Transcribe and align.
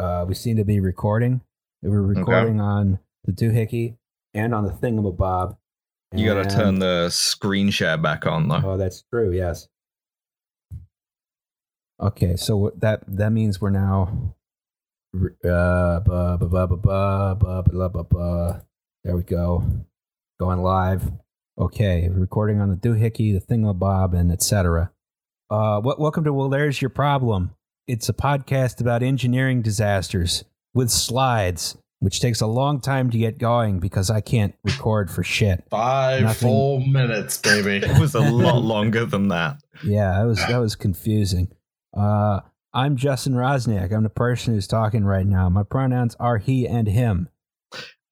Uh, 0.00 0.24
we 0.26 0.34
seem 0.34 0.56
to 0.56 0.64
be 0.64 0.80
recording. 0.80 1.42
We 1.82 1.90
were 1.90 2.00
recording 2.00 2.58
okay. 2.58 2.66
on 2.66 2.98
the 3.24 3.32
doohickey 3.32 3.98
and 4.32 4.54
on 4.54 4.64
the 4.64 4.72
thingamabob. 4.72 5.58
You 6.14 6.32
got 6.32 6.48
to 6.48 6.56
turn 6.56 6.78
the 6.78 7.10
screen 7.10 7.68
share 7.68 7.98
back 7.98 8.26
on, 8.26 8.48
though. 8.48 8.62
Oh, 8.64 8.76
that's 8.78 9.04
true. 9.12 9.30
Yes. 9.30 9.68
Okay, 12.00 12.36
so 12.36 12.72
that 12.78 13.02
that 13.08 13.30
means 13.30 13.60
we're 13.60 13.68
now. 13.68 14.34
There 15.12 16.00
we 19.16 19.22
go, 19.22 19.64
going 20.40 20.62
live. 20.62 21.12
Okay, 21.58 22.08
recording 22.08 22.62
on 22.62 22.70
the 22.70 22.76
doohickey, 22.76 23.38
the 23.38 23.40
thingamabob, 23.40 24.18
and 24.18 24.32
etc. 24.32 24.92
Uh, 25.50 25.82
what? 25.82 26.00
Welcome 26.00 26.24
to 26.24 26.32
well, 26.32 26.48
there's 26.48 26.80
your 26.80 26.88
problem. 26.88 27.54
It's 27.90 28.08
a 28.08 28.12
podcast 28.12 28.80
about 28.80 29.02
engineering 29.02 29.62
disasters 29.62 30.44
with 30.74 30.90
slides, 30.90 31.76
which 31.98 32.20
takes 32.20 32.40
a 32.40 32.46
long 32.46 32.80
time 32.80 33.10
to 33.10 33.18
get 33.18 33.36
going 33.36 33.80
because 33.80 34.10
I 34.10 34.20
can't 34.20 34.54
record 34.62 35.10
for 35.10 35.24
shit. 35.24 35.64
Five 35.70 36.22
Nothing. 36.22 36.48
full 36.48 36.80
minutes, 36.86 37.38
baby. 37.38 37.84
It 37.84 37.98
was 37.98 38.14
a 38.14 38.20
lot 38.20 38.62
longer 38.62 39.06
than 39.06 39.26
that. 39.28 39.56
Yeah, 39.82 40.20
that 40.20 40.24
was 40.24 40.38
that 40.38 40.58
was 40.58 40.76
confusing. 40.76 41.48
Uh, 41.92 42.42
I'm 42.72 42.94
Justin 42.94 43.32
Roczniak. 43.32 43.92
I'm 43.92 44.04
the 44.04 44.08
person 44.08 44.54
who's 44.54 44.68
talking 44.68 45.04
right 45.04 45.26
now. 45.26 45.48
My 45.48 45.64
pronouns 45.64 46.14
are 46.20 46.38
he 46.38 46.68
and 46.68 46.86
him. 46.86 47.28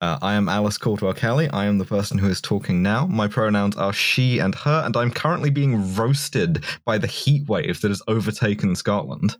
Uh, 0.01 0.19
I 0.21 0.35
am 0.35 0.49
Alice 0.49 0.77
Caldwell 0.77 1.15
Kelly. 1.15 1.49
I 1.51 1.67
am 1.67 1.79
the 1.79 1.85
person 1.85 2.19
who 2.19 2.29
is 2.29 2.41
talking 2.41 2.83
now. 2.83 3.07
My 3.07 3.29
pronouns 3.29 3.77
are 3.77 3.93
she 3.93 4.41
and 4.41 4.57
her, 4.57 4.83
and 4.85 4.97
I'm 4.97 5.13
currently 5.13 5.51
being 5.51 5.95
roasted 5.95 6.65
by 6.85 6.99
the 6.99 7.07
heat 7.07 7.49
wave 7.49 7.81
that 7.83 7.91
has 7.91 8.03
overtaken 8.09 8.75
Scotland. 8.75 9.37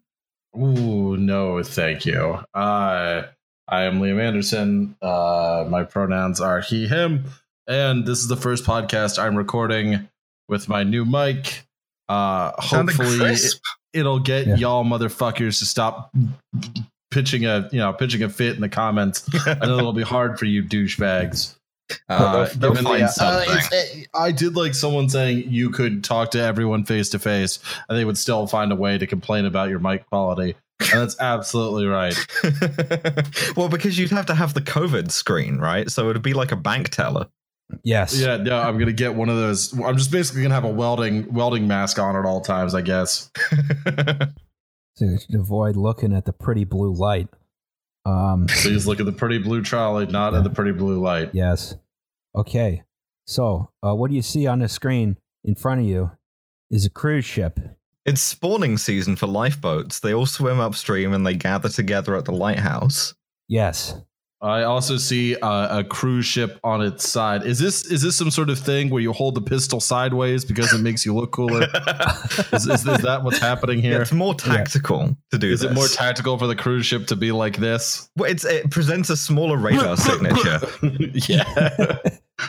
Ooh, 0.57 1.17
no, 1.17 1.63
thank 1.63 2.07
you. 2.07 2.39
Uh, 2.55 3.23
I 3.69 3.83
am 3.83 4.01
Liam 4.01 4.21
Anderson. 4.21 4.97
Uh, 5.03 5.67
my 5.69 5.85
pronouns 5.85 6.41
are 6.41 6.61
he, 6.61 6.87
him, 6.89 7.25
and 7.67 8.07
this 8.07 8.19
is 8.21 8.29
the 8.29 8.37
first 8.37 8.65
podcast 8.65 9.23
I'm 9.23 9.37
recording 9.37 10.09
with 10.49 10.69
my 10.69 10.83
new 10.85 11.05
mic. 11.05 11.65
Uh, 12.09 12.53
hopefully, 12.57 13.19
crisp. 13.19 13.61
it, 13.93 14.05
will 14.05 14.19
get 14.21 14.47
Yeah. 14.47 14.55
y'all 14.57 14.85
motherfuckers 14.85 15.59
to 15.59 15.67
stop 15.67 16.11
pitching 17.11 17.45
a 17.45 17.69
you 17.71 17.79
know 17.79 17.93
pitching 17.93 18.23
a 18.23 18.29
fit 18.31 18.55
in 18.55 18.63
the 18.63 18.69
comments. 18.71 19.29
I 19.47 19.67
know 19.67 19.77
it'll 19.79 19.93
be 19.93 20.03
hard 20.03 20.39
for 20.39 20.47
you 20.47 20.63
douchebags. 20.63 21.55
Uh, 22.09 22.13
Uh, 22.13 22.49
they'll 22.57 22.75
find 22.75 23.01
the- 23.03 23.05
uh, 23.05 23.09
something. 23.09 23.51
it's- 23.51 23.69
it- 23.73 24.09
I 24.15 24.31
did 24.33 24.57
like 24.57 24.75
someone 24.75 25.09
saying 25.09 25.45
you 25.51 25.71
could 25.71 26.05
talk 26.05 26.31
to 26.33 26.41
everyone 26.41 26.85
face 26.85 27.09
to 27.11 27.19
face 27.19 27.59
and 27.89 27.97
they 27.99 28.05
would 28.05 28.19
still 28.19 28.47
find 28.47 28.71
a 28.73 28.77
way 28.77 28.99
to 28.99 29.07
complain 29.07 29.45
about 29.47 29.69
your 29.71 29.79
mic 29.79 30.07
quality. 30.11 30.55
And 30.93 31.01
that's 31.03 31.17
absolutely 31.21 31.87
right. 31.87 32.15
well, 33.57 33.69
because 33.69 33.99
you'd 33.99 34.11
have 34.11 34.27
to 34.27 34.35
have 34.35 34.55
the 34.55 34.61
COVID 34.61 35.11
screen, 35.11 35.59
right? 35.59 35.91
So 35.91 36.11
it'd 36.11 36.23
be 36.23 36.35
like 36.35 36.53
a 36.53 36.57
bank 36.57 36.91
teller. 36.91 37.27
Yes. 37.83 38.19
Yeah, 38.19 38.37
no, 38.39 38.59
I'm 38.59 38.79
gonna 38.79 38.93
get 38.93 39.15
one 39.15 39.29
of 39.29 39.37
those. 39.37 39.79
I'm 39.79 39.97
just 39.99 40.11
basically 40.11 40.43
gonna 40.43 40.55
have 40.55 40.65
a 40.65 40.71
welding 40.71 41.31
welding 41.35 41.69
mask 41.69 41.99
on 41.99 42.17
at 42.17 42.25
all 42.25 42.41
times, 42.41 42.75
I 42.75 42.81
guess. 42.83 43.31
To 44.99 45.17
avoid 45.39 45.77
looking 45.77 46.13
at 46.13 46.25
the 46.25 46.33
pretty 46.33 46.65
blue 46.65 46.93
light. 46.93 47.29
Um. 48.09 48.47
Please 48.63 48.87
look 48.87 49.01
at 49.01 49.07
the 49.07 49.13
pretty 49.13 49.39
blue 49.39 49.63
trolley, 49.63 50.07
not 50.07 50.35
at 50.35 50.45
the 50.45 50.51
pretty 50.51 50.73
blue 50.73 51.01
light. 51.01 51.31
Yes. 51.35 51.77
Okay. 52.35 52.83
So, 53.27 53.71
uh, 53.85 53.95
what 53.95 54.09
do 54.11 54.17
you 54.17 54.23
see 54.23 54.47
on 54.47 54.61
the 54.61 54.69
screen 54.69 55.19
in 55.45 55.55
front 55.55 55.81
of 55.83 55.87
you? 55.87 56.11
Is 56.71 56.85
a 56.87 56.91
cruise 56.91 57.25
ship. 57.25 57.59
it's 58.05 58.21
spawning 58.23 58.77
season 58.79 59.17
for 59.17 59.27
lifeboats. 59.27 60.01
They 60.01 60.13
all 60.15 60.27
swim 60.27 60.61
upstream 60.61 61.13
and 61.13 61.27
they 61.27 61.35
gather 61.35 61.69
together 61.69 62.15
at 62.17 62.25
the 62.25 62.33
lighthouse. 62.33 63.15
Yes. 63.49 63.95
I 64.41 64.63
also 64.63 64.99
see 64.99 65.35
uh, 65.35 65.81
a 65.81 65.85
cruise 65.85 66.25
ship 66.25 66.61
on 66.63 66.81
its 66.81 67.09
side. 67.09 67.45
Is 67.45 67.59
this 67.59 67.85
is 67.87 68.03
this 68.03 68.17
some 68.17 68.31
sort 68.31 68.51
of 68.51 68.59
thing 68.59 68.89
where 68.89 69.03
you 69.03 69.13
hold 69.13 69.35
the 69.35 69.41
pistol 69.41 69.81
sideways 69.81 70.45
because 70.45 70.73
it 70.73 70.79
makes 70.79 71.05
you 71.05 71.13
look 71.15 71.33
cooler? 71.33 71.63
Is, 72.53 72.67
is, 72.69 72.87
is 72.87 72.99
that 73.03 73.23
what's 73.25 73.39
happening 73.39 73.79
Yeah, 73.81 73.91
here? 73.91 74.03
it's 74.03 74.13
more 74.13 74.35
tactical 74.35 75.17
to 75.33 75.39
do 75.39 75.51
Is 75.51 75.61
this. 75.61 75.71
it 75.73 75.75
more 75.75 75.89
tactical 75.89 76.39
for 76.39 76.47
the 76.47 76.55
cruise 76.55 76.87
ship 76.87 77.09
to 77.09 77.17
be 77.17 77.33
like 77.33 77.57
this? 77.57 78.09
Well, 78.17 78.31
it's, 78.31 78.45
it 78.45 78.71
presents 78.71 79.11
a 79.11 79.17
smaller 79.17 79.57
radar 79.57 79.97
signature. 79.99 80.61
yeah. 81.29 81.99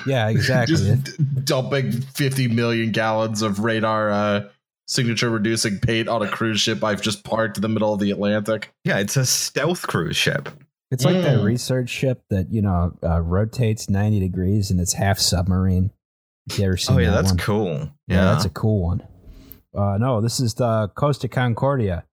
Yeah. 0.06 0.30
Exactly. 0.30 0.76
Just 0.76 1.04
d- 1.18 1.24
dumping 1.44 1.92
50 1.92 2.48
million 2.50 2.92
gallons 2.92 3.42
of 3.42 3.60
radar 3.60 4.12
uh, 4.12 4.44
signature 4.88 5.30
reducing 5.30 5.80
paint 5.80 6.08
on 6.08 6.22
a 6.22 6.28
cruise 6.28 6.62
ship 6.62 6.84
I've 6.84 7.02
just 7.02 7.24
parked 7.24 7.58
in 7.58 7.62
the 7.62 7.70
middle 7.70 7.94
of 7.94 8.00
the 8.00 8.12
Atlantic. 8.12 8.72
Yeah, 8.84 9.00
it's 9.00 9.18
a 9.18 9.26
stealth 9.26 9.88
cruise 9.88 10.16
ship. 10.18 10.50
It's 10.92 11.06
like 11.06 11.22
that 11.22 11.38
Mm. 11.40 11.44
research 11.44 11.90
ship 11.90 12.24
that 12.30 12.52
you 12.52 12.62
know 12.62 12.98
uh, 13.04 13.20
rotates 13.22 13.90
ninety 13.90 14.20
degrees 14.20 14.72
and 14.72 14.80
it's 14.80 14.94
half 14.94 15.20
submarine. 15.20 15.92
You 16.58 16.66
ever 16.66 16.78
seen 16.78 16.96
Oh 16.96 17.00
yeah, 17.00 17.12
that 17.12 17.16
that's 17.18 17.32
one? 17.32 17.38
cool. 17.38 17.70
Yeah, 17.76 17.90
Yeah, 18.08 18.26
that's 18.26 18.46
a 18.46 18.50
cool 18.50 18.82
one. 18.82 19.04
Uh, 19.78 19.98
no, 20.00 20.20
this 20.20 20.40
is 20.40 20.56
the 20.56 20.88
Costa 20.96 21.28
Concordia, 21.28 22.06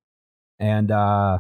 and 0.59 0.91
uh, 0.91 1.39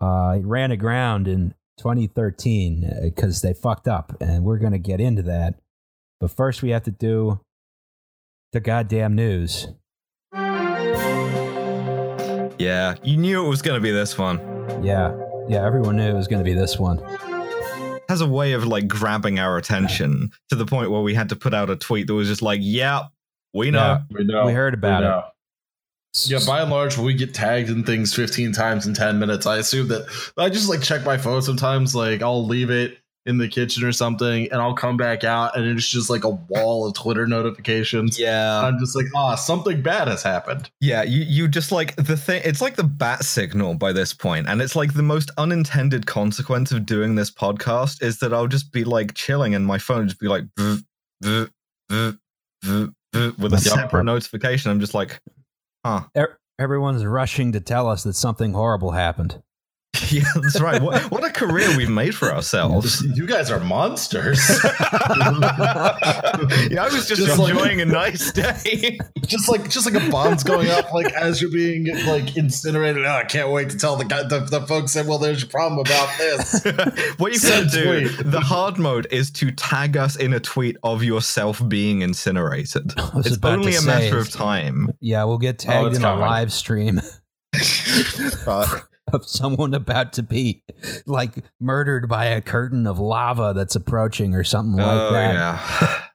uh, 0.00 0.36
it 0.38 0.44
ran 0.44 0.72
aground 0.72 1.28
in 1.28 1.54
2013 1.78 2.90
because 3.02 3.42
they 3.42 3.54
fucked 3.54 3.86
up, 3.86 4.16
and 4.20 4.42
we're 4.44 4.58
gonna 4.58 4.78
get 4.78 5.00
into 5.00 5.22
that. 5.22 5.54
But 6.18 6.32
first, 6.32 6.62
we 6.62 6.70
have 6.70 6.82
to 6.84 6.90
do 6.90 7.40
the 8.52 8.58
goddamn 8.60 9.14
news. 9.14 9.68
yeah. 12.58 12.94
You 13.02 13.16
knew 13.16 13.44
it 13.44 13.48
was 13.48 13.62
going 13.62 13.76
to 13.78 13.82
be 13.82 13.90
this 13.90 14.16
one. 14.18 14.38
Yeah, 14.84 15.12
yeah, 15.48 15.64
everyone 15.64 15.96
knew 15.96 16.08
it 16.08 16.14
was 16.14 16.28
gonna 16.28 16.44
be 16.44 16.54
this 16.54 16.78
one. 16.78 16.98
It 16.98 18.02
has 18.08 18.20
a 18.20 18.26
way 18.26 18.52
of 18.52 18.66
like 18.66 18.88
grabbing 18.88 19.38
our 19.38 19.56
attention 19.56 20.30
to 20.50 20.56
the 20.56 20.66
point 20.66 20.90
where 20.90 21.00
we 21.00 21.14
had 21.14 21.28
to 21.30 21.36
put 21.36 21.54
out 21.54 21.70
a 21.70 21.76
tweet 21.76 22.06
that 22.06 22.14
was 22.14 22.28
just 22.28 22.42
like, 22.42 22.60
"Yeah, 22.62 23.04
we 23.54 23.70
know." 23.70 23.78
Yeah. 24.10 24.18
We 24.18 24.24
know. 24.24 24.46
We 24.46 24.52
heard 24.52 24.74
about 24.74 25.02
know. 25.02 25.18
it. 25.18 25.24
Yeah, 26.30 26.40
by 26.46 26.60
and 26.60 26.70
large, 26.70 26.96
when 26.98 27.06
we 27.06 27.14
get 27.14 27.32
tagged 27.32 27.70
in 27.70 27.84
things 27.84 28.12
15 28.12 28.52
times 28.52 28.86
in 28.86 28.92
10 28.92 29.18
minutes, 29.18 29.46
I 29.46 29.56
assume 29.56 29.88
that 29.88 30.06
I 30.36 30.50
just 30.50 30.68
like 30.68 30.82
check 30.82 31.04
my 31.06 31.16
phone 31.16 31.40
sometimes. 31.40 31.94
Like, 31.94 32.20
I'll 32.20 32.46
leave 32.46 32.68
it 32.68 32.98
in 33.24 33.38
the 33.38 33.46
kitchen 33.46 33.84
or 33.84 33.92
something, 33.92 34.50
and 34.50 34.60
I'll 34.60 34.74
come 34.74 34.96
back 34.96 35.22
out, 35.22 35.56
and 35.56 35.64
it's 35.66 35.88
just 35.88 36.10
like 36.10 36.24
a 36.24 36.30
wall 36.30 36.88
of 36.88 36.94
Twitter 36.94 37.26
notifications. 37.26 38.18
Yeah, 38.18 38.62
I'm 38.62 38.78
just 38.80 38.96
like, 38.96 39.06
ah, 39.14 39.36
something 39.36 39.80
bad 39.80 40.08
has 40.08 40.22
happened. 40.22 40.70
yeah. 40.80 41.02
You 41.02 41.22
you 41.22 41.48
just 41.48 41.70
like 41.70 41.94
the 41.96 42.16
thing. 42.16 42.42
It's 42.44 42.60
like 42.60 42.76
the 42.76 42.84
bat 42.84 43.24
signal 43.24 43.74
by 43.74 43.92
this 43.92 44.12
point, 44.12 44.48
and 44.48 44.60
it's 44.60 44.74
like 44.74 44.94
the 44.94 45.02
most 45.02 45.30
unintended 45.38 46.06
consequence 46.06 46.72
of 46.72 46.84
doing 46.84 47.14
this 47.14 47.30
podcast 47.30 48.02
is 48.02 48.18
that 48.18 48.34
I'll 48.34 48.48
just 48.48 48.72
be 48.72 48.84
like 48.84 49.14
chilling, 49.14 49.54
and 49.54 49.66
my 49.66 49.78
phone 49.78 49.98
will 49.98 50.06
just 50.06 50.20
be 50.20 50.28
like 50.28 50.44
with 51.22 51.50
a 53.52 53.58
separate 53.58 54.04
notification. 54.04 54.70
I'm 54.70 54.80
just 54.80 54.94
like, 54.94 55.20
huh. 55.84 56.04
Er- 56.16 56.38
everyone's 56.58 57.04
rushing 57.04 57.52
to 57.52 57.60
tell 57.60 57.88
us 57.88 58.04
that 58.04 58.14
something 58.14 58.52
horrible 58.52 58.92
happened. 58.92 59.42
Yeah, 60.12 60.24
that's 60.34 60.60
right. 60.60 60.82
What, 60.82 61.10
what 61.10 61.24
a 61.24 61.30
career 61.30 61.74
we've 61.76 61.88
made 61.88 62.14
for 62.14 62.32
ourselves. 62.32 63.02
You 63.14 63.26
guys 63.26 63.50
are 63.50 63.60
monsters. 63.60 64.38
yeah, 64.64 64.66
I 66.80 66.88
was 66.90 67.06
just, 67.08 67.20
Just 67.22 67.38
like- 67.38 67.52
enjoying 67.52 67.80
a 67.80 67.84
nice 67.84 68.32
day. 68.32 68.98
just 69.26 69.48
like 69.48 69.68
just 69.70 69.90
like 69.90 70.02
a 70.02 70.10
bomb's 70.10 70.42
going 70.42 70.68
up, 70.68 70.92
like 70.92 71.12
as 71.12 71.40
you're 71.40 71.50
being 71.50 71.86
like 72.06 72.36
incinerated. 72.36 73.04
Oh, 73.04 73.10
I 73.10 73.24
can't 73.24 73.50
wait 73.50 73.70
to 73.70 73.78
tell 73.78 73.96
the 73.96 74.04
guy, 74.04 74.22
the, 74.24 74.40
the 74.40 74.60
folks 74.66 74.92
say, 74.92 75.02
"Well, 75.02 75.18
there's 75.18 75.42
a 75.42 75.46
problem 75.46 75.78
about 75.80 76.08
this." 76.18 76.64
what 77.18 77.32
you 77.32 77.40
can 77.40 77.68
Send 77.68 77.70
do, 77.70 78.08
tweet. 78.08 78.30
the 78.30 78.40
hard 78.40 78.78
mode 78.78 79.06
is 79.10 79.30
to 79.32 79.50
tag 79.52 79.96
us 79.96 80.16
in 80.16 80.32
a 80.32 80.40
tweet 80.40 80.76
of 80.82 81.02
yourself 81.04 81.66
being 81.68 82.02
incinerated. 82.02 82.92
It's 83.16 83.38
only 83.42 83.74
a 83.74 83.80
say, 83.80 83.86
matter 83.86 84.18
of 84.18 84.30
time. 84.30 84.90
Yeah, 85.00 85.24
we'll 85.24 85.38
get 85.38 85.64
oh, 85.66 85.72
tagged 85.72 85.88
it's 85.88 85.98
in 85.98 86.04
a 86.04 86.16
live 86.16 86.52
stream 86.52 87.00
of 89.12 89.26
someone 89.28 89.74
about 89.74 90.12
to 90.14 90.22
be 90.22 90.62
like 91.06 91.44
murdered 91.60 92.08
by 92.08 92.26
a 92.26 92.40
curtain 92.40 92.86
of 92.86 92.98
lava 92.98 93.52
that's 93.54 93.74
approaching 93.76 94.34
or 94.34 94.44
something 94.44 94.76
like 94.76 94.86
oh 94.86 95.12
that. 95.12 95.34
yeah. 95.34 95.98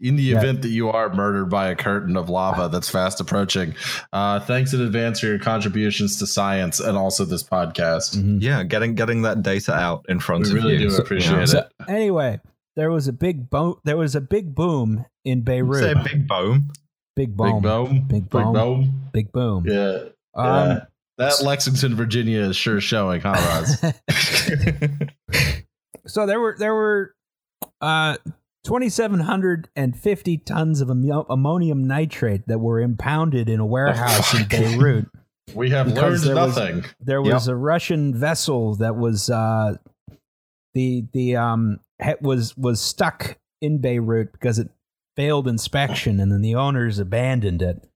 In 0.00 0.14
the 0.14 0.22
Yeah. 0.22 0.38
event 0.38 0.62
that 0.62 0.68
you 0.68 0.90
are 0.90 1.12
murdered 1.12 1.46
by 1.50 1.70
a 1.70 1.74
curtain 1.74 2.16
of 2.16 2.28
lava 2.28 2.68
that's 2.68 2.88
fast 2.88 3.20
approaching, 3.20 3.74
uh, 4.12 4.38
thanks 4.38 4.72
in 4.72 4.80
advance 4.80 5.18
for 5.18 5.26
your 5.26 5.40
contributions 5.40 6.20
to 6.20 6.26
science 6.28 6.78
and 6.78 6.96
also 6.96 7.24
this 7.24 7.42
podcast. 7.42 8.16
Mhm. 8.16 8.40
Yeah, 8.40 8.62
getting 8.62 8.94
getting 8.94 9.22
that 9.22 9.42
data 9.42 9.74
out 9.74 10.06
in 10.08 10.20
front 10.20 10.42
of 10.46 10.48
you. 10.50 10.54
We 10.54 10.58
of 10.60 10.64
really 10.66 10.82
you. 10.84 10.90
do 10.90 10.96
appreciate 10.98 11.48
So 11.48 11.58
it. 11.58 11.66
anyway, 11.88 12.38
there 12.76 12.92
was 12.92 13.08
a 13.08 13.12
big 13.12 13.50
bo- 13.50 13.80
there 13.84 13.96
was 13.96 14.14
a 14.14 14.20
big 14.20 14.54
boom 14.54 15.04
in 15.24 15.40
Beirut. 15.42 15.80
Say 15.82 15.94
big 15.94 16.28
boom. 16.28 16.70
big 17.16 17.36
boom. 17.36 17.54
Big 17.54 17.62
boom, 17.64 17.90
Big 17.90 18.08
big 18.08 18.30
boom. 18.30 18.52
boom. 18.52 18.92
Big 19.12 19.32
boom. 19.32 19.64
Yeah, 19.66 19.98
Um, 20.36 20.68
yeah. 20.68 20.84
That 21.18 21.42
Lexington, 21.42 21.94
Virginia 21.96 22.40
is 22.40 22.56
sure 22.56 22.80
showing, 22.80 23.20
huh, 23.20 23.32
Roz? 23.34 23.78
so 26.06 26.26
there 26.26 26.40
were 26.40 26.56
there 26.58 26.74
were 26.74 27.14
uh 27.80 28.16
2750 28.64 30.38
tons 30.38 30.80
of 30.80 30.90
ammo- 30.90 31.26
ammonium 31.28 31.86
nitrate 31.86 32.46
that 32.48 32.58
were 32.58 32.80
impounded 32.80 33.48
in 33.48 33.60
a 33.60 33.66
warehouse 33.66 34.34
in? 34.34 34.46
Beirut 34.48 35.06
We 35.54 35.70
have 35.70 35.88
learned 35.88 36.20
there 36.20 36.34
was- 36.36 36.56
nothing. 36.56 36.84
there 37.00 37.22
was 37.22 37.48
a 37.48 37.56
Russian 37.56 38.14
vessel 38.14 38.74
that 38.76 38.96
was 38.96 39.30
uh, 39.30 39.74
the 40.74 41.04
the 41.12 41.36
um 41.36 41.80
was 42.20 42.56
was 42.56 42.80
stuck 42.80 43.38
in 43.60 43.80
Beirut 43.80 44.32
because 44.32 44.58
it 44.58 44.68
failed 45.16 45.48
inspection, 45.48 46.20
and 46.20 46.30
then 46.30 46.42
the 46.42 46.54
owners 46.54 46.98
abandoned 47.00 47.60
it. 47.62 47.87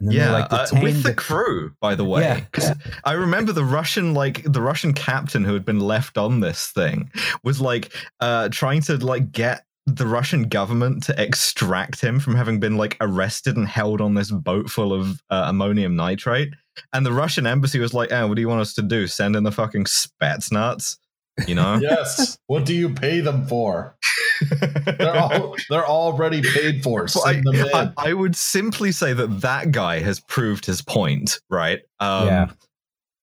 And 0.00 0.08
then 0.08 0.16
yeah, 0.16 0.32
like 0.32 0.52
uh, 0.52 0.66
with 0.82 1.02
the 1.02 1.14
crew, 1.14 1.72
by 1.80 1.94
the 1.94 2.04
way. 2.04 2.22
Yeah. 2.22 2.40
'Cause 2.52 2.72
I 3.04 3.12
remember 3.12 3.52
the 3.52 3.64
Russian, 3.64 4.14
like 4.14 4.42
the 4.44 4.60
Russian 4.60 4.92
captain 4.92 5.44
who 5.44 5.54
had 5.54 5.64
been 5.64 5.80
left 5.80 6.18
on 6.18 6.40
this 6.40 6.68
thing, 6.68 7.10
was 7.42 7.60
like 7.60 7.92
uh, 8.20 8.48
trying 8.50 8.82
to 8.82 8.96
like 8.98 9.32
get 9.32 9.64
the 9.86 10.06
Russian 10.06 10.44
government 10.48 11.02
to 11.04 11.20
extract 11.20 12.00
him 12.00 12.20
from 12.20 12.36
having 12.36 12.60
been 12.60 12.76
like 12.76 12.96
arrested 13.00 13.56
and 13.56 13.66
held 13.66 14.00
on 14.00 14.14
this 14.14 14.30
boat 14.30 14.70
full 14.70 14.92
of 14.92 15.20
uh, 15.30 15.46
ammonium 15.48 15.96
nitrate. 15.96 16.52
And 16.92 17.04
the 17.04 17.12
Russian 17.12 17.46
embassy 17.46 17.78
was 17.78 17.92
like, 17.92 18.12
"Oh, 18.12 18.28
what 18.28 18.34
do 18.36 18.40
you 18.40 18.48
want 18.48 18.60
us 18.60 18.74
to 18.74 18.82
do? 18.82 19.06
Send 19.06 19.36
in 19.36 19.42
the 19.44 19.52
fucking 19.52 19.84
Spetsnaz?" 19.84 20.96
You 21.48 21.54
know? 21.54 21.76
Yes. 21.80 22.36
what 22.46 22.64
do 22.66 22.74
you 22.74 22.90
pay 22.90 23.20
them 23.20 23.46
for? 23.46 23.96
They're 24.98 25.16
all 25.16 25.56
they're 25.70 25.86
already 25.86 26.42
paid 26.42 26.82
for. 26.82 27.06
Well, 27.14 27.26
I, 27.26 27.34
them 27.40 27.54
in. 27.54 27.68
I, 27.74 27.92
I 27.96 28.12
would 28.12 28.36
simply 28.36 28.92
say 28.92 29.12
that 29.12 29.40
that 29.40 29.72
guy 29.72 30.00
has 30.00 30.20
proved 30.20 30.66
his 30.66 30.82
point, 30.82 31.40
right? 31.50 31.80
Um, 32.00 32.26
Yeah. 32.26 32.46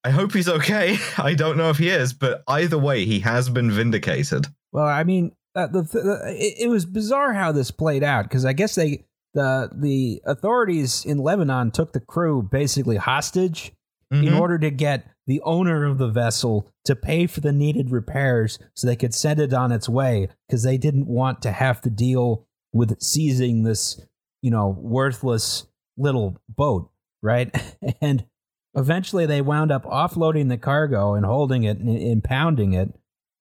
I 0.03 0.11
hope 0.11 0.31
he's 0.33 0.47
okay. 0.47 0.97
I 1.17 1.33
don't 1.33 1.57
know 1.57 1.69
if 1.69 1.77
he 1.77 1.89
is, 1.89 2.13
but 2.13 2.41
either 2.47 2.77
way, 2.77 3.03
he 3.05 3.19
has 3.19 3.49
been 3.49 3.69
vindicated. 3.69 4.47
Well, 4.71 4.85
I 4.87 5.03
mean, 5.03 5.33
uh, 5.55 5.67
the, 5.67 5.81
the 5.81 6.21
it, 6.35 6.65
it 6.65 6.69
was 6.69 6.85
bizarre 6.85 7.33
how 7.33 7.51
this 7.51 7.69
played 7.69 8.01
out 8.03 8.23
because 8.23 8.45
I 8.45 8.53
guess 8.53 8.75
they 8.75 9.03
the 9.33 9.69
the 9.75 10.21
authorities 10.25 11.03
in 11.05 11.17
Lebanon 11.19 11.71
took 11.71 11.91
the 11.93 11.99
crew 11.99 12.41
basically 12.41 12.95
hostage 12.97 13.73
in 14.11 14.23
Mhm. 14.23 14.39
order 14.39 14.57
to 14.57 14.71
get 14.71 15.05
the 15.29 15.41
owner 15.41 15.85
of 15.85 15.99
the 15.99 16.07
vessel 16.07 16.67
to 16.83 16.95
pay 16.95 17.27
for 17.27 17.39
the 17.39 17.51
needed 17.51 17.91
repairs 17.91 18.57
so 18.73 18.87
they 18.87 18.95
could 18.95 19.13
send 19.13 19.39
it 19.39 19.53
on 19.53 19.71
its 19.71 19.87
way 19.87 20.27
because 20.47 20.63
they 20.63 20.75
didn't 20.75 21.05
want 21.05 21.39
to 21.43 21.51
have 21.51 21.79
to 21.79 21.89
deal 21.91 22.47
with 22.73 22.99
seizing 22.99 23.61
this, 23.61 24.01
you 24.41 24.49
know, 24.49 24.69
worthless 24.69 25.67
little 25.97 26.35
boat, 26.49 26.89
right? 27.21 27.55
And 28.01 28.25
eventually 28.73 29.27
they 29.27 29.41
wound 29.41 29.71
up 29.71 29.85
offloading 29.85 30.49
the 30.49 30.57
cargo 30.57 31.13
and 31.13 31.27
holding 31.27 31.61
it 31.61 31.77
and 31.77 31.95
impounding 31.95 32.73
it 32.73 32.95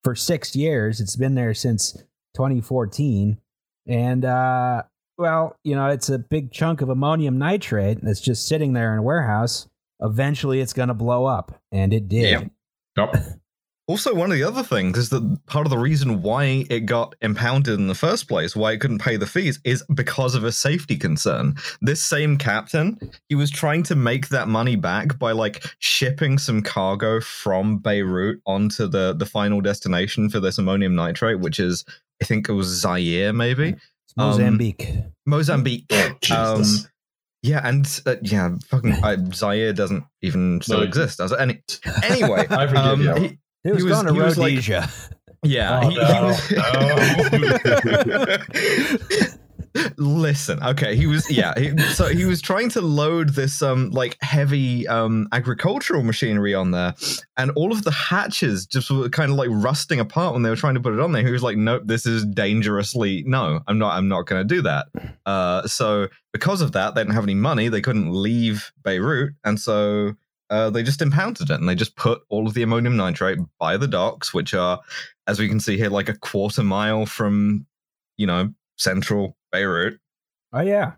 for 0.05 0.15
six 0.15 0.55
years. 0.55 1.01
It's 1.01 1.17
been 1.17 1.37
there 1.37 1.55
since 1.55 1.93
2014. 2.37 3.39
And, 3.87 4.25
uh, 4.27 4.83
well, 5.17 5.57
you 5.65 5.75
know, 5.75 5.89
it's 5.89 6.11
a 6.11 6.19
big 6.19 6.53
chunk 6.53 6.83
of 6.83 6.91
ammonium 6.91 7.39
nitrate 7.39 8.03
that's 8.03 8.21
just 8.21 8.47
sitting 8.47 8.75
there 8.75 8.93
in 8.93 8.99
a 8.99 9.03
warehouse. 9.03 9.69
Eventually, 10.01 10.61
it's 10.61 10.73
going 10.73 10.89
to 10.89 10.95
blow 10.95 11.27
up, 11.27 11.61
and 11.73 11.93
it 11.93 12.09
did. 12.09 12.31
Yeah. 12.31 12.45
Nope. 12.97 13.15
Also, 13.89 14.15
one 14.15 14.31
of 14.31 14.37
the 14.37 14.45
other 14.45 14.63
things 14.63 14.99
is 14.99 15.09
that 15.09 15.41
part 15.47 15.67
of 15.67 15.71
the 15.71 15.79
reason 15.79 16.21
why 16.21 16.67
it 16.69 16.81
got 16.81 17.15
impounded 17.23 17.81
in 17.81 17.87
the 17.87 17.95
first 17.95 18.29
place, 18.29 18.55
why 18.55 18.73
it 18.73 18.83
couldn't 18.83 18.99
pay 18.99 19.17
the 19.17 19.27
fees, 19.27 19.59
is 19.65 19.83
because 19.95 20.35
of 20.35 20.45
a 20.45 20.53
safety 20.53 20.95
concern. 20.95 21.55
This 21.81 22.03
same 22.03 22.37
captain, 22.37 22.99
he 23.31 23.35
was 23.35 23.51
trying 23.51 23.83
to 23.85 23.95
make 23.95 24.29
that 24.29 24.47
money 24.47 24.77
back 24.77 25.19
by 25.19 25.33
like 25.33 25.65
shipping 25.79 26.37
some 26.37 26.63
cargo 26.63 27.19
from 27.23 27.79
Beirut 27.79 28.43
onto 28.45 28.89
the 28.89 29.15
the 29.15 29.25
final 29.25 29.63
destination 29.63 30.29
for 30.29 30.39
this 30.39 30.59
ammonium 30.59 30.95
nitrate, 30.95 31.41
which 31.41 31.59
is 31.59 31.87
I 32.21 32.27
think 32.27 32.51
it 32.51 32.53
was 32.53 32.67
Zaire, 32.67 33.33
maybe 33.33 33.71
It's 33.71 34.17
Mozambique. 34.19 34.87
Mozambique. 35.25 35.87
Oh, 35.93 36.13
Jesus. 36.21 36.85
Um, 36.85 36.91
yeah, 37.43 37.61
and 37.67 37.87
uh, 38.07 38.17
yeah, 38.23 38.51
fucking 38.69 38.93
uh, 39.03 39.17
Zaire 39.33 39.73
doesn't 39.73 40.05
even 40.23 40.61
still 40.63 40.79
No. 40.79 40.85
exist. 40.85 41.19
Does 41.19 41.33
it? 41.33 41.41
Any, 41.41 41.63
anyway, 42.03 42.47
I 42.51 42.67
forgive 42.67 42.77
um, 42.85 43.01
you. 43.03 43.15
he- 43.15 43.39
it 43.65 43.73
was, 43.75 43.83
he 43.83 43.89
was- 43.89 43.93
going 44.03 44.07
to 44.07 44.13
he 44.15 44.21
like- 44.21 44.37
Rhodesia. 44.37 44.89
yeah, 45.45 45.81
Oh, 45.83 45.89
he, 45.89 45.95
he 45.95 46.01
was. 49.19 49.39
Listen, 49.97 50.63
okay, 50.63 50.97
he 50.97 51.07
was 51.07 51.31
yeah, 51.31 51.53
he, 51.57 51.77
so 51.93 52.07
he 52.07 52.25
was 52.25 52.41
trying 52.41 52.69
to 52.71 52.81
load 52.81 53.31
this 53.31 53.63
um 53.63 53.91
like 53.91 54.17
heavy 54.21 54.87
um 54.89 55.29
agricultural 55.33 56.03
machinery 56.03 56.55
on 56.55 56.71
there, 56.71 56.95
and 57.37 57.51
all 57.53 57.73
of 57.73 57.85
the 57.85 57.91
hatches 57.91 58.67
just 58.67 58.91
were 58.91 59.09
kind 59.09 59.31
of 59.31 59.37
like 59.37 59.49
rusting 59.51 60.01
apart 60.01 60.35
when 60.35 60.43
they 60.43 60.51
were 60.51 60.57
trying 60.57 60.75
to 60.75 60.81
put 60.81 60.95
it 60.95 61.01
on 61.01 61.13
there. 61.13 61.25
He 61.25 61.31
was 61.31 61.43
like, 61.43 61.57
"Nope, 61.57 61.83
this 61.87 62.07
is 62.07 62.25
dangerously 62.25 63.25
no, 63.27 63.61
I'm 63.67 63.79
not, 63.79 63.97
I'm 63.97 64.09
not 64.09 64.27
going 64.27 64.47
to 64.47 64.55
do 64.55 64.63
that." 64.63 64.87
Uh, 65.27 65.67
so 65.67 66.09
because 66.33 66.61
of 66.61 66.73
that, 66.73 66.95
they 66.95 67.01
didn't 67.01 67.15
have 67.15 67.25
any 67.25 67.35
money, 67.35 67.69
they 67.69 67.81
couldn't 67.81 68.13
leave 68.13 68.73
Beirut, 68.83 69.35
and 69.45 69.59
so 69.59 70.15
uh, 70.51 70.71
they 70.71 70.83
just 70.83 71.03
impounded 71.03 71.51
it 71.51 71.61
and 71.61 71.69
they 71.69 71.75
just 71.75 71.97
put 71.97 72.23
all 72.29 72.47
of 72.47 72.55
the 72.55 72.63
ammonium 72.63 72.97
nitrate 72.97 73.39
by 73.59 73.77
the 73.77 73.89
docks, 73.89 74.33
which 74.33 74.55
are, 74.55 74.81
as 75.27 75.39
we 75.39 75.49
can 75.49 75.61
see 75.61 75.77
here, 75.77 75.91
like 75.91 76.09
a 76.09 76.19
quarter 76.19 76.63
mile 76.63 77.05
from, 77.07 77.67
you 78.17 78.27
know, 78.27 78.53
central 78.77 79.37
Beirut. 79.53 79.99
Oh 80.53 80.61
yeah. 80.61 80.93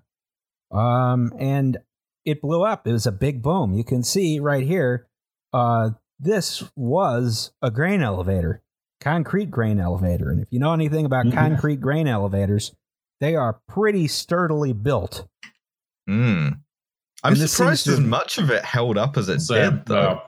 Um, 0.71 1.33
and 1.39 1.79
it 2.25 2.41
blew 2.41 2.63
up. 2.65 2.87
It 2.87 2.93
was 2.93 3.07
a 3.07 3.13
big 3.13 3.43
boom. 3.43 3.75
You 3.75 3.85
can 3.85 4.03
see 4.03 4.39
right 4.41 4.65
here. 4.65 5.07
Uh, 5.53 5.91
this 6.19 6.63
was 6.77 7.51
a 7.63 7.71
grain 7.71 8.03
elevator, 8.03 8.63
concrete 9.01 9.51
grain 9.51 9.81
elevator. 9.81 10.31
And 10.31 10.41
if 10.41 10.49
you 10.53 10.59
know 10.61 10.73
anything 10.73 11.07
about 11.07 11.27
Mhm. 11.27 11.33
concrete 11.35 11.81
grain 11.81 12.07
elevators, 12.07 12.73
they 13.21 13.35
are 13.35 13.61
pretty 13.69 14.07
sturdily 14.07 14.73
built. 14.73 15.27
Mm. 16.09 16.61
I'm 17.23 17.33
And 17.33 17.37
this 17.37 17.53
surprised 17.53 17.85
seems 17.85 17.99
as 17.99 18.05
much 18.05 18.39
of 18.39 18.51
it 18.51 18.65
held 18.65 18.97
up 18.97 19.17
as 19.17 19.29
it 19.29 19.41
Sam, 19.41 19.77
did, 19.79 19.87
though. 19.87 20.03
no. 20.15 20.23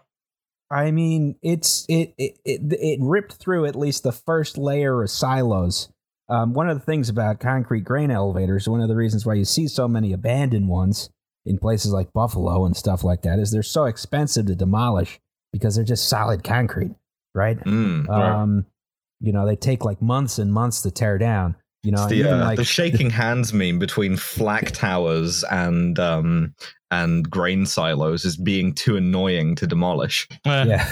I 0.70 0.90
mean, 0.90 1.36
it's 1.42 1.84
it 1.88 2.14
it 2.16 2.38
it, 2.46 2.60
it 2.72 2.98
ripped 3.02 3.34
through 3.34 3.66
at 3.66 3.76
least 3.76 4.02
the 4.02 4.12
first 4.12 4.56
layer 4.56 5.02
of 5.02 5.10
silos. 5.10 5.91
Um, 6.32 6.54
one 6.54 6.70
of 6.70 6.78
the 6.78 6.84
things 6.84 7.10
about 7.10 7.40
concrete 7.40 7.84
grain 7.84 8.10
elevators, 8.10 8.66
one 8.66 8.80
of 8.80 8.88
the 8.88 8.96
reasons 8.96 9.26
why 9.26 9.34
you 9.34 9.44
see 9.44 9.68
so 9.68 9.86
many 9.86 10.14
abandoned 10.14 10.66
ones 10.66 11.10
in 11.44 11.58
places 11.58 11.92
like 11.92 12.10
Buffalo 12.14 12.64
and 12.64 12.74
stuff 12.74 13.04
like 13.04 13.20
that, 13.22 13.38
is 13.38 13.50
they're 13.50 13.62
so 13.62 13.84
expensive 13.84 14.46
to 14.46 14.54
demolish 14.54 15.20
because 15.52 15.74
they're 15.74 15.84
just 15.84 16.08
solid 16.08 16.42
concrete, 16.42 16.94
right? 17.34 17.58
Mm. 17.60 18.08
Right. 18.08 18.32
Um, 18.32 18.64
you 19.20 19.30
know, 19.32 19.46
they 19.46 19.56
take 19.56 19.84
like 19.84 20.00
months 20.00 20.38
and 20.38 20.50
months 20.50 20.80
to 20.82 20.90
tear 20.90 21.18
down. 21.18 21.54
You 21.82 21.92
know, 21.92 22.08
the, 22.08 22.14
even 22.14 22.40
uh, 22.40 22.44
like 22.44 22.56
the 22.56 22.64
shaking 22.64 23.10
hands 23.10 23.52
meme 23.52 23.78
between 23.78 24.16
flak 24.16 24.70
towers 24.70 25.44
and 25.44 25.98
um 25.98 26.54
and 26.90 27.28
grain 27.28 27.66
silos 27.66 28.24
is 28.24 28.36
being 28.36 28.72
too 28.72 28.96
annoying 28.96 29.54
to 29.56 29.66
demolish. 29.66 30.28
Yeah. 30.46 30.88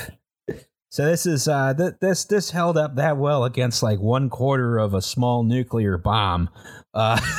So 0.91 1.05
this 1.07 1.25
is 1.25 1.47
uh 1.49 1.73
th- 1.75 1.95
this 2.01 2.25
this 2.25 2.51
held 2.51 2.77
up 2.77 2.97
that 2.97 3.17
well 3.17 3.45
against 3.45 3.83
like 3.83 4.01
one 4.01 4.29
quarter 4.29 4.77
of 4.79 4.93
a 4.93 5.01
small 5.01 5.45
nuclear 5.45 5.97
bomb. 5.99 6.51
Uh, 6.93 7.21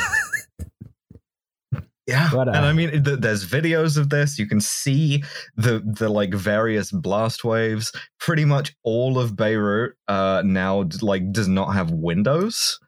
Yeah, 2.08 2.30
But, 2.34 2.48
uh, 2.50 2.52
and 2.52 2.66
I 2.66 2.74
mean, 2.74 3.04
th- 3.04 3.20
there's 3.20 3.48
videos 3.48 3.96
of 3.96 4.10
this. 4.10 4.38
You 4.40 4.46
can 4.48 4.60
see 4.60 5.24
the 5.56 5.82
the 5.86 6.10
like 6.10 6.34
various 6.34 6.92
blast 6.92 7.44
waves. 7.46 7.92
Pretty 8.20 8.44
much 8.44 8.76
all 8.84 9.18
of 9.20 9.36
Beirut 9.36 9.96
uh, 10.08 10.42
now 10.44 10.90
like 11.02 11.32
does 11.32 11.48
not 11.48 11.74
have 11.74 11.92
windows. 11.92 12.80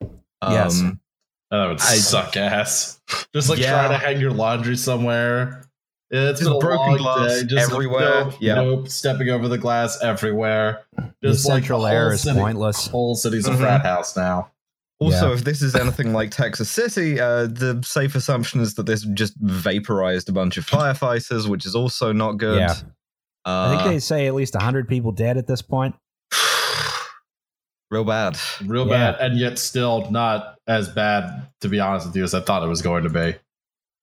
Yes. 0.41 0.81
Um, 0.81 0.99
That 1.51 1.67
would 1.67 1.79
I- 1.79 1.95
suck 1.97 2.35
ass. 2.35 2.99
Just 3.33 3.49
like 3.49 3.59
Yeah. 3.59 3.71
trying 3.87 3.91
to 3.91 3.97
hang 4.05 4.19
your 4.19 4.31
laundry 4.31 4.75
somewhere. 4.75 5.63
Yeah, 6.13 6.29
It's 6.29 6.39
Just 6.41 6.49
been 6.51 6.57
a 6.57 6.59
broken 6.59 6.87
long 6.89 6.97
glass 6.97 7.39
day. 7.41 7.47
Just 7.47 7.71
everywhere. 7.71 8.25
Nope, 8.25 8.33
Yeah. 8.39 8.55
nope. 8.55 8.87
Stepping 8.87 9.29
over 9.29 9.47
the 9.47 9.57
glass 9.57 9.99
everywhere. 10.03 10.81
the 10.95 11.29
Just 11.29 11.47
like 11.47 11.55
central 11.63 11.81
the 11.81 11.87
air 11.91 12.13
is 12.13 12.21
city- 12.21 12.37
pointless. 12.39 12.87
Whole 12.87 13.15
city's 13.15 13.47
Mhm. 13.47 13.55
a 13.55 13.57
frat 13.57 13.81
house 13.83 14.15
now. 14.15 14.51
Also, 14.99 15.29
Yeah. 15.29 15.33
if 15.33 15.43
this 15.43 15.63
is 15.63 15.73
anything 15.75 16.13
like 16.13 16.29
Texas 16.29 16.69
City, 16.69 17.19
uh, 17.19 17.47
the 17.47 17.81
safe 17.83 18.13
assumption 18.15 18.61
is 18.61 18.75
that 18.75 18.85
this 18.85 19.01
just 19.15 19.33
vaporized 19.41 20.29
a 20.29 20.31
bunch 20.31 20.55
of 20.57 20.65
firefighters, 20.67 21.47
which 21.47 21.65
is 21.65 21.73
also 21.73 22.11
not 22.13 22.33
good. 22.33 22.59
Yeah. 22.59 22.75
Uh, 23.45 23.71
I 23.71 23.75
think 23.77 23.89
they 23.93 23.99
say 23.99 24.27
at 24.27 24.35
least 24.35 24.55
100 24.55 24.87
people 24.87 25.11
dead 25.11 25.37
at 25.37 25.47
this 25.47 25.63
point. 25.63 25.95
real 27.91 28.03
bad. 28.03 28.37
Real 28.63 28.87
Yeah. 28.87 29.11
bad, 29.13 29.19
and 29.19 29.39
yet 29.39 29.57
still 29.59 30.09
not 30.11 30.55
as 30.67 30.89
bad, 30.89 31.47
to 31.61 31.69
be 31.69 31.79
honest 31.79 32.07
with 32.07 32.15
you, 32.15 32.23
as 32.23 32.33
I 32.33 32.39
thought 32.41 32.63
it 32.63 32.67
was 32.69 32.81
going 32.83 33.03
to 33.03 33.09
be. 33.09 33.35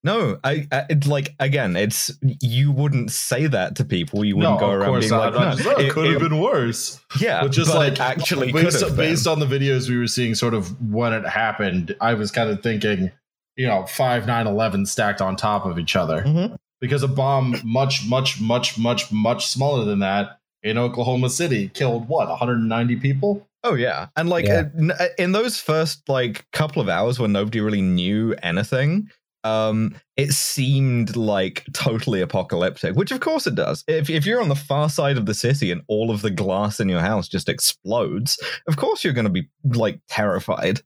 No, 0.02 0.38
I, 0.42 0.66
I 0.72 0.86
it's 0.88 1.06
like 1.06 1.34
again, 1.38 1.76
it's 1.76 2.10
you 2.22 2.72
wouldn't 2.72 3.10
say 3.10 3.46
that 3.46 3.76
to 3.76 3.84
people. 3.84 4.24
You 4.24 4.36
wouldn't 4.36 4.54
no, 4.54 4.58
go 4.60 4.70
around 4.70 4.98
being 5.00 5.10
not. 5.10 5.34
like, 5.34 5.42
Not 5.42 5.56
just, 5.58 5.68
no, 5.68 5.74
"Oh, 5.76 5.78
it, 5.80 5.86
it- 5.86 5.92
could 5.92 6.10
have 6.10 6.20
been 6.20 6.40
worse. 6.40 7.00
yeah, 7.20 7.42
but 7.42 7.52
just 7.52 7.70
but 7.70 7.76
like 7.78 8.00
actually 8.00 8.50
based, 8.50 8.80
been. 8.80 8.96
based 8.96 9.26
on 9.26 9.40
the 9.40 9.46
videos 9.46 9.90
we 9.90 9.98
were 9.98 10.06
seeing, 10.06 10.34
sort 10.34 10.54
of 10.54 10.80
when 10.90 11.12
it 11.12 11.26
happened, 11.26 11.94
I 12.00 12.14
was 12.14 12.30
kind 12.30 12.48
of 12.48 12.62
thinking, 12.62 13.10
you 13.56 13.66
know, 13.66 13.84
five 13.86 14.24
9/11 14.24 14.86
stacked 14.86 15.20
on 15.20 15.36
top 15.36 15.66
of 15.66 15.78
each 15.78 15.94
other. 15.96 16.22
Mhm. 16.22 16.56
because 16.80 17.02
a 17.02 17.08
bomb 17.08 17.56
much, 17.62 18.06
much, 18.08 18.40
much, 18.40 18.78
much, 18.78 19.12
much 19.12 19.48
smaller 19.48 19.84
than 19.84 19.98
that 19.98 20.38
in 20.62 20.78
Oklahoma 20.78 21.28
City 21.28 21.68
killed 21.74 22.08
what 22.08 22.26
190 22.26 22.96
people. 22.96 23.46
Oh 23.62 23.74
yeah, 23.74 24.06
and 24.16 24.30
like 24.30 24.46
Yeah. 24.46 24.62
uh, 24.80 24.94
uh, 24.98 25.06
in 25.18 25.32
those 25.32 25.58
first 25.60 26.08
like 26.08 26.46
couple 26.52 26.80
of 26.80 26.88
hours 26.88 27.18
when 27.18 27.32
nobody 27.32 27.60
really 27.60 27.82
knew 27.82 28.34
anything, 28.42 29.10
um, 29.44 29.94
it 30.16 30.32
seemed 30.32 31.16
like 31.16 31.64
totally 31.72 32.20
apocalyptic, 32.20 32.94
which 32.96 33.10
of 33.10 33.20
course 33.20 33.46
it 33.46 33.54
does. 33.54 33.84
If, 33.88 34.10
if 34.10 34.26
you're 34.26 34.42
on 34.42 34.48
the 34.48 34.54
far 34.54 34.88
side 34.88 35.16
of 35.16 35.26
the 35.26 35.34
city 35.34 35.70
and 35.70 35.82
all 35.88 36.10
of 36.10 36.22
the 36.22 36.30
glass 36.30 36.80
in 36.80 36.88
your 36.88 37.00
house 37.00 37.28
just 37.28 37.48
explodes, 37.48 38.38
of 38.68 38.76
course 38.76 39.02
you're 39.02 39.12
going 39.14 39.24
to 39.26 39.30
be 39.30 39.48
like 39.64 40.00
terrified. 40.08 40.80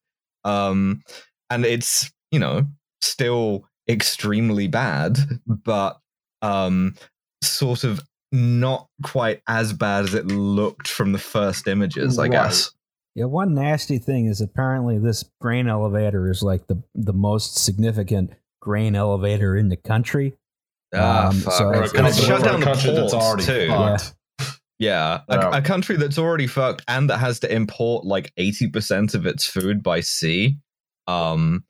Um, 0.44 1.02
and 1.50 1.64
it's, 1.64 2.12
you 2.30 2.38
know, 2.38 2.66
still 3.00 3.64
extremely 3.88 4.68
bad, 4.68 5.18
but 5.46 5.98
um, 6.42 6.94
sort 7.42 7.84
of 7.84 8.00
not 8.32 8.88
quite 9.02 9.42
as 9.48 9.72
bad 9.72 10.04
as 10.04 10.14
it 10.14 10.26
looked 10.26 10.88
from 10.88 11.12
the 11.12 11.18
first 11.18 11.66
images, 11.68 12.18
I 12.18 12.22
Right. 12.22 12.32
guess. 12.32 12.70
Yeah, 13.16 13.26
one 13.26 13.54
nasty 13.54 13.98
thing 13.98 14.26
is 14.26 14.40
apparently 14.40 14.98
this 14.98 15.24
grain 15.40 15.68
elevator 15.68 16.28
is 16.28 16.42
like 16.42 16.66
the 16.66 16.82
the 16.96 17.12
most 17.12 17.56
significant 17.56 18.32
grain 18.64 18.96
elevator 18.96 19.56
in 19.56 19.68
the 19.68 19.76
country. 19.76 20.34
Ah, 20.94 21.28
Um, 21.28 21.40
fuck. 21.40 21.52
so 21.54 21.70
it's- 21.72 21.92
it's 21.92 22.18
it's 22.18 22.26
shut 22.26 22.42
down 22.42 22.60
the 22.60 22.66
country 22.66 22.90
that's 22.92 23.12
ports 23.12 23.14
already 23.14 23.44
too. 23.44 23.68
fucked. 23.68 24.14
Yeah, 24.80 25.20
a, 25.28 25.36
Yeah. 25.36 25.56
a 25.58 25.62
country 25.62 25.96
that's 25.96 26.18
already 26.18 26.48
fucked 26.48 26.82
and 26.88 27.08
that 27.08 27.18
has 27.18 27.38
to 27.40 27.52
import 27.54 28.04
like 28.04 28.32
eighty 28.36 28.68
percent 28.68 29.14
of 29.14 29.24
its 29.24 29.46
food 29.46 29.82
by 29.84 30.00
sea. 30.00 30.58
Um, 31.06 31.64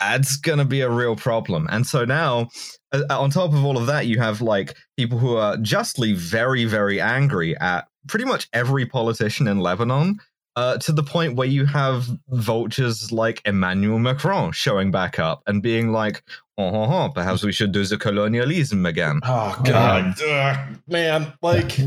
that's 0.00 0.36
gonna 0.38 0.64
be 0.64 0.80
a 0.80 0.88
real 0.90 1.14
problem. 1.14 1.66
And 1.70 1.86
so 1.86 2.04
now, 2.06 2.48
uh, 2.92 3.02
on 3.10 3.30
top 3.30 3.52
of 3.52 3.62
all 3.64 3.76
of 3.76 3.86
that, 3.86 4.06
you 4.06 4.18
have 4.18 4.40
like 4.40 4.74
people 4.96 5.18
who 5.18 5.36
are 5.36 5.56
justly 5.58 6.14
very, 6.14 6.64
very 6.64 7.00
angry 7.00 7.56
at 7.58 7.86
pretty 8.08 8.24
much 8.24 8.48
every 8.54 8.86
politician 8.86 9.46
in 9.46 9.58
Lebanon. 9.60 10.18
Uh, 10.54 10.76
to 10.76 10.92
the 10.92 11.02
point 11.02 11.34
where 11.34 11.48
you 11.48 11.64
have 11.64 12.04
vultures 12.28 13.10
like 13.10 13.40
Emmanuel 13.46 13.98
Macron 13.98 14.52
showing 14.52 14.90
back 14.90 15.18
up 15.18 15.42
and 15.46 15.62
being 15.62 15.92
like, 15.92 16.22
oh, 16.58 16.66
oh, 16.66 17.04
oh, 17.04 17.08
perhaps 17.14 17.42
we 17.42 17.52
should 17.52 17.72
do 17.72 17.82
the 17.86 17.96
colonialism 17.96 18.84
again. 18.84 19.20
Oh 19.22 19.58
god, 19.64 20.14
Ugh, 20.22 20.76
man! 20.86 21.32
Like 21.40 21.78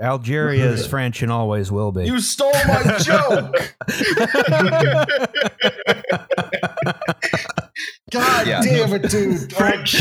Algeria 0.00 0.70
is 0.70 0.86
French 0.92 1.20
and 1.22 1.32
always 1.32 1.72
will 1.72 1.90
be. 1.90 2.04
you 2.06 2.20
stole 2.20 2.52
my 2.52 2.98
joke. 3.02 3.74
God 8.10 8.46
Yeah. 8.46 8.60
damn 8.62 8.92
it, 8.92 9.08
dude! 9.10 9.52
French 9.52 9.96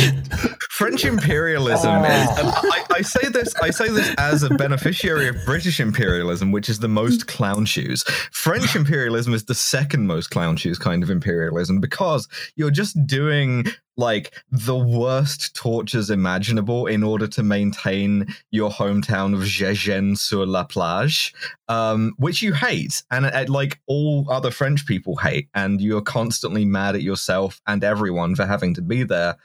French 0.72 1.06
imperialism 1.06 1.90
Oh. 1.92 2.04
is, 2.04 2.30
I, 2.40 2.86
I 2.98 3.02
say 3.02 3.30
this, 3.30 3.54
I 3.62 3.70
say 3.70 3.90
this 3.90 4.14
as 4.18 4.44
a 4.44 4.50
beneficiary 4.50 5.28
of 5.28 5.36
British 5.46 5.80
imperialism, 5.80 6.52
which 6.52 6.70
is 6.70 6.80
the 6.80 6.88
most 6.88 7.28
clown 7.28 7.66
shoes. 7.66 8.04
French 8.32 8.76
imperialism 8.76 9.34
is 9.34 9.46
the 9.46 9.54
second 9.56 10.08
most 10.08 10.32
clown 10.32 10.58
shoes 10.58 10.78
kind 10.80 11.04
of 11.04 11.10
imperialism 11.10 11.80
because 11.80 12.28
you're 12.56 12.72
just 12.72 13.06
doing 13.06 13.66
like 13.98 14.34
the 14.52 14.78
worst 14.78 15.56
tortures 15.56 16.10
imaginable 16.10 16.88
in 16.88 17.04
order 17.04 17.28
to 17.28 17.44
maintain 17.44 18.28
your 18.52 18.70
hometown 18.70 19.34
of 19.34 19.42
Gégène 19.42 20.18
sur 20.18 20.46
la 20.46 20.64
plage, 20.64 21.34
um, 21.68 22.14
which 22.18 22.42
you 22.42 22.54
hate, 22.54 23.04
and 23.12 23.26
uh, 23.26 23.46
like 23.48 23.80
all 23.88 24.26
other 24.30 24.52
French 24.52 24.86
people 24.86 25.18
hate, 25.18 25.48
and 25.54 25.82
you're 25.82 26.02
constantly 26.02 26.66
mad 26.66 26.96
at 26.96 27.02
yourself 27.02 27.62
and 27.68 27.84
everyone 27.84 28.36
for 28.36 28.46
having 28.46 28.74
to 28.74 28.82
be 28.82 29.04
there. 29.04 29.36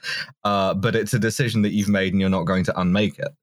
Uh, 0.43 0.73
but 0.73 0.95
it's 0.95 1.13
a 1.13 1.19
decision 1.19 1.61
that 1.61 1.71
you've 1.71 1.89
made, 1.89 2.13
and 2.13 2.21
you're 2.21 2.29
not 2.29 2.45
going 2.45 2.63
to 2.63 2.79
unmake 2.79 3.19
it. 3.19 3.33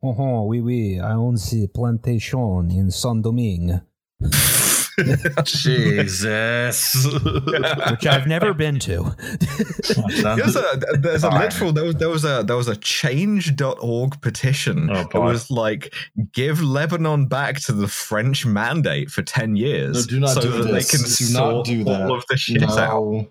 Oh, 0.00 0.14
oh, 0.16 0.44
oui, 0.44 0.60
oui. 0.60 1.00
I 1.00 1.14
own 1.14 1.34
the 1.34 1.68
plantation 1.74 2.70
in 2.70 2.90
Saint 2.90 3.22
Domingue, 3.24 3.80
Jesus. 5.44 7.06
which 7.06 8.06
I've 8.06 8.26
never 8.26 8.52
been 8.54 8.78
to. 8.80 9.14
There's 10.22 10.56
a 10.56 10.80
there's 10.98 11.24
a 11.24 11.30
literal 11.30 11.72
there 11.72 11.84
was 11.84 11.94
there 11.96 12.08
was 12.08 12.24
a 12.24 12.42
there 12.46 12.56
was 12.56 12.68
a 12.68 12.76
change.org 12.76 14.20
petition. 14.20 14.90
Oh, 14.92 15.00
it 15.00 15.14
was 15.14 15.50
like 15.50 15.94
give 16.32 16.62
Lebanon 16.62 17.26
back 17.26 17.60
to 17.62 17.72
the 17.72 17.88
French 17.88 18.44
mandate 18.46 19.10
for 19.10 19.22
ten 19.22 19.56
years, 19.56 20.06
No, 20.06 20.10
do 20.10 20.20
not 20.20 20.30
so 20.30 20.40
do 20.42 20.50
that 20.62 20.72
this. 20.72 20.90
they 20.90 20.98
can 20.98 21.04
Do 21.06 21.32
not 21.34 21.50
sort 21.52 21.66
do 21.66 21.84
that. 21.84 22.02
all 22.02 22.16
of 22.16 22.24
the 22.28 22.36
shit 22.36 22.62
out. 22.62 23.26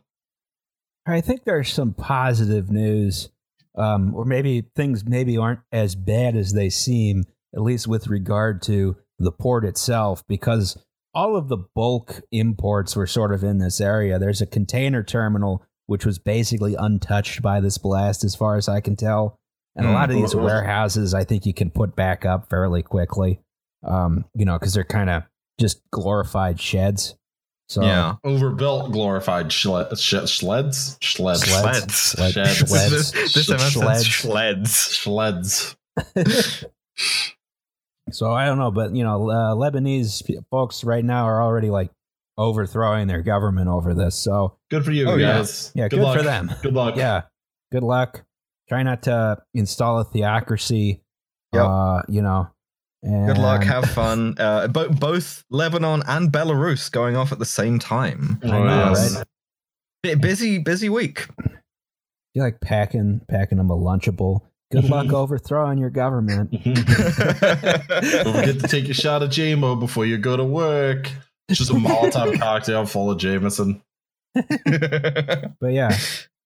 I 1.05 1.21
think 1.21 1.43
there's 1.45 1.71
some 1.71 1.93
positive 1.93 2.69
news, 2.69 3.29
um, 3.77 4.13
or 4.13 4.25
maybe 4.25 4.65
things 4.75 5.05
maybe 5.05 5.37
aren't 5.37 5.61
as 5.71 5.95
bad 5.95 6.35
as 6.35 6.51
they 6.51 6.69
seem, 6.69 7.23
at 7.55 7.61
least 7.61 7.87
with 7.87 8.07
regard 8.07 8.61
to 8.63 8.97
the 9.17 9.31
port 9.31 9.63
itself, 9.63 10.21
because 10.27 10.77
all 11.17 11.35
of 11.35 11.47
the 11.47 11.57
bulk 11.57 12.21
imports 12.31 12.95
were 12.95 13.07
sort 13.07 13.33
of 13.33 13.43
in 13.43 13.57
this 13.57 13.81
area. 13.81 14.19
There's 14.19 14.39
a 14.41 14.45
container 14.45 15.01
terminal 15.03 15.63
which 15.87 16.05
was 16.05 16.19
basically 16.19 16.75
untouched 16.75 17.41
by 17.41 17.59
this 17.61 17.77
blast, 17.77 18.23
as 18.23 18.35
far 18.35 18.55
as 18.57 18.67
I 18.69 18.81
can 18.81 18.95
tell, 18.95 19.39
and 19.75 19.85
a 19.85 19.89
Hmm. 19.89 19.95
lot 19.95 20.09
of 20.09 20.15
these 20.17 20.35
warehouses 20.35 21.13
I 21.13 21.23
think 21.23 21.45
you 21.45 21.53
can 21.53 21.71
put 21.71 21.95
back 21.95 22.25
up 22.25 22.49
fairly 22.49 22.83
quickly, 22.83 23.39
um, 23.83 24.25
you 24.35 24.43
know, 24.45 24.59
because 24.59 24.73
they're 24.73 24.83
kind 24.83 25.09
of 25.09 25.23
just 25.59 25.81
glorified 25.91 26.59
sheds. 26.59 27.15
So 27.69 27.83
yeah, 27.83 28.15
Overbuilt, 28.23 28.91
glorified 28.91 29.47
schle- 29.49 29.97
sh- 29.97 30.29
sleds, 30.31 30.97
sleds, 31.01 31.43
Sleds. 31.43 31.95
Sleds. 31.95 31.95
Sled- 31.95 32.33
Sheds. 32.33 32.57
Sleds. 32.69 32.91
this, 33.13 33.33
this 33.33 33.45
Sh- 33.45 33.49
episode 33.49 33.79
sleds. 33.81 34.07
sleds. 34.07 34.71
sleds. 34.71 35.75
So 38.11 38.31
I 38.33 38.45
don't 38.45 38.57
know, 38.57 38.71
but 38.71 38.95
you 38.95 39.03
know, 39.03 39.29
uh, 39.29 39.53
Lebanese 39.55 40.23
folks 40.49 40.83
right 40.83 41.03
now 41.03 41.25
are 41.25 41.41
already 41.41 41.69
like 41.69 41.91
overthrowing 42.37 43.07
their 43.07 43.21
government 43.21 43.67
over 43.67 43.93
this. 43.93 44.15
So 44.15 44.57
Good 44.69 44.85
for 44.85 44.91
you 44.91 45.09
Oh, 45.09 45.15
yeah. 45.15 45.37
guys. 45.37 45.71
yeah, 45.75 45.87
good, 45.87 45.99
luck. 45.99 46.17
for 46.17 46.23
them. 46.23 46.51
Good 46.61 46.73
luck. 46.73 46.95
Yeah, 46.95 47.23
good 47.71 47.83
luck. 47.83 48.23
Try 48.69 48.83
not 48.83 49.03
to 49.03 49.37
install 49.53 49.99
a 49.99 50.03
theocracy. 50.05 51.01
Yep. 51.53 51.63
Uh, 51.63 52.01
you 52.09 52.21
know, 52.21 52.49
and 53.01 53.27
Good 53.27 53.37
luck. 53.37 53.63
Have 53.63 53.85
fun. 53.89 54.35
Uh, 54.39 54.67
bo- 54.67 54.89
both 54.89 55.43
Lebanon 55.49 56.03
and 56.07 56.31
Belarus 56.31 56.91
going 56.91 57.15
off 57.15 57.31
at 57.31 57.39
the 57.39 57.45
same 57.45 57.79
time. 57.79 58.39
I 58.43 58.47
know, 58.47 58.57
Oh, 58.57 58.89
yes. 58.89 59.15
right? 59.15 59.25
Bit 60.03 60.21
busy, 60.21 60.59
busy 60.59 60.89
week. 60.89 61.27
You 62.33 62.43
like 62.43 62.59
packing 62.61 63.21
packing 63.27 63.57
them 63.57 63.71
a 63.71 63.75
lunchable. 63.77 64.41
Good 64.71 64.89
luck 64.89 65.13
overthrowing 65.13 65.77
your 65.77 65.89
government. 65.89 66.51
Don't 66.63 66.75
forget 68.35 68.59
to 68.59 68.67
take 68.67 68.89
a 68.89 68.93
shot 68.93 69.23
of 69.23 69.29
JMO 69.29 69.79
before 69.79 70.05
you 70.05 70.17
go 70.17 70.35
to 70.35 70.43
work. 70.43 71.09
It's 71.47 71.57
just 71.59 71.71
a 71.71 71.75
Molotov 71.75 72.37
cocktail 72.39 72.85
full 72.85 73.09
of 73.11 73.17
Jameson. 73.17 73.81
But 74.35 75.71
yeah, 75.71 75.97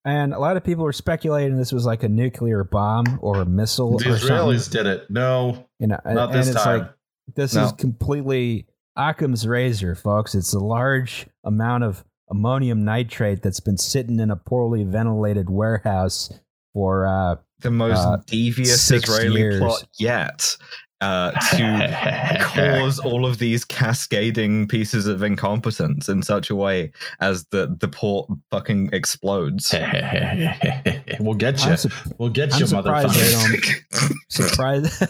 and 0.06 0.34
a 0.34 0.40
lot 0.40 0.56
of 0.58 0.64
people 0.64 0.84
were 0.84 0.94
speculating 0.94 1.58
this 1.58 1.72
was 1.74 1.86
like 1.86 2.04
a 2.04 2.10
nuclear 2.10 2.64
bomb 2.64 3.20
or 3.22 3.42
a 3.42 3.46
missile. 3.46 3.98
The 3.98 4.12
or 4.14 4.18
something. 4.18 4.30
Israelis 4.38 4.72
did 4.72 4.86
it. 4.86 5.10
No, 5.10 5.68
You 5.80 5.88
know, 5.88 6.00
not 6.06 6.30
and 6.30 6.40
this 6.40 6.48
it's 6.50 6.64
time. 6.64 6.80
like 6.80 6.94
this 7.36 7.56
No. 7.56 7.66
is 7.66 7.72
completely 7.74 8.68
Occam's 8.96 9.48
razor, 9.48 9.96
folks. 9.96 10.36
It's 10.36 10.54
a 10.54 10.60
large 10.60 11.28
amount 11.44 11.84
of 11.84 12.04
ammonium 12.30 12.86
nitrate 12.86 13.42
that's 13.42 13.60
been 13.60 13.78
sitting 13.78 14.20
in 14.20 14.32
a 14.32 14.36
poorly 14.38 14.84
ventilated 14.86 15.50
warehouse 15.50 16.32
for 16.74 17.06
uh, 17.06 17.36
the 17.62 17.72
most 17.72 17.98
Uh, 18.00 18.18
devious 18.28 18.92
Israeli 18.92 19.42
years. 19.42 19.60
plot 19.60 19.84
yet 20.00 20.56
uh, 21.02 21.32
to 21.32 22.38
cause 22.54 23.00
all 23.00 23.26
of 23.26 23.40
these 23.40 23.66
cascading 23.66 24.68
pieces 24.68 25.08
of 25.08 25.24
incompetence 25.24 26.08
in 26.10 26.22
such 26.22 26.50
a 26.52 26.56
way 26.56 26.92
as 27.20 27.46
the 27.52 27.76
the 27.80 27.88
port 27.88 28.30
fucking 28.52 28.90
explodes. 28.94 29.74
we'll 31.20 31.34
get 31.36 31.64
you. 31.66 31.78
su- 31.78 31.90
We'll 32.18 32.30
get 32.30 32.54
I'm 32.54 32.60
you, 32.60 32.68
surprised 32.68 33.16
they 33.16 33.34
motherfucker. 33.34 33.84
don't 34.00 34.14
surprised. 34.30 35.04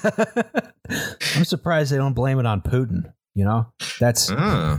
I'm 1.38 1.46
surprised 1.46 1.92
they 1.92 1.98
don't 1.98 2.14
blame 2.14 2.40
it 2.40 2.46
on 2.46 2.62
Putin. 2.62 3.14
You 3.36 3.46
know, 3.46 3.68
that's 4.00 4.32
uh, 4.32 4.78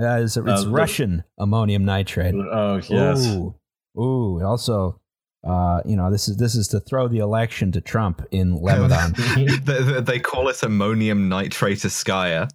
Ah, 0.00 0.16
it's, 0.18 0.36
it's 0.36 0.48
Uh, 0.48 0.62
the- 0.62 0.70
Russian 0.70 1.24
ammonium 1.38 1.84
nitrate. 1.84 2.34
Oh 2.34 2.80
yes. 2.88 3.26
Ooh, 3.26 3.54
ooh. 4.00 4.36
And 4.38 4.46
also, 4.46 5.00
uh, 5.46 5.80
you 5.84 5.96
know, 5.96 6.10
this 6.10 6.28
is 6.28 6.36
this 6.36 6.54
is 6.54 6.68
to 6.68 6.80
throw 6.80 7.08
the 7.08 7.18
election 7.18 7.70
to 7.72 7.80
Trump 7.80 8.22
in 8.30 8.56
Lebanon. 8.56 9.14
they, 9.64 9.82
they- 9.82 10.00
they 10.00 10.18
call 10.18 10.48
it 10.48 10.62
ammonium 10.62 11.28
nitrate 11.28 11.78
Askaya. 11.78 12.48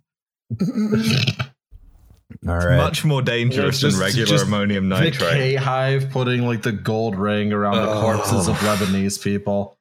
All 2.48 2.58
right. 2.58 2.78
Much 2.78 3.06
more 3.06 3.22
dangerous 3.22 3.82
It's 3.84 3.94
than 3.96 4.02
regular 4.04 4.26
just 4.26 4.46
ammonium 4.48 4.90
The 4.90 5.00
nitrate. 5.00 5.32
K 5.34 5.56
Hive 5.56 6.10
putting 6.10 6.46
like 6.46 6.62
the 6.64 6.72
gold 6.72 7.16
ring 7.18 7.54
around 7.54 7.76
the 7.78 7.90
Oh. 7.90 8.02
corpses 8.02 8.48
of 8.48 8.56
Lebanese 8.58 9.22
people 9.24 9.78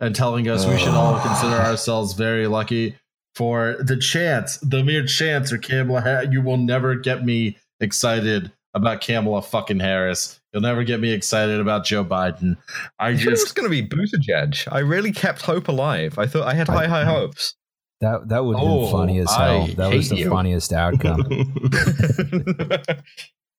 and 0.00 0.14
telling 0.16 0.48
us 0.48 0.66
we 0.66 0.78
should 0.78 0.88
all 0.88 1.20
consider 1.20 1.56
ourselves 1.56 2.14
very 2.14 2.46
lucky 2.48 2.96
for 3.36 3.76
the 3.80 3.96
chance, 3.96 4.56
the 4.58 4.82
mere 4.82 5.06
chance, 5.06 5.52
or 5.52 5.58
Kamala. 5.58 6.26
You 6.28 6.42
will 6.42 6.56
never 6.56 6.96
get 6.96 7.24
me 7.24 7.58
excited 7.80 8.50
about 8.74 9.02
Kamala 9.02 9.42
fucking 9.42 9.78
Harris. 9.80 10.39
You'll 10.52 10.62
never 10.62 10.82
get 10.82 10.98
me 11.00 11.12
excited 11.12 11.60
about 11.60 11.84
Joe 11.84 12.04
Biden. 12.04 12.56
I 12.98 13.08
I 13.10 13.16
thought 13.16 13.26
it 13.26 13.30
was 13.30 13.40
just 13.42 13.54
going 13.54 13.70
to 13.70 13.70
be 13.70 13.86
Buttigieg. 13.86 14.66
I 14.72 14.80
really 14.80 15.12
kept 15.12 15.42
hope 15.42 15.68
alive. 15.68 16.18
I 16.18 16.26
thought 16.26 16.46
I 16.48 16.54
had 16.54 16.66
high, 16.68 16.88
high 16.88 17.04
hopes. 17.04 17.54
That 18.00 18.28
that 18.30 18.44
would 18.44 18.56
have 18.58 18.66
Oh, 18.66 18.80
been 18.82 18.90
funny 18.92 19.18
as 19.20 19.28
I 19.30 19.46
hell. 19.48 19.66
That 19.76 19.94
was 19.94 20.08
the 20.08 20.16
you. 20.16 20.28
funniest 20.30 20.72
outcome. 20.72 21.20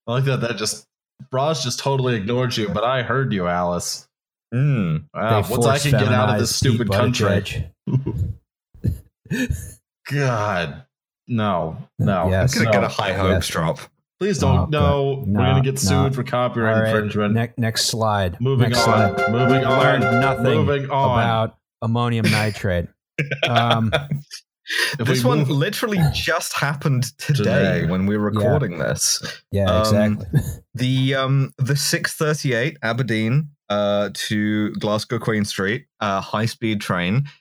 I 0.08 0.12
like 0.12 0.26
that. 0.26 0.42
That 0.42 0.56
just 0.58 0.86
Bras 1.30 1.64
just 1.64 1.80
totally 1.80 2.16
ignored 2.16 2.58
you, 2.58 2.68
but 2.70 2.84
I 2.84 3.04
heard 3.04 3.32
you, 3.32 3.48
Alice. 3.48 4.08
Mm. 4.54 5.06
Wow, 5.14 5.42
They 5.44 5.50
once 5.54 5.66
I 5.66 5.70
force 5.78 5.84
can 5.84 5.92
get 5.92 6.12
out 6.12 6.30
of 6.30 6.40
this 6.40 6.54
stupid 6.56 6.92
country. 6.92 7.72
God, 10.12 10.84
no, 11.28 11.78
no. 12.00 12.30
Yes. 12.30 12.58
I'm 12.58 12.64
gonna 12.66 12.76
no. 12.76 12.82
get 12.82 12.92
a 12.92 12.94
high 12.94 13.14
hopes 13.14 13.48
Yes. 13.48 13.48
drop. 13.48 13.80
Please 14.22 14.38
don't. 14.38 14.60
Oh, 14.60 14.66
no, 14.70 15.16
God. 15.16 15.28
we're 15.28 15.34
gonna 15.46 15.62
get 15.64 15.80
sued 15.80 15.90
no. 15.92 16.12
for 16.12 16.24
copyright 16.24 16.76
All 16.78 16.82
right, 16.84 16.90
infringement. 16.96 17.34
ne- 17.34 17.54
next 17.58 17.86
slide. 17.86 18.38
Moving 18.40 18.70
next 18.70 18.88
on. 18.88 19.16
Slide. 19.16 19.32
Moving 19.32 19.60
we 19.62 19.66
on. 19.66 19.80
learned 19.80 20.04
nothing 20.22 20.44
Moving 20.66 20.90
on. 20.92 21.20
about 21.20 21.58
ammonium 21.82 22.30
nitrate. 22.30 22.88
Um, 23.50 23.92
If 25.00 25.08
this 25.08 25.24
we 25.24 25.28
one 25.28 25.40
move- 25.40 25.50
literally 25.50 25.98
just 26.14 26.54
happened 26.54 27.06
today, 27.18 27.80
Today. 27.82 27.86
when 27.88 28.06
we're 28.06 28.20
recording 28.20 28.78
this. 28.78 29.22
yeah, 29.52 29.66
Um, 29.66 29.82
exactly. 30.20 30.40
The 30.76 31.16
um 31.16 31.52
the 31.58 31.76
638 31.76 32.78
Aberdeen 32.84 33.50
uh 33.70 34.12
to 34.14 34.72
Glasgow 34.76 35.18
Queen 35.20 35.46
Street 35.46 35.88
uh 36.00 36.22
high 36.22 36.46
speed 36.46 36.80
train 36.80 37.16
Had 37.16 37.24
an 37.24 37.24
oopsie. 37.24 37.41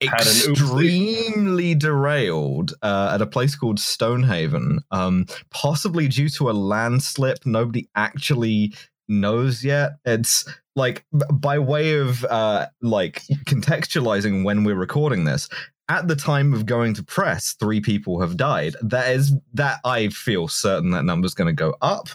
Extremely 0.00 1.74
derailed 1.74 2.74
uh, 2.82 3.10
at 3.14 3.22
a 3.22 3.26
place 3.26 3.54
called 3.54 3.80
Stonehaven, 3.80 4.80
um, 4.90 5.26
possibly 5.50 6.08
due 6.08 6.28
to 6.30 6.50
a 6.50 6.52
landslip. 6.52 7.44
Nobody 7.44 7.88
actually 7.94 8.74
knows 9.08 9.64
yet. 9.64 9.92
It's 10.04 10.48
like 10.76 11.04
by 11.12 11.58
way 11.58 11.94
of 11.98 12.24
uh, 12.24 12.66
like 12.82 13.22
contextualizing 13.46 14.44
when 14.44 14.64
we're 14.64 14.74
recording 14.74 15.24
this. 15.24 15.48
At 15.90 16.06
the 16.06 16.16
time 16.16 16.52
of 16.52 16.66
going 16.66 16.92
to 16.94 17.02
press, 17.02 17.54
three 17.58 17.80
people 17.80 18.20
have 18.20 18.36
died. 18.36 18.76
That 18.82 19.10
is 19.10 19.32
that 19.54 19.80
I 19.84 20.08
feel 20.08 20.46
certain 20.46 20.90
that 20.90 21.04
number's 21.04 21.32
going 21.32 21.46
to 21.46 21.52
go 21.54 21.76
up. 21.80 22.08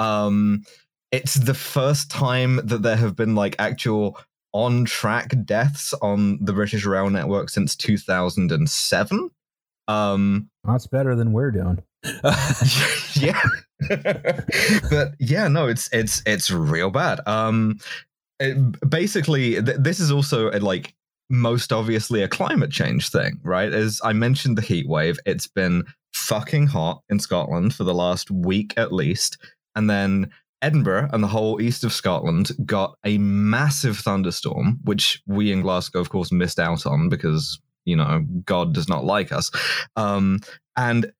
Um, 0.00 0.64
it's 1.12 1.34
the 1.34 1.54
first 1.54 2.10
time 2.10 2.56
that 2.64 2.82
there 2.82 2.96
have 2.96 3.14
been 3.14 3.36
like 3.36 3.54
actual 3.60 4.18
on 4.52 4.84
track 4.84 5.34
deaths 5.44 5.94
on 6.02 6.38
the 6.44 6.52
British 6.52 6.84
Rail 6.84 7.10
Network 7.10 7.48
since 7.48 7.74
2007. 7.76 9.30
Um, 9.88 10.50
That's 10.64 10.86
better 10.86 11.14
than 11.14 11.32
we're 11.32 11.50
doing. 11.50 11.82
yeah. 13.14 13.40
but 14.90 15.14
yeah, 15.18 15.48
no, 15.48 15.66
it's 15.68 15.88
it's 15.92 16.22
it's 16.26 16.50
real 16.50 16.90
bad. 16.90 17.20
Um, 17.26 17.78
it, 18.38 18.88
basically, 18.88 19.62
th- 19.62 19.78
this 19.78 20.00
is 20.00 20.10
also 20.10 20.50
a, 20.50 20.58
like 20.58 20.94
most 21.30 21.72
obviously 21.72 22.22
a 22.22 22.28
climate 22.28 22.70
change 22.70 23.08
thing, 23.08 23.40
right? 23.42 23.72
As 23.72 24.00
I 24.04 24.12
mentioned, 24.12 24.58
the 24.58 24.62
heat 24.62 24.88
wave. 24.88 25.18
It's 25.26 25.46
been 25.46 25.84
fucking 26.12 26.66
hot 26.68 27.02
in 27.08 27.18
Scotland 27.18 27.74
for 27.74 27.84
the 27.84 27.94
last 27.94 28.30
week 28.30 28.74
at 28.76 28.92
least, 28.92 29.38
and 29.74 29.88
then 29.88 30.30
Edinburgh 30.62 31.10
and 31.12 31.22
the 31.22 31.28
whole 31.28 31.60
east 31.60 31.84
of 31.84 31.92
Scotland 31.92 32.52
got 32.64 32.96
a 33.04 33.18
massive 33.18 33.98
thunderstorm, 33.98 34.78
which 34.84 35.22
we 35.26 35.52
in 35.52 35.60
Glasgow, 35.60 36.00
of 36.00 36.08
course, 36.08 36.32
missed 36.32 36.58
out 36.58 36.86
on 36.86 37.08
because 37.08 37.60
you 37.84 37.96
know 37.96 38.24
God 38.44 38.72
does 38.72 38.88
not 38.88 39.04
like 39.04 39.32
us. 39.32 39.50
Um, 39.96 40.40
and 40.76 41.12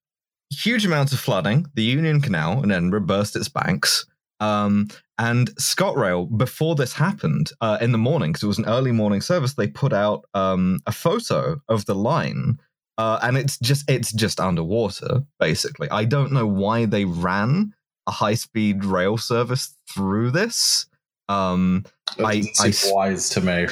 huge 0.50 0.86
amounts 0.86 1.12
of 1.12 1.20
flooding. 1.20 1.66
The 1.74 1.82
Union 1.82 2.20
Canal 2.20 2.62
in 2.62 2.70
Edinburgh 2.70 3.00
burst 3.00 3.36
its 3.36 3.48
banks. 3.48 4.06
Um, 4.40 4.88
and 5.18 5.50
ScotRail, 5.56 6.36
before 6.36 6.74
this 6.74 6.92
happened, 6.92 7.52
uh, 7.60 7.78
in 7.80 7.92
the 7.92 7.98
morning, 7.98 8.32
because 8.32 8.42
it 8.42 8.48
was 8.48 8.58
an 8.58 8.66
early 8.66 8.90
morning 8.90 9.20
service, 9.20 9.54
they 9.54 9.68
put 9.68 9.92
out 9.92 10.24
um, 10.34 10.80
a 10.86 10.92
photo 10.92 11.60
of 11.68 11.86
the 11.86 11.94
line, 11.94 12.58
uh, 12.98 13.20
and 13.22 13.36
it's 13.36 13.58
just 13.60 13.88
it's 13.88 14.12
just 14.12 14.40
underwater. 14.40 15.22
Basically, 15.38 15.88
I 15.90 16.04
don't 16.04 16.32
know 16.32 16.46
why 16.46 16.86
they 16.86 17.04
ran 17.04 17.72
a 18.06 18.10
high 18.10 18.34
speed 18.34 18.84
rail 18.84 19.16
service 19.16 19.74
through 19.88 20.30
this. 20.32 20.86
Um, 21.28 21.84
That 22.16 22.26
I- 22.26 22.34
didn't 22.40 22.60
I 22.60 22.70
seem 22.70 22.94
wise 22.94 23.28
to 23.30 23.40
me. 23.40 23.66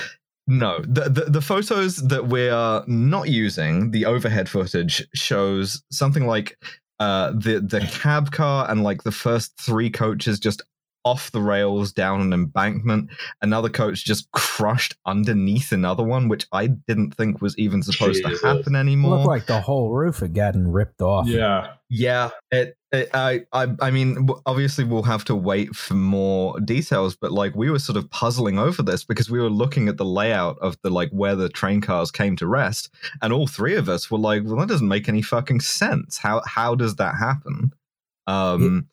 no, 0.46 0.80
the, 0.80 1.08
the 1.08 1.24
the 1.30 1.40
photos 1.42 1.96
that 1.96 2.26
we're 2.28 2.82
not 2.86 3.28
using, 3.28 3.90
the 3.90 4.06
overhead 4.06 4.48
footage 4.48 5.06
shows 5.14 5.82
something 5.90 6.26
like 6.26 6.56
uh 7.00 7.30
the 7.32 7.60
the 7.60 7.80
cab 7.92 8.30
car 8.30 8.70
and 8.70 8.82
like 8.82 9.02
the 9.04 9.12
first 9.12 9.56
three 9.58 9.88
coaches 9.90 10.38
just 10.38 10.62
off 11.04 11.30
the 11.32 11.40
rails 11.40 11.92
down 11.92 12.20
an 12.20 12.32
embankment. 12.34 13.08
Another 13.40 13.70
coach 13.70 14.04
just 14.04 14.30
crushed 14.32 14.94
underneath 15.06 15.72
another 15.72 16.02
one, 16.02 16.28
which 16.28 16.46
I 16.52 16.66
didn't 16.66 17.12
think 17.14 17.40
was 17.40 17.56
even 17.56 17.82
supposed 17.82 18.22
Jesus. 18.22 18.40
to 18.42 18.46
happen 18.46 18.74
It 18.74 18.78
anymore. 18.80 19.16
looked 19.16 19.26
like 19.28 19.46
the 19.46 19.62
whole 19.62 19.90
roof 19.92 20.18
had 20.18 20.34
gotten 20.34 20.68
ripped 20.70 21.00
off. 21.00 21.26
Yeah, 21.26 21.72
Yeah, 21.88 22.28
it, 22.50 22.58
it, 22.68 22.76
I, 22.92 23.42
I, 23.52 23.68
I 23.80 23.90
mean, 23.92 24.28
obviously 24.46 24.82
we'll 24.82 25.04
have 25.04 25.24
to 25.26 25.36
wait 25.36 25.76
for 25.76 25.94
more 25.94 26.58
details, 26.58 27.14
but 27.14 27.30
like 27.30 27.54
we 27.54 27.70
were 27.70 27.78
sort 27.78 27.96
of 27.96 28.10
puzzling 28.10 28.58
over 28.58 28.82
this 28.82 29.04
because 29.04 29.30
we 29.30 29.38
were 29.40 29.50
looking 29.50 29.86
at 29.88 29.96
the 29.96 30.04
layout 30.04 30.58
of 30.58 30.76
the 30.82 30.90
like 30.90 31.10
where 31.10 31.36
the 31.36 31.48
train 31.48 31.80
cars 31.80 32.10
came 32.10 32.34
to 32.36 32.48
rest, 32.48 32.90
and 33.22 33.32
all 33.32 33.46
three 33.46 33.76
of 33.76 33.88
us 33.88 34.10
were 34.10 34.18
like, 34.18 34.42
"Well, 34.44 34.56
that 34.56 34.68
doesn't 34.68 34.88
make 34.88 35.08
any 35.08 35.22
fucking 35.22 35.60
sense. 35.60 36.18
How 36.18 36.42
how 36.46 36.74
does 36.74 36.96
that 36.96 37.14
happen?" 37.14 37.72
Um, 38.26 38.88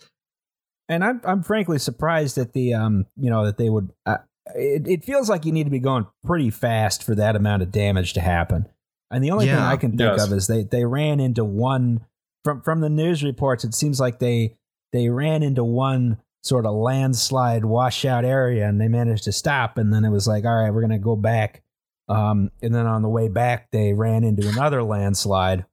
and 0.90 1.04
I'm 1.04 1.22
I'm 1.24 1.42
frankly 1.44 1.80
surprised 1.80 2.36
that 2.38 2.54
the 2.54 2.76
um 2.76 3.08
you 3.16 3.30
know 3.30 3.46
that 3.46 3.58
they 3.58 3.70
would. 3.70 3.92
Uh, 4.06 4.18
it, 4.56 4.88
it 4.88 5.04
feels 5.04 5.30
like 5.30 5.44
you 5.44 5.52
need 5.52 5.66
to 5.66 5.70
be 5.72 5.80
going 5.80 6.08
pretty 6.24 6.50
fast 6.50 7.04
for 7.04 7.16
that 7.16 7.36
amount 7.36 7.64
of 7.64 7.72
damage 7.72 8.14
to 8.14 8.22
happen. 8.22 8.68
And 9.12 9.24
the 9.24 9.32
only 9.32 9.46
thing 9.46 9.56
I 9.56 9.76
can 9.78 9.92
think 9.92 10.18
Yes. 10.18 10.26
of 10.26 10.34
is 10.34 10.48
they 10.48 10.64
they 10.64 10.86
ran 10.86 11.20
into 11.20 11.44
one 11.44 12.06
from 12.48 12.62
from 12.62 12.80
the 12.80 12.90
news 12.90 13.26
reports. 13.26 13.66
It 13.66 13.74
seems 13.74 14.00
like 14.00 14.20
they 14.20 14.56
they 14.94 15.10
ran 15.10 15.44
into 15.44 15.66
one 15.66 16.18
sort 16.44 16.66
of 16.66 16.76
landslide 16.76 17.66
washout 17.66 18.24
area 18.24 18.70
and 18.70 18.80
they 18.80 18.88
managed 18.88 19.26
to 19.26 19.34
stop. 19.34 19.78
And 19.78 19.94
then 19.94 20.06
it 20.06 20.12
was 20.12 20.30
like, 20.30 20.46
all 20.46 20.56
right, 20.56 20.72
we're 20.72 20.80
gonna 20.80 20.98
go 20.98 21.18
back. 21.18 21.62
Um, 22.08 22.52
and 22.62 22.74
then 22.74 22.86
on 22.86 23.02
the 23.02 23.10
way 23.10 23.28
back, 23.28 23.70
they 23.72 23.92
ran 23.92 24.24
into 24.24 24.48
another 24.48 24.82
landslide. 24.82 25.66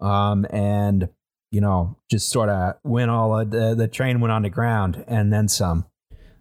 Um, 0.00 0.46
and 0.48 1.10
you 1.50 1.60
know, 1.60 1.98
just 2.10 2.30
sort 2.30 2.48
of 2.48 2.76
went 2.82 3.10
all 3.10 3.34
uh, 3.34 3.44
the 3.44 3.74
the 3.74 3.86
train 3.86 4.22
went 4.22 4.32
on 4.32 4.40
the 4.40 4.48
ground 4.48 5.04
and 5.06 5.30
then 5.30 5.48
some. 5.48 5.84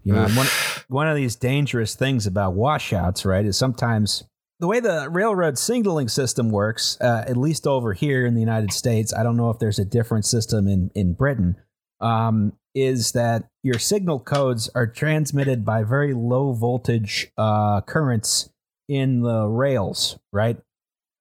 You 0.04 0.14
know, 0.14 0.26
one 0.30 0.48
one 0.88 1.08
of 1.10 1.18
these 1.18 1.36
dangerous 1.36 1.96
things 1.96 2.26
about 2.26 2.54
washouts, 2.54 3.26
right, 3.26 3.46
is 3.46 3.58
sometimes 3.58 4.24
the 4.62 4.68
way 4.68 4.80
the 4.80 5.10
railroad 5.10 5.58
signaling 5.58 6.08
system 6.08 6.52
works, 6.52 6.98
uh, 7.02 7.26
at 7.28 7.36
least 7.36 7.66
over 7.66 7.94
here 7.94 8.28
in 8.28 8.36
the 8.36 8.40
United 8.40 8.72
States, 8.72 9.12
I 9.14 9.24
don't 9.24 9.36
know 9.36 9.50
if 9.50 9.58
there's 9.58 9.80
a 9.80 9.86
different 9.86 10.24
system 10.24 10.68
in 10.68 10.92
in 10.96 11.14
Britain. 11.14 11.58
Um, 12.00 12.54
is 12.74 13.12
that 13.12 13.50
your 13.64 13.78
signal 13.80 14.20
codes 14.20 14.70
are 14.74 14.88
transmitted 14.88 15.66
by 15.66 15.84
very 15.84 16.14
low 16.14 16.54
voltage 16.54 17.32
uh, 17.38 17.82
currents 17.82 18.50
in 18.88 19.22
the 19.22 19.48
rails, 19.48 20.18
right? 20.32 20.58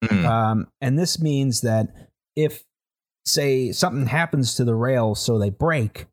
mm, 0.03 0.25
Um, 0.25 0.67
and 0.79 0.97
this 0.97 1.21
means 1.21 1.61
that 1.61 1.89
if, 2.35 2.63
say, 3.25 3.71
something 3.73 4.07
happens 4.07 4.55
to 4.55 4.63
the 4.63 4.75
rails, 4.75 5.19
so 5.19 5.37
they 5.37 5.49
break, 5.49 6.07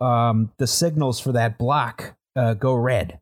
um, 0.00 0.52
the 0.58 0.66
signals 0.66 1.18
for 1.18 1.32
that 1.32 1.56
block 1.56 2.16
uh, 2.36 2.54
go 2.54 2.74
red, 2.74 3.20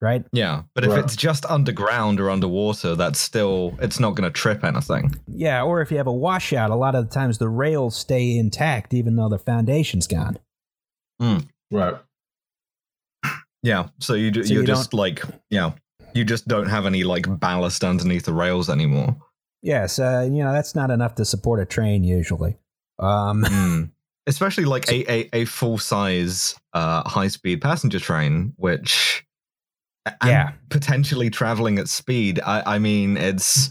right? 0.00 0.24
yeah, 0.32 0.62
but 0.74 0.84
if 0.84 0.90
Right. 0.90 1.00
it's 1.04 1.16
just 1.16 1.44
underground 1.46 2.20
or 2.20 2.30
underwater, 2.30 2.94
that's 2.94 3.20
still 3.20 3.76
it's 3.80 3.98
not 4.00 4.14
going 4.14 4.30
to 4.30 4.36
trip 4.36 4.64
anything. 4.64 5.14
Yeah, 5.26 5.62
or 5.62 5.80
if 5.82 5.90
you 5.90 5.96
have 5.98 6.06
a 6.06 6.12
washout, 6.12 6.70
a 6.70 6.74
lot 6.76 6.94
of 6.94 7.08
the 7.08 7.14
times 7.14 7.38
the 7.38 7.48
rails 7.48 7.96
stay 7.96 8.36
intact 8.36 8.94
even 8.94 9.16
though 9.16 9.28
the 9.28 9.38
foundation's 9.38 10.06
gone. 10.06 10.38
right. 11.70 11.96
Yeah, 13.62 13.88
so 13.98 14.14
you 14.14 14.30
do, 14.30 14.44
So 14.44 14.52
you're 14.54 14.62
you 14.62 14.66
just 14.66 14.94
like 14.94 15.22
yeah, 15.50 15.72
you 16.14 16.24
just 16.24 16.46
don't 16.46 16.68
have 16.68 16.86
any 16.86 17.02
like 17.04 17.26
ballast 17.40 17.82
underneath 17.84 18.24
the 18.24 18.32
rails 18.32 18.70
anymore. 18.70 19.16
Yes, 19.62 19.98
uh, 19.98 20.28
you 20.30 20.44
know 20.44 20.52
that's 20.52 20.74
not 20.76 20.90
enough 20.90 21.16
to 21.16 21.24
support 21.24 21.60
a 21.60 21.64
train 21.66 22.04
usually. 22.04 22.56
Um, 22.98 23.42
Mm. 23.48 23.90
Especially 24.28 24.66
like 24.66 24.86
a 24.92 25.10
a, 25.10 25.28
a 25.32 25.44
full 25.46 25.78
size 25.78 26.54
uh, 26.74 27.08
high 27.08 27.28
speed 27.28 27.62
passenger 27.62 27.98
train, 27.98 28.52
which 28.56 29.24
and 29.24 29.27
Yeah. 30.24 30.52
potentially 30.70 31.30
traveling 31.30 31.78
at 31.78 31.88
speed. 31.88 32.40
I, 32.44 32.74
I 32.74 32.78
mean, 32.78 33.16
it's 33.16 33.68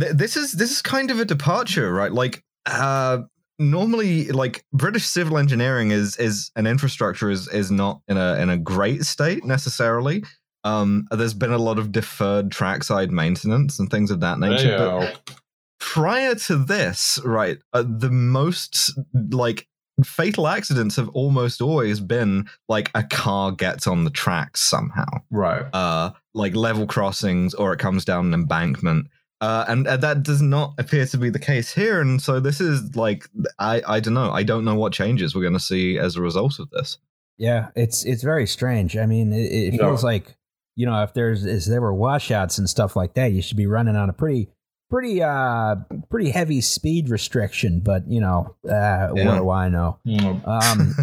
th- 0.00 0.12
this 0.12 0.36
is 0.36 0.52
this 0.52 0.70
is 0.70 0.82
kind 0.82 1.10
of 1.10 1.20
a 1.20 1.24
departure, 1.24 1.92
right? 1.92 2.12
Like 2.12 2.42
uh, 2.66 3.18
normally, 3.58 4.28
like 4.28 4.64
British 4.72 5.06
civil 5.06 5.38
engineering 5.38 5.90
is 5.90 6.16
is 6.16 6.50
an 6.56 6.66
infrastructure 6.66 7.30
is 7.30 7.48
is 7.48 7.70
not 7.70 8.00
in 8.08 8.16
a 8.16 8.36
in 8.36 8.50
a 8.50 8.58
great 8.58 9.04
state 9.04 9.44
necessarily. 9.44 10.24
Um, 10.64 11.06
there's 11.10 11.34
been 11.34 11.52
a 11.52 11.58
lot 11.58 11.78
of 11.78 11.90
deferred 11.90 12.50
trackside 12.50 13.10
maintenance 13.10 13.78
and 13.78 13.90
things 13.90 14.10
of 14.10 14.20
that 14.20 14.38
nature. 14.38 14.76
but 15.00 15.36
prior 15.78 16.34
to 16.34 16.56
this, 16.56 17.18
right, 17.24 17.58
uh, 17.72 17.82
the 17.86 18.10
most 18.10 18.92
like 19.30 19.66
fatal 20.06 20.46
accidents 20.48 20.96
have 20.96 21.08
almost 21.10 21.60
always 21.60 22.00
been 22.00 22.48
like 22.68 22.90
a 22.94 23.02
car 23.02 23.52
gets 23.52 23.86
on 23.86 24.04
the 24.04 24.10
tracks 24.10 24.60
somehow, 24.60 25.06
Right. 25.30 25.64
uh, 25.72 26.10
like 26.34 26.54
level 26.54 26.86
crossings 26.86 27.54
or 27.54 27.72
it 27.72 27.78
comes 27.78 28.04
down 28.04 28.26
an 28.26 28.34
embankment. 28.34 29.06
Uh, 29.40 29.64
and 29.68 29.86
uh, 29.86 29.96
that 29.96 30.22
does 30.22 30.42
not 30.42 30.74
appear 30.78 31.06
to 31.06 31.16
be 31.16 31.30
the 31.30 31.38
case 31.38 31.72
here. 31.72 32.00
And 32.00 32.20
so 32.20 32.40
this 32.40 32.60
is 32.60 32.94
like, 32.94 33.26
I, 33.58 33.80
I 33.88 34.00
don't 34.00 34.12
know. 34.14 34.30
I 34.30 34.42
don't 34.42 34.64
know 34.66 34.74
what 34.74 34.92
changes 34.92 35.34
we're 35.34 35.40
going 35.42 35.54
to 35.54 35.60
see 35.60 35.98
as 35.98 36.16
a 36.16 36.20
result 36.20 36.58
of 36.58 36.68
this. 36.70 36.98
Yeah, 37.38 37.68
it's 37.74 38.04
it's 38.04 38.22
very 38.22 38.46
strange. 38.46 38.98
I 38.98 39.06
mean, 39.06 39.32
it, 39.32 39.50
it 39.50 39.72
Yeah. 39.74 39.78
feels 39.86 40.04
like 40.04 40.36
you 40.76 40.84
know 40.84 41.02
if 41.02 41.14
there's 41.14 41.46
if 41.46 41.64
there 41.64 41.80
were 41.80 41.94
washouts 41.94 42.58
and 42.58 42.68
stuff 42.68 42.94
like 42.96 43.14
that, 43.14 43.32
you 43.32 43.40
should 43.40 43.56
be 43.56 43.66
running 43.66 43.96
on 43.96 44.10
a 44.10 44.12
pretty 44.12 44.50
pretty 44.90 45.22
uh 45.22 45.76
pretty 46.10 46.30
heavy 46.30 46.60
speed 46.60 47.08
restriction. 47.08 47.80
But 47.80 48.08
you 48.08 48.20
know, 48.20 48.54
uh, 48.68 49.08
what 49.08 49.36
do 49.36 49.50
I 49.50 49.68
know? 49.68 49.98
Mm. 50.06 50.46
Um, 50.46 50.94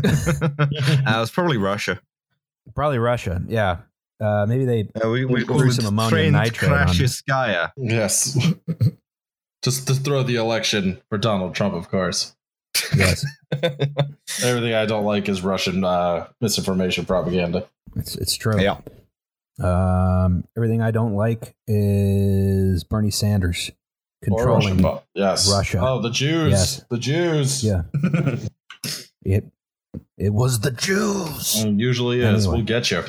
uh, 1.07 1.19
was 1.19 1.31
probably 1.31 1.57
Russia. 1.57 1.99
probably 2.75 2.99
Russia. 2.99 3.41
Yeah, 3.47 3.77
uh, 4.19 4.45
maybe 4.47 4.65
they. 4.65 4.89
Uh, 5.03 5.09
we 5.09 5.25
we 5.25 5.43
Threw 5.43 5.71
some 5.71 5.85
ammonium 5.85 6.09
trained 6.09 6.33
nitrate 6.33 6.71
on 6.71 6.87
Yes. 7.77 8.37
Just 9.63 9.87
to 9.87 9.95
throw 9.95 10.21
the 10.21 10.35
election 10.35 11.01
for 11.09 11.17
Donald 11.17 11.55
Trump, 11.55 11.73
of 11.73 11.89
course. 11.89 12.35
Yes, 12.95 13.25
Everything 14.43 14.73
I 14.75 14.85
don't 14.85 15.03
like 15.03 15.27
is 15.27 15.41
Russian 15.41 15.83
uh, 15.83 16.27
misinformation 16.39 17.05
propaganda. 17.05 17.65
it's 17.95 18.15
it's 18.15 18.35
true. 18.35 18.61
Yeah. 18.61 18.77
Um, 19.63 20.43
everything 20.55 20.81
I 20.81 20.91
don't 20.91 21.15
like 21.15 21.55
is 21.67 22.83
Bernie 22.83 23.11
Sanders 23.11 23.71
controlling. 24.23 24.81
Russian, 24.81 25.01
yes. 25.15 25.51
Russia. 25.51 25.79
Oh, 25.81 26.01
the 26.01 26.11
Jews. 26.11 26.51
Yes. 26.51 26.85
The 26.89 26.97
Jews. 26.97 27.63
Yeah, 27.63 27.83
it 29.23 29.45
it 30.17 30.33
was 30.33 30.59
the 30.59 30.71
Jews. 30.71 31.63
Usually 31.65 32.21
is. 32.21 32.45
Anyway. 32.45 32.57
We'll 32.57 32.65
get 32.65 32.91
you. 32.91 33.03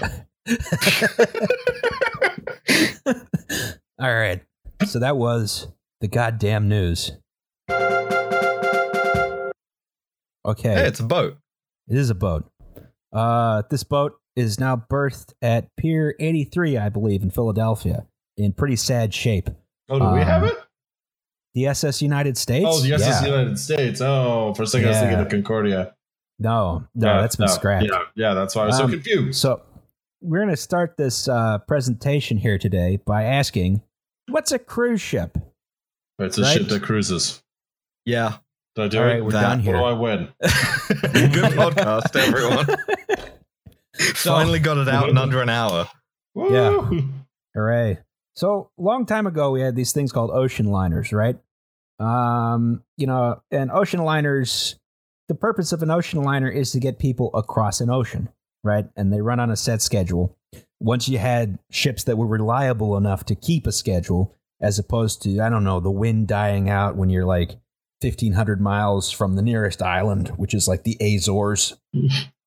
All 4.01 4.15
right. 4.15 4.43
So 4.87 5.01
that 5.01 5.17
was 5.17 5.69
the 6.01 6.09
goddamn 6.09 6.69
news. 6.69 7.13
Okay. 10.47 10.75
Hey, 10.75 10.87
it's 10.87 11.01
a 11.01 11.05
boat. 11.05 11.37
It 11.89 11.97
is 11.97 12.11
a 12.11 12.15
boat. 12.15 12.51
Uh, 13.13 13.63
this 13.71 13.83
boat 13.85 14.18
is 14.39 14.61
now 14.61 14.77
berthed 14.77 15.35
at 15.43 15.75
Pier 15.77 16.15
83, 16.21 16.77
I 16.77 16.89
believe, 16.89 17.23
in 17.23 17.31
Philadelphia, 17.31 18.07
in 18.37 18.53
pretty 18.53 18.77
sad 18.77 19.13
shape. 19.13 19.51
Oh, 19.89 19.99
do 19.99 20.05
we 20.15 20.21
Um, 20.21 20.27
have 20.27 20.45
it? 20.45 20.55
The 21.55 21.67
SS 21.67 22.01
United 22.03 22.39
States? 22.39 22.67
Oh, 22.69 22.81
the 22.81 22.93
SS 22.95 23.23
Yeah. 23.23 23.29
United 23.29 23.59
States. 23.59 24.01
Oh, 24.01 24.55
for 24.55 24.63
a 24.63 24.67
second 24.67 24.87
I 24.87 24.91
was 24.91 24.99
thinking 24.99 25.19
Yeah. 25.19 25.25
of 25.25 25.29
Concordia. 25.31 25.95
No, 26.39 26.85
no, 26.95 27.07
Yeah, 27.15 27.21
that's 27.21 27.35
been 27.37 27.47
no. 27.47 27.53
scrapped. 27.53 27.87
Yeah, 27.87 27.99
yeah, 28.15 28.35
that's 28.35 28.55
why 28.55 28.63
I 28.63 28.67
was 28.67 28.77
so 28.77 28.85
Um, 28.85 28.91
confused. 28.93 29.41
So 29.41 29.63
we're 30.23 30.39
going 30.39 30.51
to 30.51 30.57
start 30.57 30.97
this 30.97 31.27
uh, 31.27 31.59
presentation 31.67 32.37
here 32.39 32.59
today 32.59 33.01
by 33.05 33.25
asking, 33.25 33.83
what's 34.29 34.53
a 34.53 34.59
cruise 34.61 35.01
ship? 35.01 35.37
It's 36.21 36.39
a 36.39 36.43
right. 36.43 36.59
ship 36.59 36.69
that 36.69 36.83
cruises. 36.85 37.43
Yeah. 38.05 38.37
Did 38.77 38.85
I 38.85 38.89
do 38.89 38.99
All 38.99 39.05
right, 39.05 39.17
it? 39.17 39.25
we're 39.25 39.31
that. 39.33 39.41
done 39.43 39.59
What 39.59 39.65
here. 39.65 39.77
do 39.77 39.83
I 39.83 39.93
win? 39.95 40.29
Good 40.41 41.53
podcast, 41.55 42.15
everyone. 42.15 42.67
Finally 44.15 44.59
got 44.61 44.79
it 44.79 44.89
out 44.89 45.09
in 45.09 45.19
under 45.19 45.43
an 45.43 45.49
hour. 45.49 45.89
Yeah. 46.35 46.89
Hooray. 47.55 47.99
So, 48.35 48.71
long 48.79 49.05
time 49.07 49.27
ago, 49.27 49.51
we 49.51 49.61
had 49.61 49.75
these 49.75 49.93
things 49.93 50.13
called 50.13 50.31
ocean 50.31 50.67
liners, 50.67 51.13
right? 51.13 51.39
Um, 51.99 52.85
you 52.97 53.07
know, 53.07 53.43
and 53.51 53.71
ocean 53.73 54.01
liners, 54.01 54.77
the 55.27 55.35
purpose 55.35 55.73
of 55.73 55.83
an 55.83 55.91
ocean 55.91 56.23
liner 56.23 56.49
is 56.49 56.71
to 56.73 56.79
get 56.79 57.01
people 57.01 57.31
across 57.35 57.81
an 57.81 57.91
ocean, 57.91 58.29
right? 58.63 58.87
And 58.97 59.13
they 59.13 59.21
run 59.21 59.41
on 59.41 59.51
a 59.51 59.57
set 59.57 59.83
schedule. 59.83 60.37
Once 60.79 61.09
you 61.09 61.19
had 61.19 61.59
ships 61.71 62.05
that 62.05 62.17
were 62.17 62.27
reliable 62.27 62.97
enough 62.97 63.25
to 63.25 63.35
keep 63.35 63.67
a 63.67 63.73
schedule, 63.73 64.37
as 64.61 64.79
opposed 64.79 65.23
to, 65.23 65.41
I 65.41 65.49
don't 65.49 65.65
know, 65.65 65.81
the 65.81 65.91
wind 65.91 66.29
dying 66.29 66.71
out 66.71 66.97
when 66.97 67.11
you're 67.11 67.27
like 67.27 67.57
1,500 68.01 68.61
miles 68.61 69.11
from 69.11 69.35
the 69.35 69.43
nearest 69.43 69.83
island, 69.83 70.29
which 70.37 70.55
is 70.55 70.69
like 70.69 70.85
the 70.85 70.97
Azores, 71.01 71.75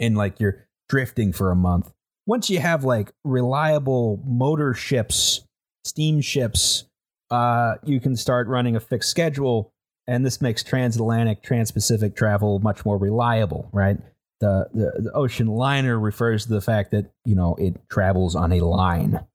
and 0.00 0.16
like 0.16 0.40
you're 0.40 0.66
drifting 0.88 1.32
for 1.32 1.52
a 1.52 1.56
month 1.56 1.92
once 2.30 2.48
you 2.48 2.60
have 2.60 2.84
like 2.84 3.12
reliable 3.24 4.22
motor 4.24 4.72
ships, 4.72 5.44
steamships, 5.84 6.84
uh, 7.30 7.74
you 7.84 7.98
can 7.98 8.16
start 8.16 8.46
running 8.46 8.76
a 8.76 8.80
fixed 8.80 9.10
schedule, 9.10 9.72
and 10.06 10.24
this 10.24 10.40
makes 10.40 10.62
transatlantic, 10.62 11.42
transpacific 11.42 12.14
travel 12.14 12.60
much 12.60 12.84
more 12.84 12.96
reliable, 12.96 13.68
right? 13.72 13.98
The, 14.40 14.68
the 14.72 15.02
the 15.02 15.12
ocean 15.12 15.48
liner 15.48 15.98
refers 15.98 16.46
to 16.46 16.52
the 16.52 16.60
fact 16.60 16.92
that 16.92 17.10
you 17.24 17.34
know 17.34 17.56
it 17.56 17.76
travels 17.90 18.36
on 18.36 18.52
a 18.52 18.60
line 18.60 19.26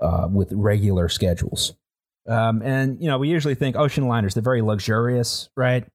uh, 0.00 0.28
with 0.30 0.52
regular 0.52 1.08
schedules, 1.08 1.76
um, 2.28 2.62
and 2.62 3.00
you 3.00 3.08
know 3.08 3.18
we 3.18 3.28
usually 3.28 3.54
think 3.54 3.76
ocean 3.76 4.08
liners 4.08 4.34
they're 4.34 4.42
very 4.42 4.60
luxurious, 4.60 5.48
right? 5.56 5.86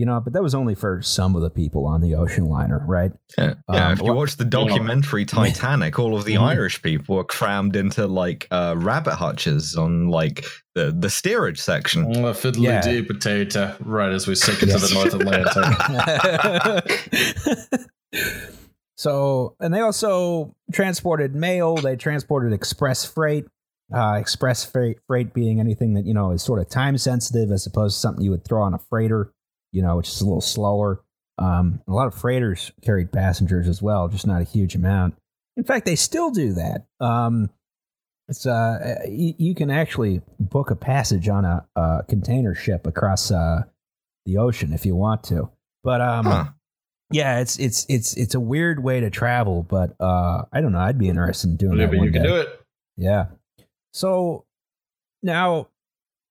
You 0.00 0.06
know, 0.06 0.18
but 0.18 0.32
that 0.32 0.42
was 0.42 0.54
only 0.54 0.74
for 0.74 1.02
some 1.02 1.36
of 1.36 1.42
the 1.42 1.50
people 1.50 1.84
on 1.84 2.00
the 2.00 2.14
ocean 2.14 2.46
liner, 2.46 2.82
right? 2.86 3.12
Yeah, 3.36 3.52
yeah, 3.70 3.88
Um, 3.88 3.92
if 3.92 3.98
you 3.98 4.06
what- 4.06 4.16
watch 4.16 4.36
the 4.38 4.46
documentary 4.46 5.24
Titanic, 5.26 5.98
all 5.98 6.16
of 6.16 6.24
the 6.24 6.36
Mhm. 6.36 6.40
Irish 6.54 6.80
people 6.80 7.16
were 7.16 7.24
crammed 7.24 7.76
into 7.76 8.06
like 8.06 8.48
uh, 8.50 8.76
rabbit 8.78 9.16
hutches 9.16 9.76
on 9.76 10.08
like 10.08 10.46
the 10.74 10.90
the 10.98 11.10
steerage 11.10 11.60
section. 11.60 12.04
A 12.24 12.32
fiddly 12.32 12.62
Yeah. 12.62 12.80
dee 12.80 13.02
potato, 13.02 13.76
right 13.84 14.10
as 14.10 14.26
we 14.26 14.34
sink 14.36 14.62
into 14.62 14.78
Yes. 14.78 14.88
the 14.88 14.94
North 14.94 15.12
Atlantic. 15.12 15.66
so, 18.96 19.54
and 19.60 19.74
they 19.74 19.80
also 19.80 20.54
transported 20.72 21.34
mail. 21.34 21.76
They 21.76 21.96
transported 21.96 22.54
express 22.54 23.04
freight. 23.04 23.44
Uh, 23.92 24.14
express 24.20 24.64
freight, 24.64 24.98
freight 25.08 25.34
being 25.34 25.58
anything 25.58 25.94
that 25.94 26.06
you 26.06 26.14
know 26.14 26.30
is 26.30 26.42
sort 26.42 26.60
of 26.60 26.68
time 26.68 26.96
sensitive, 26.96 27.50
as 27.50 27.66
opposed 27.66 27.96
to 27.96 28.00
something 28.00 28.24
you 28.24 28.30
would 28.30 28.44
throw 28.44 28.62
on 28.62 28.72
a 28.72 28.78
freighter, 28.78 29.32
you 29.72 29.82
know, 29.82 29.96
which 29.96 30.08
is 30.08 30.20
a 30.20 30.24
little 30.24 30.40
slower. 30.40 31.02
Um, 31.38 31.80
a 31.88 31.92
lot 31.92 32.06
of 32.06 32.14
freighters 32.14 32.70
carried 32.82 33.12
passengers 33.12 33.66
as 33.68 33.80
well, 33.80 34.08
just 34.08 34.26
not 34.26 34.40
a 34.40 34.44
huge 34.44 34.74
amount. 34.74 35.14
In 35.56 35.64
fact, 35.64 35.86
they 35.86 35.96
still 35.96 36.30
do 36.30 36.52
that. 36.54 36.86
Um, 37.00 37.50
it's 38.28 38.46
uh, 38.46 39.00
you, 39.08 39.34
you 39.38 39.54
can 39.54 39.70
actually 39.70 40.22
book 40.38 40.70
a 40.70 40.76
passage 40.76 41.28
on 41.28 41.44
a, 41.44 41.66
a 41.76 42.04
container 42.08 42.54
ship 42.54 42.86
across 42.86 43.30
uh, 43.30 43.62
the 44.26 44.36
ocean 44.36 44.72
if 44.72 44.86
you 44.86 44.94
want 44.94 45.24
to. 45.24 45.50
But 45.82 46.00
um, 46.00 46.26
Huh. 46.26 46.44
yeah, 47.10 47.40
it's 47.40 47.58
it's 47.58 47.86
it's 47.88 48.14
it's 48.16 48.34
a 48.34 48.40
weird 48.40 48.82
way 48.84 49.00
to 49.00 49.10
travel, 49.10 49.62
but 49.64 49.96
uh, 49.98 50.44
I 50.52 50.60
don't 50.60 50.72
know. 50.72 50.78
I'd 50.78 50.98
be 50.98 51.08
interested 51.08 51.48
in 51.50 51.56
doing 51.56 51.78
that 51.78 51.92
you 51.92 52.12
can 52.12 52.22
day. 52.22 52.28
do 52.28 52.36
it. 52.36 52.60
Yeah. 52.96 53.26
So 53.92 54.44
now, 55.22 55.68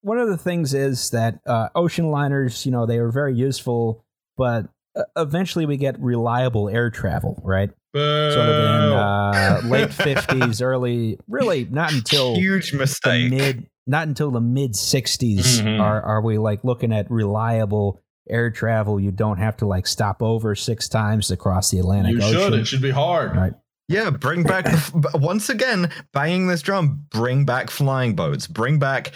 one 0.01 0.17
of 0.19 0.27
the 0.29 0.38
things 0.38 0.73
is 0.73 1.09
that 1.12 1.39
uh, 1.45 1.69
ocean 1.75 2.09
liners, 2.12 2.65
you 2.65 2.71
know, 2.71 2.85
they 2.85 2.97
are 2.97 3.12
very 3.12 3.35
useful, 3.35 4.03
but 4.38 4.67
uh, 4.95 5.03
eventually 5.17 5.65
we 5.65 5.77
get 5.77 5.99
reliable 5.99 6.69
air 6.69 6.89
travel, 6.89 7.41
right? 7.43 7.69
Sort 7.95 8.05
of 8.49 8.49
in 8.49 8.91
uh, 8.97 9.62
late 9.65 9.91
fifties, 9.93 10.62
early, 10.62 11.17
really 11.27 11.65
not 11.65 11.91
until 11.91 12.35
Huge 12.35 12.73
mistake. 12.73 13.31
mid, 13.31 13.67
not 13.88 14.07
until 14.07 14.29
the 14.31 14.39
mid 14.41 14.73
60s 14.73 15.62
Mhm. 15.62 15.79
are 15.81 16.01
are 16.01 16.21
we 16.21 16.38
like 16.38 16.63
looking 16.63 16.93
at 16.93 17.09
reliable 17.09 17.99
air 18.29 18.51
travel. 18.51 18.99
You 18.99 19.09
don't 19.12 19.39
have 19.39 19.57
to 19.57 19.65
like 19.65 19.88
stop 19.88 20.21
over 20.21 20.53
six 20.53 20.88
times 20.88 21.29
to 21.29 21.38
cross 21.38 21.71
the 21.71 21.79
Atlantic 21.79 22.13
You 22.17 22.21
Ocean. 22.23 22.39
should. 22.39 22.53
It 22.59 22.67
should 22.67 22.81
be 22.83 22.91
hard. 22.91 23.35
Right. 23.35 23.53
Yeah, 23.89 24.12
bring 24.12 24.43
back 24.43 24.65
once 25.15 25.49
again, 25.49 25.91
banging 26.13 26.47
this 26.47 26.62
drum. 26.62 27.06
Bring 27.10 27.43
back 27.43 27.69
flying 27.71 28.15
boats. 28.15 28.45
Bring 28.45 28.78
back 28.80 29.12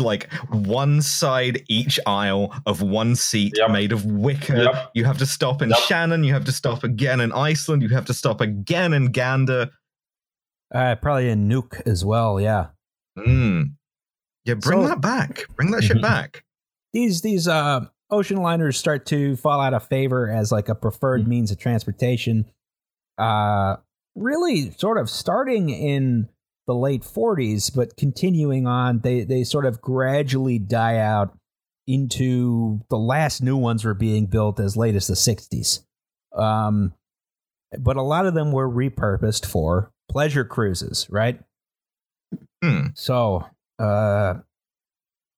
like 0.00 0.30
one 0.50 1.00
side 1.00 1.62
each 1.68 2.00
aisle 2.06 2.52
of 2.66 2.82
one 2.82 3.14
seat 3.14 3.54
Yep. 3.56 3.70
made 3.70 3.92
of 3.92 4.04
wicker. 4.04 4.56
Yep. 4.64 4.90
You 4.94 5.04
have 5.04 5.18
to 5.18 5.26
stop 5.26 5.62
in 5.62 5.70
Yep. 5.70 5.78
Shannon. 5.78 6.24
You 6.24 6.32
have 6.34 6.44
to 6.46 6.52
stop 6.52 6.82
again 6.82 7.20
in 7.20 7.30
Iceland. 7.32 7.82
You 7.82 7.88
have 7.90 8.04
to 8.06 8.14
stop 8.14 8.40
again 8.40 8.92
in 8.92 9.12
Gander. 9.12 9.70
Uh, 10.74 10.96
probably 10.96 11.28
in 11.30 11.48
Nuuk 11.48 11.80
as 11.86 12.04
well. 12.04 12.40
Yeah. 12.40 12.66
Mm. 13.16 13.74
Yeah, 14.44 14.54
bring 14.54 14.82
So- 14.82 14.88
that 14.88 15.00
back. 15.00 15.46
Bring 15.54 15.70
that 15.70 15.84
shit 15.84 15.98
Mhm. 15.98 16.02
back. 16.02 16.42
these 16.92 17.20
these 17.20 17.46
uh 17.46 17.80
ocean 18.10 18.38
liners 18.38 18.78
start 18.78 19.04
to 19.06 19.36
fall 19.36 19.60
out 19.60 19.74
of 19.74 19.86
favor 19.86 20.30
as 20.30 20.50
like 20.50 20.68
a 20.70 20.74
preferred 20.74 21.22
Mhm. 21.24 21.26
means 21.28 21.50
of 21.50 21.58
transportation 21.58 22.46
uh 23.18 23.76
really 24.16 24.70
sort 24.72 24.98
of 24.98 25.08
starting 25.08 25.68
in 25.68 26.28
the 26.66 26.74
late 26.74 27.02
40s 27.02 27.72
but 27.74 27.96
continuing 27.96 28.66
on 28.66 29.00
they 29.00 29.22
they 29.22 29.44
sort 29.44 29.66
of 29.66 29.80
gradually 29.80 30.58
die 30.58 30.98
out 30.98 31.38
into 31.86 32.80
the 32.90 32.98
last 32.98 33.40
new 33.42 33.56
ones 33.56 33.84
were 33.84 33.94
being 33.94 34.26
built 34.26 34.58
as 34.58 34.76
late 34.76 34.96
as 34.96 35.06
the 35.06 35.14
60s 35.14 35.84
um 36.34 36.92
but 37.78 37.96
a 37.96 38.02
lot 38.02 38.26
of 38.26 38.34
them 38.34 38.50
were 38.50 38.68
repurposed 38.68 39.46
for 39.46 39.92
pleasure 40.08 40.44
cruises 40.44 41.06
right 41.08 41.40
Hmm. 42.62 42.86
so, 42.94 43.44
uh, 43.78 44.34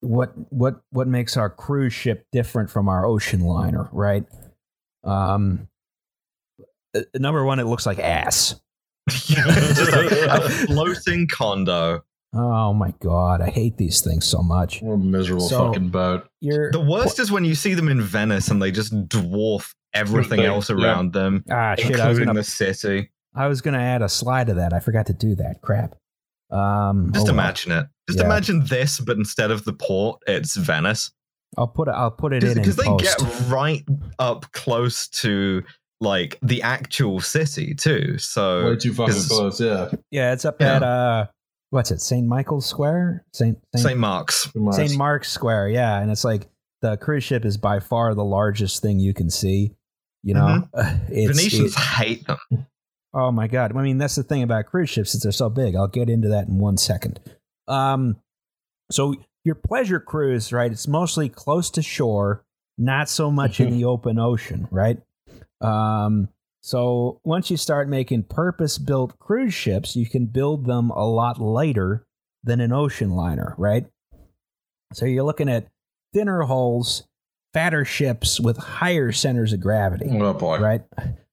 what 0.00 0.32
what 0.50 0.80
what 0.90 1.08
makes 1.08 1.36
our 1.36 1.50
cruise 1.50 1.92
ship 1.92 2.26
different 2.32 2.70
from 2.70 2.88
our 2.88 3.04
ocean 3.04 3.40
liner, 3.40 3.88
right? 3.92 4.24
Um, 5.04 5.68
uh, 6.94 7.00
number 7.16 7.44
one, 7.44 7.58
it 7.58 7.64
looks 7.64 7.86
like 7.86 7.98
ass. 7.98 8.60
Just 9.27 9.92
a, 9.92 10.35
a 10.37 10.49
floating 10.66 11.27
condo. 11.29 12.03
Oh 12.35 12.75
my 12.75 12.92
god, 13.01 13.40
I 13.40 13.49
hate 13.51 13.77
these 13.79 14.03
things 14.03 14.27
so 14.27 14.42
much. 14.42 14.83
What 14.83 14.94
a 14.94 14.99
miserable 14.99 15.49
So- 15.49 15.68
fucking 15.68 15.88
boat. 15.88 16.29
You're 16.40 16.71
The 16.71 16.81
worst 16.81 17.18
is 17.18 17.33
when 17.33 17.44
you 17.44 17.55
see 17.55 17.75
them 17.75 17.88
in 17.88 18.01
Venice 18.03 18.49
and 18.49 18.61
they 18.61 18.71
just 18.71 18.92
dwarf 19.09 19.73
everything 19.94 20.40
Thing, 20.40 20.47
else 20.47 20.68
yeah. 20.71 20.77
around 20.77 21.12
them, 21.14 21.44
Ah, 21.51 21.75
shit! 21.77 21.87
I 21.99 22.09
was 22.09 22.18
including 22.18 22.27
gonna 22.27 22.40
the 22.40 22.44
city. 22.44 23.11
I 23.35 23.47
was 23.47 23.61
gonna 23.62 23.79
add 23.79 24.03
a 24.03 24.09
slide 24.09 24.49
to 24.49 24.55
that. 24.55 24.73
I 24.73 24.81
forgot 24.81 25.07
to 25.07 25.14
do 25.14 25.35
that. 25.37 25.62
Crap. 25.62 25.94
Um, 26.51 27.11
Just 27.12 27.25
oh 27.27 27.33
well. 27.33 27.35
imagine 27.35 27.73
it. 27.73 27.87
Just 28.09 28.18
Yeah. 28.21 28.27
imagine 28.27 28.64
this, 28.66 29.01
but 29.01 29.16
instead 29.16 29.51
of 29.51 29.64
the 29.64 29.73
port, 29.73 30.21
it's 30.27 30.57
Venice. 30.57 31.11
I'll 31.57 31.66
put 31.68 31.88
it. 31.88 31.92
I'll 31.92 32.11
put 32.11 32.33
it 32.35 32.44
in 32.44 32.51
in 32.53 32.59
Because 32.59 32.77
they 32.77 32.85
post. 32.85 33.18
get 33.18 33.49
right 33.49 33.85
up 34.18 34.51
close 34.53 35.09
to 35.09 35.62
like 36.00 36.38
the 36.42 36.62
actual 36.62 37.20
city 37.20 37.74
too. 37.74 38.18
So 38.18 38.64
Way 38.64 38.70
So 38.72 38.76
too 38.76 38.94
fucking 38.94 39.14
'cause- 39.14 39.28
close. 39.28 39.61
Yeah. 39.61 39.90
yeah, 40.11 40.32
it's 40.32 40.44
up 40.44 40.61
Yeah. 40.61 40.76
at 40.76 40.82
uh, 40.82 41.26
what's 41.70 41.90
it? 41.90 42.00
Saint 42.00 42.26
Michael's 42.26 42.66
Square. 42.66 43.24
Saint 43.32 43.58
St. 43.74 43.82
Saint, 43.88 43.98
Mark's. 43.98 44.50
Saint 44.72 44.96
Mark's 44.96 45.28
Square. 45.30 45.70
Yeah, 45.70 45.98
and 46.00 46.11
it's 46.11 46.24
like 46.24 46.48
the 46.82 46.96
cruise 46.96 47.24
ship 47.24 47.44
is 47.44 47.56
by 47.56 47.80
far 47.80 48.14
the 48.14 48.24
largest 48.24 48.80
thing 48.82 48.98
you 49.00 49.12
can 49.14 49.30
see. 49.30 49.74
You 50.22 50.34
know, 50.34 50.68
it's, 51.08 51.37
Venetians 51.38 51.74
it- 51.76 51.78
hate 51.80 52.26
them. 52.26 52.38
Oh 53.14 53.32
my 53.32 53.48
god! 53.48 53.74
I 53.74 53.82
mean, 53.82 53.96
that's 53.96 54.16
the 54.16 54.22
thing 54.22 54.42
about 54.42 54.66
cruise 54.66 54.90
ships 54.90 55.14
is 55.14 55.22
they're 55.22 55.32
so 55.32 55.48
big. 55.48 55.74
I'll 55.74 55.88
get 55.88 56.11
into 56.11 56.28
that 56.28 56.46
in 56.46 56.58
one 56.58 56.76
second. 56.76 57.18
Um, 57.66 58.16
so 58.92 59.14
your 59.44 59.54
pleasure 59.54 59.98
cruise, 59.98 60.52
right? 60.52 60.70
It's 60.70 60.87
mostly 60.87 61.30
close 61.30 61.70
to 61.70 61.82
shore, 61.82 62.44
not 62.76 63.08
so 63.08 63.30
much 63.30 63.61
in 63.61 63.70
the 63.78 63.87
open 63.87 64.18
ocean, 64.18 64.68
right? 64.70 64.98
Um, 65.61 66.29
so 66.62 67.21
once 67.25 67.51
you 67.51 67.57
start 67.57 67.88
making 67.88 68.25
purpose-built 68.25 69.18
cruise 69.18 69.55
ships, 69.55 69.97
you 69.97 70.07
can 70.07 70.27
build 70.27 70.66
them 70.66 70.90
a 70.90 71.07
lot 71.07 71.40
lighter 71.40 72.05
than 72.44 72.61
an 72.61 72.73
ocean 72.73 73.11
liner, 73.11 73.55
right? 73.59 73.87
So 74.92 75.05
you're 75.07 75.25
looking 75.25 75.49
at 75.49 75.68
thinner 76.14 76.42
hulls, 76.42 77.05
fatter 77.55 77.85
ships 77.85 78.40
with 78.40 78.57
higher 78.57 79.12
centers 79.12 79.53
of 79.53 79.61
gravity, 79.61 80.07
Oh 80.11 80.33
boy. 80.35 80.59
right? 80.59 80.83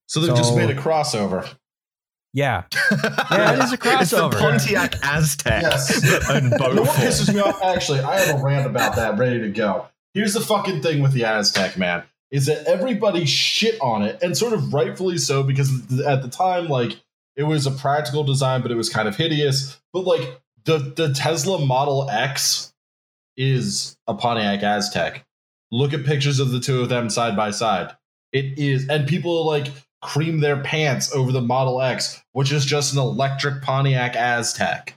So 0.07 0.19
they 0.19 0.27
just 0.27 0.49
So- 0.49 0.55
made 0.55 0.69
a 0.69 0.75
crossover. 0.75 1.47
Yeah, 2.33 2.63
Yeah, 3.31 3.53
it 3.53 3.59
is 3.63 3.71
a 3.71 3.73
It's 3.75 4.11
the 4.11 4.17
crossover. 4.17 4.37
Pontiac 4.37 4.91
Aztek 4.95 5.61
Yes. 5.61 6.29
and 6.29 6.51
You 6.51 6.57
know 6.75 6.81
what 6.81 6.89
pisses 6.97 7.33
me 7.33 7.39
off? 7.39 7.63
Actually, 7.63 8.01
I 8.01 8.19
have 8.19 8.41
a 8.41 8.43
rant 8.43 8.65
about 8.65 8.97
that 8.97 9.17
ready 9.17 9.39
to 9.39 9.47
go. 9.49 9.85
Here's 10.13 10.33
the 10.33 10.41
fucking 10.41 10.81
thing 10.81 11.01
with 11.01 11.13
the 11.13 11.21
Aztek, 11.21 11.77
man. 11.77 12.03
Is 12.31 12.47
that 12.47 12.65
everybody 12.67 13.25
shit 13.25 13.79
on 13.81 14.01
it, 14.01 14.21
and 14.21 14.35
sort 14.35 14.53
of 14.53 14.73
rightfully 14.73 15.17
so, 15.17 15.43
because 15.43 16.01
at 16.01 16.21
the 16.21 16.27
time, 16.27 16.67
like, 16.67 16.99
it 17.37 17.43
was 17.43 17.65
a 17.67 17.71
practical 17.71 18.23
design, 18.23 18.61
but 18.61 18.71
it 18.71 18.75
was 18.75 18.89
kind 18.89 19.07
of 19.07 19.15
hideous. 19.15 19.79
But 19.93 20.05
like 20.05 20.41
the 20.65 20.79
the 20.79 21.13
Tesla 21.13 21.63
Model 21.63 22.09
X 22.09 22.73
is 23.37 23.97
a 24.07 24.13
Pontiac 24.13 24.61
Aztek. 24.61 25.21
Look 25.71 25.93
at 25.93 26.05
pictures 26.05 26.39
of 26.39 26.51
the 26.51 26.59
two 26.59 26.81
of 26.81 26.89
them 26.89 27.09
side 27.09 27.35
by 27.35 27.51
side. 27.51 27.95
It 28.31 28.57
is, 28.57 28.87
and 28.89 29.07
people 29.07 29.45
like 29.45 29.67
cream 30.01 30.39
their 30.39 30.57
pants 30.61 31.13
over 31.13 31.31
the 31.31 31.41
Model 31.41 31.81
X, 31.81 32.23
which 32.33 32.51
is 32.51 32.65
just 32.65 32.93
an 32.93 32.99
electric 32.99 33.61
Pontiac 33.61 34.13
Aztek. 34.13 34.89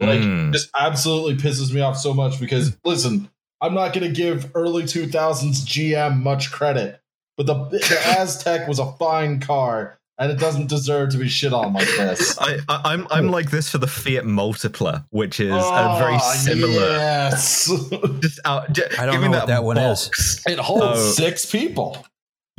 Like, 0.00 0.20
Mm. 0.20 0.52
just 0.52 0.70
absolutely 0.78 1.36
pisses 1.36 1.72
me 1.72 1.80
off 1.80 1.98
so 1.98 2.14
much 2.14 2.40
because 2.40 2.76
listen, 2.84 3.28
I'm 3.60 3.74
not 3.74 3.92
going 3.92 4.06
to 4.06 4.14
give 4.14 4.50
early 4.54 4.84
2000s 4.84 5.64
GM 5.66 6.22
much 6.22 6.50
credit, 6.50 7.00
but 7.36 7.46
the, 7.46 7.54
the 7.54 7.78
Aztek 8.18 8.66
was 8.68 8.78
a 8.78 8.92
fine 8.92 9.40
car 9.40 9.98
and 10.18 10.30
it 10.30 10.38
doesn't 10.38 10.68
deserve 10.68 11.10
to 11.10 11.18
be 11.18 11.28
shit 11.28 11.52
on 11.52 11.72
like 11.72 11.86
this. 11.86 12.38
I, 12.40 12.58
I, 12.68 12.80
I'm 12.92 13.06
I'm 13.10 13.28
like 13.28 13.50
this 13.50 13.70
for 13.70 13.78
the 13.78 13.86
Fiat 13.86 14.24
Multipla, 14.24 15.06
which 15.10 15.40
is 15.40 15.50
a 15.50 15.54
Oh, 15.56 15.96
very 15.98 16.18
similar. 16.18 16.72
Yes. 16.88 17.66
Just 18.20 18.40
out, 18.44 18.70
j- 18.72 18.82
I 18.98 19.06
don't 19.06 19.14
give 19.14 19.22
me 19.22 19.28
know 19.28 19.38
what 19.38 19.46
that 19.48 19.64
one 19.64 19.78
is. 19.78 20.42
it 20.46 20.58
holds 20.58 20.84
Oh. 20.84 21.10
six 21.12 21.46
people. 21.50 22.04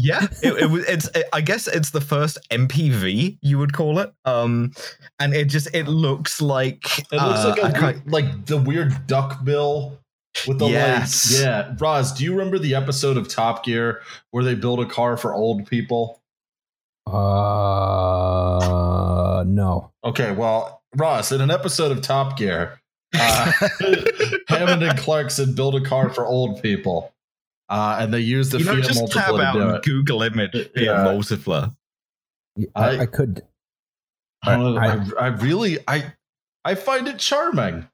Yeah, 0.03 0.25
it, 0.41 0.53
it 0.53 0.65
was. 0.71 0.83
It's. 0.85 1.07
It, 1.13 1.25
I 1.31 1.41
guess 1.41 1.67
it's 1.67 1.91
the 1.91 2.01
first 2.01 2.39
MPV 2.49 3.37
you 3.43 3.59
would 3.59 3.73
call 3.73 3.99
it. 3.99 4.11
Um, 4.25 4.71
and 5.19 5.35
it 5.35 5.45
just 5.45 5.67
it 5.75 5.87
looks 5.87 6.41
like 6.41 6.83
It 6.97 7.11
looks 7.11 7.45
uh, 7.45 7.55
like 7.61 7.75
a, 7.75 7.77
can't- 7.79 8.07
like 8.09 8.47
the 8.47 8.57
weird 8.57 9.05
duck 9.05 9.43
bill 9.43 9.99
with 10.48 10.60
the 10.60 10.67
Yes. 10.67 11.34
like 11.34 11.41
yeah. 11.44 11.76
Roz, 11.80 12.12
do 12.13 12.24
you 12.24 12.32
remember 12.32 12.58
the 12.60 12.76
episode 12.76 13.17
of 13.17 13.28
Top 13.28 13.63
Gear 13.65 14.02
where 14.32 14.44
they 14.44 14.56
build 14.56 14.80
a 14.80 14.86
car 14.86 15.17
for 15.17 15.34
old 15.34 15.65
people? 15.67 16.22
Uh, 17.72 19.44
no. 19.48 19.91
Okay, 20.04 20.32
well, 20.32 20.82
Ross, 20.96 21.32
in 21.32 21.41
an 21.41 21.52
episode 21.52 21.91
of 21.91 22.02
Top 22.02 22.38
Gear, 22.38 22.80
uh, 23.17 23.52
Hammond 24.48 24.84
and 24.84 24.98
Clarkson 25.00 25.54
build 25.54 25.76
a 25.76 25.82
car 25.82 26.10
for 26.10 26.26
old 26.26 26.62
people, 26.62 27.13
uh, 27.70 27.98
and 28.00 28.13
they 28.13 28.20
use 28.20 28.50
the 28.50 28.60
you 28.60 28.65
know, 28.65 28.74
Fiat 28.76 28.84
just 28.86 29.02
Multipla 29.02 29.12
tab 29.13 29.36
out 29.39 29.56
and 29.58 29.76
it. 29.78 29.84
Google 29.84 30.24
image 30.24 30.52
Fiat 30.54 30.72
Yeah. 30.76 31.06
Multipla. 31.06 31.76
I, 32.76 32.82
I- 32.89 33.00
I 33.02 33.06
could. 33.06 33.41
I, 34.44 34.54
I- 34.56 34.88
I, 34.96 35.06
I 35.20 35.28
really, 35.28 35.78
I, 35.88 36.13
I 36.65 36.76
find 36.76 37.08
it 37.08 37.20
charming. 37.20 37.88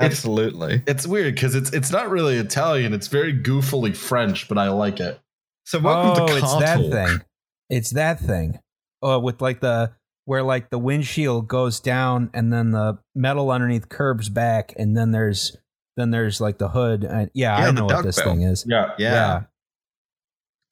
It's 0.00 0.14
Absolutely. 0.14 0.82
it's 0.86 1.06
weird 1.06 1.34
because 1.34 1.54
it's 1.56 1.72
it's 1.72 1.90
not 1.90 2.08
really 2.08 2.36
Italian. 2.36 2.92
It's 2.94 3.08
very 3.08 3.32
goofily 3.34 3.96
French, 3.96 4.48
but 4.48 4.56
I 4.56 4.68
like 4.68 5.00
it. 5.00 5.18
So 5.66 5.80
welcome 5.80 6.22
oh, 6.22 6.26
to 6.28 6.32
it's 6.36 6.40
Car 6.46 6.60
that 6.60 6.76
Talk. 6.76 6.92
thing. 6.92 7.20
It's 7.68 7.90
that 7.90 8.20
thing. 8.20 8.60
Oh, 9.02 9.18
with 9.18 9.40
like 9.42 9.60
the 9.60 9.92
where 10.24 10.42
like 10.44 10.70
the 10.70 10.78
windshield 10.78 11.48
goes 11.48 11.80
down 11.80 12.30
and 12.32 12.52
then 12.52 12.70
the 12.70 12.98
metal 13.16 13.50
underneath 13.50 13.88
curves 13.88 14.28
back 14.28 14.72
and 14.76 14.96
then 14.96 15.10
there's 15.10 15.56
then 15.96 16.10
there's 16.12 16.40
like 16.40 16.58
the 16.58 16.68
hood. 16.68 17.02
And, 17.02 17.28
yeah, 17.34 17.58
Yeah, 17.58 17.62
I 17.64 17.66
the 17.66 17.72
know 17.72 17.84
what 17.86 18.04
this 18.04 18.16
bill. 18.22 18.32
thing 18.34 18.42
is. 18.42 18.64
Yeah. 18.68 18.92
Yeah, 18.98 19.12
Yeah. 19.12 19.42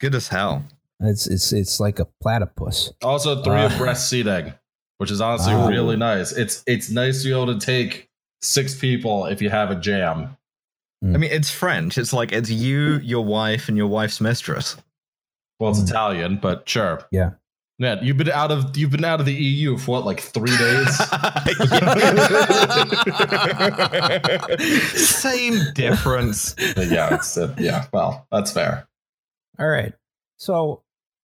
good 0.01 0.15
as 0.15 0.29
hell. 0.29 0.65
It's 1.01 1.27
it's 1.27 1.53
it's 1.53 1.81
like 1.81 1.99
a 1.99 2.07
platypus. 2.23 2.93
Also, 3.03 3.43
three 3.43 3.55
Uh, 3.57 3.75
abreast 3.75 4.09
seating, 4.09 4.55
which 4.99 5.11
is 5.11 5.21
honestly 5.21 5.53
Oh. 5.53 5.69
really 5.69 5.97
nice. 5.97 6.31
It's 6.33 6.63
it's 6.67 6.91
nice 6.91 7.23
to 7.23 7.29
be 7.29 7.33
able 7.33 7.59
to 7.59 7.59
take 7.59 8.06
six 8.43 8.75
people 8.79 9.27
if 9.27 9.41
you 9.43 9.51
have 9.51 9.71
a 9.71 9.77
jam. 9.77 10.37
I 11.05 11.19
mean, 11.19 11.31
it's 11.31 11.51
French. 11.51 11.99
It's 11.99 12.13
like 12.13 12.33
it's 12.33 12.51
you, 12.51 12.95
your 12.99 13.25
wife, 13.25 13.69
and 13.69 13.77
your 13.77 13.87
wife's 13.87 14.21
mistress. 14.21 14.77
Well, 15.61 15.71
it's 15.71 15.81
Mm. 15.81 15.89
Italian, 15.89 16.37
but 16.39 16.69
sure. 16.69 17.07
Yeah. 17.13 17.33
Yeah, 17.79 18.01
you've 18.03 18.17
been 18.17 18.31
out 18.31 18.51
of 18.51 18.77
you've 18.77 18.91
been 18.91 19.05
out 19.05 19.21
of 19.21 19.27
the 19.27 19.35
EU 19.35 19.77
for 19.77 19.93
what, 19.93 20.07
like 20.07 20.21
three 20.21 20.57
days? 20.57 20.97
Same 24.95 25.59
difference. 25.75 26.55
yeah, 26.59 27.15
it's 27.15 27.37
uh, 27.37 27.55
yeah. 27.59 27.87
Well, 27.93 28.27
that's 28.33 28.53
fair. 28.53 28.89
All 29.59 29.69
right. 29.69 29.93
So, 30.39 30.83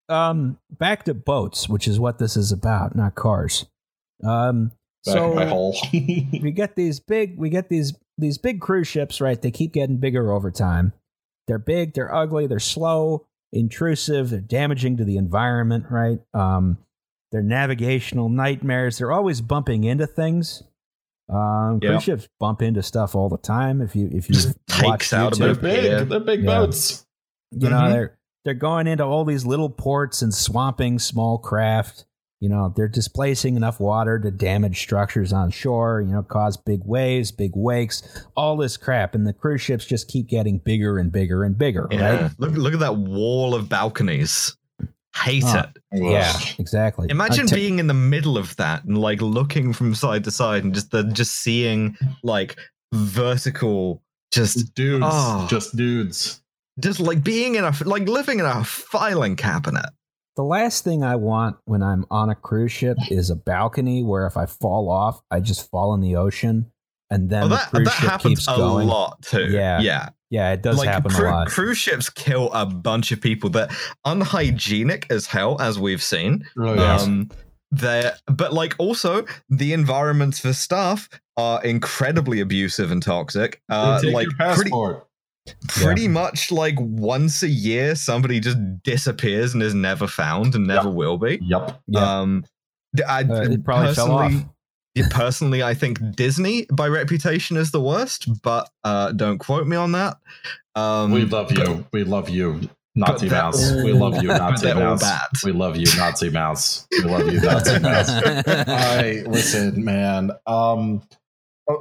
um, 0.08 0.58
back 0.70 1.04
to 1.04 1.14
boats, 1.14 1.68
which 1.68 1.88
is 1.88 1.98
what 1.98 2.18
this 2.18 2.36
is 2.36 2.52
about, 2.52 2.94
not 2.94 3.14
cars. 3.14 3.66
Um, 4.22 4.68
Back 4.68 4.76
so 5.04 5.34
my 5.34 5.46
hole. 5.46 5.76
we 5.92 6.52
get 6.54 6.76
these 6.76 7.00
big, 7.00 7.36
we 7.38 7.48
get 7.50 7.68
these 7.68 7.94
these 8.18 8.38
big 8.38 8.60
cruise 8.60 8.88
ships, 8.88 9.20
right? 9.20 9.40
They 9.40 9.50
keep 9.50 9.72
getting 9.72 9.96
bigger 9.98 10.32
over 10.32 10.50
time. 10.50 10.92
They're 11.48 11.58
big, 11.58 11.94
they're 11.94 12.14
ugly, 12.14 12.46
they're 12.46 12.58
slow, 12.60 13.26
intrusive, 13.52 14.30
they're 14.30 14.40
damaging 14.40 14.96
to 14.98 15.04
the 15.04 15.16
environment, 15.16 15.86
right? 15.90 16.20
Um, 16.34 16.78
they're 17.32 17.42
navigational 17.42 18.28
nightmares. 18.28 18.98
They're 18.98 19.10
always 19.12 19.40
bumping 19.40 19.84
into 19.84 20.06
things. 20.06 20.62
Um, 21.28 21.78
Yep. 21.82 21.90
Cruise 21.92 22.02
ships 22.02 22.28
bump 22.38 22.60
into 22.62 22.82
stuff 22.82 23.14
all 23.14 23.28
the 23.30 23.38
time. 23.38 23.80
If 23.80 23.96
you 23.96 24.08
if 24.12 24.28
you 24.28 24.34
Just 24.34 24.56
takes 24.68 25.12
out 25.12 25.36
a 25.36 25.40
They're 25.40 25.54
big. 25.54 25.84
Yeah. 25.84 26.04
They're 26.04 26.20
big 26.20 26.40
Yeah. 26.44 26.46
boats. 26.60 27.06
you 27.52 27.68
know 27.70 27.76
Mhm. 27.82 27.90
they're 27.90 28.18
they're 28.44 28.54
going 28.54 28.86
into 28.86 29.04
all 29.04 29.24
these 29.24 29.46
little 29.46 29.68
ports 29.70 30.20
and 30.22 30.32
swamping 30.34 30.98
small 30.98 31.38
craft 31.38 32.04
you 32.42 32.48
know 32.48 32.72
they're 32.76 32.88
displacing 32.88 33.54
enough 33.56 33.78
water 33.80 34.18
to 34.18 34.30
damage 34.30 34.80
structures 34.80 35.32
on 35.32 35.50
shore 35.50 36.00
you 36.00 36.12
know 36.12 36.22
cause 36.24 36.56
big 36.56 36.80
waves 36.84 37.30
big 37.30 37.52
wakes 37.54 38.02
all 38.36 38.56
this 38.56 38.76
crap 38.76 39.14
and 39.14 39.26
the 39.26 39.32
cruise 39.32 39.60
ships 39.62 39.84
just 39.86 40.08
keep 40.08 40.26
getting 40.28 40.58
bigger 40.58 40.98
and 40.98 41.12
bigger 41.12 41.44
and 41.44 41.56
bigger 41.56 41.86
Yeah. 41.90 42.22
right 42.22 42.30
Look, 42.38 42.52
look 42.52 42.74
at 42.74 42.80
that 42.80 42.96
wall 42.96 43.54
of 43.54 43.68
balconies. 43.68 44.56
Hate 45.14 45.44
Oh. 45.46 45.58
it. 45.92 46.02
yeah 46.02 46.32
exactly 46.58 47.06
Imagine 47.10 47.46
te- 47.46 47.54
being 47.54 47.78
in 47.78 47.86
the 47.86 47.94
middle 47.94 48.36
of 48.38 48.56
that 48.56 48.82
and 48.84 48.98
like 48.98 49.20
looking 49.22 49.72
from 49.72 49.94
side 49.94 50.24
to 50.24 50.30
side 50.30 50.64
and 50.64 50.74
just 50.74 50.90
the 50.90 51.04
just 51.04 51.34
seeing 51.34 51.96
like 52.24 52.58
vertical, 52.94 54.02
just 54.32 54.74
Dudes. 54.74 55.04
Oh. 55.06 55.46
Just 55.50 55.76
dudes. 55.76 56.40
just 56.80 56.98
like 57.00 57.22
being 57.22 57.54
in 57.56 57.64
a 57.64 57.72
like 57.84 58.08
living 58.08 58.38
in 58.40 58.46
a 58.46 58.64
filing 58.64 59.36
cabinet. 59.36 59.90
The 60.36 60.42
last 60.42 60.84
thing 60.84 61.02
i 61.04 61.14
want 61.16 61.56
when 61.64 61.82
i'm 61.82 62.04
on 62.10 62.30
a 62.30 62.34
cruise 62.34 62.72
ship 62.72 62.96
is 63.10 63.30
a 63.30 63.36
balcony 63.36 64.02
where 64.02 64.26
if 64.26 64.36
i 64.36 64.46
fall 64.46 64.90
off 64.90 65.20
i 65.30 65.38
just 65.40 65.70
fall 65.70 65.94
in 65.94 66.00
the 66.00 66.16
ocean 66.16 66.70
and 67.10 67.28
then 67.28 67.42
Oh, 67.44 67.48
the 67.48 67.56
that 67.56 67.70
cruise 67.70 67.84
that 67.88 67.94
ship 67.94 68.10
happens 68.10 68.38
keeps 68.40 68.48
a 68.48 68.56
going 68.56 68.86
lot 68.88 69.20
too. 69.22 69.44
Yeah. 69.50 69.80
yeah. 69.80 70.08
yeah 70.30 70.52
it 70.52 70.62
does 70.62 70.78
like 70.78 70.88
happen 70.88 71.10
cru- 71.10 71.28
a 71.28 71.30
lot 71.30 71.48
cruise 71.48 71.76
ships 71.76 72.08
kill 72.08 72.50
a 72.54 72.64
bunch 72.64 73.12
of 73.12 73.20
people 73.20 73.50
that 73.50 73.70
unhygienic 74.06 75.06
as 75.10 75.26
hell, 75.26 75.60
as 75.60 75.78
we've 75.78 76.02
seen. 76.02 76.46
Oh, 76.58 76.74
yeah. 76.74 76.96
Um, 76.96 77.30
there, 77.70 78.14
but 78.26 78.52
like 78.52 78.74
also 78.78 79.24
the 79.50 79.72
environments 79.72 80.38
for 80.40 80.52
staff 80.52 81.08
are 81.36 81.62
incredibly 81.64 82.40
abusive 82.40 82.90
and 82.90 83.02
toxic. 83.02 83.60
Uh, 83.68 84.00
They 84.00 84.06
take 84.08 84.14
like 84.14 84.28
your 84.38 85.06
pretty, 85.46 85.58
passport. 85.66 85.84
pretty 85.86 86.08
much 86.08 86.52
like 86.52 86.74
once 86.78 87.42
a 87.42 87.48
year 87.48 87.94
somebody 87.94 88.40
just 88.40 88.58
disappears 88.82 89.54
and 89.54 89.62
is 89.62 89.74
never 89.74 90.06
found 90.06 90.54
and 90.54 90.66
never 90.66 90.88
will 90.90 91.18
be. 91.18 91.38
Yep. 91.42 91.80
Yeah. 91.88 92.20
Um, 92.20 92.44
I 93.08 93.22
Uh, 93.22 93.42
it 93.50 93.64
probably 93.64 93.94
fell 93.94 94.12
off. 94.12 94.20
personally, 94.30 94.48
yeah, 94.94 95.08
personally, 95.10 95.62
I 95.62 95.72
think 95.74 95.98
Disney 96.14 96.66
by 96.72 96.88
reputation 96.88 97.56
is 97.56 97.70
the 97.70 97.80
worst, 97.80 98.28
but 98.42 98.68
uh, 98.84 99.12
don't 99.12 99.38
quote 99.38 99.66
me 99.66 99.76
on 99.76 99.92
that. 99.92 100.18
Um, 100.74 101.10
we 101.12 101.24
love 101.24 101.50
you. 101.52 101.86
We 101.92 102.04
love 102.04 102.28
you, 102.28 102.68
Nazi 102.94 103.28
that- 103.28 103.34
Mouse. 103.34 103.72
We 103.72 103.92
love 103.92 104.22
you, 104.22 104.28
Nazi 104.28 104.74
Mouse. 104.74 105.42
We 105.44 105.52
love 105.52 105.76
you, 105.78 105.86
Nazi 105.96 106.28
Mouse. 106.28 106.86
We 106.92 107.04
love 107.04 107.32
you, 107.32 107.40
Nazi 107.40 107.78
Mouse. 107.78 108.10
I 108.10 109.22
listen, 109.26 109.82
man. 109.84 110.30
Um, 110.46 111.02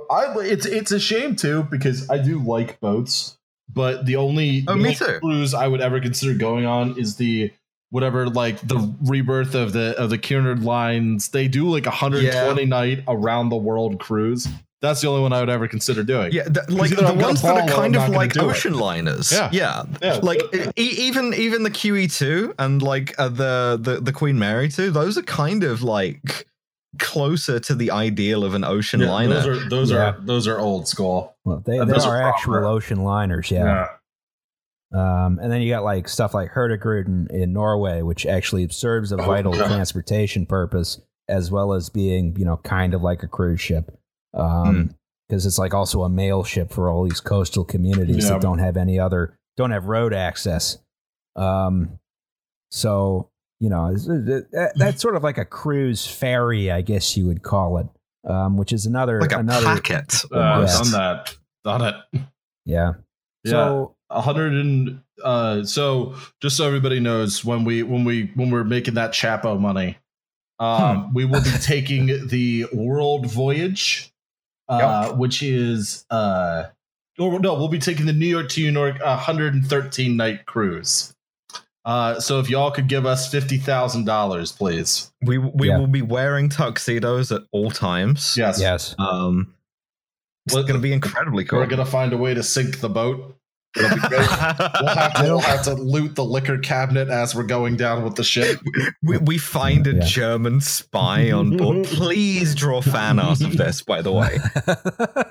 I 0.09 0.33
it's 0.39 0.65
it's 0.65 0.91
a 0.91 0.99
shame 0.99 1.35
too 1.35 1.63
because 1.69 2.09
I 2.09 2.17
do 2.19 2.39
like 2.41 2.79
boats, 2.79 3.37
but 3.73 4.05
the 4.05 4.15
only, 4.15 4.63
Oh, 4.67 4.75
me 4.75 4.95
too. 4.95 5.19
cruise 5.21 5.53
I 5.53 5.67
would 5.67 5.81
ever 5.81 5.99
consider 5.99 6.33
going 6.33 6.65
on 6.65 6.97
is 6.97 7.15
the 7.17 7.51
whatever 7.89 8.29
like 8.29 8.59
the 8.61 8.93
rebirth 9.03 9.53
of 9.55 9.73
the 9.73 9.93
of 9.97 10.09
the 10.09 10.17
Cunard 10.17 10.63
lines. 10.63 11.29
They 11.29 11.47
do 11.47 11.69
like 11.69 11.85
a 11.85 11.89
120 11.89 12.65
night 12.65 13.03
around 13.07 13.49
the 13.49 13.57
world 13.57 13.99
cruise. 13.99 14.47
That's 14.81 14.99
the 15.01 15.09
only 15.09 15.21
one 15.21 15.31
I 15.31 15.39
would 15.41 15.49
ever 15.49 15.67
consider 15.67 16.01
doing. 16.01 16.31
Yeah, 16.31 16.45
th- 16.45 16.69
like 16.69 16.89
the 16.89 17.05
I'm 17.05 17.19
ones 17.19 17.43
that 17.43 17.55
are 17.55 17.67
kind 17.75 17.95
of 17.95 18.09
like 18.09 18.33
do 18.33 18.39
it. 18.39 18.43
ocean 18.45 18.73
liners. 18.73 19.31
Yeah. 19.31 19.49
yeah, 19.51 19.83
Yeah. 20.01 20.19
like 20.23 20.41
e- 20.55 20.71
even 21.05 21.35
even 21.35 21.61
the 21.61 21.69
QE2 21.69 22.55
and 22.57 22.81
like 22.81 23.13
uh, 23.19 23.29
the 23.29 23.77
the 23.79 23.99
the 24.01 24.11
Queen 24.11 24.39
Mary 24.39 24.69
2, 24.69 24.89
those 24.89 25.19
are 25.19 25.21
kind 25.23 25.63
of 25.63 25.83
like 25.83 26.47
closer 26.99 27.59
to 27.59 27.73
the 27.75 27.91
ideal 27.91 28.43
of 28.43 28.53
an 28.53 28.63
ocean 28.63 28.99
Yeah, 28.99 29.11
liner. 29.11 29.33
those 29.35 29.47
are 29.47 29.69
those 29.69 29.91
Yeah. 29.91 29.97
are 29.97 30.17
those 30.21 30.47
are 30.47 30.59
old 30.59 30.87
school. 30.87 31.35
well, 31.45 31.61
they, 31.65 31.77
And 31.77 31.89
they 31.89 31.93
those 31.93 32.05
are 32.05 32.17
are 32.17 32.21
actual 32.21 32.53
proper. 32.53 32.65
ocean 32.65 33.03
liners, 33.03 33.49
yeah. 33.51 33.87
Um, 34.93 35.39
and 35.41 35.49
then 35.51 35.61
you 35.61 35.69
got 35.71 35.83
like 35.85 36.09
stuff 36.09 36.33
like 36.33 36.51
Hurtigruten 36.51 37.29
in, 37.29 37.41
in 37.43 37.53
Norway, 37.53 38.01
which 38.01 38.25
actually 38.25 38.67
serves 38.69 39.13
a 39.13 39.15
Oh, 39.21 39.25
vital 39.25 39.53
God. 39.53 39.67
transportation 39.67 40.45
purpose 40.45 40.99
as 41.29 41.49
well 41.49 41.71
as 41.71 41.89
being, 41.89 42.35
you 42.37 42.43
know, 42.43 42.57
kind 42.57 42.93
of 42.93 43.01
like 43.01 43.23
a 43.23 43.27
cruise 43.27 43.61
ship. 43.61 43.97
Um, 44.33 44.93
because 45.29 45.45
it's 45.45 45.57
like 45.57 45.73
also 45.73 46.03
a 46.03 46.09
mail 46.09 46.43
ship 46.43 46.71
for 46.73 46.89
all 46.89 47.05
these 47.05 47.21
coastal 47.21 47.63
communities 47.63 48.25
Yeah. 48.25 48.31
that 48.33 48.41
don't 48.41 48.59
have 48.59 48.75
any 48.75 48.99
other, 48.99 49.37
don't 49.55 49.71
have 49.71 49.85
road 49.85 50.13
access. 50.13 50.77
Um, 51.37 51.99
so 52.69 53.29
you 53.61 53.69
know, 53.69 53.87
it's- 53.91 54.07
it- 54.07 54.51
that- 54.51 54.73
that's 54.75 55.01
sort 55.01 55.15
of 55.15 55.23
like 55.23 55.37
a 55.37 55.45
cruise 55.45 56.05
ferry, 56.05 56.69
I 56.71 56.81
guess 56.81 57.15
you 57.15 57.27
would 57.27 57.43
call 57.43 57.77
it. 57.77 57.87
Um, 58.29 58.57
which 58.57 58.71
is 58.73 58.85
another 58.85 59.19
like 59.21 59.31
a 59.31 59.37
another 59.39 59.65
packet. 59.65 60.13
Uh, 60.31 60.39
almost. 60.39 60.83
Done 60.83 60.91
that. 60.91 61.37
Done 61.63 61.81
it. 61.81 62.21
yeah. 62.65 62.93
Yeah. 63.45 63.51
So 63.51 63.95
a 64.11 64.21
hundred 64.21 64.53
and 64.53 65.01
uh 65.23 65.63
so 65.63 66.15
just 66.41 66.57
so 66.57 66.65
everybody 66.67 66.99
knows 66.99 67.45
when 67.45 67.63
we 67.63 67.81
when 67.83 68.03
we 68.03 68.29
when 68.35 68.51
we're 68.51 68.63
making 68.65 68.95
that 68.95 69.11
chapo 69.13 69.57
money 69.59 69.97
um 70.59 71.11
we 71.13 71.23
will 71.25 71.41
be 71.41 71.49
taking 71.61 72.27
the 72.27 72.65
world 72.73 73.25
voyage 73.25 74.11
uh 74.69 75.11
which 75.13 75.41
is 75.41 76.05
uh 76.11 76.65
or 77.17 77.39
no 77.39 77.53
we'll 77.55 77.67
be 77.69 77.79
taking 77.79 78.05
the 78.05 78.13
new 78.13 78.25
york 78.27 78.49
to 78.49 78.61
new 78.69 78.79
york 78.79 78.99
113 79.01 80.17
night 80.17 80.45
cruise 80.45 81.15
uh 81.85 82.19
so 82.19 82.39
if 82.39 82.49
y'all 82.49 82.69
could 82.71 82.87
give 82.87 83.05
us 83.05 83.31
$50000 83.33 84.57
please 84.57 85.11
We 85.25 85.37
we 85.37 85.67
Yeah. 85.69 85.77
will 85.79 85.87
be 85.87 86.01
wearing 86.01 86.49
tuxedos 86.49 87.31
at 87.31 87.41
all 87.51 87.71
times. 87.71 88.35
yes 88.37 88.59
yes. 88.61 88.95
Um, 88.99 89.53
it's 90.45 90.55
Let- 90.55 90.63
going 90.67 90.79
to 90.79 90.81
be 90.81 90.93
incredibly 90.93 91.43
cool. 91.45 91.59
we're 91.59 91.65
gonna 91.67 91.85
find 91.85 92.13
a 92.13 92.17
way 92.17 92.33
to 92.33 92.43
sink 92.43 92.79
the 92.81 92.89
boat 92.89 93.35
It'll 93.77 93.89
be 93.95 94.01
great. 94.01 94.11
We'll 94.27 94.27
have, 94.27 95.13
to, 95.13 95.23
we'll 95.23 95.39
have 95.39 95.63
to 95.63 95.73
loot 95.75 96.15
the 96.15 96.25
liquor 96.25 96.57
cabinet 96.57 97.07
as 97.07 97.33
we're 97.33 97.43
going 97.43 97.77
down 97.77 98.03
with 98.03 98.15
the 98.15 98.23
ship. 98.23 98.59
we, 99.01 99.17
we 99.19 99.37
find 99.37 99.87
a 99.87 99.93
Yeah. 99.93 100.01
German 100.03 100.59
spy 100.59 101.31
on 101.31 101.55
board. 101.55 101.85
Please 101.87 102.53
draw 102.53 102.81
fan 102.81 103.17
art 103.17 103.39
of 103.39 103.55
this, 103.55 103.81
by 103.81 104.01
the 104.01 104.11
way. 104.11 104.39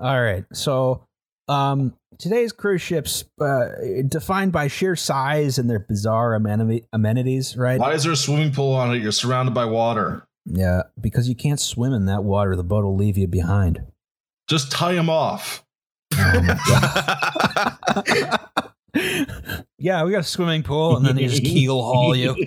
All 0.00 0.20
right. 0.20 0.44
So, 0.52 1.06
um, 1.48 1.94
today's 2.20 2.52
cruise 2.52 2.82
ships, 2.82 3.24
uh, 3.40 3.66
defined 4.06 4.52
by 4.52 4.68
sheer 4.68 4.94
size 4.94 5.58
and 5.58 5.68
their 5.68 5.80
bizarre 5.80 6.34
ameni- 6.38 6.84
amenities, 6.92 7.56
right? 7.56 7.80
Why 7.80 7.94
is 7.94 8.04
there 8.04 8.12
a 8.12 8.16
swimming 8.16 8.52
pool 8.52 8.74
on 8.74 8.94
it? 8.94 9.02
You're 9.02 9.10
surrounded 9.12 9.54
by 9.54 9.64
water. 9.64 10.26
Yeah, 10.46 10.82
because 11.00 11.28
you 11.28 11.34
can't 11.34 11.58
swim 11.60 11.92
in 11.92 12.06
that 12.06 12.22
water. 12.24 12.54
The 12.56 12.64
boat 12.64 12.84
will 12.84 12.96
leave 12.96 13.18
you 13.18 13.26
behind. 13.26 13.82
Just 14.48 14.70
tie 14.72 14.94
them 14.94 15.10
off. 15.10 15.64
Oh 16.16 16.42
my 16.42 16.58
God. 18.06 18.40
yeah, 19.78 20.02
we 20.04 20.10
got 20.12 20.20
a 20.20 20.24
swimming 20.24 20.62
pool, 20.62 20.96
and 20.96 21.06
then 21.06 21.16
they 21.16 21.26
just 21.26 21.42
keel 21.44 21.80
haul 21.82 22.16
you. 22.16 22.34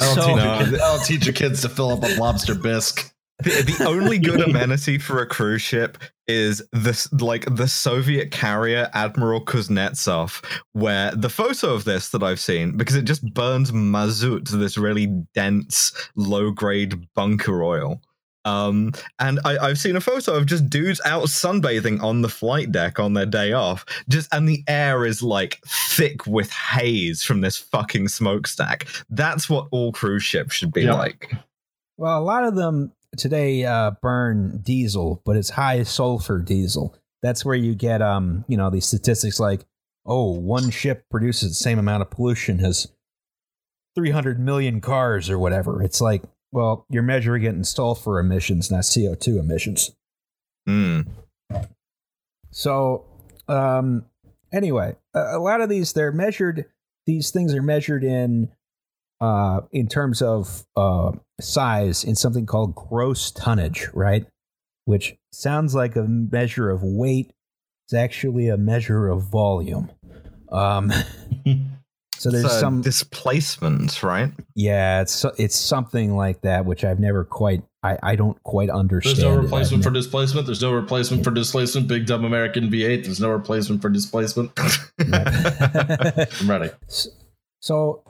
I'll, 0.00 0.14
So- 0.14 0.26
teach 0.26 0.36
No. 0.36 0.44
your 0.44 0.64
kids, 0.66 0.80
I'll 0.82 0.98
teach 1.00 1.26
your 1.26 1.34
kids 1.34 1.62
to 1.62 1.68
fill 1.68 1.90
up 1.90 2.02
a 2.02 2.14
lobster 2.20 2.54
bisque. 2.54 3.10
The, 3.42 3.74
the 3.78 3.84
only 3.86 4.18
good 4.18 4.40
amenity 4.48 4.98
for 4.98 5.20
a 5.20 5.26
cruise 5.26 5.62
ship 5.62 5.98
is 6.26 6.62
this 6.72 7.12
like 7.12 7.44
the 7.54 7.68
Soviet 7.68 8.30
carrier 8.30 8.88
Admiral 8.94 9.44
Kuznetsov, 9.44 10.42
where 10.72 11.10
the 11.14 11.28
photo 11.28 11.74
of 11.74 11.84
this 11.84 12.10
that 12.10 12.22
I've 12.22 12.40
seen, 12.40 12.76
because 12.76 12.96
it 12.96 13.04
just 13.04 13.24
burns 13.34 13.72
mazout, 13.72 14.48
this 14.48 14.78
really 14.78 15.06
dense, 15.34 15.92
low 16.16 16.50
grade 16.50 17.08
bunker 17.14 17.62
oil. 17.62 18.00
Um, 18.46 18.92
and 19.18 19.40
I, 19.46 19.56
I've 19.56 19.78
seen 19.78 19.96
a 19.96 20.02
photo 20.02 20.34
of 20.34 20.44
just 20.44 20.68
dudes 20.68 21.00
out 21.06 21.24
sunbathing 21.24 22.02
on 22.02 22.20
the 22.20 22.28
flight 22.28 22.70
deck 22.70 23.00
on 23.00 23.14
their 23.14 23.24
day 23.26 23.52
off, 23.52 23.86
just 24.08 24.32
and 24.34 24.46
the 24.48 24.62
air 24.68 25.06
is 25.06 25.22
like 25.22 25.60
thick 25.66 26.26
with 26.26 26.50
haze 26.50 27.22
from 27.22 27.40
this 27.40 27.56
fucking 27.56 28.08
smokestack. 28.08 28.86
That's 29.08 29.48
what 29.48 29.68
all 29.70 29.92
cruise 29.92 30.24
ships 30.24 30.54
should 30.54 30.72
be 30.72 30.82
Yeah. 30.82 30.94
like. 30.94 31.32
Well, 31.96 32.18
a 32.18 32.22
lot 32.22 32.44
of 32.44 32.54
them 32.54 32.92
today 33.18 33.64
uh, 33.64 33.92
burn 34.02 34.60
diesel, 34.62 35.22
but 35.24 35.36
it's 35.36 35.50
high 35.50 35.82
sulfur 35.82 36.40
diesel. 36.40 36.96
That's 37.22 37.44
where 37.44 37.54
you 37.54 37.74
get, 37.74 38.02
um, 38.02 38.44
you 38.48 38.56
know, 38.56 38.70
these 38.70 38.86
statistics 38.86 39.40
like, 39.40 39.64
oh, 40.06 40.32
one 40.32 40.70
ship 40.70 41.06
produces 41.10 41.50
the 41.50 41.54
same 41.54 41.78
amount 41.78 42.02
of 42.02 42.10
pollution 42.10 42.64
as 42.64 42.88
300 43.94 44.38
million 44.38 44.80
cars 44.80 45.30
or 45.30 45.38
whatever. 45.38 45.82
It's 45.82 46.00
like, 46.00 46.22
well, 46.52 46.86
you're 46.90 47.02
measuring 47.02 47.44
it 47.44 47.54
in 47.54 47.64
sulfur 47.64 48.18
emissions, 48.18 48.70
not 48.70 48.82
CO2 48.82 49.38
emissions. 49.38 49.92
Mm. 50.68 51.06
So, 52.50 53.06
um, 53.48 54.04
anyway, 54.52 54.96
a, 55.14 55.36
a 55.36 55.38
lot 55.38 55.60
of 55.60 55.68
these 55.68 55.92
they're 55.92 56.12
measured. 56.12 56.66
These 57.06 57.30
things 57.30 57.54
are 57.54 57.62
measured 57.62 58.04
in, 58.04 58.50
uh, 59.20 59.62
in 59.72 59.88
terms 59.88 60.22
of 60.22 60.64
uh, 60.76 61.12
size 61.40 62.04
in 62.04 62.14
something 62.14 62.46
called 62.46 62.74
gross 62.74 63.30
tonnage, 63.30 63.88
right? 63.92 64.26
Which 64.84 65.16
sounds 65.32 65.74
like 65.74 65.96
a 65.96 66.04
measure 66.04 66.70
of 66.70 66.82
weight. 66.82 67.32
It's 67.86 67.94
actually 67.94 68.48
a 68.48 68.56
measure 68.56 69.08
of 69.08 69.22
volume. 69.22 69.90
Um, 70.50 70.90
so 72.16 72.30
there's 72.30 72.44
It's, 72.44 72.54
uh, 72.54 72.60
some, 72.60 72.82
displacement, 72.82 74.02
right? 74.02 74.30
yeah, 74.54 75.02
it's 75.02 75.24
it's 75.38 75.56
something 75.56 76.16
like 76.16 76.40
that, 76.42 76.64
which 76.64 76.84
I've 76.84 77.00
never 77.00 77.24
quite, 77.24 77.62
I, 77.82 77.98
I 78.02 78.16
don't 78.16 78.40
quite 78.42 78.70
understand. 78.70 79.16
There's 79.18 79.36
no 79.36 79.36
replacement 79.42 79.84
for 79.84 79.90
displacement. 79.90 80.46
There's 80.46 80.62
no 80.62 80.72
replacement 80.72 81.24
for 81.24 81.30
displacement. 81.30 81.88
Big 81.88 82.06
dumb 82.06 82.24
American 82.24 82.70
V8. 82.70 83.04
There's 83.04 83.20
no 83.20 83.30
replacement 83.30 83.82
for 83.82 83.90
displacement. 83.90 84.52
I'm 84.98 86.50
ready. 86.50 86.70
So, 87.60 88.02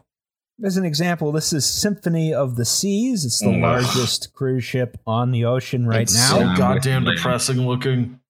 as 0.63 0.77
an 0.77 0.85
example, 0.85 1.33
this 1.33 1.53
is 1.53 1.65
Symphony 1.67 2.33
of 2.35 2.55
the 2.57 2.65
Seas. 2.65 3.25
It's 3.25 3.41
the 3.41 3.47
Mm. 3.47 3.63
largest 3.63 4.33
cruise 4.35 4.63
ship 4.65 4.97
on 5.07 5.31
the 5.33 5.45
ocean 5.45 5.87
right 5.87 6.03
It's 6.03 6.15
now. 6.15 6.39
so 6.39 6.55
goddamn 6.57 7.05
Yeah. 7.05 7.15
depressing 7.15 7.67
looking. 7.67 8.21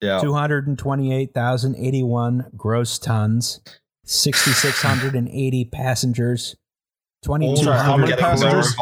yeah. 0.00 0.20
228,081 0.20 2.46
gross 2.56 2.98
tons, 2.98 3.60
6,680 4.04 5.64
passengers, 5.64 6.56
Sorry, 7.24 7.46
how 7.78 7.96
many 7.96 8.12
2,200 8.12 8.18
passengers? 8.18 8.76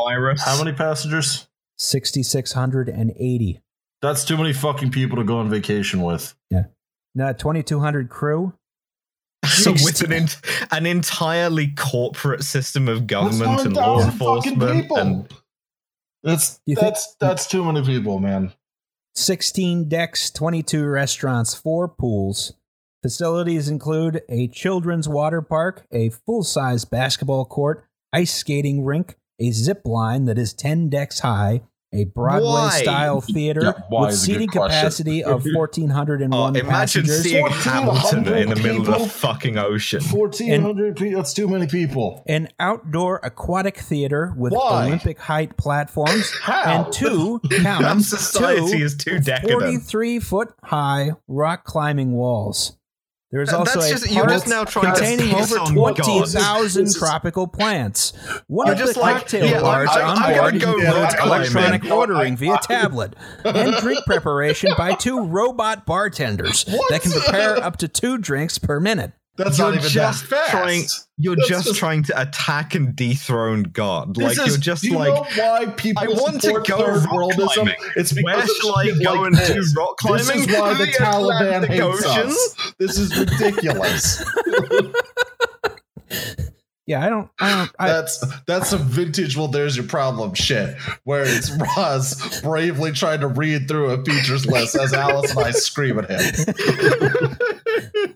How 0.45 0.59
many 0.63 0.77
passengers? 0.77 1.49
6,680. 1.79 3.63
That's 4.03 4.25
too 4.25 4.37
many 4.37 4.53
fucking 4.53 4.91
people 4.91 5.17
to 5.17 5.25
go 5.25 5.39
on 5.39 5.49
vacation 5.49 6.03
with. 6.03 6.35
Yeah. 6.51 6.65
Now, 7.15 7.33
2,200 7.33 8.11
crew. 8.11 8.53
So 9.47 9.73
with 9.73 10.03
an 10.03 10.13
in, 10.13 10.29
an 10.71 10.87
entirely 10.87 11.69
corporate 11.69 12.43
system 12.45 12.89
of 12.89 13.07
government 13.07 13.61
and 13.67 13.75
law 13.75 14.01
enforcement, 14.03 14.83
people. 14.83 14.97
and 14.99 15.29
That's 16.23 16.61
You 16.67 16.75
think- 16.75 16.87
that's 16.89 17.15
that's 17.21 17.47
too 17.47 17.65
many 17.65 17.85
people, 17.85 18.19
man. 18.19 18.53
16 19.15 19.89
decks, 19.89 20.31
22 20.31 20.85
restaurants, 20.87 21.55
4 21.55 21.89
pools. 21.89 22.53
Facilities 23.03 23.69
include 23.69 24.23
a 24.29 24.49
children's 24.49 25.09
water 25.09 25.41
park, 25.41 25.87
a 25.93 26.11
full 26.11 26.43
size 26.43 26.85
basketball 26.85 27.45
court, 27.45 27.85
ice 28.13 28.35
skating 28.35 28.85
rink, 28.85 29.17
a 29.39 29.51
zip 29.53 29.83
line 29.85 30.25
that 30.27 30.39
is 30.39 30.53
10 30.53 30.89
decks 30.89 31.21
high, 31.21 31.63
a 31.93 32.05
Broadway 32.05 32.47
Why? 32.49 32.83
style 32.83 33.21
theater 33.21 33.61
Yeah, 33.63 33.73
with 33.91 34.11
is 34.13 34.25
a 34.25 34.27
good 34.27 34.33
seating 34.35 34.49
capacity 34.49 35.25
of 35.25 35.45
1,401 35.45 36.33
Oh, 36.33 36.47
imagine 36.49 36.67
passengers. 37.05 37.23
seeing 37.23 37.47
Hamilton 37.47 38.27
in 38.35 38.49
the 38.51 38.57
middle 38.57 38.81
of 38.93 39.01
the 39.03 39.09
fucking 39.09 39.57
ocean. 39.57 40.01
Fourteen 40.01 40.63
hundred 40.63 40.97
people. 40.97 41.17
That's 41.19 41.33
too 41.33 41.49
many 41.49 41.67
people. 41.67 42.23
an 42.27 42.49
outdoor 42.59 43.21
aquatic 43.23 43.79
theater 43.79 44.35
with 44.37 44.53
Why? 44.53 44.87
Olympic 44.87 45.19
height 45.19 45.57
platforms 45.57 46.31
How? 46.43 46.85
and 46.85 46.93
two 46.93 47.41
count 47.63 48.03
society 48.05 48.79
two 48.79 48.85
is 48.85 48.97
too 48.97 49.19
decadent. 49.21 49.61
43 49.61 50.21
foot 50.21 50.49
high 50.65 51.13
rock 51.29 51.65
climbing 51.65 52.13
walls. 52.13 52.77
There 53.33 53.43
is 53.43 53.53
also 53.53 53.81
that's 53.81 53.91
a 53.91 53.95
just- 53.95 54.11
you're 54.13 54.27
just 54.29 54.47
now 54.47 54.65
trying 54.65 54.95
to 54.95 55.01
containing 55.01 55.35
piss 55.35 55.53
over 55.53 55.73
20,000 55.73 56.95
tropical 56.95 57.49
plants. 57.49 58.13
One 58.47 58.69
of 58.71 58.79
the 58.79 58.99
like, 59.01 59.17
cocktail 59.17 59.47
yeah, 59.47 59.61
bars 59.61 59.89
I'm- 59.91 60.07
on 60.11 60.19
I'm 60.23 60.39
board 60.39 60.61
go 60.61 60.75
includes 60.77 61.15
electronic 61.15 61.83
No, 61.85 61.99
ordering 61.99 62.35
I- 62.35 62.37
via 62.37 62.59
tablet 62.63 63.15
and 63.45 63.75
drink 63.79 64.05
preparation 64.07 64.73
by 64.79 64.95
two 64.95 65.25
robot 65.27 65.85
bartenders 65.87 66.65
What? 66.69 66.89
that 66.91 67.03
can 67.03 67.11
prepare 67.13 67.57
up 67.63 67.77
to 67.79 67.89
two 67.89 68.17
drinks 68.19 68.59
per 68.59 68.79
minute. 68.79 69.13
That's 69.37 69.59
You're 69.59 69.69
not 69.69 69.77
even 69.79 69.89
just 69.91 70.31
that 70.31 70.37
fast. 70.37 70.51
trying. 70.51 70.85
You're 71.19 71.37
just, 71.37 71.67
just- 71.67 71.79
trying 71.79 72.03
to 72.05 72.21
attack 72.21 72.75
and 72.75 72.95
dethrone 72.97 73.65
God. 73.65 74.15
This 74.15 74.39
like 74.39 74.47
is- 74.47 74.55
you're 74.55 74.63
just 74.63 74.83
do 74.83 74.89
you 74.89 74.99
like. 74.99 75.09
know 75.09 75.27
why 75.43 75.67
people 75.77 76.03
I 76.05 76.07
want 76.09 76.41
to 76.43 76.53
go 76.53 76.63
third 76.63 77.05
rock 77.05 77.11
worldism? 77.11 77.53
climbing. 77.55 77.75
It's 77.97 78.13
because 78.13 78.25
Where 78.25 78.43
of 78.43 78.49
shall 78.61 78.77
I 78.77 78.87
go 79.03 79.13
like 79.23 79.27
and 79.33 79.37
do 79.47 79.55
this. 79.55 79.77
rock 79.77 79.97
climbing? 79.99 80.27
This 80.27 80.37
is 80.37 80.47
why 80.49 80.75
the 80.75 80.85
The 80.87 80.93
Taliban 80.93 81.41
Atlantic 81.43 81.71
hates 81.71 81.83
Ocean? 81.83 82.27
us. 82.31 82.73
This 82.79 82.99
is 82.99 83.19
ridiculous. 83.19 84.25
Yeah, 86.89 87.05
I 87.05 87.09
don't. 87.09 87.29
I 87.41 87.51
don't. 87.57 87.71
I, 87.81 87.89
that's 87.89 88.25
that's 88.47 88.69
some 88.71 88.85
vintage. 88.85 89.37
Well, 89.37 89.49
there's 89.49 89.77
your 89.77 89.87
problem. 89.89 90.35
Shit, 90.35 90.77
where 91.03 91.25
it's 91.27 91.51
Roz 91.77 92.41
bravely 92.43 92.93
trying 92.93 93.19
to 93.23 93.27
read 93.27 93.67
through 93.67 93.91
a 93.91 94.05
features 94.05 94.47
list 94.47 94.77
as 94.77 94.93
Alice 94.93 95.33
and 95.33 95.41
I 95.41 95.51
scream 95.51 95.99
at 95.99 96.09
him. 96.09 97.37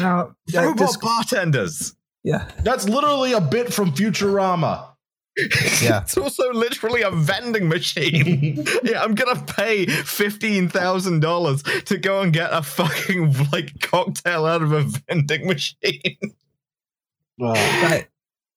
now, 0.00 0.34
uh, 0.56 0.62
Robot 0.62 0.78
this- 0.78 0.96
bartenders. 0.96 1.94
yeah, 2.24 2.48
That's 2.62 2.88
literally 2.88 3.32
a 3.32 3.40
bit 3.40 3.72
from 3.72 3.92
Futurama. 3.92 4.86
Yeah. 5.80 6.00
it's 6.02 6.18
also 6.18 6.52
literally 6.52 7.02
a 7.02 7.10
vending 7.10 7.68
machine. 7.68 8.64
yeah, 8.82 9.00
I'm 9.02 9.14
gonna 9.14 9.40
pay 9.40 9.86
fifteen 9.86 10.68
thousand 10.68 11.20
dollars 11.20 11.62
to 11.86 11.96
go 11.98 12.20
and 12.20 12.32
get 12.32 12.50
a 12.52 12.62
fucking 12.62 13.34
like 13.52 13.80
cocktail 13.80 14.44
out 14.44 14.60
of 14.62 14.72
a 14.72 14.82
vending 15.08 15.46
machine. 15.46 16.18
Ugh. 17.42 17.56
I, 17.56 18.06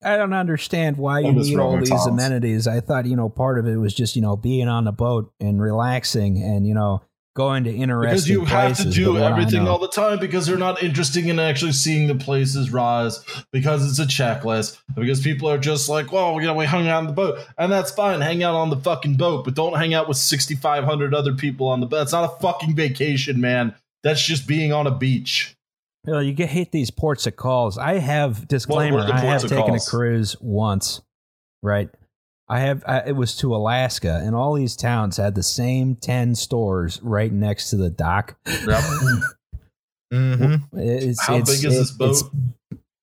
I 0.04 0.18
don't 0.18 0.34
understand 0.34 0.98
why 0.98 1.20
you 1.20 1.32
need 1.32 1.58
all 1.58 1.78
these 1.78 1.90
Toms. 1.90 2.08
amenities. 2.08 2.68
I 2.68 2.82
thought, 2.82 3.06
you 3.06 3.16
know, 3.16 3.30
part 3.30 3.58
of 3.60 3.68
it 3.68 3.78
was 3.78 3.94
just, 3.94 4.16
you 4.18 4.22
know, 4.22 4.36
being 4.36 4.68
on 4.68 4.84
the 4.84 4.92
boat 4.92 5.32
and 5.40 5.62
relaxing 5.62 6.42
and, 6.44 6.68
you 6.68 6.74
know, 6.74 7.02
going 7.36 7.64
to 7.64 7.72
interesting 7.72 8.12
because 8.12 8.30
you 8.30 8.46
have 8.46 8.78
to 8.78 8.90
do 8.90 9.06
but 9.06 9.14
what 9.14 9.24
I 9.24 9.32
everything 9.32 9.68
all 9.68 9.80
the 9.80 9.88
time 9.88 10.20
because 10.20 10.46
they're 10.46 10.58
not 10.58 10.84
interested 10.84 11.26
in 11.26 11.40
actually 11.40 11.72
seeing 11.72 12.08
the 12.08 12.16
places 12.16 12.72
rise 12.72 13.24
because 13.52 13.90
it's 13.90 14.00
a 14.00 14.06
checklist 14.06 14.80
because 14.96 15.20
people 15.20 15.50
are 15.50 15.58
just 15.58 15.90
like 15.90 16.12
well 16.12 16.40
you 16.40 16.46
know 16.46 16.54
we 16.54 16.66
hung 16.66 16.88
out 16.88 16.98
on 16.98 17.08
the 17.08 17.14
boat 17.14 17.40
and 17.58 17.72
that's 17.72 17.90
fine 17.90 18.22
hang 18.22 18.44
out 18.44 18.54
on 18.54 18.70
the 18.70 18.78
fucking 18.78 19.16
boat 19.16 19.46
but 19.46 19.56
don't 19.56 19.78
hang 19.78 19.96
out 19.96 20.08
with 20.08 20.18
6500 20.18 21.16
other 21.16 21.34
people 21.34 21.68
on 21.68 21.80
the 21.80 21.88
boat 21.88 22.04
it's 22.04 22.12
not 22.12 22.32
a 22.32 22.40
fucking 22.40 22.76
vacation 22.76 23.42
man 23.42 23.74
that's 24.04 24.24
just 24.24 24.48
being 24.48 24.72
on 24.72 24.86
a 24.86 24.92
beach 24.92 25.56
You, 26.06 26.14
know, 26.14 26.20
you 26.20 26.34
get 26.34 26.50
hate 26.50 26.72
these 26.72 26.92
ports 26.92 27.26
of 27.26 27.38
calls. 27.38 27.78
I 27.78 27.98
have 28.00 28.46
disclaimer. 28.48 29.00
I 29.00 29.20
have 29.20 29.42
taken 29.44 29.58
calls? 29.58 29.88
a 29.88 29.90
cruise 29.90 30.36
once, 30.42 31.02
right? 31.62 31.90
I 32.54 32.60
have. 32.60 32.84
I, 32.88 33.00
it 33.08 33.16
was 33.16 33.36
to 33.38 33.56
Alaska, 33.56 34.22
and 34.24 34.36
all 34.36 34.54
these 34.54 34.76
towns 34.76 35.18
had 35.18 35.34
the 35.36 35.44
same 35.44 35.96
ten 35.96 36.36
stores 36.36 37.00
right 37.02 37.32
next 37.32 37.70
to 37.72 37.78
the 37.78 37.90
dock. 37.90 38.36
Mm-hmm. 40.14 40.78
It's, 40.78 41.26
How 41.26 41.38
it's- 41.38 41.62
big 41.62 41.72
is 41.72 41.78
this 41.80 41.92
boat? 41.92 42.10
it's- 42.12 42.24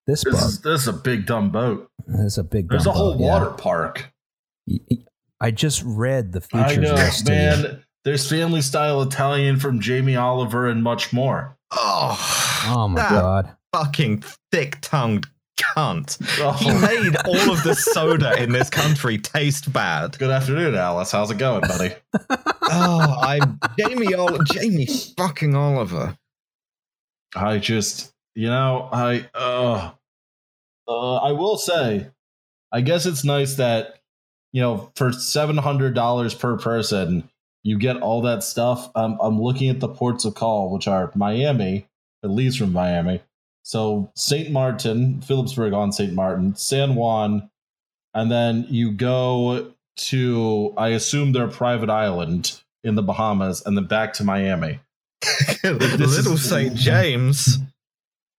This 0.06 0.22
this 0.22 0.24
boat. 0.24 0.42
is, 0.48 0.60
this 0.60 0.80
is 0.82 0.88
a 0.88 0.92
big 0.92 1.26
dumb 1.26 1.50
boat 1.50 1.88
It's 2.08 2.38
a 2.38 2.44
big. 2.44 2.68
there's 2.68 2.86
a 2.86 2.92
whole 2.92 3.14
boat, 3.14 3.20
yeah. 3.20 3.26
water 3.26 3.50
park 3.50 4.12
I 5.40 5.50
just 5.50 5.82
read 5.84 6.32
the 6.32 6.42
i 6.52 6.68
features 6.68 6.84
know 6.84 6.94
list. 6.94 7.26
to 7.26 7.32
man 7.32 7.84
there's 8.04 8.28
family 8.28 8.60
style 8.60 9.02
italian 9.02 9.58
from 9.58 9.80
jamie 9.80 10.16
oliver 10.16 10.68
and 10.68 10.82
much 10.84 11.12
more 11.12 11.56
Oh, 11.72 12.64
Oh 12.68 12.88
my 12.88 13.00
that 13.00 13.10
god. 13.10 13.56
fucking 13.72 14.22
thick-tongued 14.52 15.26
cunt. 15.60 16.16
Oh. 16.40 16.52
He 16.52 16.70
made 16.72 17.16
all 17.26 17.52
of 17.52 17.62
the 17.62 17.74
soda 17.74 18.42
in 18.42 18.52
this 18.52 18.70
country 18.70 19.18
taste 19.18 19.72
bad. 19.72 20.18
Good 20.18 20.30
afternoon, 20.30 20.74
Alice. 20.74 21.12
How's 21.12 21.30
it 21.30 21.38
going, 21.38 21.60
buddy? 21.62 21.94
Oh, 22.72 23.16
I'm 23.20 23.58
Jamie 23.76 24.14
Ol- 24.14 24.38
Jamie 24.44 24.86
fucking 25.16 25.56
Oliver. 25.56 26.16
I 27.34 27.58
just, 27.58 28.12
you 28.36 28.46
know, 28.46 28.88
I, 28.92 29.28
uh, 29.34 29.90
uh, 30.86 31.16
I 31.16 31.32
will 31.32 31.56
say, 31.56 32.06
I 32.70 32.80
guess 32.82 33.06
it's 33.06 33.24
nice 33.24 33.54
that, 33.56 33.96
you 34.52 34.62
know, 34.62 34.92
for 34.94 35.12
seven 35.12 35.56
hundred 35.56 35.96
dollars 35.96 36.32
per 36.32 36.56
person, 36.58 37.28
you 37.64 37.76
get 37.76 37.96
all 38.00 38.22
that 38.22 38.44
stuff. 38.44 38.88
Um, 38.94 39.18
I'm 39.20 39.40
looking 39.42 39.68
at 39.68 39.80
the 39.80 39.88
ports 39.88 40.24
of 40.24 40.36
call, 40.36 40.72
which 40.72 40.86
are 40.86 41.10
Miami, 41.16 41.88
at 42.22 42.30
least 42.30 42.58
from 42.58 42.72
Miami. 42.72 43.20
So 43.62 44.10
Saint 44.16 44.50
Martin, 44.50 45.20
Philipsburg 45.20 45.72
on 45.72 45.92
Saint 45.92 46.14
Martin, 46.14 46.54
San 46.56 46.94
Juan, 46.94 47.50
and 48.14 48.30
then 48.30 48.66
you 48.68 48.92
go 48.92 49.72
to, 49.96 50.74
I 50.76 50.88
assume 50.88 51.32
their 51.32 51.48
private 51.48 51.90
island 51.90 52.60
in 52.82 52.94
the 52.94 53.02
Bahamas, 53.02 53.62
and 53.64 53.76
then 53.76 53.84
back 53.84 54.14
to 54.14 54.24
Miami. 54.24 54.80
Little 55.64 56.32
is- 56.34 56.48
St. 56.48 56.74
James. 56.74 57.58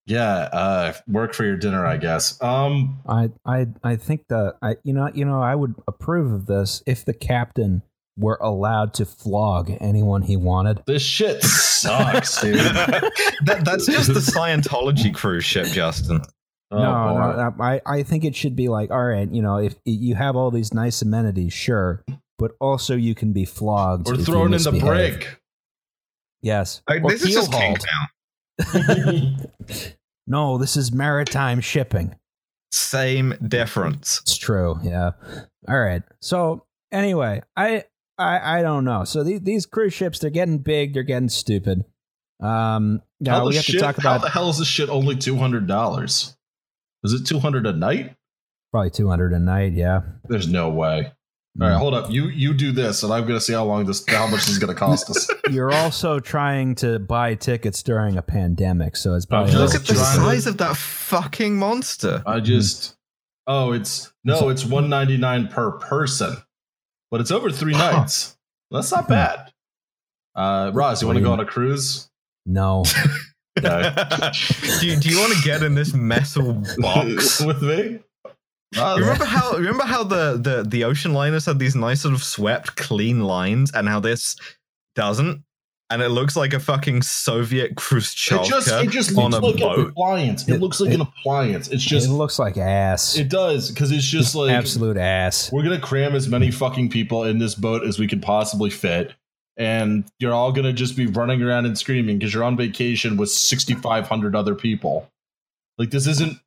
Yeah, 0.07 0.49
uh, 0.51 0.93
work 1.07 1.33
for 1.35 1.45
your 1.45 1.55
dinner, 1.57 1.85
I 1.85 1.97
guess. 1.97 2.41
Um, 2.41 2.99
I 3.07 3.29
I 3.45 3.67
I 3.83 3.95
think 3.95 4.27
that 4.29 4.55
I 4.61 4.75
you 4.83 4.93
know 4.93 5.11
you 5.13 5.23
know 5.23 5.41
I 5.41 5.53
would 5.53 5.75
approve 5.87 6.33
of 6.33 6.47
this 6.47 6.81
if 6.87 7.05
the 7.05 7.13
captain 7.13 7.83
were 8.17 8.37
allowed 8.41 8.93
to 8.95 9.05
flog 9.05 9.71
anyone 9.79 10.21
he 10.21 10.35
wanted. 10.37 10.83
this 10.85 11.01
shit 11.01 11.41
sucks, 11.43 12.41
dude. 12.41 12.55
That, 13.45 13.61
that's 13.65 13.85
just 13.87 14.13
the 14.13 14.19
Scientology 14.19 15.13
cruise 15.13 15.43
ship, 15.45 15.67
Justin. 15.67 16.21
Oh, 16.69 16.77
no, 16.77 17.17
no, 17.17 17.49
no, 17.49 17.63
I 17.63 17.81
I 17.85 18.03
think 18.03 18.23
it 18.23 18.35
should 18.35 18.55
be 18.55 18.67
like 18.69 18.91
all 18.91 19.03
right, 19.05 19.29
you 19.31 19.41
know, 19.41 19.57
if 19.57 19.75
you 19.85 20.15
have 20.15 20.35
all 20.35 20.51
these 20.51 20.73
nice 20.73 21.01
amenities, 21.01 21.51
sure, 21.53 22.03
but 22.37 22.51
also 22.61 22.95
you 22.95 23.15
can 23.15 23.33
be 23.33 23.43
flogged. 23.45 24.07
We're 24.07 24.17
thrown 24.17 24.53
in 24.53 24.61
the 24.61 24.71
brig. 24.71 25.27
Yes, 26.41 26.81
Like, 26.89 27.03
or 27.03 27.11
this 27.11 27.23
is 27.23 27.33
just 27.35 27.51
keel-hauled. 27.51 29.47
No, 30.27 30.57
this 30.57 30.77
is 30.77 30.91
maritime 30.93 31.59
shipping. 31.61 32.15
Same 32.71 33.33
difference. 33.45 34.19
It's 34.21 34.37
true. 34.37 34.79
Yeah. 34.81 35.11
All 35.67 35.79
right. 35.79 36.03
So 36.21 36.63
anyway, 36.91 37.41
I 37.57 37.83
I 38.21 38.59
I 38.59 38.61
don't 38.61 38.85
know. 38.85 39.03
So 39.03 39.23
these 39.23 39.41
these 39.41 39.65
cruise 39.65 39.93
ships, 39.93 40.19
they're 40.19 40.29
getting 40.29 40.59
big. 40.59 40.93
They're 40.93 41.03
getting 41.03 41.29
stupid. 41.29 41.83
Um. 42.41 43.01
how, 43.25 43.39
Now 43.41 43.47
we 43.47 43.55
have 43.55 43.65
shit, 43.65 43.75
to 43.75 43.81
talk 43.81 43.97
how 44.01 44.15
about 44.15 44.21
the 44.23 44.29
hell 44.29 44.49
is 44.49 44.57
this 44.59 44.67
shit 44.67 44.89
only 44.89 45.15
two 45.15 45.35
hundred 45.37 45.67
dollars? 45.67 46.35
Is 47.03 47.13
it 47.13 47.25
two 47.25 47.39
hundred 47.39 47.65
a 47.67 47.73
night? 47.73 48.15
probably 48.71 48.89
two 48.89 49.09
hundred 49.09 49.33
a 49.33 49.39
night. 49.39 49.73
Yeah. 49.73 50.01
There's 50.29 50.47
no 50.47 50.69
way. 50.69 51.11
All 51.61 51.67
Mm. 51.67 51.77
hold 51.79 51.93
up. 51.93 52.09
You 52.09 52.29
you 52.29 52.53
do 52.53 52.71
this, 52.71 53.03
and 53.03 53.11
I'm 53.11 53.27
gonna 53.27 53.41
see 53.41 53.51
how 53.51 53.65
long 53.65 53.85
this, 53.85 54.05
how 54.07 54.25
much 54.27 54.39
this 54.45 54.49
is 54.51 54.57
gonna 54.59 54.73
cost 54.73 55.09
us. 55.09 55.29
You're 55.51 55.73
also 55.73 56.19
trying 56.21 56.75
to 56.75 56.97
buy 56.99 57.35
tickets 57.35 57.83
during 57.83 58.15
a 58.17 58.21
pandemic, 58.21 58.95
so 58.95 59.15
it's 59.15 59.25
probably 59.25 59.53
Oh, 59.55 59.59
Look 59.65 59.75
at 59.75 59.81
the 59.81 59.93
trying 59.93 59.97
to- 60.17 60.23
size 60.23 60.47
of 60.47 60.57
that 60.59 60.77
fucking 60.77 61.57
monster. 61.57 62.23
I 62.25 62.39
just, 62.39 62.95
oh, 63.47 63.73
it's 63.73 64.13
no, 64.23 64.47
it's 64.47 64.63
one 64.65 64.87
ninety 64.87 65.17
nine 65.17 65.49
per 65.49 65.71
person, 65.71 66.37
but 67.11 67.21
it's 67.21 67.29
over 67.31 67.51
three 67.51 67.73
Huh. 67.73 67.91
nights. 67.91 68.37
That's 68.71 68.91
not 68.91 69.07
bad. 69.07 69.51
Uh, 70.33 70.71
Roz, 70.73 71.01
you 71.01 71.07
want 71.07 71.17
to 71.17 71.23
go 71.23 71.33
on 71.33 71.39
a 71.41 71.45
cruise? 71.45 72.09
no. 72.45 72.83
No. 73.61 73.81
do, 74.79 74.87
you, 74.87 74.95
do 74.95 75.09
you 75.09 75.19
want 75.19 75.33
to 75.33 75.41
get 75.43 75.61
in 75.61 75.75
this 75.75 75.93
metal 75.93 76.63
box? 76.77 77.41
with 77.45 77.61
me? 77.61 77.99
Roz? 78.77 78.97
You 78.97 79.03
remember 79.03 79.25
how 79.25 79.51
remember 79.57 79.83
how 79.83 80.05
the, 80.05 80.37
the 80.41 80.63
the 80.65 80.85
ocean 80.85 81.13
liners 81.13 81.45
had 81.47 81.59
these 81.59 81.75
nice 81.75 81.99
sort 82.01 82.13
of 82.13 82.23
swept 82.23 82.77
clean 82.77 83.19
lines 83.25 83.69
and 83.73 83.89
how 83.89 83.99
this 83.99 84.37
doesn't 84.95 85.43
and 85.91 86.01
it 86.01 86.09
looks 86.09 86.35
like 86.35 86.53
a 86.53 86.59
fucking 86.59 87.01
soviet 87.03 87.71
It 87.71 87.75
khrushchevka 87.75 88.45
just 88.47 88.67
it 88.69 88.89
just 88.89 89.17
on 89.17 89.31
looks 89.31 89.61
a 89.61 89.65
like 89.65 89.77
an 89.79 89.85
appliance. 89.87 90.47
It, 90.47 90.55
It- 90.55 90.61
looks 90.61 90.79
like 90.79 90.91
it- 90.91 90.95
an 90.95 91.01
appliance. 91.01 91.67
It's 91.67 91.83
just 91.83 92.07
it 92.07 92.11
looks 92.13 92.39
like 92.39 92.57
ass. 92.57 93.17
it 93.17 93.29
does 93.29 93.69
because 93.69 93.91
it's 93.91 94.05
just 94.05 94.33
like 94.35 94.51
absolute 94.51 94.97
ass. 94.97 95.51
we're 95.51 95.63
gonna 95.63 95.79
cram 95.79 96.15
as 96.15 96.27
many 96.27 96.49
fucking 96.51 96.89
people 96.89 97.23
in 97.25 97.37
this 97.39 97.53
boat 97.55 97.83
as 97.85 97.99
we 97.99 98.07
can 98.07 98.21
possibly 98.21 98.69
fit, 98.69 99.13
and 99.57 100.05
you're 100.19 100.33
all 100.33 100.51
gonna 100.51 100.73
just 100.73 100.95
be 100.95 101.05
running 101.05 101.41
around 101.43 101.65
and 101.65 101.77
screaming 101.77 102.17
because 102.17 102.33
you're 102.33 102.43
on 102.43 102.57
vacation 102.57 103.17
with 103.17 103.29
6,500 103.29 104.35
other 104.35 104.55
people. 104.55 105.07
Like 105.77 105.89
this 105.91 106.07
isn't 106.07 106.37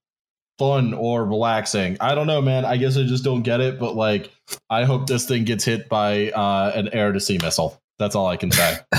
fun 0.58 0.94
or 0.94 1.24
relaxing. 1.24 1.96
I 2.00 2.14
don't 2.14 2.26
know, 2.28 2.40
man. 2.40 2.64
I 2.64 2.76
guess 2.76 2.96
I 2.96 3.02
just 3.02 3.24
don't 3.24 3.42
get 3.42 3.60
it. 3.60 3.78
But 3.80 3.96
like, 3.96 4.30
I 4.70 4.84
hope 4.84 5.08
this 5.08 5.26
thing 5.26 5.42
gets 5.44 5.64
hit 5.64 5.88
by 5.88 6.30
uh, 6.30 6.70
an 6.76 6.88
air 6.92 7.10
to 7.10 7.18
sea 7.18 7.38
missile. 7.42 7.80
That's 7.98 8.16
all 8.16 8.26
I 8.26 8.36
can 8.36 8.50
say. 8.50 8.78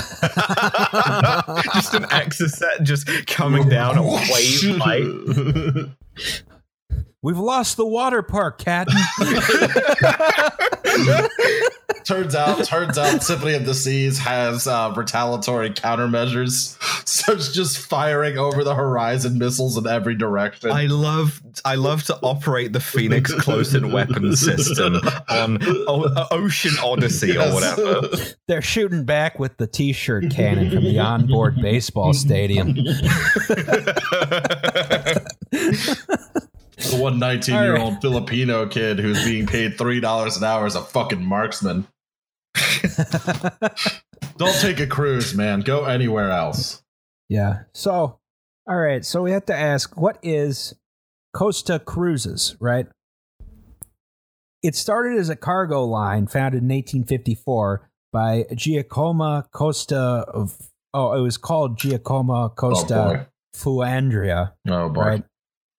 just 1.74 1.94
an 1.94 2.04
exocet 2.04 2.82
just 2.82 3.06
coming 3.26 3.68
down 3.68 3.98
a 3.98 4.02
wave 4.06 4.78
height. 4.78 5.90
We've 7.22 7.38
lost 7.38 7.76
the 7.76 7.86
water 7.86 8.22
park, 8.22 8.58
cat. 8.58 8.88
turns 12.04 12.34
out, 12.36 12.64
turns 12.64 12.96
out, 12.98 13.20
Symphony 13.22 13.54
of 13.54 13.66
the 13.66 13.74
Seas 13.74 14.16
has 14.18 14.66
uh, 14.68 14.92
retaliatory 14.96 15.70
countermeasures, 15.70 16.76
so 17.08 17.32
it's 17.32 17.52
just 17.52 17.78
firing 17.78 18.38
over 18.38 18.62
the 18.62 18.76
horizon 18.76 19.38
missiles 19.38 19.76
in 19.76 19.88
every 19.88 20.14
direction. 20.14 20.70
I 20.70 20.86
love, 20.86 21.42
I 21.64 21.74
love 21.74 22.04
to 22.04 22.16
operate 22.22 22.72
the 22.72 22.78
Phalanx 22.80 23.34
close-in 23.34 23.90
weapon 23.90 24.36
system 24.36 24.94
on 25.28 25.58
o- 25.88 26.28
Ocean 26.30 26.74
Odyssey 26.80 27.32
Yes. 27.32 27.50
or 27.50 27.54
whatever. 27.54 28.08
They're 28.46 28.62
shooting 28.62 29.04
back 29.04 29.40
with 29.40 29.56
the 29.56 29.66
T-shirt 29.66 30.30
cannon 30.30 30.70
from 30.70 30.84
the 30.84 31.00
onboard 31.00 31.56
baseball 31.60 32.12
stadium. 32.14 32.76
One 36.98 37.18
19 37.18 37.54
year 37.54 37.76
old 37.76 38.00
Filipino 38.00 38.66
kid 38.66 38.98
who's 38.98 39.24
being 39.24 39.46
paid 39.46 39.76
$3 39.76 40.36
an 40.36 40.44
hour 40.44 40.66
as 40.66 40.74
a 40.74 40.82
fucking 40.82 41.24
marksman. 41.24 41.86
Don't 44.36 44.54
take 44.60 44.80
a 44.80 44.86
cruise, 44.86 45.34
man. 45.34 45.60
Go 45.60 45.84
anywhere 45.84 46.30
else. 46.30 46.82
Yeah. 47.28 47.64
So, 47.74 48.18
all 48.68 48.76
right. 48.76 49.04
So 49.04 49.22
we 49.22 49.32
have 49.32 49.46
to 49.46 49.56
ask, 49.56 49.96
what 49.96 50.18
is 50.22 50.74
Costa 51.34 51.78
Cruises, 51.78 52.56
right? 52.60 52.86
It 54.62 54.74
started 54.74 55.18
as 55.18 55.28
a 55.28 55.36
cargo 55.36 55.84
line 55.84 56.26
founded 56.26 56.62
in 56.62 56.68
1854 56.68 57.88
by 58.12 58.44
Giacomo 58.54 59.42
Costa 59.52 60.24
of. 60.28 60.56
Oh, 60.94 61.12
it 61.12 61.20
was 61.20 61.36
called 61.36 61.76
Giacomo 61.78 62.44
oh, 62.44 62.48
Costa 62.48 63.28
fu 63.52 63.82
Andrea, 63.82 64.54
Oh 64.66 64.70
boy. 64.70 64.74
Oh 64.74 64.88
boy. 64.88 65.00
right? 65.02 65.24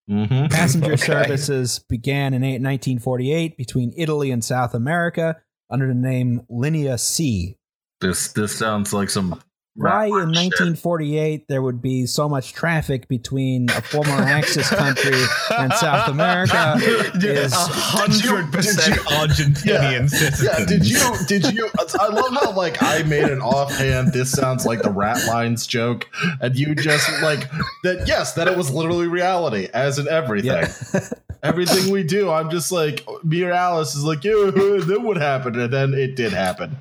Mm-hmm. 0.10 0.48
Passenger 0.48 0.94
Okay. 0.94 0.96
services 1.06 1.80
began 1.90 2.34
in 2.34 2.42
1948 2.42 3.58
between 3.58 3.94
Italy 3.98 4.32
and 4.32 4.44
South 4.44 4.74
America 4.74 5.38
under 5.70 5.88
the 5.88 5.94
name 5.94 6.42
Linea 6.50 6.98
C. 6.98 7.58
This 8.00 8.32
this 8.34 8.56
sounds 8.56 8.94
like 8.94 9.10
some 9.10 9.42
Why 9.80 10.06
in 10.06 10.12
1948 10.12 11.48
there 11.48 11.62
would 11.62 11.82
be 11.82 12.06
so 12.08 12.28
much 12.28 12.54
traffic 12.54 13.08
between 13.08 13.70
a 13.70 13.82
former 13.82 14.10
Axis 14.12 14.70
country 14.70 15.22
and 15.58 15.72
South 15.74 16.08
America 16.10 16.76
is 16.82 17.54
hundred 17.54 18.52
percent 18.52 18.96
Argentinian 19.02 19.66
Yeah. 19.66 20.08
citizens. 20.08 20.44
Yeah, 20.44 20.66
did 20.66 20.88
you 20.90 21.16
did 21.28 21.54
you 21.54 21.70
I 22.00 22.08
love 22.08 22.34
how 22.42 22.52
like 22.54 22.82
I 22.82 23.04
made 23.04 23.26
an 23.30 23.42
offhand 23.42 24.14
this 24.14 24.32
sounds 24.32 24.66
like 24.66 24.82
the 24.82 24.90
rat 24.92 25.26
lines 25.28 25.68
joke 25.68 26.08
and 26.42 26.56
you 26.56 26.74
just 26.76 27.10
like 27.22 27.50
that 27.84 28.08
yes, 28.08 28.34
that 28.34 28.48
it 28.48 28.58
was 28.58 28.72
literally 28.72 29.08
reality 29.08 29.68
as 29.74 30.00
in 30.00 30.08
everything. 30.08 30.52
yeah. 30.52 31.00
Everything 31.44 31.92
we 31.94 32.04
do, 32.04 32.32
I'm 32.32 32.50
just 32.50 32.72
like 32.72 33.06
me 33.24 33.44
or 33.44 33.52
Alice 33.52 33.94
is 33.94 34.04
like, 34.04 34.24
yeah, 34.24 34.50
then 34.54 35.04
what 35.04 35.18
happened? 35.18 35.56
And 35.56 35.72
then 35.72 35.94
it 35.94 36.16
did 36.16 36.34
happen. 36.34 36.78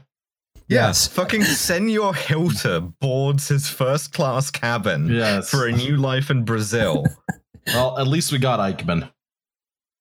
Yes. 0.69 1.07
Fucking 1.07 1.43
Senor 1.45 2.15
Hilter 2.15 2.81
boards 3.01 3.49
his 3.49 3.69
first 3.69 4.13
class 4.13 4.51
cabin 4.51 5.09
Yes. 5.09 5.51
for 5.51 5.67
a 5.67 5.73
new 5.73 5.97
life 5.97 6.31
in 6.31 6.45
Brazil. 6.45 7.05
Well, 7.75 7.99
at 7.99 8.07
least 8.07 8.31
we 8.31 8.39
got 8.39 8.61
Eichmann. 8.61 9.11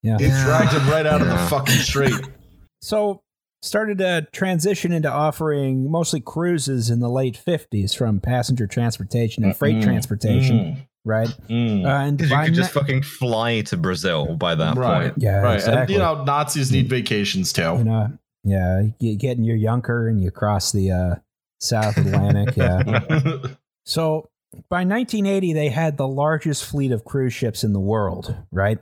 Yeah. 0.03 0.17
They 0.19 0.27
dragged 0.29 0.71
him 0.71 0.87
right 0.87 1.07
out 1.07 1.21
of 1.23 1.27
the 1.27 1.37
fucking 1.49 1.75
street. 1.77 2.13
So 2.83 3.23
started 3.63 3.97
to 3.97 4.27
transition 4.31 4.91
into 4.91 5.11
offering 5.11 5.89
mostly 5.89 6.21
cruises 6.21 6.91
in 6.91 6.99
the 6.99 7.09
late 7.09 7.41
50s 7.43 7.97
from 7.97 8.19
passenger 8.19 8.67
transportation 8.67 9.43
and 9.43 9.57
freight 9.57 9.77
Mm, 9.77 9.83
transportation, 9.83 10.85
right? 11.03 11.29
Mm, 11.49 11.81
mm. 11.81 11.85
Uh, 11.85 11.89
and 12.05 12.17
Because 12.19 12.29
you 12.29 12.37
by 12.37 12.45
could 12.45 12.53
just 12.53 12.75
ni- 12.75 12.81
fucking 12.81 13.01
fly 13.01 13.61
to 13.61 13.77
Brazil 13.77 14.35
by 14.35 14.53
that 14.53 14.77
Right. 14.77 15.01
point. 15.05 15.13
yeah, 15.17 15.37
right. 15.37 15.55
exactly. 15.55 15.81
And, 15.81 15.89
you 15.89 15.97
know, 15.97 16.23
Nazis 16.23 16.71
need 16.71 16.87
vacations 16.87 17.51
too. 17.51 17.73
you 17.79 17.83
know, 17.85 18.15
yeah, 18.45 18.83
you 18.99 19.17
get 19.17 19.37
in 19.37 19.43
your 19.43 19.57
Yunker 19.57 20.09
and 20.09 20.21
you 20.21 20.31
cross 20.31 20.71
the 20.71 20.91
uh, 20.91 21.15
South 21.59 21.97
Atlantic. 21.97 22.55
Yeah. 22.55 23.39
So 23.87 24.29
by 24.67 24.83
1980, 24.83 25.53
they 25.53 25.69
had 25.69 25.97
the 25.97 26.07
largest 26.07 26.65
fleet 26.65 26.91
of 26.91 27.05
cruise 27.05 27.33
ships 27.35 27.63
in 27.63 27.71
the 27.71 27.79
world, 27.79 28.35
right? 28.51 28.79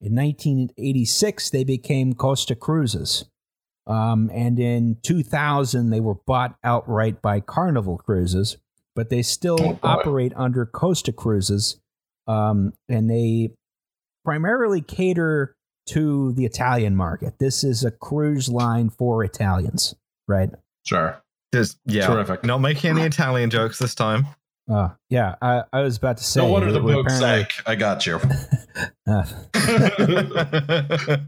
In 0.00 0.14
1986, 0.14 1.50
they 1.50 1.64
became 1.64 2.14
Costa 2.14 2.54
Cruises. 2.54 3.26
Um, 3.86 4.30
and 4.32 4.58
in 4.58 4.96
2000, 5.02 5.90
they 5.90 6.00
were 6.00 6.14
bought 6.14 6.56
outright 6.64 7.20
by 7.20 7.40
Carnival 7.40 7.98
Cruises, 7.98 8.56
but 8.94 9.10
they 9.10 9.20
still 9.20 9.58
Oh, 9.60 9.78
operate 9.82 10.32
under 10.34 10.64
Costa 10.64 11.12
Cruises. 11.12 11.78
Um, 12.26 12.72
and 12.88 13.10
they 13.10 13.50
primarily 14.24 14.80
cater 14.80 15.56
to 15.88 16.32
the 16.32 16.44
Italian 16.44 16.96
market. 16.96 17.38
This 17.38 17.64
is 17.64 17.84
a 17.84 17.90
cruise 17.90 18.48
line 18.48 18.90
for 18.90 19.24
Italians, 19.24 19.94
right? 20.26 20.50
sure. 20.84 21.22
Just 21.52 21.78
yeah, 21.86 22.06
Terrific. 22.06 22.44
Not 22.44 22.58
making 22.58 22.90
any 22.90 23.02
Italian 23.02 23.48
jokes 23.48 23.78
this 23.78 23.94
time. 23.94 24.26
Uh, 24.70 24.90
yeah, 25.08 25.34
I, 25.40 25.62
I 25.72 25.80
was 25.80 25.96
about 25.96 26.18
to 26.18 26.24
say. 26.24 26.42
No 26.42 26.52
wonder 26.52 26.70
the 26.70 26.82
we 26.82 26.92
boat 26.92 27.10
sank. 27.10 27.48
I 27.66 27.74
got 27.74 28.06
you. 28.06 28.20
Uh, 29.08 29.24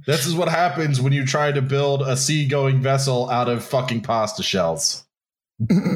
this 0.07 0.27
is 0.27 0.35
what 0.35 0.49
happens 0.49 1.01
when 1.01 1.15
you 1.15 1.25
try 1.25 1.51
to 1.51 1.63
build 1.63 2.03
a 2.03 2.15
seagoing 2.15 2.81
vessel 2.83 3.29
out 3.31 3.49
of 3.49 3.65
fucking 3.65 4.03
pasta 4.03 4.43
shells. 4.43 5.07
yep. 5.71 5.91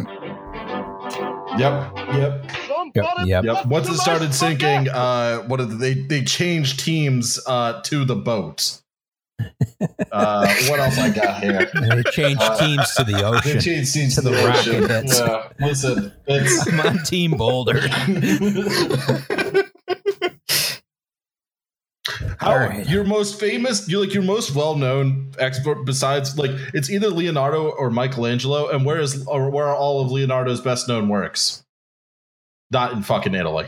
Yep. 1.58 2.50
Yep, 2.94 3.06
yep. 3.26 3.44
Yep. 3.44 3.66
Once 3.66 3.88
it 3.88 3.96
started 3.98 4.32
sinking, 4.34 4.88
uh, 4.88 5.38
what 5.42 5.58
did 5.58 5.78
they 5.78 5.94
they 5.94 6.22
changed 6.22 6.80
teams 6.80 7.40
uh 7.46 7.80
to 7.82 8.04
the 8.04 8.16
boat. 8.16 8.80
Uh, 10.12 10.46
what 10.68 10.78
else 10.78 10.96
I 10.96 11.10
got 11.10 11.42
here? 11.42 11.68
They 11.74 12.02
changed 12.12 12.40
Uh, 12.40 12.56
teams 12.56 12.94
to 12.94 13.02
the 13.04 13.24
ocean. 13.24 13.52
They 13.54 13.58
changed 13.60 13.92
teams 13.92 14.14
To 14.14 14.22
to, 14.22 14.28
the 14.30 14.36
the, 14.36 14.46
rocket 14.46 14.68
ocean. 14.68 14.88
hits. 14.88 15.18
Yeah, 15.18 15.48
listen, 15.60 16.12
it's 16.28 16.66
I'm 16.72 16.80
on 16.80 16.98
Team 17.04 17.32
Boulder. 17.32 17.80
How 22.38 22.52
All 22.52 22.58
right. 22.58 22.86
your 22.88 23.04
most 23.04 23.40
famous, 23.40 23.88
you 23.88 23.98
like 24.00 24.12
your 24.12 24.22
most 24.22 24.54
well 24.54 24.76
known 24.76 25.32
expert 25.38 25.84
besides 25.84 26.36
like 26.38 26.50
it's 26.74 26.90
either 26.90 27.08
Leonardo 27.08 27.70
or 27.70 27.90
Michelangelo, 27.90 28.68
and 28.68 28.84
where 28.84 29.00
is 29.00 29.26
or 29.26 29.48
where 29.50 29.66
are 29.66 29.74
all 29.76 30.00
of 30.04 30.10
Leonardo's 30.12 30.60
best 30.60 30.86
known 30.86 31.08
works? 31.08 31.63
Not 32.70 32.92
in 32.92 33.02
fucking 33.02 33.34
Italy. 33.34 33.66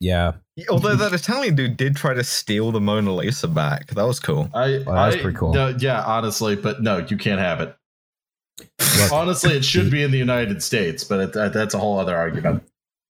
Yeah, 0.00 0.32
Although 0.68 0.96
that 0.96 1.14
Italian 1.14 1.54
dude 1.54 1.76
did 1.78 1.96
try 1.96 2.12
to 2.12 2.22
steal 2.22 2.70
the 2.70 2.80
Mona 2.82 3.14
Lisa 3.14 3.48
back. 3.48 3.88
That 3.88 4.02
was 4.06 4.20
cool. 4.20 4.50
I, 4.54 4.82
Well, 4.86 4.94
that's 4.94 5.16
I- 5.16 5.20
pretty 5.22 5.38
cool. 5.38 5.54
no, 5.54 5.68
yeah, 5.78 6.02
honestly, 6.04 6.54
but 6.54 6.82
no, 6.82 6.98
you 7.08 7.16
can't 7.16 7.40
have 7.40 7.60
it. 7.62 7.74
Look, 9.00 9.12
Honestly, 9.12 9.54
it 9.56 9.64
should 9.64 9.90
be 9.90 10.02
in 10.02 10.10
the 10.10 10.18
United 10.18 10.62
States, 10.62 11.02
but 11.04 11.20
it, 11.20 11.32
that, 11.34 11.52
that's 11.54 11.74
a 11.74 11.78
whole 11.78 11.98
other 11.98 12.16
argument. 12.16 12.62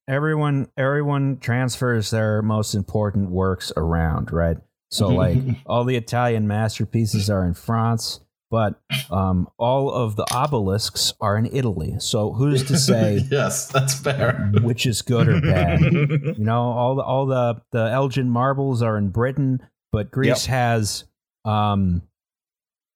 everyone 0.09 0.69
everyone 0.77 1.39
transfers 1.39 2.11
their 2.11 2.41
most 2.43 2.75
important 2.75 3.31
works 3.31 3.73
around, 3.77 4.33
right? 4.33 4.57
So 4.91 5.09
like 5.09 5.39
all 5.67 5.85
the 5.85 5.97
Italian 5.97 6.47
masterpieces 6.47 7.29
are 7.31 7.45
in 7.45 7.55
France, 7.55 8.21
but 8.51 8.81
um, 9.11 9.49
all 9.59 9.91
of 9.91 10.17
the 10.17 10.27
obelisks 10.33 11.13
are 11.21 11.37
in 11.37 11.47
Italy. 11.47 11.97
So 11.99 12.33
who's 12.33 12.65
to 12.65 12.77
say 12.79 13.23
yes, 13.31 13.69
that's 13.69 13.95
fair. 13.95 14.51
which 14.63 14.87
is 14.87 15.03
good 15.03 15.29
or 15.29 15.41
bad? 15.41 15.81
You 16.37 16.45
know, 16.45 16.63
all 16.63 16.95
the 16.95 17.03
all 17.03 17.27
the 17.27 17.63
the 17.73 17.91
Elgin 17.91 18.29
marbles 18.31 18.83
are 18.83 18.97
in 18.97 19.09
Britain, 19.09 19.63
but 19.93 20.11
Greece 20.11 20.47
has 20.47 21.05
um 21.45 22.03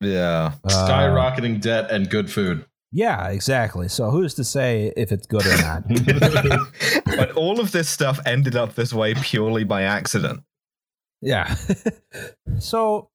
yeah. 0.01 0.53
uh, 0.65 0.69
Skyrocketing 0.69 1.61
debt 1.61 1.91
and 1.91 2.09
good 2.09 2.31
food. 2.31 2.65
Yeah, 2.93 3.29
exactly. 3.29 3.89
So 3.89 4.11
who's 4.11 4.35
to 4.35 4.45
say 4.45 4.93
if 4.97 5.13
it's 5.13 5.27
good 5.27 5.47
or 5.47 5.57
not? 5.59 5.85
but 7.05 7.33
all 7.33 7.61
of 7.61 7.71
this 7.73 7.89
stuff 7.89 8.19
ended 8.27 8.57
up 8.57 8.75
this 8.75 8.93
way 8.93 9.15
purely 9.15 9.65
by 9.65 9.83
accident. 9.83 10.43
yeah. 11.21 11.55
so 12.59 13.10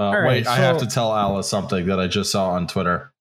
Uh, 0.00 0.04
All 0.04 0.12
right, 0.20 0.26
wait, 0.28 0.46
I 0.46 0.56
have 0.56 0.78
to 0.78 0.86
tell 0.86 1.14
Alice 1.14 1.46
something 1.46 1.84
that 1.86 2.00
I 2.00 2.06
just 2.06 2.32
saw 2.32 2.52
on 2.52 2.66
Twitter. 2.66 3.12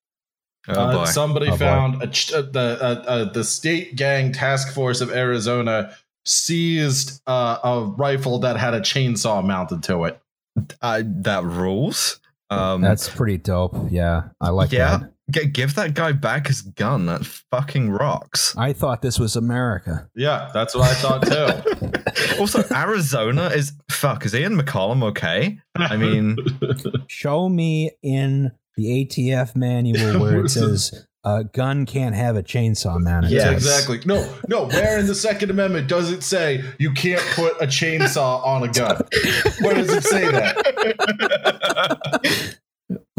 Oh 0.70 0.74
Uh, 0.74 0.94
boy. 1.00 1.06
somebody 1.06 1.48
Oh, 1.48 1.52
boy. 1.52 1.58
found 1.58 2.02
a 2.02 2.08
ch- 2.08 2.32
uh, 2.32 2.42
the 2.44 2.78
uh, 2.82 3.04
uh, 3.08 3.24
the 3.34 3.44
state 3.44 3.96
gang 3.98 4.32
task 4.32 4.74
force 4.74 5.02
of 5.02 5.12
Arizona 5.12 5.94
seized 6.26 7.22
uh, 7.28 7.58
a 7.64 7.82
rifle 7.98 8.40
that 8.40 8.56
had 8.58 8.74
a 8.74 8.80
chainsaw 8.80 9.44
mounted 9.46 9.84
to 9.84 10.06
it. 10.06 10.22
Uh, 10.82 11.04
that 11.06 11.44
rules. 11.44 12.20
Um, 12.50 12.82
that's 12.82 13.10
pretty 13.10 13.38
dope. 13.38 13.76
Yeah, 13.92 14.30
I 14.42 14.50
like 14.50 14.72
yeah. 14.72 14.98
that. 14.98 15.12
G- 15.30 15.46
give 15.48 15.76
that 15.76 15.94
guy 15.94 16.12
back 16.12 16.48
his 16.48 16.62
gun. 16.62 17.06
That 17.06 17.26
fucking 17.26 17.92
rocks. 17.92 18.56
I 18.58 18.74
thought 18.74 19.02
this 19.02 19.20
was 19.20 19.36
America. 19.36 20.10
Yeah, 20.16 20.50
that's 20.54 20.76
what 20.76 20.90
I 20.90 20.94
thought 20.96 21.24
too. 21.26 22.40
also, 22.40 22.64
Arizona 22.74 23.48
is 23.48 23.74
fuck. 23.92 24.26
Is 24.26 24.34
Ian 24.34 24.60
McCollum 24.60 25.04
okay? 25.04 25.60
I 25.76 25.98
mean, 25.98 26.38
Show 27.08 27.50
me 27.50 27.92
in 28.02 28.52
the 28.76 29.06
ATF 29.06 29.56
manual 29.56 30.20
where 30.22 30.46
it 30.46 30.50
says 30.50 31.06
a 31.26 31.44
gun 31.44 31.86
can't 31.86 32.16
have 32.16 32.38
a 32.38 32.44
chainsaw 32.44 32.98
mounted. 33.00 33.32
Yes. 33.32 33.52
exactly. 33.52 34.00
No, 34.06 34.34
no. 34.48 34.68
Where 34.68 34.98
in 35.00 35.06
the 35.06 35.16
Second 35.16 35.52
Amendment 35.52 35.88
does 35.90 36.12
it 36.12 36.24
say 36.24 36.64
you 36.80 36.94
can't 36.94 37.22
put 37.36 37.62
a 37.62 37.68
chainsaw 37.68 38.46
on 38.46 38.64
a 38.64 38.72
gun? 38.72 39.02
Where 39.62 39.76
does 39.76 39.92
it 39.92 40.04
say 40.04 40.32
that? 40.32 40.56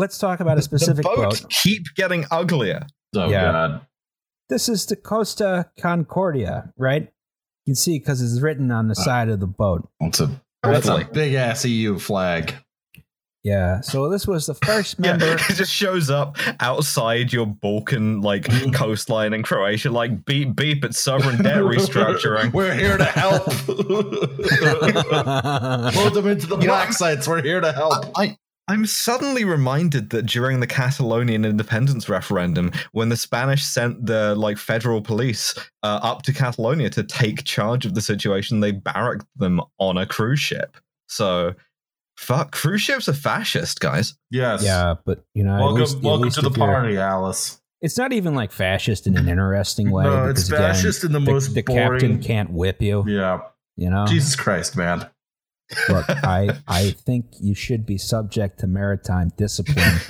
Let's 0.00 0.16
talk 0.16 0.40
about 0.40 0.56
a 0.56 0.62
specific 0.62 1.02
the 1.02 1.10
boat. 1.14 1.16
boats 1.16 1.44
keep 1.62 1.94
getting 1.94 2.24
uglier. 2.30 2.86
Oh 3.14 3.28
Yeah. 3.28 3.52
God. 3.52 3.86
This 4.48 4.66
is 4.66 4.86
the 4.86 4.96
Costa 4.96 5.70
Concordia, 5.78 6.72
right? 6.78 7.02
You 7.02 7.72
can 7.72 7.74
see 7.74 7.98
because 7.98 8.22
it's 8.22 8.40
written 8.40 8.70
on 8.70 8.88
the 8.88 8.96
ah. 8.98 9.02
side 9.02 9.28
of 9.28 9.40
the 9.40 9.46
boat. 9.46 9.86
It's 10.00 10.20
a 10.20 10.30
that's 10.62 10.88
a 10.88 11.06
big 11.12 11.34
ass 11.34 11.66
EU 11.66 11.98
flag. 11.98 12.54
Yeah. 13.44 13.82
So 13.82 14.08
this 14.08 14.26
was 14.26 14.46
the 14.46 14.54
first 14.54 14.96
Yeah, 14.98 15.18
member. 15.18 15.34
it 15.50 15.56
just 15.56 15.72
shows 15.72 16.08
up 16.08 16.38
outside 16.60 17.30
your 17.30 17.44
Balkan 17.44 18.22
like 18.22 18.48
coastline 18.74 19.34
in 19.34 19.42
Croatia, 19.42 19.90
like 19.90 20.24
beep 20.24 20.56
beep, 20.56 20.82
it's 20.82 20.98
sovereign 20.98 21.42
debt 21.42 21.58
restructuring. 21.58 22.52
We're 22.54 22.72
here 22.72 22.96
to 22.96 23.04
help. 23.04 23.46
Load 25.94 26.14
them 26.14 26.26
into 26.26 26.46
the 26.46 26.56
You 26.58 26.68
know, 26.68 26.72
black 26.72 26.94
sites. 26.94 27.28
We're 27.28 27.42
here 27.42 27.60
to 27.60 27.72
help. 27.72 28.06
I, 28.16 28.38
I'm 28.70 28.86
suddenly 28.86 29.44
reminded 29.44 30.10
that 30.10 30.26
during 30.26 30.60
the 30.60 30.66
Catalonian 30.68 31.44
independence 31.44 32.08
referendum, 32.08 32.70
when 32.92 33.08
the 33.08 33.16
Spanish 33.16 33.64
sent 33.64 34.06
the 34.06 34.36
like 34.36 34.58
federal 34.58 35.02
police 35.02 35.56
uh, 35.82 35.98
up 36.04 36.22
to 36.22 36.32
Catalonia 36.32 36.88
to 36.90 37.02
take 37.02 37.42
charge 37.42 37.84
of 37.84 37.94
the 37.94 38.00
situation, 38.00 38.60
they 38.60 38.70
barracked 38.70 39.26
them 39.34 39.60
on 39.78 39.98
a 39.98 40.06
cruise 40.06 40.38
ship. 40.38 40.76
So, 41.08 41.54
fuck, 42.16 42.52
cruise 42.52 42.82
ships 42.82 43.08
are 43.08 43.12
fascist, 43.12 43.80
guys. 43.80 44.14
Yes. 44.30 44.62
yeah, 44.62 44.94
but 45.04 45.24
you 45.34 45.42
know, 45.42 45.58
Welcome, 45.58 45.80
least- 45.80 46.02
welcome 46.02 46.30
to 46.30 46.40
the 46.42 46.50
party, 46.52 46.96
Alice. 46.96 47.60
It's 47.80 47.98
not 47.98 48.12
even 48.12 48.36
like 48.36 48.52
fascist 48.52 49.08
in 49.08 49.16
an 49.16 49.28
interesting 49.28 49.90
way. 49.90 50.04
No, 50.04 50.28
it's 50.28 50.44
because, 50.44 50.48
again, 50.48 50.60
fascist 50.60 51.02
in 51.02 51.10
the 51.10 51.18
the, 51.18 51.32
most 51.32 51.54
the 51.54 51.62
captain 51.64 52.22
can't 52.22 52.52
whip 52.52 52.80
you. 52.80 53.04
Yeah. 53.08 53.40
You 53.76 53.90
know, 53.90 54.06
Jesus 54.06 54.36
Christ, 54.36 54.76
man. 54.76 55.08
Look, 55.88 56.04
I 56.08 56.58
I 56.66 56.90
think 56.90 57.26
you 57.40 57.54
should 57.54 57.86
be 57.86 57.98
subject 57.98 58.60
to 58.60 58.66
maritime 58.66 59.32
discipline 59.36 60.00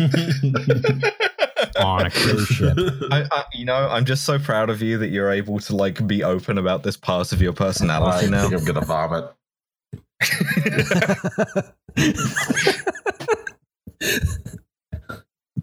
on 1.79 2.07
a 2.07 2.11
cruise 2.11 2.47
ship. 2.47 2.77
I, 3.11 3.27
I, 3.31 3.45
you 3.55 3.65
know, 3.65 3.89
I'm 3.89 4.05
just 4.05 4.25
so 4.25 4.39
proud 4.39 4.71
of 4.71 4.83
you 4.83 4.99
that 4.99 5.09
you're 5.09 5.31
able 5.31 5.59
to 5.61 5.77
like 5.77 6.07
be 6.07 6.23
open 6.25 6.59
about 6.59 6.83
this 6.83 6.97
part 6.97 7.33
of 7.33 7.43
your 7.43 7.53
personality 7.53 8.27
I 8.27 8.31
now. 8.31 8.49
think 8.49 8.61
I'm 8.61 8.65
gonna 8.65 8.85
vomit. 8.85 9.33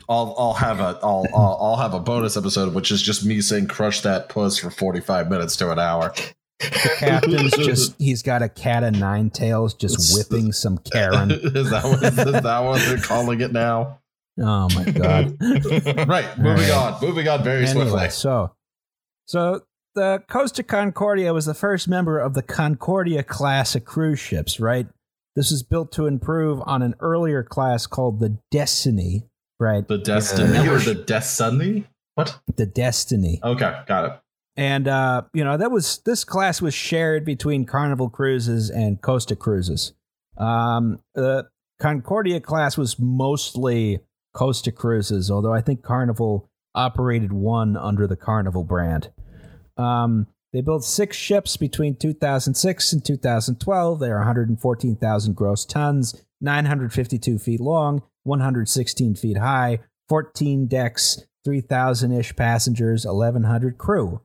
I'll 0.09 0.35
I'll 0.37 0.53
have 0.53 0.79
a 0.79 0.97
I'll, 1.03 1.25
I'll 1.35 1.57
I'll 1.61 1.75
have 1.77 1.93
a 1.93 1.99
bonus 1.99 2.37
episode 2.37 2.73
which 2.73 2.91
is 2.91 3.01
just 3.01 3.25
me 3.25 3.41
saying 3.41 3.67
crush 3.67 4.01
that 4.01 4.29
puss 4.29 4.57
for 4.57 4.69
45 4.69 5.29
minutes 5.29 5.55
to 5.57 5.71
an 5.71 5.79
hour. 5.79 6.13
The 6.60 6.95
captain's 6.97 7.51
just 7.58 7.95
he's 7.99 8.24
got 8.24 8.41
a 8.41 8.49
cat 8.49 8.84
of 8.84 8.95
nine 8.95 9.30
tails 9.30 9.74
just 9.74 10.16
whipping 10.16 10.51
some 10.51 10.78
Karen. 10.80 11.30
is 11.32 11.70
that 11.70 11.84
what 11.84 12.03
is 12.03 12.16
that 12.16 12.60
what 12.64 12.82
they're 12.82 12.97
calling 13.01 13.41
it 13.41 13.51
now? 13.51 13.99
Oh 14.39 14.68
my 14.76 14.84
god. 14.86 15.38
Right, 16.08 16.38
moving 16.38 16.72
All 16.72 16.93
on. 16.93 17.01
Moving 17.01 17.28
on 17.28 17.43
very 17.43 17.66
anyway, 17.66 17.86
swiftly. 17.89 18.10
so 18.10 18.51
so 19.26 19.62
the 19.95 20.24
Costa 20.30 20.64
Concordia 20.64 21.34
was 21.34 21.45
the 21.45 21.53
first 21.55 21.88
member 21.88 22.20
of 22.20 22.34
the 22.34 22.43
Concordia 22.43 23.24
class 23.24 23.76
of 23.76 23.84
cruise 23.86 24.20
ships, 24.20 24.60
right? 24.60 24.88
This 25.36 25.51
was 25.51 25.62
built 25.64 25.91
to 25.93 26.05
improve 26.08 26.62
on 26.66 26.82
an 26.82 26.95
earlier 26.99 27.43
class 27.43 27.86
called 27.88 28.20
the 28.20 28.38
Destiny, 28.51 29.24
right? 29.60 29.88
The 29.88 29.97
Destiny 29.99 30.53
Yeah. 30.53 30.72
or 30.72 30.80
the 30.80 30.95
Destiny? 30.95 31.86
What? 32.16 32.39
The 32.55 32.66
Destiny. 32.66 33.39
Okay, 33.43 33.82
got 33.88 34.05
it. 34.05 34.20
And 34.58 34.88
uh, 34.88 35.22
you 35.34 35.43
know, 35.43 35.55
that 35.55 35.72
was 35.72 35.99
this 35.99 36.24
class 36.24 36.62
was 36.62 36.74
shared 36.74 37.24
between 37.24 37.66
Carnival 37.66 38.10
Cruises 38.10 38.72
and 38.72 38.99
Costa 39.01 39.36
Cruises. 39.36 39.93
Um, 40.36 40.99
the 41.14 41.47
Concordia 41.80 42.41
class 42.41 42.76
was 42.76 42.97
mostly 42.97 43.99
Costa 44.34 44.72
Cruises, 44.72 45.30
although 45.30 45.53
I 45.53 45.62
think 45.62 45.84
Carnival 45.84 46.49
operated 46.74 47.32
one 47.32 47.78
under 47.78 48.08
the 48.08 48.16
Carnival 48.16 48.64
brand. 48.64 49.12
Um, 49.78 50.28
they 50.53 50.62
built 50.62 50.84
six 50.84 51.16
ships 51.16 51.55
between 51.55 51.95
2006 51.95 52.93
and 52.93 53.05
2012. 53.05 53.99
They 53.99 54.10
are 54.10 54.18
114,000 54.18 55.36
gross 55.36 55.66
tons, 55.66 56.24
952 56.41 57.38
feet 57.38 57.60
long, 57.60 58.01
116 58.24 59.16
feet 59.16 59.38
high, 59.38 59.80
14 60.10 60.68
decks, 60.68 61.24
3,000 61.45 62.12
ish 62.12 62.36
passengers, 62.36 63.05
1,100 63.05 63.78
crew. 63.78 64.22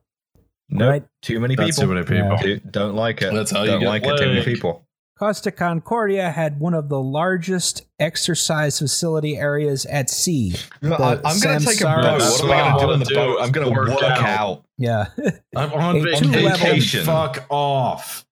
Nope, 0.73 0.89
Right. 0.89 1.03
too 1.21 1.39
many 1.39 1.55
That's 1.55 1.77
people. 1.77 1.83
too 1.93 1.93
many 1.93 2.05
people. 2.05 2.37
Dude, 2.41 2.71
don't 2.71 2.95
like 2.95 3.21
it. 3.21 3.33
That's 3.33 3.51
how 3.51 3.63
you 3.63 3.71
don't 3.71 3.79
get 3.81 3.87
like 3.89 4.03
it. 4.05 4.17
Too 4.17 4.25
many 4.27 4.43
people. 4.43 4.85
Costa 5.19 5.51
Concordia 5.51 6.31
had 6.31 6.59
one 6.59 6.73
of 6.73 6.89
the 6.89 6.99
largest 6.99 7.85
exercise 7.99 8.79
facility 8.79 9.37
areas 9.37 9.85
at 9.85 10.09
sea. 10.09 10.55
No, 10.81 10.95
I, 10.95 11.13
I'm 11.23 11.39
going 11.39 11.59
to 11.59 11.65
take 11.65 11.81
a 11.81 11.83
Samsara 11.85 12.17
boat. 12.17 12.21
What 12.21 12.43
am 12.43 12.51
I 12.51 12.71
going 12.71 12.79
to 12.79 12.85
do 12.87 12.91
in 12.93 12.99
the 12.99 13.05
do 13.05 13.15
boat? 13.15 13.37
I'm 13.39 13.51
going 13.51 13.67
to 13.67 13.71
work 13.73 13.89
work 13.89 14.01
out. 14.01 14.19
out. 14.25 14.65
Yeah. 14.79 15.05
I'm 15.55 15.71
on 15.73 15.97
A 15.97 16.01
vacation. 16.01 16.31
two-level- 16.33 17.05
Fuck 17.05 17.45
off. 17.49 18.25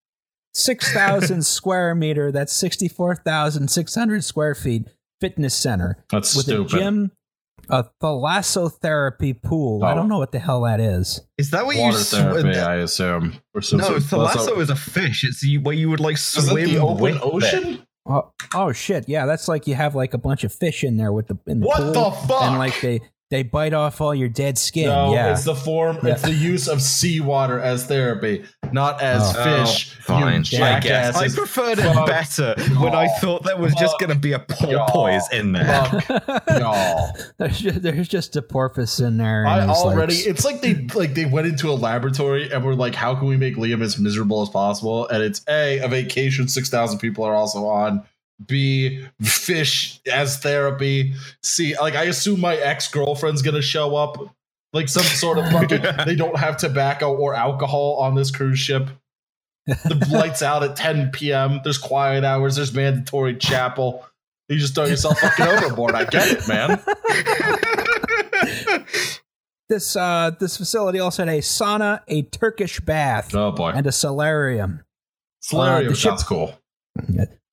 6,000 0.55 1.45
square 1.45 1.93
meter. 1.95 2.31
That's 2.31 2.51
64,600 2.53 4.23
square 4.23 4.55
feet 4.55 4.87
fitness 5.21 5.53
center 5.55 6.03
That's 6.09 6.35
with 6.35 6.45
stupid. 6.45 6.73
a 6.73 6.79
gym, 6.79 7.11
a 7.69 7.85
thalassotherapy 8.01 9.41
pool. 9.41 9.83
I 9.83 9.91
Oh. 9.91 9.95
don't 9.95 10.09
know 10.09 10.17
what 10.19 10.31
the 10.31 10.39
hell 10.39 10.61
that 10.63 10.79
is. 10.79 11.21
Is 11.37 11.51
that 11.51 11.65
what 11.65 11.75
Water 11.77 11.97
you 11.97 12.03
sw- 12.03 12.11
therapy, 12.11 12.53
that- 12.53 12.69
I 12.69 12.75
assume. 12.75 13.33
Or 13.53 13.61
No, 13.61 13.61
sort- 13.61 14.01
thalasso 14.03 14.57
is 14.59 14.69
a 14.69 14.75
fish. 14.75 15.23
It's 15.23 15.43
you, 15.43 15.61
where 15.61 15.75
you 15.75 15.89
would 15.89 15.99
like 15.99 16.15
Is 16.15 16.33
that 16.33 16.41
swim 16.43 16.69
the 16.69 16.77
open 16.79 17.19
ocean? 17.21 17.85
Oh, 18.07 18.31
oh 18.55 18.71
shit. 18.71 19.07
Yeah, 19.07 19.25
that's 19.25 19.47
like 19.47 19.67
you 19.67 19.75
have 19.75 19.93
like 19.95 20.13
a 20.13 20.17
bunch 20.17 20.43
of 20.43 20.51
fish 20.51 20.83
in 20.83 20.97
there 20.97 21.13
with 21.13 21.27
the 21.27 21.37
in 21.47 21.59
the 21.59 21.67
What 21.67 21.77
pool, 21.77 21.91
the 21.93 22.11
fuck? 22.27 22.41
And 22.43 22.57
like 22.57 22.79
they 22.81 22.99
they 23.31 23.41
bite 23.43 23.73
off 23.73 23.99
all 24.01 24.13
your 24.13 24.29
dead 24.29 24.57
skin. 24.57 24.85
No, 24.87 25.13
yeah. 25.13 25.31
it's 25.31 25.45
the 25.45 25.55
form. 25.55 25.97
Yeah. 26.03 26.11
It's 26.11 26.21
the 26.21 26.33
use 26.33 26.67
of 26.67 26.81
seawater 26.81 27.59
as 27.59 27.85
therapy, 27.85 28.43
not 28.73 29.01
as 29.01 29.21
Oh. 29.35 29.43
fish. 29.65 29.95
Oh, 29.97 30.01
fine. 30.03 30.43
You 30.47 30.63
I 30.63 30.79
guess 30.81 31.15
I 31.15 31.29
preferred 31.29 31.79
it 31.79 31.93
Fuck 31.93 32.07
better 32.07 32.53
when 32.79 32.93
I 32.93 33.07
thought 33.07 33.43
there 33.43 33.57
was 33.57 33.73
just 33.75 33.97
going 33.99 34.09
to 34.09 34.15
be 34.19 34.33
a 34.33 34.39
porpoise 34.39 35.27
in 35.31 35.53
there. 35.53 35.65
There's, 37.37 37.59
just, 37.59 37.81
there's 37.81 38.07
just 38.07 38.35
a 38.35 38.41
porpoise 38.41 38.99
in 38.99 39.17
there. 39.17 39.45
I 39.47 39.61
he's 39.61 39.69
like- 39.69 39.77
already. 39.95 40.15
it's 40.15 40.45
like 40.45 40.61
they 40.61 40.73
like 40.95 41.13
they 41.13 41.25
went 41.25 41.47
into 41.47 41.69
a 41.69 41.73
laboratory 41.73 42.51
and 42.51 42.63
were 42.63 42.75
like, 42.75 42.95
"How 42.95 43.15
can 43.15 43.27
we 43.27 43.37
make 43.37 43.55
Liam 43.55 43.81
as 43.81 43.97
miserable 43.97 44.41
as 44.41 44.49
possible?" 44.49 45.07
And 45.07 45.23
it's 45.23 45.41
a 45.47 45.79
a 45.79 45.87
vacation 45.87 46.47
six 46.47 46.69
thousand 46.69 46.99
people 46.99 47.23
are 47.23 47.33
also 47.35 47.65
on. 47.65 48.03
B 48.47 49.05
fish 49.21 49.99
as 50.11 50.37
therapy. 50.37 51.13
C 51.43 51.77
like 51.79 51.95
I 51.95 52.03
assume 52.03 52.39
my 52.39 52.55
ex 52.55 52.87
girlfriend's 52.87 53.41
gonna 53.41 53.61
show 53.61 53.95
up. 53.95 54.17
Like 54.73 54.87
some 54.87 55.03
sort 55.03 55.37
of 55.37 55.49
fucking. 55.51 55.81
they 56.05 56.15
don't 56.15 56.37
have 56.37 56.57
tobacco 56.57 57.13
or 57.13 57.35
alcohol 57.35 57.97
on 57.99 58.15
this 58.15 58.31
cruise 58.31 58.59
ship. 58.59 58.89
The 59.65 60.07
lights 60.11 60.41
out 60.41 60.63
at 60.63 60.75
10 60.75 61.11
p.m. 61.11 61.59
There's 61.63 61.77
quiet 61.77 62.23
hours. 62.23 62.55
There's 62.55 62.73
mandatory 62.73 63.35
chapel. 63.35 64.05
You 64.47 64.57
just 64.57 64.75
throw 64.75 64.85
yourself 64.85 65.19
fucking 65.19 65.45
overboard. 65.45 65.93
I 65.93 66.05
get 66.05 66.27
it, 66.29 66.47
man. 66.47 66.79
this 69.69 69.95
uh 69.95 70.31
this 70.39 70.57
facility 70.57 70.99
also 70.99 71.25
had 71.25 71.33
a 71.33 71.39
sauna, 71.39 72.01
a 72.07 72.23
Turkish 72.23 72.79
bath, 72.79 73.33
Oh 73.35 73.51
boy, 73.51 73.69
and 73.69 73.85
a 73.87 73.91
solarium. 73.91 74.81
solarium 75.41 75.87
uh, 75.87 75.89
the 75.91 75.95
ship- 75.95 76.09
sounds 76.09 76.23
cool. 76.23 76.55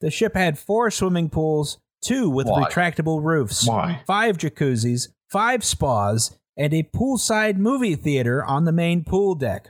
The 0.01 0.11
ship 0.11 0.35
had 0.35 0.59
four 0.59 0.91
swimming 0.91 1.29
pools, 1.31 1.79
two 2.03 2.31
with 2.31 2.47
Why? 2.47 2.65
retractable 2.65 3.23
roofs, 3.23 3.67
Why? 3.67 4.03
five 4.07 4.39
jacuzzis, 4.39 5.09
five 5.29 5.65
spas, 5.65 6.37
and 6.57 6.73
a 6.73 6.83
poolside 6.85 7.57
movie 7.57 7.95
theater 7.97 8.45
on 8.45 8.65
the 8.65 8.73
main 8.73 9.05
pool 9.05 9.35
deck. 9.35 9.69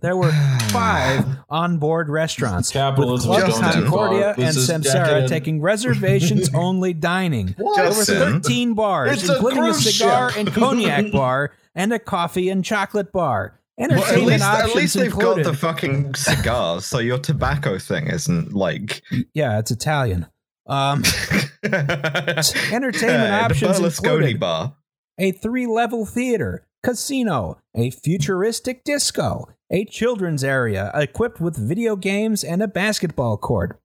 There 0.00 0.16
were 0.16 0.32
five 0.70 1.24
onboard 1.48 2.08
restaurants. 2.08 2.70
Capitalism 2.70 3.30
with 3.30 3.44
Club 3.54 3.72
Concordia 3.74 4.30
and 4.36 4.56
Samsara 4.56 5.28
taking 5.28 5.60
reservations 5.60 6.50
only 6.54 6.92
dining. 6.92 7.54
There 7.58 7.84
were 7.90 8.04
13 8.04 8.74
bars, 8.74 9.22
It's 9.22 9.28
including 9.32 9.58
a 9.58 9.62
cruise 9.72 9.96
cigar 9.98 10.30
ship. 10.30 10.38
and 10.40 10.52
cognac 10.54 11.10
bar 11.12 11.52
and 11.74 11.92
a 11.92 11.98
coffee 11.98 12.48
and 12.48 12.64
chocolate 12.64 13.12
bar. 13.12 13.58
Well, 13.90 14.04
at 14.04 14.20
least, 14.22 14.44
at 14.44 14.74
least 14.74 14.94
they've 14.94 15.06
included. 15.06 15.44
got 15.44 15.50
the 15.50 15.56
fucking 15.56 16.14
cigars, 16.14 16.86
so 16.86 16.98
your 16.98 17.18
tobacco 17.18 17.78
thing 17.78 18.06
isn't 18.06 18.52
like 18.52 19.02
yeah, 19.34 19.58
it's 19.58 19.70
Italian. 19.70 20.26
Um, 20.66 21.02
entertainment 21.64 23.32
options 23.32 23.80
included. 23.80 24.38
bar. 24.38 24.76
a 25.18 25.32
three 25.32 25.66
level 25.66 26.06
theater, 26.06 26.66
casino, 26.82 27.58
a 27.74 27.90
futuristic 27.90 28.84
disco, 28.84 29.48
a 29.70 29.84
children's 29.84 30.44
area 30.44 30.90
equipped 30.94 31.40
with 31.40 31.56
video 31.56 31.96
games 31.96 32.44
and 32.44 32.62
a 32.62 32.68
basketball 32.68 33.36
court. 33.36 33.80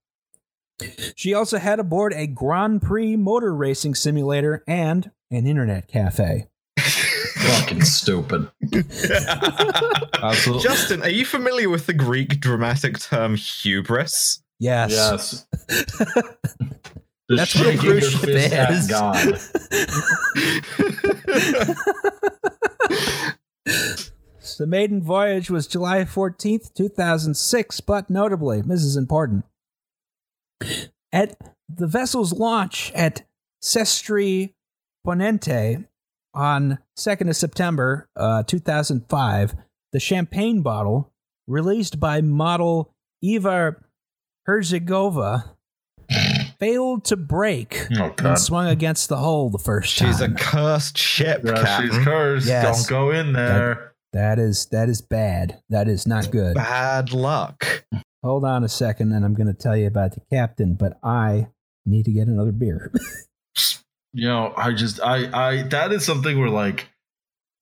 She 1.15 1.33
also 1.33 1.57
had 1.57 1.79
aboard 1.79 2.13
a 2.13 2.27
Grand 2.27 2.83
Prix 2.83 3.15
motor 3.15 3.55
racing 3.55 3.95
simulator 3.95 4.63
and 4.67 5.11
an 5.31 5.47
internet 5.47 5.87
cafe. 5.87 6.47
Fucking 7.37 7.83
stupid. 7.83 8.49
Absolutely. 10.21 10.63
Justin, 10.63 11.01
are 11.03 11.09
you 11.09 11.25
familiar 11.25 11.69
with 11.69 11.85
the 11.85 11.93
Greek 11.93 12.39
dramatic 12.39 12.99
term 12.99 13.35
hubris? 13.35 14.41
Yes. 14.59 14.91
Yes. 14.91 15.47
That's 17.29 17.51
Just 17.51 17.55
what 17.57 17.67
a 17.67 17.71
shaking 17.71 17.79
cruise 17.79 18.03
your 18.03 18.11
ship 18.11 18.29
fist 18.29 18.53
at 18.53 18.71
is. 18.71 18.87
God. 18.87 19.39
The 24.57 24.65
maiden 24.65 25.03
voyage 25.03 25.51
was 25.51 25.67
July 25.67 25.99
14th, 25.99 26.73
2006, 26.73 27.79
but 27.81 28.09
notably, 28.09 28.61
this 28.61 28.83
is 28.83 28.97
important. 28.97 29.45
At 31.11 31.37
the 31.69 31.85
vessel's 31.85 32.33
launch 32.33 32.91
at 32.95 33.23
Sestri 33.61 34.53
Ponente 35.05 35.85
on 36.37 36.77
2nd 36.97 37.29
of 37.29 37.35
September 37.35 38.07
uh, 38.15 38.43
2005, 38.43 39.55
the 39.91 39.99
champagne 39.99 40.61
bottle, 40.61 41.11
released 41.47 41.99
by 41.99 42.21
model 42.21 42.93
Eva 43.21 43.75
Herzigova, 44.47 45.49
failed 46.59 47.03
to 47.05 47.17
break 47.17 47.87
Oh, 47.99 48.13
and 48.19 48.39
swung 48.39 48.67
against 48.67 49.09
the 49.09 49.17
hull 49.17 49.49
the 49.49 49.57
first 49.57 49.93
She's 49.93 50.21
a 50.21 50.29
cursed 50.29 50.97
ship, 50.97 51.41
Yeah, 51.43 51.55
she's 51.55 51.89
Captain. 51.89 52.03
cursed. 52.03 52.47
Yes. 52.47 52.87
Don't 52.87 52.89
go 52.89 53.11
in 53.11 53.33
there. 53.33 53.93
that 54.13 54.39
is 54.39 54.67
that 54.67 54.87
is 54.89 55.01
bad. 55.01 55.59
That 55.69 55.87
is 55.87 56.07
not 56.07 56.31
good. 56.31 56.55
Bad 56.55 57.11
luck. 57.13 57.85
Hold 58.23 58.45
on 58.45 58.63
a 58.63 58.69
second, 58.69 59.11
and 59.13 59.23
I'm 59.25 59.33
going 59.35 59.47
to 59.47 59.53
tell 59.53 59.75
you 59.77 59.87
about 59.87 60.13
the 60.13 60.21
captain. 60.31 60.73
But 60.75 60.97
I 61.03 61.47
need 61.85 62.05
to 62.05 62.11
get 62.11 62.27
another 62.27 62.51
beer. 62.51 62.91
You 64.13 64.27
know, 64.27 64.53
I 64.55 64.73
just, 64.73 64.99
I, 65.01 65.29
I, 65.49 65.61
that 65.63 65.91
is 65.91 66.05
something 66.05 66.39
where 66.39 66.49
like, 66.49 66.89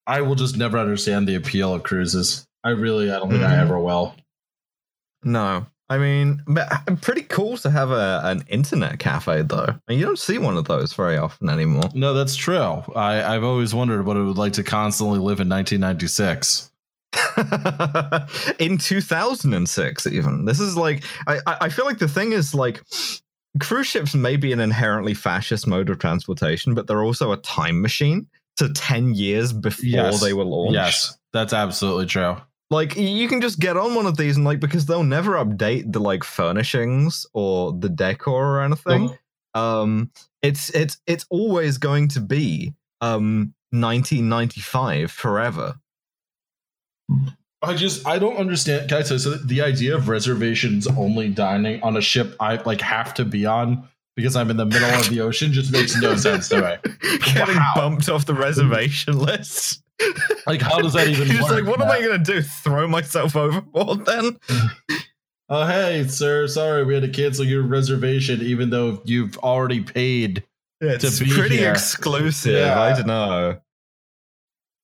I 0.08 0.22
will 0.22 0.36
just 0.36 0.56
never 0.58 0.78
understand 0.78 1.28
the 1.28 1.36
appeal 1.36 1.74
of 1.74 1.84
cruises. 1.84 2.48
I 2.64 2.70
really, 2.70 3.12
I 3.12 3.20
don't 3.20 3.30
think 3.32 3.44
I 3.44 3.56
Mhm. 3.56 3.62
ever 3.62 3.80
will. 3.80 4.16
No. 5.24 5.66
I 5.88 5.98
mean, 6.00 6.42
but 6.48 6.68
pretty 7.02 7.22
cool 7.24 7.58
to 7.58 7.70
have 7.70 7.92
a, 7.92 8.22
an 8.24 8.44
internet 8.48 8.98
cafe, 8.98 9.44
though. 9.44 9.76
And 9.88 10.00
you 10.00 10.06
don't 10.06 10.18
see 10.18 10.38
one 10.40 10.58
of 10.58 10.66
those 10.66 10.94
very 10.94 11.18
often 11.18 11.48
anymore. 11.50 11.90
No, 11.94 12.14
that's 12.16 12.36
true. 12.36 12.84
I, 12.96 13.24
I've 13.24 13.44
always 13.44 13.74
wondered 13.76 14.06
what 14.06 14.18
it 14.18 14.24
would 14.24 14.38
like 14.38 14.54
to 14.54 14.64
constantly 14.64 15.20
live 15.20 15.40
in 15.40 15.50
1996. 15.50 16.72
in 18.60 18.78
2006 18.78 20.08
even 20.08 20.44
this 20.44 20.60
is 20.60 20.76
like 20.76 21.02
I 21.28 21.40
I 21.62 21.70
feel 21.70 21.86
like 21.86 21.98
the 21.98 22.10
thing 22.10 22.34
is 22.34 22.54
like 22.54 22.82
cruise 23.60 23.88
ships 23.88 24.14
may 24.16 24.36
be 24.36 24.52
an 24.52 24.60
inherently 24.60 25.14
fascist 25.14 25.66
mode 25.68 25.90
of 25.90 26.00
transportation 26.00 26.74
but 26.74 26.88
they're 26.88 27.04
also 27.04 27.32
a 27.32 27.38
time 27.38 27.82
machine 27.82 28.28
to 28.58 28.70
10 28.72 29.14
years 29.14 29.52
before 29.54 29.86
Yes. 29.86 30.22
they 30.22 30.34
were 30.34 30.44
launched 30.46 30.74
Yes, 30.74 31.18
that's 31.34 31.54
absolutely 31.54 32.06
true. 32.06 32.38
like 32.70 32.96
you 32.96 33.28
can 33.28 33.42
just 33.42 33.60
get 33.60 33.78
on 33.78 33.96
one 33.96 34.06
of 34.06 34.18
these 34.18 34.36
and 34.38 34.46
like 34.46 34.60
because 34.60 34.86
they'll 34.86 35.04
never 35.04 35.34
update 35.34 35.92
the 35.92 36.00
like 36.00 36.24
furnishings 36.24 37.26
or 37.34 37.72
the 37.74 37.90
decor 37.90 38.58
or 38.58 38.62
anything 38.62 39.18
um 39.54 40.10
it's 40.42 40.70
it's 40.72 40.98
it's 41.08 41.26
always 41.30 41.78
going 41.78 42.08
to 42.10 42.20
be 42.22 42.74
um 43.02 43.54
1995 43.72 45.12
forever 45.12 45.76
I 47.62 47.74
just 47.74 48.06
I 48.08 48.20
don't 48.20 48.38
understand. 48.38 48.90
Tell 48.90 49.02
you? 49.02 49.38
The 49.46 49.62
idea 49.62 49.96
of 49.96 50.08
reservations 50.10 50.88
only 50.88 51.30
dining 51.30 51.82
on 51.84 51.98
a 51.98 52.02
ship 52.02 52.36
I 52.40 52.56
like 52.64 52.82
have 52.82 53.14
to 53.16 53.26
be 53.26 53.46
on 53.46 53.88
because 54.16 54.36
I'm 54.36 54.50
in 54.52 54.58
the 54.58 54.66
middle 54.66 54.90
of 54.90 55.10
the 55.10 55.22
ocean 55.22 55.52
just 55.52 55.72
makes 55.72 56.00
no 56.00 56.16
sense 56.18 56.48
to 56.50 56.62
me. 56.84 57.20
getting 57.34 57.56
Wow. 57.56 57.72
bumped 57.76 58.08
off 58.10 58.26
the 58.26 58.34
reservation 58.36 59.18
list. 59.20 59.82
Like, 60.46 60.62
how 60.62 60.80
does 60.80 60.94
that 60.94 61.08
even 61.08 61.28
He's 61.32 61.42
work? 61.42 61.52
like, 61.52 61.66
what 61.66 61.82
am 61.82 61.90
I 61.90 62.02
going 62.02 62.24
to 62.24 62.32
do? 62.34 62.42
Throw 62.42 62.88
myself 62.88 63.36
overboard 63.36 64.06
then? 64.06 64.38
Oh, 65.48 65.68
hey, 65.68 66.08
sir. 66.08 66.48
Sorry, 66.48 66.84
we 66.84 66.96
had 66.96 67.04
to 67.04 67.10
cancel 67.10 67.46
your 67.46 67.62
reservation, 67.62 68.42
even 68.42 68.72
though 68.72 69.00
you've 69.06 69.38
already 69.38 69.80
paid. 69.80 70.44
It's 70.82 71.20
To 71.20 71.24
be 71.24 71.30
pretty 71.32 71.58
here. 71.58 71.70
exclusive. 71.70 72.54
Yeah. 72.56 72.82
I 72.82 72.94
don't 72.96 73.06
know. 73.06 73.60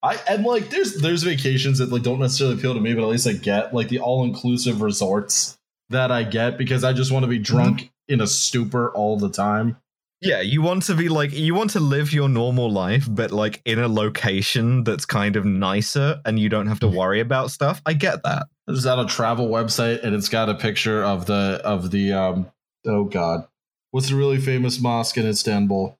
I 0.04 0.20
and 0.28 0.44
like, 0.44 0.70
there's 0.70 0.96
there's 0.96 1.24
vacations 1.24 1.78
that 1.78 1.92
like 1.92 2.04
don't 2.04 2.20
necessarily 2.20 2.58
appeal 2.58 2.74
to 2.74 2.80
me, 2.82 2.94
but 2.94 3.04
at 3.04 3.10
least 3.10 3.28
I 3.28 3.34
get 3.34 3.74
like 3.74 3.90
the 3.90 4.00
all 4.00 4.24
inclusive 4.24 4.82
resorts 4.82 5.58
that 5.90 6.12
I 6.12 6.24
get 6.24 6.58
because 6.58 6.84
I 6.84 6.94
just 6.94 7.12
want 7.12 7.24
to 7.24 7.28
be 7.28 7.40
drunk 7.40 7.92
in 8.08 8.22
a 8.22 8.28
stupor 8.28 8.92
all 8.92 9.18
the 9.18 9.30
time. 9.30 9.78
Yeah, 10.22 10.42
you 10.42 10.62
want 10.62 10.84
to 10.84 10.96
be 10.96 11.10
like, 11.10 11.34
you 11.34 11.56
want 11.56 11.72
to 11.72 11.80
live 11.80 12.14
your 12.14 12.30
normal 12.30 12.72
life, 12.72 13.08
but 13.10 13.32
like 13.32 13.60
in 13.66 13.80
a 13.80 13.88
location 13.88 14.84
that's 14.84 15.06
kind 15.06 15.36
of 15.36 15.46
nicer 15.46 16.22
and 16.26 16.38
you 16.38 16.48
don't 16.48 16.68
have 16.68 16.80
to 16.82 16.88
worry 16.88 17.20
about 17.20 17.50
stuff. 17.50 17.82
I 17.88 17.94
get 17.94 18.22
that. 18.24 18.46
I 18.68 18.72
was 18.72 18.86
at 18.86 19.00
a 19.00 19.06
travel 19.06 19.50
website 19.50 20.04
and 20.04 20.16
it's 20.16 20.30
got 20.30 20.48
a 20.48 20.54
picture 20.54 21.04
of 21.04 21.26
the 21.26 21.60
of 21.64 21.90
the 21.90 22.14
um 22.14 22.52
oh 22.86 23.06
god. 23.06 23.48
What's 23.90 24.10
the 24.10 24.16
really 24.16 24.40
famous 24.40 24.80
mosque 24.80 25.18
in 25.18 25.28
Istanbul? 25.28 25.98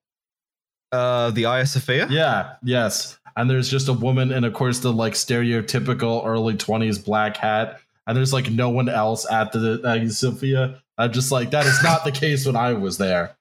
Uh, 0.92 1.32
the 1.32 1.44
Hagia 1.44 1.66
Sophia? 1.66 2.08
Yeah, 2.10 2.56
yes. 2.64 3.18
And 3.38 3.50
there's 3.50 3.70
just 3.70 3.88
a 3.88 3.94
woman 3.94 4.32
in 4.32 4.44
of 4.44 4.54
course 4.54 4.80
the 4.80 4.92
like 4.92 5.14
stereotypical 5.14 6.26
early 6.26 6.56
20s 6.56 7.04
black 7.04 7.38
hat 7.38 7.80
and 8.06 8.18
there's 8.18 8.34
like 8.34 8.50
no 8.52 8.70
one 8.70 8.90
else 8.90 9.30
at 9.32 9.52
the 9.54 9.80
Hagia 9.84 10.10
Sophia. 10.10 10.82
I'm 10.98 11.12
just 11.14 11.32
like 11.32 11.52
that 11.52 11.66
is 11.66 11.82
not 11.82 12.04
the 12.04 12.12
case 12.12 12.46
when 12.46 12.56
I 12.58 12.74
was 12.74 12.98
there. 12.98 13.38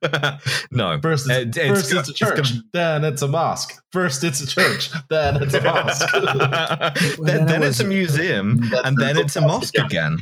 no. 0.70 0.98
First 1.00 1.28
it's, 1.30 1.56
It- 1.56 1.60
it's 1.70 1.80
first 1.80 1.92
go- 1.92 1.98
it's 2.00 2.08
a 2.08 2.10
it's 2.12 2.18
church, 2.18 2.36
gonna- 2.50 2.62
then 2.72 3.04
it's 3.04 3.22
a 3.22 3.28
mosque. 3.28 3.80
First 3.92 4.24
it's 4.24 4.40
a 4.40 4.46
church, 4.46 4.90
then 5.08 5.42
it's 5.42 5.54
a 5.54 5.60
mosque. 5.62 6.06
then 6.12 7.16
then 7.24 7.46
then 7.46 7.62
it's 7.62 7.80
a 7.80 7.84
museum, 7.84 8.60
and 8.84 8.96
then 8.96 9.16
it's 9.18 9.36
a 9.36 9.40
mosque 9.40 9.74
Yeah. 9.76 9.86
again. 9.86 10.18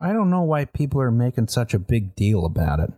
I 0.00 0.12
don't 0.12 0.30
know 0.30 0.42
why 0.42 0.64
people 0.64 1.00
are 1.00 1.12
making 1.12 1.48
such 1.48 1.74
a 1.74 1.78
big 1.78 2.14
deal 2.16 2.44
about 2.44 2.80
it. 2.80 2.92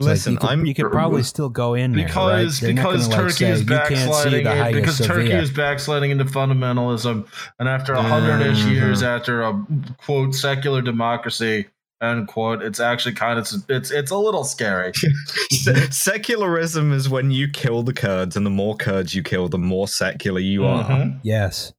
It's 0.00 0.06
like 0.06 0.14
Listen, 0.14 0.32
you 0.32 0.38
could, 0.38 0.48
I'm 0.48 0.64
you 0.64 0.74
could 0.74 0.90
probably 0.90 1.22
still 1.22 1.50
go 1.50 1.74
in 1.74 1.92
there, 1.92 2.06
right? 2.06 2.06
because 2.06 2.60
They're 2.60 2.72
because 2.74 3.06
gonna, 3.06 3.22
like, 3.22 3.32
Turkey 3.32 3.44
say, 3.44 3.50
is 3.50 3.60
"You 3.60 3.66
can't 3.66 3.88
see 3.88 3.94
backsliding 4.06 4.46
in- 4.46 4.72
because 4.74 4.98
Turkey 4.98 5.26
Sophia." 5.26 5.40
is 5.42 5.50
backsliding 5.50 6.10
into 6.10 6.24
fundamentalism, 6.24 7.26
and 7.58 7.68
after 7.68 7.92
a 7.92 8.02
hundred 8.02 8.40
ish 8.46 8.60
Mhm. 8.62 8.70
years 8.72 9.02
after 9.02 9.42
a 9.42 9.62
quote 10.02 10.34
secular 10.34 10.80
democracy 10.80 11.66
end 12.02 12.26
quote, 12.28 12.62
it's 12.62 12.80
actually 12.80 13.14
kind 13.14 13.38
of 13.38 13.46
it's 13.68 13.90
it's 13.90 14.10
a 14.10 14.16
little 14.16 14.44
scary. 14.44 14.92
Se- 15.50 15.90
secularism 15.90 16.94
is 16.94 17.10
when 17.10 17.30
you 17.30 17.46
kill 17.48 17.82
the 17.82 17.92
Kurds, 17.92 18.36
and 18.38 18.46
the 18.46 18.50
more 18.50 18.76
Kurds 18.76 19.14
you 19.14 19.22
kill, 19.22 19.50
the 19.50 19.58
more 19.58 19.86
secular 19.86 20.40
you 20.40 20.64
are. 20.64 20.82
Mhm. 20.84 21.20
Yes. 21.22 21.74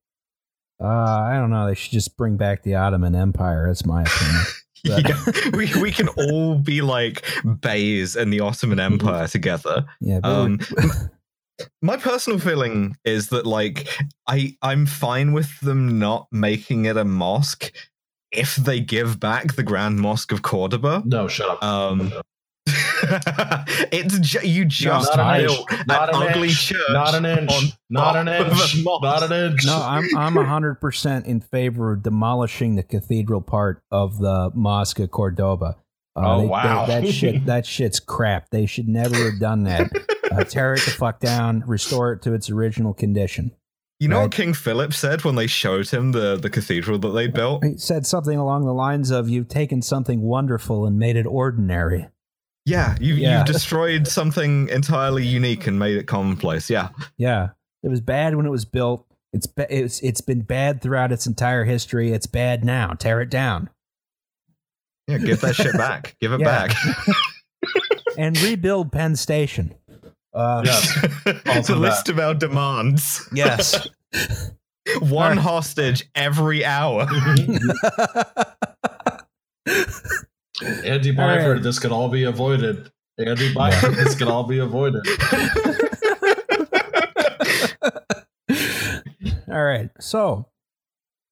Uh, 0.80 0.86
I 0.88 1.34
don't 1.38 1.50
know. 1.50 1.66
They 1.68 1.74
should 1.76 1.92
just 1.92 2.18
bring 2.18 2.38
back 2.38 2.62
the 2.62 2.76
Ottoman 2.76 3.16
Empire. 3.16 3.66
That's 3.68 3.84
my 3.86 4.04
opinion. 4.04 4.44
But- 4.84 5.08
Yeah, 5.10 5.52
we 5.54 5.72
we 5.80 5.92
can 5.92 6.08
all 6.10 6.56
be 6.56 6.82
like 6.82 7.24
beys 7.62 8.16
in 8.16 8.30
the 8.32 8.40
Ottoman 8.40 8.80
Empire 8.80 9.28
together. 9.28 9.86
yeah, 10.00 10.20
Um, 10.24 10.60
My 11.84 11.96
personal 11.98 12.40
feeling 12.40 12.98
is 13.06 13.28
that 13.30 13.46
like 13.46 13.88
I 14.28 14.58
I'm 14.64 14.88
fine 14.88 15.32
with 15.34 15.60
them 15.60 16.00
not 16.00 16.28
making 16.32 16.86
it 16.86 16.98
a 16.98 17.06
mosque 17.06 17.72
if 18.32 18.56
they 18.56 18.80
give 18.80 19.20
back 19.20 19.54
the 19.56 19.62
Grand 19.64 20.00
Mosque 20.00 20.32
of 20.32 20.42
Cordoba. 20.42 21.04
No, 21.06 21.28
shut 21.28 21.50
up. 21.50 21.64
Um, 21.64 22.12
it's 23.92 24.20
ju- 24.20 24.48
you 24.48 24.66
just 24.66 25.16
not 25.16 25.38
an 25.38 25.46
built 25.46 25.72
inch, 25.72 25.80
an 25.80 25.86
not 25.88 26.10
an 26.16 26.16
ugly 26.30 26.48
inch, 26.50 26.68
church. 26.68 26.78
not 26.92 27.16
an 27.16 27.26
inch, 27.26 27.52
not 27.90 28.16
an 28.16 28.26
top 28.28 28.48
of 28.48 28.48
a 28.48 28.62
inch, 28.62 28.84
not 28.86 29.24
an 29.24 29.32
inch. 29.52 29.66
no, 29.66 29.82
I'm 29.82 30.06
I'm 30.18 30.36
hundred 30.46 30.76
percent 30.76 31.26
in 31.26 31.42
favor 31.42 31.92
of 31.94 32.04
demolishing 32.04 32.76
the 32.76 32.84
cathedral 32.84 33.42
part 33.42 33.82
of 33.92 34.20
the 34.20 34.52
Mosque 34.54 35.00
of 35.00 35.12
Cordoba. 35.12 35.78
Uh, 36.16 36.22
Oh, 36.24 36.36
they- 36.38 36.44
they- 36.44 36.50
wow. 36.50 36.86
that 36.88 37.08
shit 37.14 37.46
that 37.46 37.66
shit's 37.66 38.00
crap. 38.00 38.50
They 38.52 38.66
should 38.66 38.88
never 38.88 39.16
have 39.16 39.40
done 39.40 39.64
that. 39.64 39.90
Uh, 40.32 40.44
tear 40.48 40.74
it 40.76 40.82
the 40.86 40.92
fuck 40.92 41.20
down, 41.20 41.64
restore 41.66 42.14
it 42.14 42.22
to 42.24 42.34
its 42.34 42.50
original 42.50 42.94
condition. 42.94 43.52
You 44.00 44.08
know 44.08 44.18
Right. 44.18 44.24
what 44.24 44.32
King 44.32 44.54
Philip 44.56 44.94
said 44.94 45.24
when 45.24 45.36
they 45.36 45.46
showed 45.46 45.88
him 45.90 46.12
the, 46.12 46.36
the 46.36 46.50
cathedral 46.50 46.98
that 47.00 47.10
they 47.12 47.28
built? 47.28 47.64
He 47.64 47.78
said 47.78 48.08
something 48.08 48.36
along 48.38 48.66
the 48.66 48.74
lines 48.74 49.12
of, 49.12 49.30
"You've 49.30 49.48
taken 49.48 49.82
something 49.84 50.22
wonderful 50.22 50.86
and 50.88 50.98
made 50.98 51.16
it 51.16 51.26
ordinary." 51.28 52.08
Yeah, 52.66 52.96
you 53.00 53.16
Yeah. 53.16 53.40
you 53.40 53.46
destroyed 53.46 54.08
something 54.08 54.70
entirely 54.70 55.26
unique 55.26 55.66
and 55.68 55.80
made 55.80 55.98
it 55.98 56.08
commonplace. 56.08 56.70
Yeah. 56.70 56.90
Yeah, 57.18 57.50
it 57.84 57.90
was 57.90 58.02
bad 58.02 58.36
when 58.36 58.46
it 58.46 58.52
was 58.52 58.66
built. 58.66 59.06
It's 59.34 59.48
ba- 59.48 59.74
it's 59.76 60.00
it's 60.02 60.22
been 60.22 60.42
bad 60.42 60.82
throughout 60.82 61.12
its 61.12 61.26
entire 61.26 61.64
history. 61.64 62.12
It's 62.12 62.28
bad 62.28 62.64
now. 62.66 62.94
Tear 62.94 63.22
it 63.22 63.30
down 63.30 63.70
Yeah, 65.08 65.18
give 65.18 65.42
that 65.42 65.56
shit 65.56 65.74
back. 65.78 66.16
Give 66.22 66.34
it 66.34 66.42
Yeah. 66.42 66.68
back. 66.68 66.78
and 68.18 68.40
rebuild 68.42 68.92
Penn 68.92 69.16
Station. 69.16 69.74
Uh, 70.34 70.62
Yes. 70.66 70.94
the 71.26 71.42
Also 71.56 71.76
list 71.78 72.10
of 72.10 72.20
our 72.20 72.34
demands. 72.34 73.28
yes. 73.34 73.88
One 75.00 75.14
Alright. 75.14 75.38
hostage 75.40 76.10
every 76.16 76.64
hour. 76.66 77.08
Andy 80.64 81.10
All 81.10 81.16
Byford, 81.16 81.54
right. 81.56 81.64
this 81.64 81.80
could 81.80 81.92
all 81.92 82.10
be 82.10 82.24
avoided. 82.24 82.92
Andy 83.18 83.54
Byford, 83.54 83.96
this 83.96 84.16
could 84.16 84.28
all 84.28 84.44
be 84.44 84.60
avoided. 84.60 85.06
All 89.52 89.64
right. 89.64 89.90
So, 90.00 90.48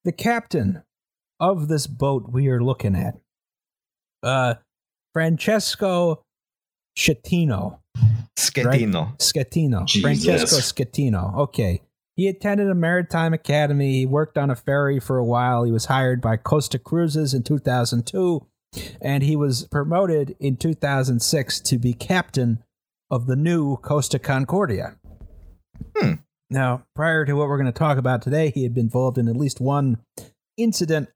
the 0.04 0.12
captain 0.12 0.82
of 1.38 1.68
this 1.68 1.86
boat 1.86 2.26
we 2.30 2.48
are 2.48 2.62
looking 2.62 2.94
at, 2.94 3.14
uh, 4.22 4.54
Francesco 5.14 6.22
Schettino. 6.98 7.78
Schettino. 8.38 9.16
Schettino. 9.18 9.86
Jesus. 9.86 10.02
Francesco 10.02 10.56
Schettino. 10.58 11.36
Okay. 11.38 11.80
He 12.16 12.28
attended 12.28 12.68
a 12.68 12.74
maritime 12.74 13.32
academy. 13.32 14.00
He 14.00 14.06
worked 14.06 14.36
on 14.36 14.50
a 14.50 14.56
ferry 14.56 15.00
for 15.00 15.16
a 15.16 15.24
while. 15.24 15.64
He 15.64 15.72
was 15.72 15.86
hired 15.86 16.20
by 16.20 16.36
Costa 16.36 16.78
Cruises 16.78 17.32
in 17.32 17.42
2002, 17.42 18.46
and 19.00 19.22
he 19.22 19.36
was 19.36 19.66
promoted 19.70 20.36
in 20.38 20.56
2006 20.56 21.60
to 21.60 21.78
be 21.78 21.92
captain 21.92 22.62
of 23.10 23.26
the 23.26 23.36
new 23.36 23.76
Costa 23.76 24.18
Concordia. 24.18 24.96
Hmm. 25.96 26.14
Now, 26.48 26.84
prior 26.94 27.24
to 27.24 27.34
what 27.34 27.48
we're 27.48 27.58
going 27.58 27.72
to 27.72 27.78
talk 27.78 27.98
about 27.98 28.22
today, 28.22 28.50
he 28.50 28.62
had 28.64 28.74
been 28.74 28.86
involved 28.86 29.18
in 29.18 29.28
at 29.28 29.36
least 29.36 29.60
one 29.60 29.98
incident. 30.56 31.08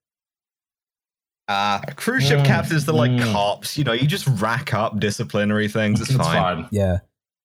Uh, 1.47 1.81
cruise 1.97 2.27
ship 2.27 2.41
Mm, 2.41 2.47
captains, 2.47 2.87
they're 2.87 2.95
like 2.95 3.11
mm. 3.11 3.33
cops. 3.33 3.77
You 3.77 3.85
know, 3.85 3.93
you 3.93 4.07
just 4.07 4.27
rack 4.41 4.73
up 4.73 4.99
disciplinary 4.99 5.69
things. 5.69 6.01
It's, 6.01 6.11
It's 6.11 6.19
fine. 6.19 6.37
fine. 6.37 6.69
Yeah. 6.71 6.99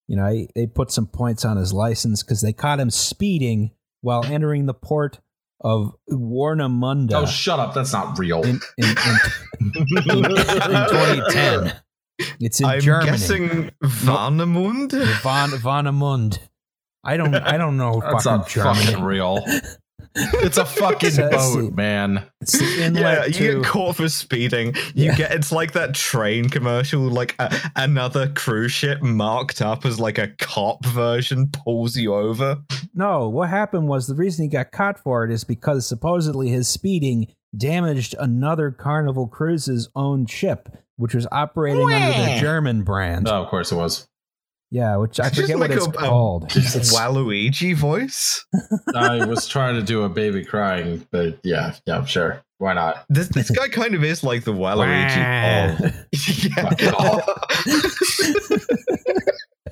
You 0.07 0.15
know, 0.15 0.31
he, 0.31 0.49
they 0.55 0.67
put 0.67 0.91
some 0.91 1.05
points 1.07 1.43
on 1.43 1.57
his 1.57 1.73
license 1.73 2.23
because 2.23 2.41
they 2.41 2.53
caught 2.53 2.79
him 2.79 2.89
speeding 2.89 3.71
while 4.01 4.23
entering 4.23 4.65
the 4.65 4.73
port 4.73 5.19
of 5.61 5.93
Warnemünde. 6.11 7.11
Oh, 7.13 7.25
shut 7.25 7.59
up. 7.59 7.73
That's 7.73 7.93
not 7.93 8.17
real. 8.17 8.41
in, 8.43 8.59
in, 8.77 8.85
in, 8.85 8.95
in 9.95 10.25
2010. 10.25 11.73
It's 12.39 12.59
in 12.59 12.65
I'm 12.65 12.79
Germany. 12.81 13.11
guessing 13.11 13.71
Varnemund? 13.83 14.91
Von 15.21 15.49
Vanemund. 15.51 16.39
I 17.03 17.15
don't. 17.17 17.33
I 17.33 17.57
don't 17.57 17.77
know 17.77 18.01
That's 18.01 18.23
fucking 18.25 18.39
not 18.39 18.49
Germany. 18.49 18.85
fucking 18.85 19.03
real. 19.03 19.39
It's 20.41 20.57
a 20.57 20.65
fucking 20.65 21.11
So- 21.11 21.29
boat, 21.29 21.73
man. 21.75 22.23
It's 22.41 22.57
the 22.57 22.91
Yeah, 22.93 23.25
you 23.25 23.31
to. 23.33 23.53
get 23.61 23.63
caught 23.63 23.95
for 23.97 24.09
speeding. 24.09 24.73
You 24.93 25.05
Yeah. 25.05 25.15
get 25.15 25.31
it's 25.31 25.51
like 25.51 25.73
that 25.73 25.93
train 25.93 26.49
commercial, 26.49 27.01
like 27.01 27.35
a, 27.39 27.53
another 27.75 28.27
cruise 28.29 28.71
ship 28.71 29.01
marked 29.01 29.61
up 29.61 29.85
as 29.85 29.99
like 29.99 30.17
a 30.17 30.29
cop 30.39 30.85
version 30.85 31.47
pulls 31.51 31.95
you 31.95 32.13
over. 32.13 32.57
No, 32.93 33.29
what 33.29 33.49
happened 33.49 33.87
was 33.87 34.07
the 34.07 34.15
reason 34.15 34.43
he 34.43 34.49
got 34.49 34.71
caught 34.71 34.99
for 34.99 35.23
it 35.25 35.31
is 35.31 35.43
because 35.43 35.85
supposedly 35.87 36.49
his 36.49 36.67
speeding 36.67 37.27
damaged 37.57 38.15
another 38.19 38.71
Carnival 38.71 39.27
Cruises 39.27 39.89
owned 39.95 40.29
ship, 40.29 40.69
which 40.97 41.13
was 41.15 41.27
operating 41.31 41.81
under 41.91 42.33
the 42.33 42.37
German 42.39 42.83
brand. 42.83 43.27
Oh, 43.27 43.41
of 43.43 43.47
course 43.49 43.71
it 43.71 43.75
was. 43.75 44.07
Yeah, 44.71 44.97
which 44.97 45.19
I 45.19 45.29
Just 45.29 45.41
forget 45.41 45.57
what 45.57 45.71
it's 45.71 45.85
a- 45.85 45.89
a- 45.89 45.93
called. 45.93 46.43
It's- 46.55 46.93
Waluigi 46.95 47.75
voice. 47.75 48.45
I 48.95 49.25
was 49.25 49.47
trying 49.47 49.75
to 49.75 49.81
do 49.81 50.03
a 50.03 50.09
baby 50.09 50.45
crying, 50.45 51.07
but 51.11 51.39
yeah, 51.43 51.73
yeah, 51.87 52.05
sure. 52.05 52.43
Why 52.59 52.73
not? 52.73 53.05
This 53.09 53.29
this 53.29 53.49
guy 53.49 53.69
kind 53.69 53.95
of 53.95 54.03
is 54.03 54.23
like 54.23 54.43
the 54.43 54.53
Waluigi. 54.53 55.79
of- 55.79 56.93
oh. 56.99 57.35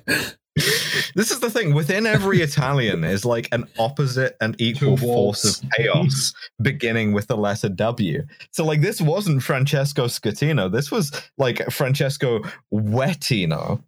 this 1.16 1.32
is 1.32 1.40
the 1.40 1.50
thing. 1.50 1.74
Within 1.74 2.06
every 2.08 2.42
Italian 2.42 3.04
is 3.04 3.26
like 3.26 3.50
an 3.52 3.66
opposite 3.78 4.36
and 4.42 4.56
equal 4.60 4.98
force 4.98 5.62
of 5.64 5.70
chaos, 5.72 6.34
beginning 6.62 7.14
with 7.14 7.28
the 7.28 7.38
letter 7.38 7.70
W. 7.70 8.24
So, 8.52 8.66
like, 8.66 8.82
this 8.82 9.00
wasn't 9.02 9.44
Francesco 9.44 10.06
Schettino. 10.06 10.72
This 10.72 10.90
was 10.92 11.12
like 11.38 11.70
Francesco 11.72 12.42
Wettino. 12.74 13.84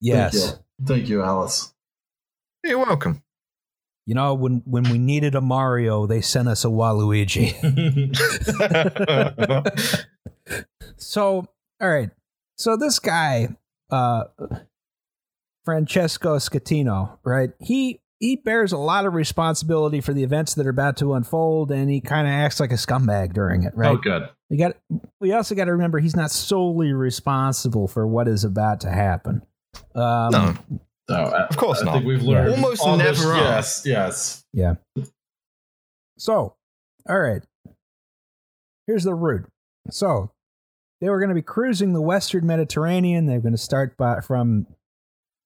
Yes. 0.00 0.58
Thank 0.84 1.08
you, 1.08 1.22
Alice. 1.22 1.72
You're 2.62 2.78
welcome. 2.78 3.22
You 4.06 4.14
know, 4.14 4.34
when 4.34 4.62
when 4.66 4.84
we 4.84 4.98
needed 4.98 5.34
a 5.34 5.40
Mario, 5.40 6.06
they 6.06 6.20
sent 6.20 6.46
us 6.46 6.64
a 6.64 6.68
Waluigi. 6.68 7.54
so, 10.96 11.48
all 11.80 11.88
right. 11.88 12.10
So 12.56 12.76
this 12.76 12.98
guy, 12.98 13.48
uh 13.90 14.24
Francesco 15.64 16.36
Schettino, 16.36 17.18
right? 17.24 17.50
He 17.60 18.00
he 18.20 18.36
bears 18.36 18.72
a 18.72 18.78
lot 18.78 19.06
of 19.06 19.14
responsibility 19.14 20.00
for 20.00 20.12
the 20.12 20.22
events 20.22 20.54
that 20.54 20.66
are 20.66 20.70
about 20.70 20.96
to 20.98 21.14
unfold, 21.14 21.70
and 21.70 21.90
he 21.90 22.00
kind 22.00 22.26
of 22.26 22.32
acts 22.32 22.60
like 22.60 22.72
a 22.72 22.76
scumbag 22.76 23.32
during 23.32 23.64
it, 23.64 23.72
right? 23.74 23.90
Oh, 23.90 23.96
good. 23.96 24.28
We 24.50 24.56
got. 24.56 24.76
We 25.20 25.32
also 25.32 25.54
got 25.54 25.64
to 25.64 25.72
remember 25.72 25.98
he's 25.98 26.16
not 26.16 26.30
solely 26.30 26.92
responsible 26.92 27.88
for 27.88 28.06
what 28.06 28.28
is 28.28 28.44
about 28.44 28.80
to 28.80 28.90
happen. 28.90 29.42
Um, 29.94 30.30
no, 30.30 30.54
No, 31.08 31.14
I, 31.16 31.46
Of 31.46 31.56
course 31.56 31.80
I 31.82 31.86
not. 31.86 31.92
think 31.94 32.06
we've 32.06 32.22
learned 32.22 32.54
Almost 32.54 32.82
on 32.82 32.98
this- 32.98 33.18
never 33.20 33.32
are. 33.34 33.38
Yes, 33.38 33.82
yes. 33.84 34.44
Yeah. 34.52 34.74
So, 36.18 36.54
all 37.08 37.18
right. 37.18 37.42
Here's 38.86 39.04
the 39.04 39.14
route. 39.14 39.46
So, 39.90 40.30
they 41.00 41.08
were 41.08 41.18
going 41.18 41.30
to 41.30 41.34
be 41.34 41.42
cruising 41.42 41.92
the 41.92 42.00
Western 42.00 42.46
Mediterranean. 42.46 43.26
They're 43.26 43.40
going 43.40 43.52
to 43.54 43.58
start 43.58 43.96
by, 43.96 44.20
from 44.20 44.66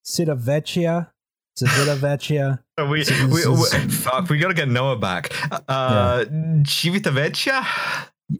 Civitavecchia. 0.07 1.11
Civitavecchia. 1.59 2.61
we, 2.90 3.05
So 3.05 3.26
we, 3.26 3.46
we, 3.46 3.88
fuck, 3.90 4.28
we 4.28 4.38
gotta 4.38 4.55
get 4.55 4.68
Noah 4.68 4.96
back. 4.96 5.32
Uh, 5.68 6.24
Civitavecchia? 6.62 7.64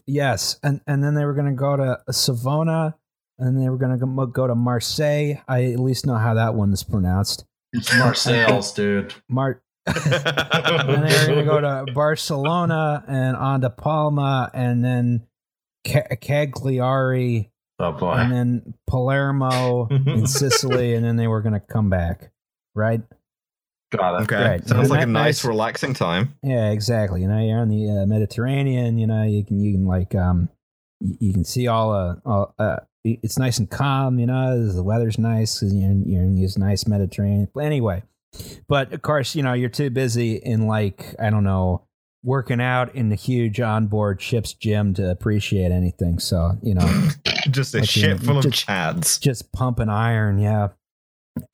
Yes, 0.07 0.59
and 0.63 0.81
and 0.87 1.03
then 1.03 1.15
they 1.15 1.25
were 1.25 1.35
going 1.35 1.47
to 1.47 1.53
go 1.53 1.77
to 1.77 1.99
Savona, 2.13 2.95
and 3.39 3.61
they 3.61 3.69
were 3.69 3.77
going 3.79 3.99
to 3.99 4.27
go 4.27 4.47
to 4.47 4.55
Marseille. 4.55 5.35
I 5.49 5.65
at 5.73 5.81
least 5.81 6.07
know 6.07 6.17
how 6.17 6.35
that 6.35 6.55
one 6.55 6.73
is 6.73 6.83
pronounced. 6.83 7.45
It's 7.73 7.95
Marseilles, 7.99 8.73
dude. 8.73 9.15
Mar. 9.29 9.63
and 9.87 9.97
they 9.97 11.19
were 11.19 11.27
going 11.27 11.39
to 11.39 11.45
go 11.45 11.61
to 11.61 11.93
Barcelona 11.95 13.03
and 13.09 13.37
on 13.37 13.63
to 13.63 13.71
Palma, 13.71 14.51
and 14.53 14.85
then 14.85 15.27
Ca- 15.87 16.17
Cagliari, 16.21 17.51
Oh 17.79 17.93
boy. 17.93 18.13
and 18.13 18.31
then 18.33 18.75
Palermo 18.87 19.87
in 19.89 20.27
Sicily, 20.27 20.95
and 20.95 21.05
then 21.05 21.17
they 21.17 21.27
were 21.27 21.41
going 21.41 21.55
to 21.55 21.61
come 21.61 21.89
back. 21.89 22.31
Right? 22.75 23.01
Got 23.91 24.21
it. 24.21 24.23
Okay, 24.25 24.43
Right. 24.43 24.69
sounds 24.69 24.91
like 24.91 25.03
a 25.03 25.07
nice, 25.07 25.25
nice- 25.43 25.45
relaxing 25.45 25.95
time. 25.95 26.35
Yeah, 26.43 26.71
exactly. 26.71 27.23
You 27.23 27.29
know, 27.29 27.39
you're 27.39 27.59
on 27.59 27.69
the 27.71 27.89
uh, 28.03 28.07
Mediterranean. 28.07 28.99
You 28.99 29.07
know, 29.07 29.23
you 29.23 29.45
can 29.45 29.61
you 29.61 29.73
can 29.73 29.87
like 29.87 30.15
um, 30.15 30.49
you, 31.01 31.17
you 31.21 31.33
can 31.33 31.45
see 31.45 31.67
all 31.69 31.93
uh, 31.95 32.17
all 32.27 32.55
uh, 32.59 32.77
it's 33.05 33.39
nice 33.39 33.59
and 33.59 33.71
calm. 33.71 34.19
You 34.19 34.27
know, 34.27 34.71
the 34.71 34.83
weather's 34.83 35.19
nice. 35.19 35.61
'cause 35.61 35.73
You're 35.73 35.91
in, 35.91 36.05
you're 36.07 36.23
in 36.23 36.41
this 36.41 36.59
nice 36.59 36.87
Mediterranean. 36.87 37.49
Anyway, 37.59 38.03
but 38.69 38.93
of 38.93 39.01
course, 39.01 39.35
you 39.35 39.43
know, 39.43 39.55
you're 39.55 39.71
too 39.71 39.89
busy 39.91 40.35
in 40.37 40.67
like 40.67 41.15
I 41.19 41.31
don't 41.31 41.45
know 41.45 41.85
working 42.25 42.61
out 42.61 42.95
in 42.97 43.09
the 43.11 43.15
huge 43.15 43.61
onboard 43.61 44.21
ship's 44.21 44.53
gym 44.53 44.93
to 44.93 45.09
appreciate 45.11 45.71
anything. 45.73 46.19
So 46.19 46.59
you 46.63 46.75
know, 46.75 47.09
Just 47.51 47.75
a 47.75 47.79
Like, 47.79 47.97
you 47.97 48.03
ship 48.03 48.19
know, 48.21 48.27
full 48.27 48.39
of 48.39 48.45
chads. 48.47 49.19
just 49.19 49.51
pumping 49.53 49.89
iron. 49.89 50.39
Yeah. 50.39 50.69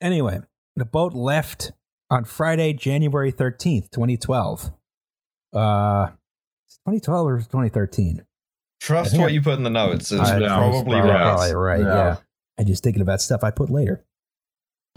Anyway, 0.01 0.39
the 0.75 0.83
boat 0.85 1.13
left 1.13 1.71
on 2.15 2.23
Friday, 2.23 2.73
January 2.73 3.31
13th, 3.31 3.91
2012. 3.91 4.71
Uh, 5.53 6.07
2012 6.87 7.27
or 7.27 7.37
2013? 7.39 8.25
Trust 8.79 9.17
what 9.17 9.27
I- 9.27 9.33
you 9.33 9.41
put 9.41 9.55
in 9.57 9.63
the 9.63 9.69
notes. 9.69 10.11
It's 10.11 10.21
I- 10.21 10.39
probably 10.39 10.93
probably, 10.93 10.99
right. 11.11 11.21
probably 11.21 11.55
right. 11.55 11.79
Yeah. 11.81 11.85
Yeah. 11.95 12.15
I'm 12.57 12.65
just 12.65 12.83
thinking 12.83 13.01
about 13.01 13.21
stuff 13.21 13.43
I 13.43 13.51
put 13.51 13.69
later. 13.69 14.05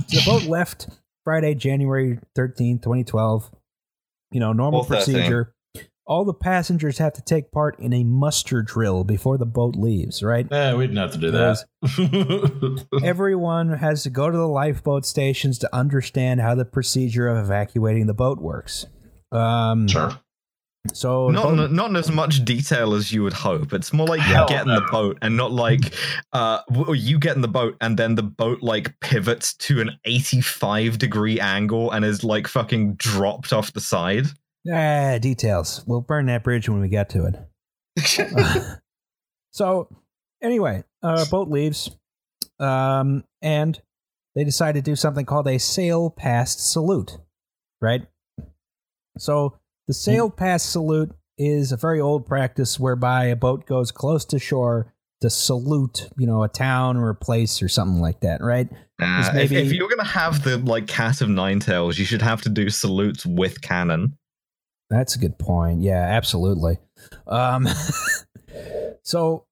So 0.07 0.21
the 0.21 0.25
boat 0.27 0.49
left 0.49 0.89
Friday, 1.25 1.55
January 1.55 2.19
13th, 2.37 2.83
2012. 2.83 3.51
You 4.31 4.41
know, 4.41 4.53
normal 4.53 4.81
Or 4.81 4.85
13. 4.85 5.15
procedure. 5.15 5.55
All 6.09 6.25
the 6.25 6.33
passengers 6.33 6.97
have 6.99 7.13
to 7.13 7.23
take 7.23 7.53
part 7.53 7.79
in 7.79 7.93
a 7.93 8.03
muster 8.03 8.63
drill 8.63 9.05
before 9.05 9.37
the 9.37 9.45
boat 9.45 9.77
leaves, 9.77 10.23
right? 10.23 10.47
Yeah, 10.51 10.75
we 10.75 10.87
didn't 10.87 10.97
have 10.97 11.13
to 11.13 11.19
do 11.19 11.31
that. 11.33 12.87
Everyone 13.05 13.75
has 13.75 14.05
to 14.05 14.11
go 14.11 14.31
to 14.31 14.37
the 14.37 14.49
lifeboat 14.49 15.05
stations 15.05 15.59
to 15.59 15.77
understand 15.77 16.41
how 16.41 16.55
the 16.55 16.65
procedure 16.65 17.29
of 17.29 17.37
evacuating 17.45 18.07
the 18.07 18.15
boat 18.15 18.41
works. 18.41 18.87
Um, 19.31 19.87
sure. 19.87 20.19
So 20.95 21.29
Not, 21.29 21.43
boat- 21.43 21.59
in, 21.59 21.77
not 21.77 21.91
in 21.91 21.97
as 21.97 22.11
much 22.11 22.43
detail 22.45 22.95
as 22.95 23.13
you 23.13 23.23
would 23.23 23.35
hope. 23.35 23.75
It's 23.75 23.93
more 23.93 24.07
like 24.07 24.21
Hell 24.21 24.45
you 24.45 24.49
get 24.49 24.63
in 24.63 24.69
no. 24.69 24.81
the 24.81 24.87
boat 24.91 25.19
and 25.21 25.37
not 25.37 25.53
like 25.53 25.93
uh 26.33 26.61
you 26.95 27.19
get 27.19 27.37
in 27.37 27.43
the 27.43 27.49
boat 27.49 27.77
and 27.83 27.99
then 27.99 28.15
the 28.15 28.23
boat 28.23 28.63
like 28.63 28.99
pivots 29.01 29.53
to 29.55 29.83
an 29.83 29.91
85 30.07 30.97
degree 30.97 31.39
angle 31.41 31.91
and 31.91 32.05
is 32.05 32.25
like 32.25 32.47
fucking 32.49 32.95
dropped 32.95 33.53
off 33.53 33.73
the 33.73 33.81
side. 33.81 34.27
Ah, 34.73 35.19
details. 35.19 35.85
We'll 35.87 36.01
burn 36.01 36.27
that 36.27 36.45
bridge 36.45 36.69
when 36.69 36.81
we 36.81 36.89
get 36.89 37.11
to 37.11 37.27
it. 37.27 38.79
so 39.53 39.89
anyway, 40.43 40.85
uh, 41.03 41.25
boat 41.27 41.49
leaves, 41.49 41.91
um, 42.61 43.25
and 43.43 43.81
they 44.35 44.45
decide 44.45 44.73
to 44.73 44.83
do 44.83 44.97
something 44.97 45.25
called 45.25 45.49
a 45.49 45.59
sail 45.59 46.11
past 46.11 46.71
salute, 46.71 47.19
right? 47.81 48.07
So 49.19 49.59
the 49.87 49.95
sail 49.95 50.31
past 50.31 50.71
salute 50.71 51.13
is 51.39 51.73
a 51.73 51.77
very 51.77 52.01
old 52.01 52.27
practice 52.27 52.79
whereby 52.79 53.27
a 53.27 53.37
boat 53.37 53.67
goes 53.67 53.91
close 53.91 54.25
to 54.27 54.39
shore 54.39 54.95
to 55.21 55.31
salute, 55.31 56.09
you 56.17 56.27
know, 56.27 56.45
a 56.45 56.49
town 56.49 56.97
or 56.97 57.11
a 57.11 57.15
place 57.15 57.63
or 57.63 57.69
something 57.69 58.01
like 58.01 58.21
that, 58.21 58.41
right? 58.41 58.69
Uh, 59.01 59.31
if, 59.35 59.51
if 59.51 59.73
you're 59.73 59.89
gonna 59.89 60.05
have 60.05 60.45
the 60.45 60.59
like 60.59 60.87
cat 60.87 61.21
of 61.21 61.29
nine 61.29 61.59
tails, 61.61 61.99
you 61.99 62.05
should 62.05 62.23
have 62.23 62.43
to 62.43 62.49
do 62.49 62.71
salutes 62.71 63.27
with 63.27 63.61
cannon. 63.61 64.17
That's 64.91 65.15
a 65.17 65.19
good 65.19 65.39
point. 65.39 65.83
Yeah, 65.83 66.01
absolutely. 66.03 66.79
Um, 67.27 67.69
so 69.03 69.45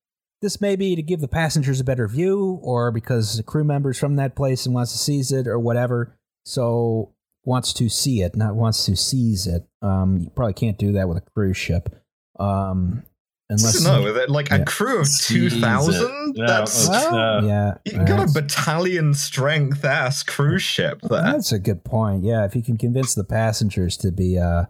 this 0.43 0.61
may 0.61 0.76
be 0.76 0.97
to 0.97 1.03
give 1.03 1.20
the 1.20 1.28
passengers 1.28 1.80
a 1.80 1.84
better 1.84 2.09
view, 2.09 2.59
or 2.62 2.91
because 2.91 3.37
the 3.37 3.43
crew 3.43 3.64
members 3.64 3.99
from 3.99 4.16
that 4.16 4.34
place 4.34 4.66
and 4.66 4.74
wants 4.74 4.93
to 4.93 4.99
seize 4.99 5.32
it, 5.32 5.47
or 5.47 5.59
whatever. 5.59 6.16
So 6.45 7.12
wants 7.45 7.72
to 7.74 7.89
see 7.89 8.22
it, 8.22 8.37
not 8.37 8.55
wants 8.55 8.84
to 8.87 8.97
seize 8.97 9.47
it. 9.47 9.66
Um, 9.82 10.18
you 10.18 10.30
probably 10.30 10.55
can't 10.55 10.78
do 10.78 10.93
that 10.93 11.09
with 11.09 11.18
a 11.18 11.22
cruise 11.34 11.57
ship. 11.57 11.95
Um, 12.39 13.03
unless 13.49 13.82
no, 13.84 14.12
that- 14.12 14.30
like 14.30 14.51
yeah. 14.51 14.57
a 14.57 14.64
crew 14.64 15.01
of 15.01 15.09
two 15.20 15.49
thousand. 15.51 15.93
two 15.93 16.01
it. 16.01 16.05
thousand. 16.05 16.37
Yeah, 16.37 16.47
That's 16.47 16.89
that's- 16.89 17.12
Well, 17.12 17.39
Uh, 17.39 17.43
yeah, 17.47 17.74
you 17.84 18.05
got 18.05 18.28
a 18.28 18.32
battalion 18.32 19.14
strength 19.14 19.84
ass 19.84 20.22
cruise 20.22 20.62
ship 20.62 21.01
there. 21.03 21.22
That's 21.22 21.53
a 21.53 21.59
good 21.59 21.84
point. 21.84 22.24
Yeah, 22.24 22.45
if 22.45 22.55
you 22.57 22.62
can 22.62 22.76
convince 22.76 23.14
the 23.14 23.24
passengers 23.24 23.97
to 23.99 24.11
be 24.11 24.39
uh, 24.39 24.66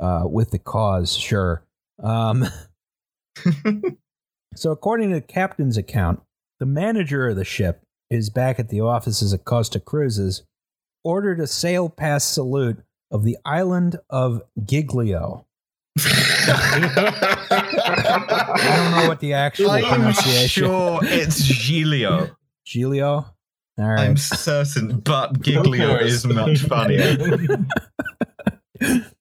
uh, 0.00 0.22
with 0.24 0.50
the 0.50 0.58
cause, 0.58 1.16
sure. 1.16 1.64
Um, 2.02 2.46
so, 4.54 4.70
according 4.70 5.10
to 5.10 5.16
the 5.16 5.20
captain's 5.20 5.76
account, 5.76 6.20
the 6.60 6.66
manager 6.66 7.28
of 7.28 7.36
the 7.36 7.44
ship 7.44 7.82
is 8.10 8.30
back 8.30 8.58
at 8.58 8.68
the 8.68 8.80
offices 8.80 9.32
of 9.32 9.44
Costa 9.44 9.80
Cruises, 9.80 10.42
ordered 11.04 11.40
a 11.40 11.46
sail 11.46 11.88
past 11.88 12.32
salute 12.32 12.82
of 13.10 13.24
the 13.24 13.38
island 13.44 13.98
of 14.10 14.42
Giglio. 14.64 15.46
I 16.50 16.80
don't 18.64 19.02
know 19.02 19.08
what 19.08 19.20
the 19.20 19.34
actual 19.34 19.70
I'm 19.70 19.84
pronunciation. 19.84 20.64
sure 20.64 21.00
it's 21.02 21.42
Giglio. 21.42 22.36
Giglio. 22.64 23.26
All 23.78 23.88
right. 23.88 24.00
I'm 24.00 24.16
certain, 24.16 25.00
but 25.00 25.40
Giglio 25.40 25.96
is 25.96 26.26
much 26.26 26.60
funnier. 26.60 27.16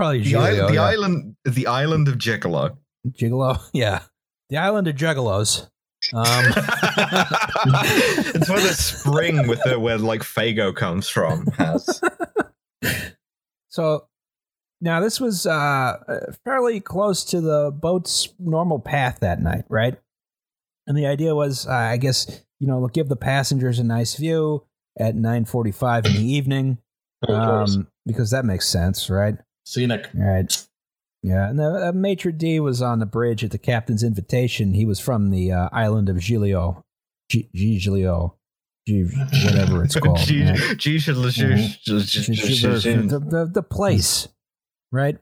Probably 0.00 0.22
The, 0.22 0.36
i- 0.38 0.54
the 0.66 0.74
yeah. 0.74 0.82
island, 0.82 1.36
the 1.44 1.66
island 1.66 2.08
of 2.08 2.14
Gigolo. 2.16 2.76
Gigolo. 3.08 3.60
Yeah. 3.74 4.00
The 4.48 4.56
island 4.56 4.88
of 4.88 4.96
Juggalos. 4.96 5.68
Um, 6.14 6.24
it's 8.34 8.48
where 8.48 8.60
the 8.60 8.72
spring 8.74 9.46
with 9.46 9.60
the 9.64 9.78
where 9.78 9.98
like 9.98 10.22
Fago 10.22 10.74
comes 10.74 11.08
from 11.08 11.46
has. 11.58 12.00
so 13.68 14.06
now 14.80 15.00
this 15.00 15.20
was 15.20 15.44
uh, 15.46 15.98
fairly 16.44 16.80
close 16.80 17.22
to 17.24 17.42
the 17.42 17.70
boat's 17.70 18.30
normal 18.38 18.78
path 18.80 19.18
that 19.20 19.42
night, 19.42 19.64
right? 19.68 19.98
And 20.86 20.96
the 20.96 21.04
idea 21.06 21.34
was, 21.34 21.66
uh, 21.66 21.72
I 21.72 21.98
guess, 21.98 22.42
you 22.58 22.66
know, 22.66 22.86
give 22.88 23.08
the 23.10 23.16
passengers 23.16 23.78
a 23.78 23.84
nice 23.84 24.14
view 24.16 24.64
at 24.98 25.14
9:45 25.14 26.06
in 26.06 26.12
the 26.14 26.32
evening, 26.32 26.78
um, 27.28 27.88
because 28.06 28.30
that 28.30 28.46
makes 28.46 28.66
sense, 28.66 29.10
right? 29.10 29.36
Scenic. 29.70 30.08
All 30.18 30.24
right. 30.24 30.66
Yeah, 31.22 31.48
and 31.50 31.58
the 31.58 31.88
uh, 31.88 31.92
maitre 31.92 32.32
d 32.32 32.60
was 32.60 32.80
on 32.80 32.98
the 32.98 33.06
bridge 33.06 33.44
at 33.44 33.50
the 33.50 33.58
captain's 33.58 34.02
invitation. 34.02 34.72
He 34.72 34.84
was 34.86 34.98
from 35.00 35.30
the 35.30 35.52
uh, 35.52 35.68
island 35.70 36.08
of 36.08 36.18
Giglio, 36.18 36.82
G- 37.28 37.50
Giglio, 37.54 38.38
G- 38.88 39.04
whatever 39.44 39.84
it's 39.84 39.96
called. 40.00 40.18
G- 40.18 40.44
right? 40.44 40.78
G- 40.78 42.20
the, 43.10 43.18
the, 43.20 43.50
the 43.52 43.62
place, 43.62 44.28
right? 44.90 45.18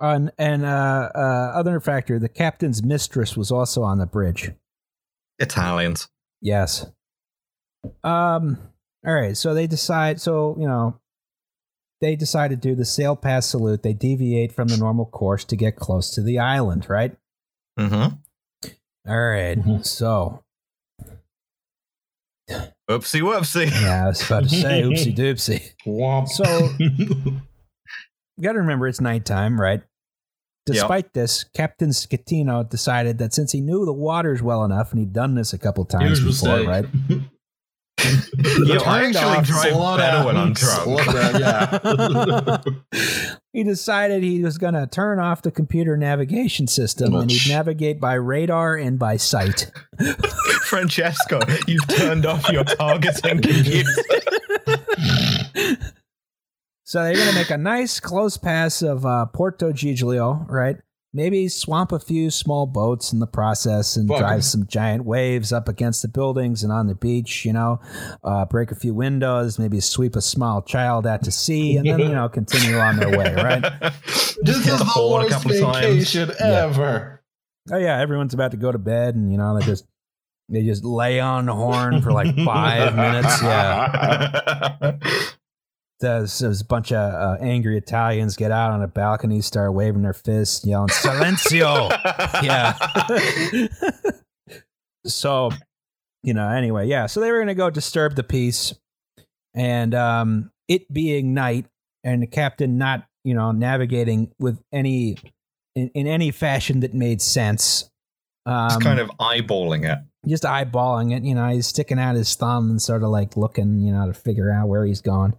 And 0.00 0.32
and 0.38 0.64
uh, 0.64 1.10
uh, 1.14 1.52
other 1.54 1.78
factor, 1.80 2.18
the 2.18 2.28
captain's 2.28 2.82
mistress 2.82 3.36
was 3.36 3.52
also 3.52 3.82
on 3.82 3.98
the 3.98 4.06
bridge. 4.06 4.50
Italians. 5.38 6.08
Yes. 6.42 6.84
Um. 8.02 8.58
All 9.06 9.14
right. 9.14 9.36
So 9.36 9.54
they 9.54 9.68
decide. 9.68 10.20
So 10.20 10.56
you 10.58 10.66
know, 10.66 10.98
they 12.00 12.16
decide 12.16 12.48
to 12.50 12.56
do 12.56 12.74
the 12.74 12.84
sail 12.84 13.16
pass 13.16 13.46
salute. 13.46 13.82
They 13.82 13.92
deviate 13.94 14.52
from 14.52 14.68
the 14.68 14.76
normal 14.76 15.06
course 15.06 15.44
to 15.46 15.56
get 15.56 15.76
close 15.76 16.10
to 16.14 16.22
the 16.22 16.38
island. 16.38 16.86
Right. 16.88 17.16
Mm-hmm. 17.78 18.16
All 19.08 19.20
right, 19.28 19.56
Mhm. 19.58 19.86
So 19.86 20.42
Oopsie 22.88 23.20
whoopsie. 23.22 23.70
yeah, 23.82 24.04
I 24.04 24.08
was 24.08 24.22
about 24.24 24.44
to 24.44 24.48
say 24.48 24.82
oopsie 24.82 25.14
doopsie. 25.16 25.70
Womp. 25.86 26.28
So 26.28 26.44
you 26.78 27.40
got 28.40 28.52
to 28.52 28.58
remember 28.60 28.86
it's 28.86 29.00
nighttime, 29.00 29.60
right? 29.60 29.82
Despite 30.66 31.12
this, 31.12 31.44
Captain 31.54 31.90
Schettino 31.90 32.68
decided 32.68 33.18
that 33.18 33.32
since 33.32 33.52
he 33.52 33.60
knew 33.60 33.84
the 33.84 33.92
waters 33.92 34.42
well 34.42 34.64
enough 34.64 34.90
and 34.90 34.98
he'd 34.98 35.12
done 35.12 35.34
this 35.36 35.52
a 35.52 35.58
couple 35.58 35.84
times 35.84 36.18
Huge 36.18 36.40
before, 36.40 36.62
right? 36.64 36.86
Yo, 37.98 38.78
I 38.80 39.04
actually 39.04 39.24
off, 39.24 39.46
drive 39.46 39.72
slow 39.72 39.96
better 39.96 40.18
down, 40.18 40.26
when 40.26 40.36
I'm 40.36 40.52
drunk. 40.52 41.04
down, 41.06 41.40
yeah. 42.92 42.98
he 43.54 43.64
decided 43.64 44.22
he 44.22 44.42
was 44.42 44.58
going 44.58 44.74
to 44.74 44.86
turn 44.86 45.18
off 45.18 45.40
the 45.42 45.50
computer 45.50 45.96
navigation 45.96 46.66
system 46.66 47.14
and 47.14 47.30
he'd 47.30 47.50
navigate 47.50 47.98
by 47.98 48.14
radar 48.14 48.76
and 48.76 48.98
by 48.98 49.16
sight. 49.16 49.70
Francesco, 50.64 51.40
you've 51.66 51.86
turned 51.88 52.26
off 52.26 52.48
your 52.50 52.64
targeting 52.64 53.40
computer. 53.42 53.90
So 56.84 57.02
they're 57.02 57.14
going 57.14 57.28
to 57.28 57.34
make 57.34 57.50
a 57.50 57.58
nice 57.58 57.98
close 57.98 58.36
pass 58.36 58.82
of 58.82 59.06
uh, 59.06 59.26
Porto 59.26 59.72
Giglio, 59.72 60.46
right? 60.48 60.76
Maybe 61.16 61.48
swamp 61.48 61.92
a 61.92 61.98
few 61.98 62.30
small 62.30 62.66
boats 62.66 63.10
in 63.10 63.20
the 63.20 63.26
process 63.26 63.96
and 63.96 64.06
Fuck. 64.06 64.18
drive 64.18 64.44
some 64.44 64.66
giant 64.66 65.06
waves 65.06 65.50
up 65.50 65.66
against 65.66 66.02
the 66.02 66.08
buildings 66.08 66.62
and 66.62 66.70
on 66.70 66.88
the 66.88 66.94
beach, 66.94 67.46
you 67.46 67.54
know, 67.54 67.80
uh, 68.22 68.44
break 68.44 68.70
a 68.70 68.74
few 68.74 68.92
windows, 68.92 69.58
maybe 69.58 69.80
sweep 69.80 70.14
a 70.14 70.20
small 70.20 70.60
child 70.60 71.06
out 71.06 71.22
to 71.24 71.30
sea, 71.30 71.78
and 71.78 71.88
then, 71.88 72.00
you 72.00 72.08
know, 72.10 72.28
continue 72.28 72.76
on 72.76 72.98
their 72.98 73.16
way, 73.16 73.34
right? 73.34 73.62
This 74.42 74.62
Hit 74.62 74.74
is 74.74 74.78
the 74.78 74.84
the 74.84 75.08
worst 75.10 75.30
couple 75.30 75.52
of 75.52 75.72
times. 75.72 75.86
vacation 75.86 76.32
ever. 76.38 77.22
Oh, 77.72 77.78
yeah, 77.78 77.98
everyone's 77.98 78.34
about 78.34 78.50
to 78.50 78.58
go 78.58 78.70
to 78.70 78.76
bed, 78.78 79.14
and, 79.14 79.32
you 79.32 79.38
know, 79.38 79.58
they 79.58 79.64
just. 79.64 79.86
They 80.48 80.62
just 80.62 80.84
lay 80.84 81.18
on 81.18 81.46
the 81.46 81.54
horn 81.54 82.02
for 82.02 82.12
like 82.12 82.36
five 82.44 82.94
minutes. 82.94 83.42
Yeah. 83.42 84.92
There's, 86.00 86.40
there's 86.40 86.60
a 86.60 86.64
bunch 86.64 86.92
of 86.92 87.14
uh, 87.14 87.36
angry 87.40 87.78
Italians 87.78 88.36
get 88.36 88.50
out 88.50 88.70
on 88.72 88.82
a 88.82 88.86
balcony, 88.88 89.40
start 89.40 89.72
waving 89.72 90.02
their 90.02 90.12
fists, 90.12 90.64
yelling 90.66 90.88
"Silencio!" 90.88 91.90
yeah. 92.42 92.76
so, 95.06 95.50
you 96.22 96.34
know, 96.34 96.48
anyway, 96.48 96.86
yeah. 96.86 97.06
So 97.06 97.20
they 97.20 97.30
were 97.30 97.38
going 97.38 97.48
to 97.48 97.54
go 97.54 97.70
disturb 97.70 98.14
the 98.16 98.22
peace, 98.22 98.74
and 99.54 99.94
um, 99.94 100.50
it 100.68 100.92
being 100.92 101.34
night, 101.34 101.66
and 102.04 102.22
the 102.22 102.26
captain 102.26 102.78
not, 102.78 103.06
you 103.24 103.34
know, 103.34 103.52
navigating 103.52 104.32
with 104.38 104.62
any 104.72 105.16
in, 105.74 105.90
in 105.94 106.06
any 106.06 106.30
fashion 106.30 106.80
that 106.80 106.94
made 106.94 107.22
sense. 107.22 107.90
Um, 108.44 108.68
Just 108.68 108.80
kind 108.82 109.00
of 109.00 109.10
eyeballing 109.18 109.90
it. 109.90 109.98
just 110.28 110.44
eyeballing 110.44 111.16
it. 111.16 111.24
You 111.24 111.34
know, 111.34 111.48
he's 111.48 111.66
sticking 111.66 111.98
out 111.98 112.14
his 112.14 112.32
thumb 112.34 112.70
and 112.70 112.80
sort 112.82 113.02
of 113.02 113.08
like 113.08 113.36
looking, 113.36 113.80
you 113.80 113.92
know, 113.92 114.06
to 114.06 114.14
figure 114.14 114.52
out 114.52 114.68
where 114.68 114.84
he's 114.84 115.00
going. 115.00 115.34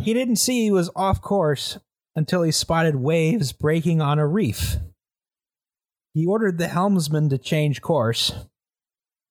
He 0.04 0.14
didn't 0.14 0.36
see 0.36 0.62
he 0.64 0.70
was 0.70 0.90
off 0.96 1.20
course 1.20 1.78
until 2.14 2.42
he 2.42 2.52
spotted 2.52 2.96
waves 2.96 3.52
breaking 3.52 4.00
on 4.00 4.18
a 4.18 4.26
reef. 4.26 4.76
He 6.14 6.26
ordered 6.26 6.58
the 6.58 6.68
helmsman 6.68 7.28
to 7.28 7.38
change 7.38 7.82
course. 7.82 8.32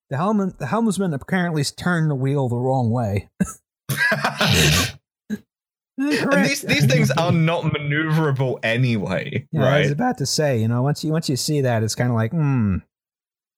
The, 0.09 0.17
helm- 0.17 0.53
the 0.59 0.67
helmsman 0.67 1.13
apparently 1.13 1.63
turned 1.63 2.11
the 2.11 2.15
wheel 2.15 2.47
the 2.47 2.57
wrong 2.57 2.91
way. 2.91 3.29
and 5.97 6.45
these 6.45 6.61
these 6.61 6.85
things 6.85 7.11
are 7.17 7.31
not 7.31 7.63
maneuverable 7.63 8.59
anyway, 8.63 9.47
Yeah, 9.51 9.65
I 9.65 9.79
was 9.79 9.91
about 9.91 10.17
to 10.19 10.25
say, 10.25 10.59
you 10.59 10.67
know, 10.67 10.81
once 10.81 11.03
you 11.03 11.11
once 11.11 11.29
you 11.29 11.35
see 11.35 11.61
that, 11.61 11.83
it's 11.83 11.95
kind 11.95 12.09
of 12.09 12.15
like, 12.15 12.31
hmm, 12.31 12.77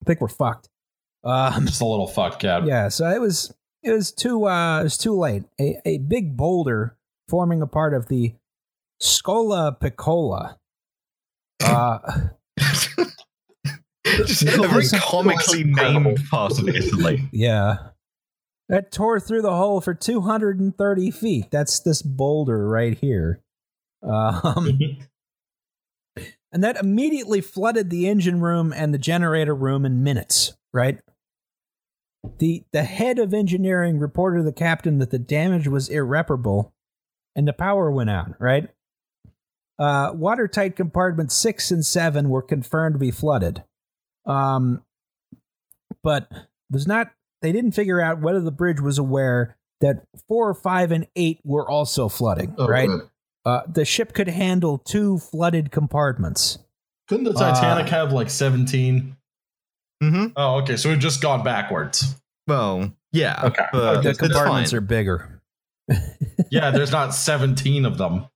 I 0.02 0.06
think 0.06 0.22
we're 0.22 0.28
fucked. 0.28 0.70
Um, 1.24 1.66
Just 1.66 1.82
a 1.82 1.86
little 1.86 2.08
fucked, 2.08 2.40
cap. 2.40 2.64
Yeah, 2.66 2.90
so 2.90 3.10
it 3.10 3.20
was 3.20 3.54
it 3.84 3.92
was 3.92 4.12
too 4.12 4.48
uh 4.48 4.82
it 4.82 4.84
was 4.84 4.98
too 4.98 5.18
late. 5.18 5.44
A 5.60 5.78
a 5.86 5.98
big 5.98 6.38
boulder 6.38 6.97
forming 7.28 7.62
a 7.62 7.68
part 7.68 7.94
of 7.94 8.08
the 8.08 8.36
Scola 9.02 9.80
Piccola. 9.80 10.58
Uh 11.64 12.00
Just 14.06 14.42
a 14.44 14.68
very 14.68 14.88
comically 14.88 15.64
named 15.64 16.20
part 16.30 16.58
of 16.58 16.68
Italy. 16.68 17.28
yeah. 17.32 17.90
That 18.70 18.92
tore 18.92 19.20
through 19.20 19.44
the 19.44 19.56
hole 19.56 19.80
for 19.80 19.94
230 19.94 21.12
feet. 21.12 21.52
That's 21.52 21.80
this 21.80 22.02
boulder 22.02 22.68
right 22.68 22.98
here. 22.98 23.42
Um, 24.04 24.80
and 26.52 26.64
that 26.64 26.78
immediately 26.78 27.40
flooded 27.42 27.90
the 27.90 28.08
engine 28.08 28.42
room 28.42 28.74
and 28.74 28.94
the 28.94 28.98
generator 28.98 29.56
room 29.56 29.86
in 29.86 30.04
minutes, 30.04 30.54
right? 30.74 31.00
the 32.40 32.64
the 32.72 32.84
head 32.84 33.20
of 33.20 33.34
engineering 33.34 34.00
reported 34.00 34.40
to 34.40 34.44
the 34.44 34.52
captain 34.52 35.00
that 35.00 35.12
the 35.12 35.20
damage 35.20 35.68
was 35.68 35.90
irreparable, 35.90 36.74
and 37.38 37.48
the 37.48 37.54
power 37.54 37.90
went 37.90 38.10
out. 38.10 38.34
Right. 38.40 38.68
Uh, 39.80 40.12
watertight 40.14 40.76
compartments 40.76 41.36
six 41.36 41.72
and 41.72 41.86
seven 41.86 42.30
were 42.30 42.42
confirmed 42.42 42.96
to 42.96 43.00
be 43.00 43.12
flooded, 43.12 43.64
um, 44.26 44.84
but 46.04 46.28
was 46.72 46.88
not. 46.88 47.12
They 47.44 47.52
didn't 47.52 47.74
figure 47.74 48.02
out 48.02 48.20
whether 48.20 48.42
the 48.42 48.52
bridge 48.52 48.82
was 48.82 48.98
aware 48.98 49.56
that 49.82 50.08
four, 50.28 50.54
five, 50.56 50.92
and 50.92 51.06
eight 51.16 51.40
were 51.44 51.70
also 51.70 52.10
flooding. 52.10 52.56
Oh, 52.58 52.68
right. 52.68 52.88
good. 52.90 53.02
Uh, 53.46 53.62
the 53.72 53.86
ship 53.86 54.14
could 54.14 54.28
handle 54.28 54.80
two 54.80 55.20
flooded 55.20 55.72
compartments. 55.72 56.58
Couldn't 57.08 57.26
the 57.26 57.34
Titanic 57.34 57.86
Uh, 57.86 57.90
have 57.92 58.12
like 58.12 58.30
17? 58.32 59.16
hmm 60.02 60.26
Oh, 60.36 60.56
okay. 60.62 60.76
So 60.76 60.90
we've 60.90 61.00
just 61.00 61.22
gone 61.22 61.44
backwards. 61.44 62.16
Well, 62.48 62.92
yeah. 63.12 63.40
Okay. 63.46 63.66
But 63.72 64.02
the 64.02 64.16
compartments 64.16 64.74
are 64.74 64.82
bigger. 64.82 65.37
Yeah, 66.50 66.72
there's 66.72 66.92
not 66.92 67.14
17 67.14 67.86
of 67.86 67.98
them. 67.98 68.28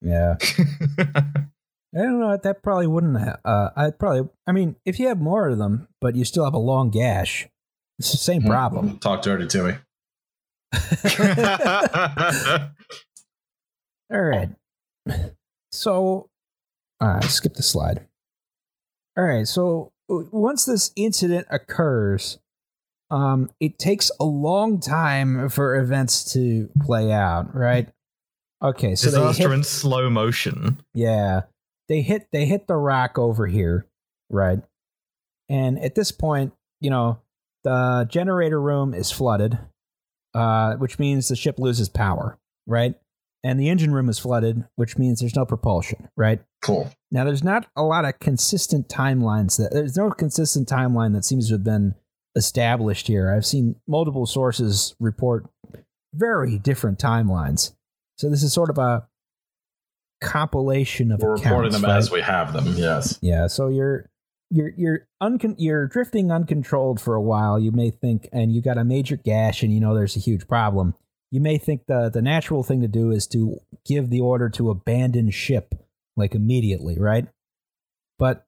Yeah. 0.00 0.36
I 0.98 1.46
don't 1.94 2.20
know. 2.20 2.36
That 2.36 2.62
probably 2.62 2.86
wouldn't. 2.86 3.18
Ha- 3.18 3.38
uh, 3.44 3.70
I 3.76 3.90
probably. 3.90 4.28
I 4.46 4.52
mean, 4.52 4.76
if 4.84 4.98
you 4.98 5.08
have 5.08 5.20
more 5.20 5.48
of 5.48 5.58
them, 5.58 5.88
but 6.00 6.16
you 6.16 6.24
still 6.24 6.44
have 6.44 6.54
a 6.54 6.58
long 6.58 6.90
gash, 6.90 7.48
it's 7.98 8.10
the 8.10 8.18
same 8.18 8.42
problem. 8.42 8.98
Talk 8.98 9.22
dirty 9.22 9.46
to 9.46 9.62
me. 9.62 9.74
All 14.12 14.20
right. 14.20 14.48
So, 15.70 16.28
uh, 17.00 17.20
skip 17.20 17.54
the 17.54 17.62
slide. 17.62 18.06
All 19.16 19.24
right. 19.24 19.46
So 19.46 19.92
once 20.08 20.64
this 20.64 20.90
incident 20.96 21.46
occurs, 21.50 22.38
um, 23.10 23.50
it 23.60 23.78
takes 23.78 24.10
a 24.20 24.24
long 24.24 24.80
time 24.80 25.48
for 25.48 25.76
events 25.76 26.32
to 26.32 26.68
play 26.82 27.12
out. 27.12 27.54
Right. 27.54 27.88
Okay. 28.62 28.94
So 28.94 29.10
they 29.10 29.18
Disaster 29.18 29.50
hit, 29.50 29.54
in 29.58 29.64
slow 29.64 30.10
motion. 30.10 30.82
Yeah. 30.94 31.42
They 31.88 32.00
hit 32.00 32.28
they 32.32 32.46
hit 32.46 32.66
the 32.66 32.76
rock 32.76 33.18
over 33.18 33.46
here, 33.46 33.86
right? 34.30 34.60
And 35.48 35.78
at 35.78 35.94
this 35.94 36.10
point, 36.10 36.54
you 36.80 36.90
know, 36.90 37.20
the 37.62 38.06
generator 38.10 38.60
room 38.60 38.94
is 38.94 39.10
flooded, 39.10 39.58
uh, 40.34 40.76
which 40.76 40.98
means 40.98 41.28
the 41.28 41.36
ship 41.36 41.58
loses 41.58 41.88
power, 41.88 42.38
right? 42.66 42.94
And 43.42 43.60
the 43.60 43.68
engine 43.68 43.92
room 43.92 44.08
is 44.08 44.18
flooded, 44.18 44.64
which 44.76 44.96
means 44.96 45.20
there's 45.20 45.36
no 45.36 45.44
propulsion, 45.44 46.08
right? 46.16 46.40
Cool. 46.62 46.90
Now 47.10 47.24
there's 47.24 47.44
not 47.44 47.66
a 47.76 47.82
lot 47.82 48.06
of 48.06 48.18
consistent 48.18 48.88
timelines 48.88 49.58
that 49.58 49.72
there's 49.72 49.98
no 49.98 50.10
consistent 50.10 50.66
timeline 50.66 51.12
that 51.12 51.26
seems 51.26 51.48
to 51.48 51.54
have 51.54 51.64
been 51.64 51.94
established 52.34 53.06
here. 53.06 53.30
I've 53.30 53.46
seen 53.46 53.76
multiple 53.86 54.26
sources 54.26 54.94
report 55.00 55.46
very 56.14 56.58
different 56.58 56.98
timelines. 56.98 57.74
So 58.18 58.30
this 58.30 58.42
is 58.42 58.52
sort 58.52 58.70
of 58.70 58.78
a 58.78 59.06
compilation 60.20 61.12
of 61.12 61.20
We're 61.20 61.34
reporting 61.34 61.72
them 61.72 61.82
right? 61.84 61.96
as 61.96 62.10
we 62.10 62.20
have 62.20 62.52
them. 62.52 62.74
Yes. 62.76 63.18
Yeah, 63.20 63.46
so 63.46 63.68
you're 63.68 64.08
you're 64.50 64.72
you're 64.76 65.08
uncon- 65.22 65.56
you're 65.58 65.86
drifting 65.86 66.30
uncontrolled 66.30 67.00
for 67.00 67.14
a 67.14 67.20
while. 67.20 67.58
You 67.58 67.72
may 67.72 67.90
think, 67.90 68.28
and 68.32 68.52
you 68.52 68.62
got 68.62 68.78
a 68.78 68.84
major 68.84 69.16
gash, 69.16 69.62
and 69.62 69.72
you 69.72 69.80
know 69.80 69.94
there's 69.94 70.16
a 70.16 70.20
huge 70.20 70.46
problem. 70.46 70.94
You 71.30 71.40
may 71.40 71.58
think 71.58 71.86
the 71.86 72.08
the 72.08 72.22
natural 72.22 72.62
thing 72.62 72.80
to 72.82 72.88
do 72.88 73.10
is 73.10 73.26
to 73.28 73.58
give 73.84 74.10
the 74.10 74.20
order 74.20 74.48
to 74.50 74.70
abandon 74.70 75.30
ship 75.30 75.74
like 76.16 76.34
immediately, 76.34 76.98
right? 76.98 77.26
But 78.18 78.46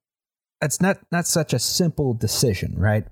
that's 0.61 0.81
not 0.81 0.99
not 1.11 1.27
such 1.27 1.53
a 1.53 1.59
simple 1.59 2.15
decision, 2.15 2.75
right? 2.77 3.07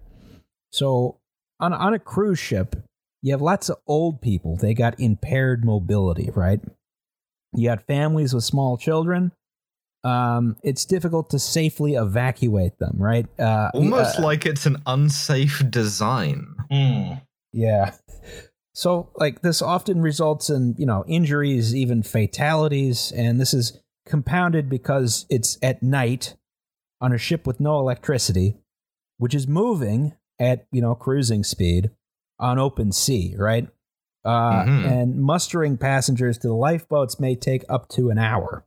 So 0.75 1.21
on 1.61 1.73
on 1.73 1.95
a 1.95 1.99
cruise 1.99 2.39
ship, 2.39 2.77
you 3.23 3.33
have 3.33 3.43
lots 3.43 3.69
of 3.69 3.79
old 3.87 4.21
people. 4.21 4.57
They 4.57 4.75
got 4.75 4.99
impaired 4.99 5.65
mobility, 5.65 6.31
right? 6.35 6.61
You 7.55 7.69
got 7.69 7.87
families 7.87 8.35
with 8.35 8.45
small 8.45 8.77
children 8.77 9.33
um, 10.05 10.57
it's 10.63 10.85
difficult 10.85 11.31
to 11.31 11.39
safely 11.39 11.95
evacuate 11.95 12.79
them, 12.79 12.97
right? 12.99 13.27
Uh, 13.41 13.71
Almost 13.73 14.19
uh, 14.19 14.23
like 14.23 14.45
it's 14.45 14.67
an 14.67 14.77
unsafe 14.87 15.63
design. 15.71 16.55
Hmm. 16.71 17.15
yeah. 17.53 17.95
So, 18.75 19.11
like, 19.17 19.41
this 19.41 19.63
often 19.63 20.03
results 20.03 20.51
in 20.51 20.75
you 20.79 20.85
know 20.85 21.05
injuries, 21.07 21.75
even 21.75 22.03
fatalities, 22.03 23.13
and 23.13 23.41
this 23.41 23.55
is 23.55 23.81
compounded 24.07 24.69
because 24.69 25.25
it's 25.31 25.57
at 25.63 25.83
night 25.83 26.37
on 27.01 27.13
a 27.13 27.19
ship 27.19 27.47
with 27.47 27.59
no 27.59 27.79
electricity, 27.79 28.57
which 29.17 29.35
is 29.35 29.49
moving 29.49 30.15
at 30.41 30.67
you 30.73 30.81
know 30.81 30.95
cruising 30.95 31.45
speed 31.45 31.91
on 32.39 32.59
open 32.59 32.93
sea, 32.93 33.35
right? 33.39 33.69
Uh, 34.25 34.65
Mhm. 34.65 34.91
And 34.91 35.21
mustering 35.23 35.77
passengers 35.77 36.39
to 36.39 36.49
the 36.49 36.55
lifeboats 36.55 37.21
may 37.21 37.35
take 37.37 37.65
up 37.69 37.89
to 37.91 38.11
an 38.11 38.19
hour. 38.19 38.65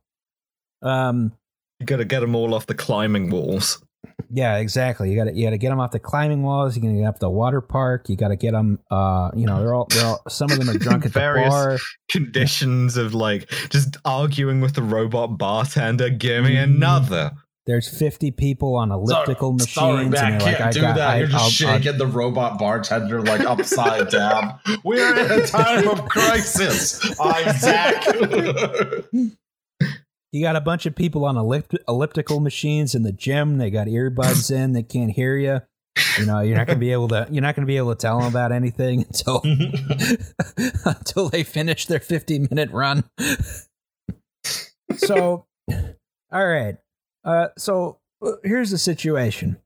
Um, 0.82 1.32
You 1.80 1.86
gotta 1.86 2.04
get 2.04 2.20
them 2.20 2.34
all 2.34 2.54
off 2.54 2.66
the 2.66 2.74
climbing 2.74 3.30
walls. 3.30 3.82
Yeah, 4.30 4.56
exactly. 4.56 5.10
You 5.10 5.16
got 5.16 5.24
to 5.30 5.34
you 5.36 5.44
got 5.46 5.50
to 5.50 5.58
get 5.58 5.70
them 5.70 5.80
off 5.80 5.90
the 5.92 5.98
climbing 5.98 6.42
walls. 6.42 6.76
You 6.76 6.82
got 6.82 6.88
to 6.88 6.94
get 6.94 7.04
up 7.04 7.18
the 7.18 7.30
water 7.30 7.60
park. 7.60 8.08
You 8.08 8.16
got 8.16 8.28
to 8.28 8.36
get 8.36 8.52
them. 8.52 8.78
Uh, 8.90 9.30
you 9.34 9.46
know, 9.46 9.58
they're 9.60 9.74
all 9.74 9.86
they're 9.90 10.04
all. 10.06 10.20
Some 10.28 10.50
of 10.50 10.58
them 10.58 10.70
are 10.70 10.78
drunk 10.78 11.04
at 11.06 11.12
the 11.12 11.18
Various- 11.20 11.48
bar. 11.50 11.78
Conditions 12.10 12.96
of 12.96 13.14
like 13.14 13.48
just 13.70 13.96
arguing 14.04 14.60
with 14.60 14.74
the 14.74 14.82
robot 14.82 15.38
bartender. 15.38 16.10
Give 16.10 16.44
me 16.44 16.54
Mm. 16.56 16.62
another. 16.64 17.32
There's 17.68 17.86
50 17.86 18.30
people 18.30 18.76
on 18.76 18.90
elliptical 18.90 19.52
machines. 19.52 19.74
Sorry, 19.74 20.02
and 20.04 20.10
man, 20.10 20.38
they're 20.38 20.40
can't 20.40 20.58
like, 20.58 20.60
I 20.68 20.70
do 20.72 20.80
got, 20.80 20.96
that. 20.96 21.08
I, 21.10 21.18
You're 21.18 21.26
just 21.26 21.36
I'll- 21.62 21.68
I'll- 21.68 21.78
shaking 21.80 21.98
the 21.98 22.06
robot 22.06 22.58
bartender 22.58 23.20
like 23.20 23.42
upside 23.42 24.08
down. 24.10 24.58
We're 24.84 25.14
in 25.14 25.30
a 25.42 25.46
time 25.46 25.86
of 25.86 26.08
crisis, 26.08 26.98
Isaac. 27.20 29.04
you 30.32 30.42
got 30.42 30.56
a 30.56 30.62
bunch 30.62 30.86
of 30.86 30.94
people 30.96 31.26
on 31.26 31.34
ellip- 31.36 31.76
elliptical 31.86 32.40
machines 32.40 32.94
in 32.94 33.02
the 33.02 33.12
gym. 33.12 33.58
They 33.58 33.68
got 33.70 33.86
earbuds 33.86 34.50
in. 34.54 34.72
They 34.72 34.82
can't 34.82 35.10
hear 35.12 35.36
you. 35.36 35.60
You 36.18 36.24
know, 36.24 36.40
you're 36.40 36.56
not 36.56 36.68
gonna 36.68 36.78
be 36.78 36.92
able 36.92 37.08
to. 37.08 37.26
You're 37.30 37.42
not 37.42 37.54
gonna 37.54 37.66
be 37.66 37.76
able 37.76 37.94
to 37.94 38.00
tell 38.00 38.18
them 38.18 38.28
about 38.28 38.50
anything 38.50 39.02
until 39.02 39.42
until 40.86 41.28
they 41.28 41.42
finish 41.42 41.84
their 41.84 42.00
50 42.00 42.46
minute 42.50 42.70
run. 42.70 43.04
so, 44.96 45.44
all 46.32 46.46
right. 46.46 46.76
Uh, 47.28 47.48
so 47.58 47.98
uh, 48.24 48.32
here's 48.42 48.70
the 48.70 48.78
situation: 48.78 49.58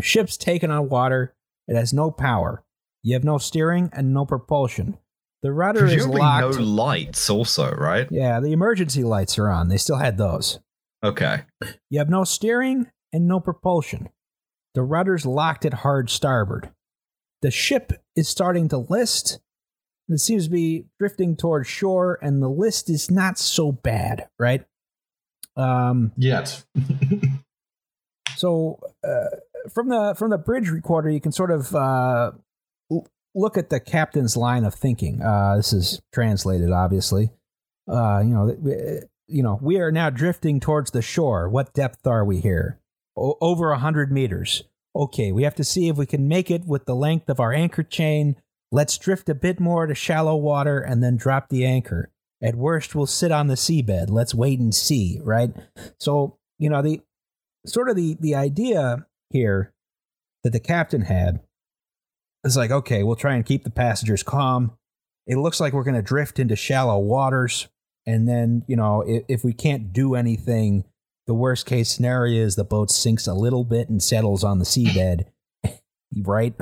ship's 0.00 0.36
taken 0.36 0.70
on 0.70 0.88
water. 0.88 1.34
It 1.66 1.76
has 1.76 1.92
no 1.92 2.10
power. 2.10 2.64
You 3.02 3.14
have 3.14 3.24
no 3.24 3.36
steering 3.36 3.90
and 3.92 4.14
no 4.14 4.24
propulsion. 4.24 4.96
The 5.42 5.52
rudder 5.52 5.84
is 5.84 5.92
Presumably 5.92 6.20
no 6.20 6.48
lights, 6.48 7.30
also, 7.30 7.70
right? 7.72 8.08
yeah, 8.10 8.40
the 8.40 8.52
emergency 8.52 9.04
lights 9.04 9.38
are 9.38 9.50
on. 9.50 9.68
They 9.68 9.76
still 9.76 9.98
had 9.98 10.16
those. 10.16 10.58
Okay. 11.04 11.42
You 11.90 11.98
have 11.98 12.08
no 12.08 12.24
steering 12.24 12.90
and 13.12 13.28
no 13.28 13.38
propulsion. 13.38 14.08
The 14.74 14.82
rudder's 14.82 15.26
locked 15.26 15.64
at 15.64 15.74
hard 15.74 16.10
starboard. 16.10 16.70
The 17.42 17.50
ship 17.50 17.92
is 18.16 18.28
starting 18.28 18.68
to 18.70 18.78
list. 18.78 19.38
It 20.08 20.18
seems 20.18 20.44
to 20.44 20.50
be 20.50 20.86
drifting 20.98 21.36
towards 21.36 21.68
shore, 21.68 22.18
and 22.22 22.42
the 22.42 22.48
list 22.48 22.90
is 22.90 23.10
not 23.10 23.38
so 23.38 23.70
bad, 23.70 24.28
right? 24.38 24.64
Um, 25.58 26.12
Yet. 26.16 26.64
so 28.36 28.78
uh, 29.04 29.36
from 29.68 29.88
the 29.88 30.14
from 30.16 30.30
the 30.30 30.38
bridge 30.38 30.70
recorder, 30.70 31.10
you 31.10 31.20
can 31.20 31.32
sort 31.32 31.50
of 31.50 31.74
uh, 31.74 32.32
l- 32.90 33.06
look 33.34 33.58
at 33.58 33.68
the 33.68 33.80
captain's 33.80 34.36
line 34.36 34.64
of 34.64 34.74
thinking. 34.74 35.20
Uh, 35.20 35.56
this 35.56 35.72
is 35.72 36.00
translated, 36.14 36.70
obviously. 36.70 37.30
Uh, 37.90 38.20
you 38.24 38.34
know, 38.34 38.54
th- 38.54 39.04
you 39.26 39.42
know, 39.42 39.58
we 39.60 39.78
are 39.78 39.92
now 39.92 40.10
drifting 40.10 40.60
towards 40.60 40.92
the 40.92 41.02
shore. 41.02 41.48
What 41.48 41.74
depth 41.74 42.06
are 42.06 42.24
we 42.24 42.40
here? 42.40 42.78
O- 43.16 43.36
over 43.40 43.72
a 43.72 43.78
hundred 43.78 44.12
meters. 44.12 44.62
Okay, 44.96 45.32
we 45.32 45.42
have 45.42 45.54
to 45.56 45.64
see 45.64 45.88
if 45.88 45.96
we 45.96 46.06
can 46.06 46.28
make 46.28 46.50
it 46.50 46.64
with 46.66 46.86
the 46.86 46.94
length 46.94 47.28
of 47.28 47.40
our 47.40 47.52
anchor 47.52 47.82
chain. 47.82 48.36
Let's 48.70 48.96
drift 48.98 49.28
a 49.28 49.34
bit 49.34 49.60
more 49.60 49.86
to 49.86 49.94
shallow 49.94 50.36
water 50.36 50.78
and 50.78 51.02
then 51.02 51.16
drop 51.16 51.48
the 51.48 51.64
anchor. 51.64 52.10
At 52.42 52.54
worst, 52.54 52.94
we'll 52.94 53.06
sit 53.06 53.32
on 53.32 53.48
the 53.48 53.54
seabed. 53.54 54.10
Let's 54.10 54.34
wait 54.34 54.60
and 54.60 54.74
see, 54.74 55.20
right? 55.22 55.50
So, 55.98 56.38
you 56.58 56.70
know, 56.70 56.82
the 56.82 57.00
sort 57.66 57.88
of 57.88 57.96
the 57.96 58.16
the 58.20 58.34
idea 58.34 59.06
here 59.30 59.74
that 60.44 60.50
the 60.50 60.60
captain 60.60 61.02
had 61.02 61.40
is 62.44 62.56
like, 62.56 62.70
okay, 62.70 63.02
we'll 63.02 63.16
try 63.16 63.34
and 63.34 63.44
keep 63.44 63.64
the 63.64 63.70
passengers 63.70 64.22
calm. 64.22 64.72
It 65.26 65.36
looks 65.36 65.60
like 65.60 65.72
we're 65.72 65.84
going 65.84 65.94
to 65.96 66.02
drift 66.02 66.38
into 66.38 66.56
shallow 66.56 66.98
waters, 66.98 67.68
and 68.06 68.28
then 68.28 68.64
you 68.68 68.76
know, 68.76 69.02
if, 69.02 69.24
if 69.28 69.44
we 69.44 69.52
can't 69.52 69.92
do 69.92 70.14
anything, 70.14 70.84
the 71.26 71.34
worst 71.34 71.66
case 71.66 71.90
scenario 71.90 72.42
is 72.44 72.54
the 72.54 72.64
boat 72.64 72.90
sinks 72.90 73.26
a 73.26 73.34
little 73.34 73.64
bit 73.64 73.88
and 73.88 74.02
settles 74.02 74.44
on 74.44 74.60
the 74.60 74.64
seabed, 74.64 75.26
right? 76.22 76.54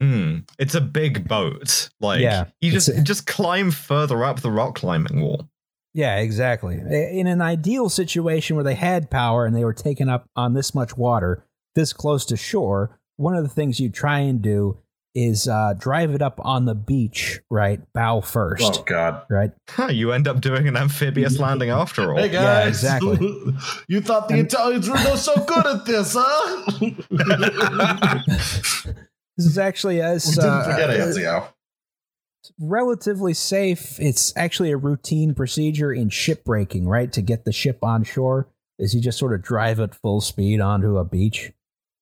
Hmm. 0.00 0.38
It's 0.58 0.74
a 0.74 0.80
big 0.80 1.28
boat. 1.28 1.90
Like 2.00 2.20
Yeah, 2.20 2.46
you 2.60 2.72
just 2.72 2.88
a- 2.88 3.02
just 3.02 3.26
climb 3.26 3.70
further 3.70 4.24
up 4.24 4.40
the 4.40 4.50
rock 4.50 4.74
climbing 4.76 5.20
wall. 5.22 5.48
Yeah, 5.94 6.16
exactly. 6.18 6.76
In 6.76 7.26
an 7.26 7.42
ideal 7.42 7.88
situation 7.90 8.56
where 8.56 8.64
they 8.64 8.74
had 8.76 9.10
power 9.10 9.44
and 9.44 9.54
they 9.54 9.64
were 9.64 9.74
taken 9.74 10.08
up 10.08 10.24
on 10.34 10.54
this 10.54 10.74
much 10.74 10.96
water, 10.96 11.44
this 11.74 11.92
close 11.92 12.24
to 12.26 12.36
shore, 12.36 12.98
one 13.16 13.34
of 13.36 13.42
the 13.44 13.50
things 13.50 13.78
you 13.78 13.90
try 13.90 14.20
and 14.20 14.40
do 14.40 14.78
is 15.14 15.46
uh, 15.46 15.74
drive 15.78 16.10
it 16.14 16.22
up 16.22 16.40
on 16.42 16.64
the 16.64 16.74
beach, 16.74 17.38
right? 17.50 17.80
Bow 17.92 18.22
first, 18.22 18.78
Oh 18.80 18.82
God. 18.84 19.22
right? 19.28 19.50
Huh, 19.68 19.88
you 19.88 20.12
end 20.12 20.26
up 20.26 20.40
doing 20.40 20.66
an 20.66 20.74
amphibious 20.78 21.38
landing 21.44 21.68
after 21.68 22.10
all. 22.12 22.16
Hey 22.16 22.30
guys, 22.30 22.82
Yeah, 22.82 22.96
exactly. 22.96 23.18
you 23.88 24.00
thought 24.00 24.28
the 24.28 24.36
And- 24.36 24.46
Italians 24.46 24.88
were 24.88 24.96
no 24.96 25.14
so 25.16 25.34
good 25.44 25.66
at 25.66 25.84
this, 25.84 26.16
huh? 26.18 26.62
This 29.36 29.46
is 29.46 29.58
actually 29.58 30.00
as 30.00 30.24
Didn't 30.24 30.50
uh, 30.50 30.64
forget 30.64 30.90
uh, 31.26 31.48
relatively 32.58 33.34
safe. 33.34 33.98
It's 33.98 34.32
actually 34.36 34.72
a 34.72 34.76
routine 34.76 35.34
procedure 35.34 35.92
in 35.92 36.10
shipbreaking, 36.10 36.86
right? 36.86 37.12
To 37.12 37.22
get 37.22 37.44
the 37.44 37.52
ship 37.52 37.78
on 37.82 38.04
shore, 38.04 38.48
is 38.78 38.94
you 38.94 39.00
just 39.00 39.18
sort 39.18 39.32
of 39.32 39.42
drive 39.42 39.80
it 39.80 39.94
full 39.94 40.20
speed 40.20 40.60
onto 40.60 40.98
a 40.98 41.04
beach, 41.04 41.52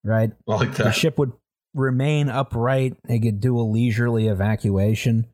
right? 0.04 0.32
Like 0.46 0.74
The 0.74 0.92
ship 0.92 1.18
would 1.18 1.32
remain 1.74 2.28
upright. 2.28 2.96
They 3.04 3.20
could 3.20 3.40
do 3.40 3.58
a 3.58 3.62
leisurely 3.62 4.28
evacuation. 4.28 5.26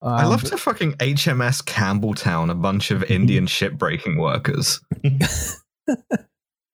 Um, 0.00 0.14
I 0.14 0.24
love 0.24 0.42
to 0.44 0.56
fucking 0.56 0.94
HMS 0.94 1.62
Campbeltown, 1.62 2.50
a 2.50 2.54
bunch 2.54 2.90
of 2.90 3.04
Indian 3.04 3.46
shipbreaking 3.46 4.18
workers. 4.18 4.80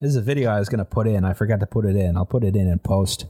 This 0.01 0.11
is 0.11 0.17
a 0.17 0.23
video 0.23 0.51
I 0.51 0.61
was 0.61 0.69
going 0.69 0.79
to 0.79 0.85
put 0.85 1.09
in. 1.09 1.25
I 1.25 1.33
forgot 1.33 1.59
to 1.59 1.67
put 1.67 1.85
it 1.85 1.97
in. 1.97 2.17
I'll 2.17 2.25
put 2.25 2.45
it 2.45 2.55
in 2.55 2.69
and 2.69 2.81
post. 2.81 3.27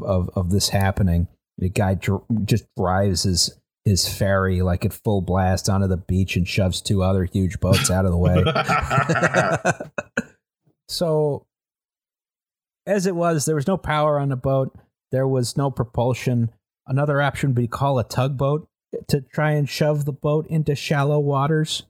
um, 0.00 0.30
of, 0.50 0.54
this 0.54 0.68
happening. 0.70 1.28
The 1.58 1.68
guy 1.68 1.94
dr- 1.94 2.24
just 2.44 2.64
drives 2.76 3.24
his 3.24 3.56
his 3.84 4.06
ferry 4.06 4.60
like 4.62 4.84
at 4.84 4.92
full 4.92 5.22
blast 5.22 5.68
onto 5.68 5.86
the 5.86 5.96
beach 5.96 6.36
and 6.36 6.46
shoves 6.46 6.80
two 6.80 7.02
other 7.02 7.24
huge 7.24 7.60
boats 7.60 7.90
out 7.90 8.04
of 8.04 8.10
the 8.10 8.18
way. 8.18 8.44
so, 10.88 11.46
as 12.86 13.06
it 13.06 13.16
was, 13.16 13.46
there 13.46 13.54
was 13.54 13.66
no 13.66 13.78
power 13.78 14.18
on 14.18 14.28
the 14.28 14.36
boat. 14.36 14.76
There 15.12 15.26
was 15.26 15.56
no 15.56 15.70
propulsion. 15.70 16.50
Another 16.86 17.22
option 17.22 17.50
would 17.50 17.56
be 17.56 17.66
call 17.66 17.98
a 17.98 18.04
tugboat 18.04 18.68
to 19.08 19.20
try 19.20 19.52
and 19.52 19.68
shove 19.68 20.04
the 20.04 20.12
boat 20.12 20.46
into 20.48 20.74
shallow 20.74 21.18
waters, 21.18 21.84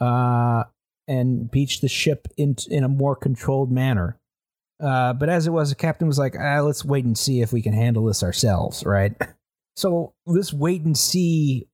uh, 0.00 0.64
and 1.06 1.50
beach 1.50 1.80
the 1.80 1.88
ship 1.88 2.28
in 2.36 2.56
in 2.68 2.84
a 2.84 2.88
more 2.88 3.16
controlled 3.16 3.70
manner. 3.70 4.18
Uh, 4.80 5.12
but 5.12 5.28
as 5.28 5.46
it 5.46 5.50
was, 5.50 5.70
the 5.70 5.76
captain 5.76 6.08
was 6.08 6.18
like, 6.18 6.34
ah, 6.38 6.60
let's 6.60 6.84
wait 6.84 7.04
and 7.04 7.16
see 7.16 7.40
if 7.40 7.52
we 7.52 7.62
can 7.62 7.72
handle 7.72 8.04
this 8.04 8.22
ourselves, 8.22 8.84
right? 8.84 9.14
So 9.74 10.12
this 10.26 10.52
wait 10.52 10.82
and 10.82 10.96
see 10.96 11.66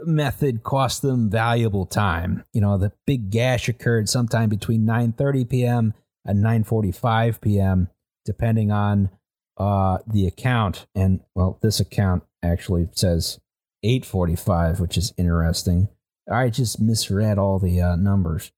method 0.00 0.62
cost 0.62 1.02
them 1.02 1.30
valuable 1.30 1.86
time. 1.86 2.44
You 2.52 2.60
know, 2.60 2.78
the 2.78 2.92
big 3.06 3.30
gash 3.30 3.68
occurred 3.68 4.08
sometime 4.08 4.48
between 4.48 4.86
9:30 4.86 5.48
p.m. 5.48 5.94
and 6.24 6.42
9:45 6.42 7.40
p.m. 7.40 7.88
depending 8.24 8.70
on 8.70 9.10
uh, 9.56 9.98
the 10.06 10.26
account. 10.26 10.86
And 10.94 11.20
well, 11.34 11.58
this 11.62 11.80
account 11.80 12.24
actually 12.42 12.88
says 12.92 13.40
8:45, 13.84 14.80
which 14.80 14.96
is 14.96 15.12
interesting. 15.16 15.88
I 16.30 16.50
just 16.50 16.80
misread 16.80 17.38
all 17.38 17.58
the 17.58 17.80
uh, 17.80 17.96
numbers. 17.96 18.50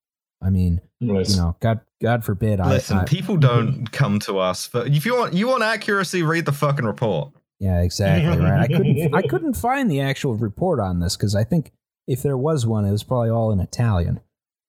I 0.43 0.51
mean, 0.51 0.81
Nice. 1.01 1.31
you 1.31 1.37
know, 1.37 1.57
God, 1.61 1.81
God 2.03 2.25
forbid. 2.25 2.59
Listen, 2.61 2.99
I, 2.99 3.03
I, 3.03 3.05
people 3.05 3.37
don't 3.39 3.91
come 3.93 4.19
to 4.21 4.39
us 4.39 4.67
for 4.67 4.87
if 4.87 5.05
you 5.07 5.17
want 5.17 5.35
you 5.35 5.49
want 5.49 5.63
accuracy, 5.63 6.23
read 6.23 6.45
the 6.45 6.53
fucking 6.53 6.85
report. 6.85 7.33
Yeah, 7.61 7.81
exactly 7.81 8.39
right. 8.45 8.61
I 8.61 8.67
couldn't 8.69 9.15
I 9.15 9.23
couldn't 9.23 9.55
find 9.55 9.91
the 9.91 10.01
actual 10.01 10.35
report 10.35 10.81
on 10.81 11.01
this 11.01 11.17
because 11.17 11.35
I 11.35 11.45
think 11.45 11.73
if 12.07 12.23
there 12.23 12.37
was 12.37 12.67
one, 12.67 12.85
it 12.85 12.91
was 12.91 13.03
probably 13.03 13.31
all 13.31 13.53
in 13.53 13.61
Italian. 13.61 14.21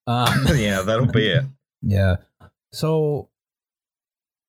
Um, 0.06 0.46
yeah, 0.54 0.82
that'll 0.82 1.06
be 1.06 1.28
it. 1.28 1.44
yeah. 1.82 2.16
So, 2.72 3.28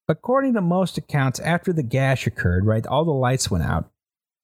according 0.07 0.53
to 0.55 0.61
most 0.61 0.97
accounts, 0.97 1.39
after 1.39 1.71
the 1.73 1.83
gash 1.83 2.27
occurred, 2.27 2.65
right, 2.65 2.85
all 2.85 3.05
the 3.05 3.11
lights 3.11 3.49
went 3.49 3.63
out, 3.63 3.89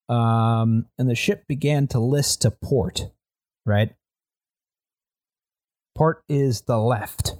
um, 0.09 0.85
and 0.97 1.09
the 1.09 1.15
ship 1.15 1.45
began 1.47 1.87
to 1.87 1.99
list 1.99 2.41
to 2.43 2.51
port. 2.51 3.09
Right. 3.65 3.93
Port 5.97 6.23
is 6.29 6.61
the 6.61 6.77
left. 6.77 7.35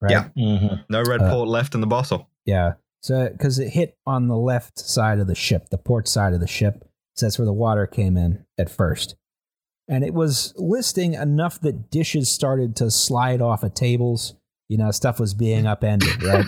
Right. 0.00 0.10
Yeah. 0.12 0.28
Mhm. 0.36 0.84
No 0.88 1.02
red 1.02 1.22
Uh, 1.22 1.30
port 1.30 1.48
left 1.48 1.74
in 1.74 1.80
the 1.80 1.86
bottle. 1.86 2.28
Yeah. 2.44 2.72
So, 3.02 3.28
because 3.30 3.58
it 3.58 3.68
hit 3.70 3.96
on 4.06 4.28
the 4.28 4.36
left 4.36 4.78
side 4.78 5.18
of 5.18 5.26
the 5.26 5.34
ship, 5.34 5.68
the 5.70 5.78
port 5.78 6.08
side 6.08 6.32
of 6.32 6.40
the 6.40 6.46
ship. 6.46 6.84
So 7.16 7.26
that's 7.26 7.38
where 7.38 7.46
the 7.46 7.52
water 7.52 7.86
came 7.86 8.16
in 8.16 8.44
at 8.58 8.70
first. 8.70 9.16
And 9.88 10.02
it 10.04 10.14
was 10.14 10.54
listing 10.56 11.14
enough 11.14 11.60
that 11.60 11.90
dishes 11.90 12.30
started 12.30 12.74
to 12.76 12.90
slide 12.90 13.42
off 13.42 13.62
of 13.62 13.74
tables. 13.74 14.34
You 14.68 14.78
know, 14.78 14.90
stuff 14.90 15.20
was 15.20 15.34
being 15.34 15.66
upended, 15.66 16.22
right? 16.22 16.46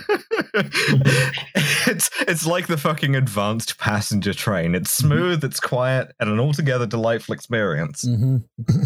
it's 1.86 2.10
it's 2.22 2.46
like 2.46 2.66
the 2.68 2.78
fucking 2.78 3.14
advanced 3.16 3.78
passenger 3.78 4.32
train. 4.32 4.74
It's 4.74 4.92
smooth, 4.92 5.44
it's 5.44 5.60
quiet, 5.60 6.12
and 6.18 6.30
an 6.30 6.40
altogether 6.40 6.86
delightful 6.86 7.34
experience. 7.34 8.02
hmm 8.02 8.38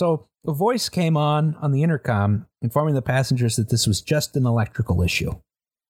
so 0.00 0.26
a 0.46 0.54
voice 0.54 0.88
came 0.88 1.14
on 1.14 1.56
on 1.60 1.72
the 1.72 1.82
intercom 1.82 2.46
informing 2.62 2.94
the 2.94 3.02
passengers 3.02 3.56
that 3.56 3.68
this 3.68 3.86
was 3.86 4.00
just 4.00 4.34
an 4.34 4.46
electrical 4.46 5.02
issue, 5.02 5.32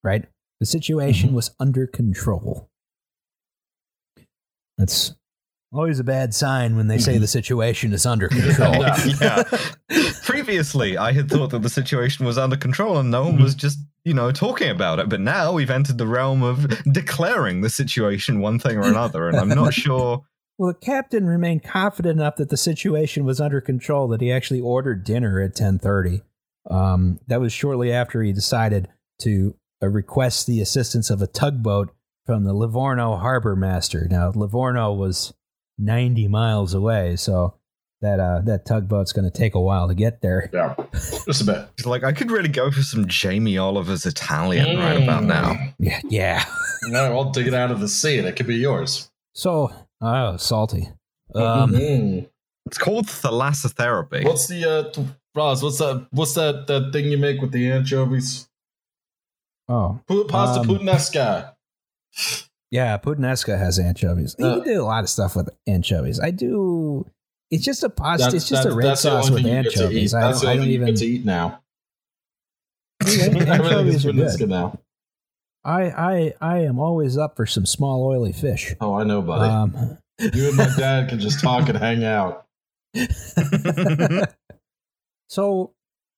right? 0.02 0.24
The 0.58 0.66
situation 0.66 1.28
mm-hmm. 1.28 1.36
was 1.36 1.52
under 1.60 1.86
control. 1.86 2.68
That's 4.76 5.14
always 5.72 6.00
a 6.00 6.04
bad 6.04 6.34
sign 6.34 6.76
when 6.76 6.88
they 6.88 6.98
say 6.98 7.12
mm-hmm. 7.12 7.20
the 7.20 7.28
situation 7.28 7.92
is 7.92 8.04
under 8.04 8.26
control. 8.30 8.82
yeah. 9.20 9.44
Previously, 10.24 10.98
I 10.98 11.12
had 11.12 11.30
thought 11.30 11.50
that 11.50 11.62
the 11.62 11.70
situation 11.70 12.26
was 12.26 12.36
under 12.36 12.56
control 12.56 12.98
and 12.98 13.12
no 13.12 13.26
one 13.26 13.40
was 13.40 13.52
mm-hmm. 13.52 13.60
just, 13.60 13.78
you 14.04 14.12
know, 14.12 14.32
talking 14.32 14.70
about 14.70 14.98
it. 14.98 15.08
But 15.08 15.20
now 15.20 15.52
we've 15.52 15.70
entered 15.70 15.98
the 15.98 16.08
realm 16.08 16.42
of 16.42 16.66
declaring 16.92 17.60
the 17.60 17.70
situation 17.70 18.40
one 18.40 18.58
thing 18.58 18.76
or 18.76 18.88
another, 18.88 19.28
and 19.28 19.38
I'm 19.38 19.50
not 19.50 19.72
sure. 19.86 20.24
Well, 20.60 20.74
the 20.74 20.78
captain 20.78 21.26
remained 21.26 21.62
confident 21.62 22.20
enough 22.20 22.36
that 22.36 22.50
the 22.50 22.56
situation 22.58 23.24
was 23.24 23.40
under 23.40 23.62
control 23.62 24.08
that 24.08 24.20
he 24.20 24.30
actually 24.30 24.60
ordered 24.60 25.04
dinner 25.04 25.40
at 25.40 25.54
10:30. 25.54 26.20
Um, 26.70 27.18
that 27.28 27.40
was 27.40 27.50
shortly 27.50 27.90
after 27.90 28.22
he 28.22 28.34
decided 28.34 28.88
to 29.22 29.56
uh, 29.82 29.88
request 29.88 30.46
the 30.46 30.60
assistance 30.60 31.08
of 31.08 31.22
a 31.22 31.26
tugboat 31.26 31.94
from 32.26 32.44
the 32.44 32.52
Livorno 32.52 33.16
harbor 33.16 33.56
master. 33.56 34.06
Now, 34.10 34.32
Livorno 34.32 34.92
was 34.92 35.32
90 35.78 36.28
miles 36.28 36.74
away, 36.74 37.16
so 37.16 37.54
that 38.02 38.20
uh, 38.20 38.42
that 38.44 38.66
tugboat's 38.66 39.14
going 39.14 39.30
to 39.30 39.38
take 39.38 39.54
a 39.54 39.60
while 39.60 39.88
to 39.88 39.94
get 39.94 40.20
there. 40.20 40.50
Yeah. 40.52 40.74
Just 40.92 41.40
a 41.40 41.44
bit. 41.44 41.68
It's 41.78 41.86
like 41.86 42.04
I 42.04 42.12
could 42.12 42.30
really 42.30 42.50
go 42.50 42.70
for 42.70 42.82
some 42.82 43.08
Jamie 43.08 43.56
Oliver's 43.56 44.04
Italian 44.04 44.76
right 44.76 45.02
about 45.02 45.24
now. 45.24 45.56
Yeah, 45.78 46.00
yeah. 46.04 46.44
No, 46.82 47.16
I'll 47.16 47.30
dig 47.30 47.46
it 47.46 47.54
out 47.54 47.70
of 47.70 47.80
the 47.80 47.88
sea 47.88 48.18
and 48.18 48.28
it 48.28 48.36
could 48.36 48.46
be 48.46 48.56
yours. 48.56 49.10
So, 49.32 49.72
oh, 50.01 50.36
salty. 50.36 50.89
Um, 51.35 51.72
Mm. 51.72 52.28
It's 52.66 52.78
called 52.78 53.06
thalassotherapy. 53.06 54.24
What's 54.24 54.47
the 54.48 54.64
uh 54.64 55.05
Roz, 55.35 55.62
what's 55.62 55.78
that 55.78 56.06
what's 56.10 56.35
that 56.35 56.66
that 56.66 56.90
thing 56.93 57.06
you 57.06 57.18
make 57.18 57.40
with 57.40 57.52
the 57.52 57.70
anchovies? 57.70 58.48
oh, 59.68 60.01
Pu- 60.06 60.24
Pasta 60.27 60.60
Um, 60.60 60.66
puttanesca. 60.66 61.55
Yeah, 62.70 62.98
puttanesca 62.98 63.59
has 63.59 63.78
anchovies. 63.78 64.36
You 64.39 64.47
Uh, 64.47 64.55
can 64.56 64.64
do 64.74 64.82
a 64.82 64.85
lot 64.85 65.02
of 65.05 65.10
stuff 65.10 65.35
with 65.36 65.48
anchovies. 65.66 66.20
I 66.20 66.31
do. 66.31 67.06
It's 67.51 67.64
just 67.64 67.82
a 67.82 67.89
pasta. 67.90 68.27
That- 68.27 68.35
it's 68.35 68.48
just 68.48 68.62
that- 68.64 68.72
a 68.72 68.74
red 68.77 68.97
sauce 68.98 69.31
with 69.31 69.43
thing 69.43 69.52
you 69.56 69.62
get 69.62 69.72
to 69.72 69.78
eat. 69.78 69.81
anchovies. 69.82 70.14
I 70.14 70.20
don't, 70.32 70.44
I 70.47 70.56
don't 70.56 70.66
even. 70.68 70.86
get 70.94 70.97
to 70.98 71.06
eat 71.06 71.24
now. 71.24 71.62
Dude, 73.05 73.20
Everything 73.20 73.43
is 73.43 73.48
anchovies 73.60 74.06
are 74.06 74.10
puttanesca 74.12 74.39
good. 74.39 74.48
now. 74.51 74.78
I, 75.64 75.82
I, 75.82 76.34
I 76.40 76.58
am 76.60 76.78
always 76.78 77.18
up 77.18 77.36
for 77.36 77.46
some 77.46 77.66
small 77.66 78.04
oily 78.06 78.32
fish. 78.32 78.74
Oh, 78.80 78.94
I 78.94 79.04
know, 79.04 79.20
buddy. 79.22 79.50
Um, 79.50 79.98
you 80.18 80.48
and 80.48 80.56
my 80.56 80.68
dad 80.78 81.08
can 81.08 81.20
just 81.20 81.40
talk 81.40 81.68
and 81.68 81.78
hang 81.78 82.04
out. 82.04 82.46
so, 85.28 85.72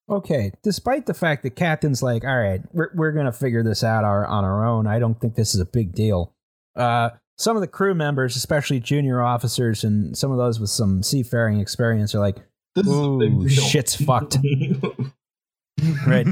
okay, 0.09 0.53
despite 0.63 1.07
the 1.07 1.15
fact 1.15 1.43
that 1.43 1.57
Captain's 1.57 2.03
like, 2.03 2.25
all 2.25 2.39
right, 2.39 2.63
we're, 2.73 2.91
we're 2.95 3.13
going 3.13 3.27
to 3.27 3.33
figure 3.33 3.63
this 3.63 3.83
out 3.83 4.05
our, 4.05 4.27
on 4.27 4.45
our 4.45 4.67
own, 4.67 4.87
I 4.87 4.99
don't 4.99 5.21
think 5.21 5.35
this 5.35 5.55
is 5.55 5.61
a 5.61 5.67
big 5.67 5.93
deal. 5.93 6.33
Uh, 6.77 7.11
some 7.37 7.57
of 7.57 7.63
the 7.63 7.69
crew 7.69 7.95
members, 7.95 8.37
especially 8.37 8.79
junior 8.79 9.21
officers 9.21 9.83
and 9.85 10.17
some 10.17 10.31
of 10.31 10.39
those 10.39 10.61
with 10.61 10.71
some 10.71 11.03
seafaring 11.03 11.59
experience, 11.61 12.15
are 12.15 12.21
like, 12.21 12.37
This 12.77 12.87
is 12.87 12.93
Ooh, 12.95 13.49
shit's 13.49 13.97
fucked. 13.97 14.39
Right. 16.07 16.27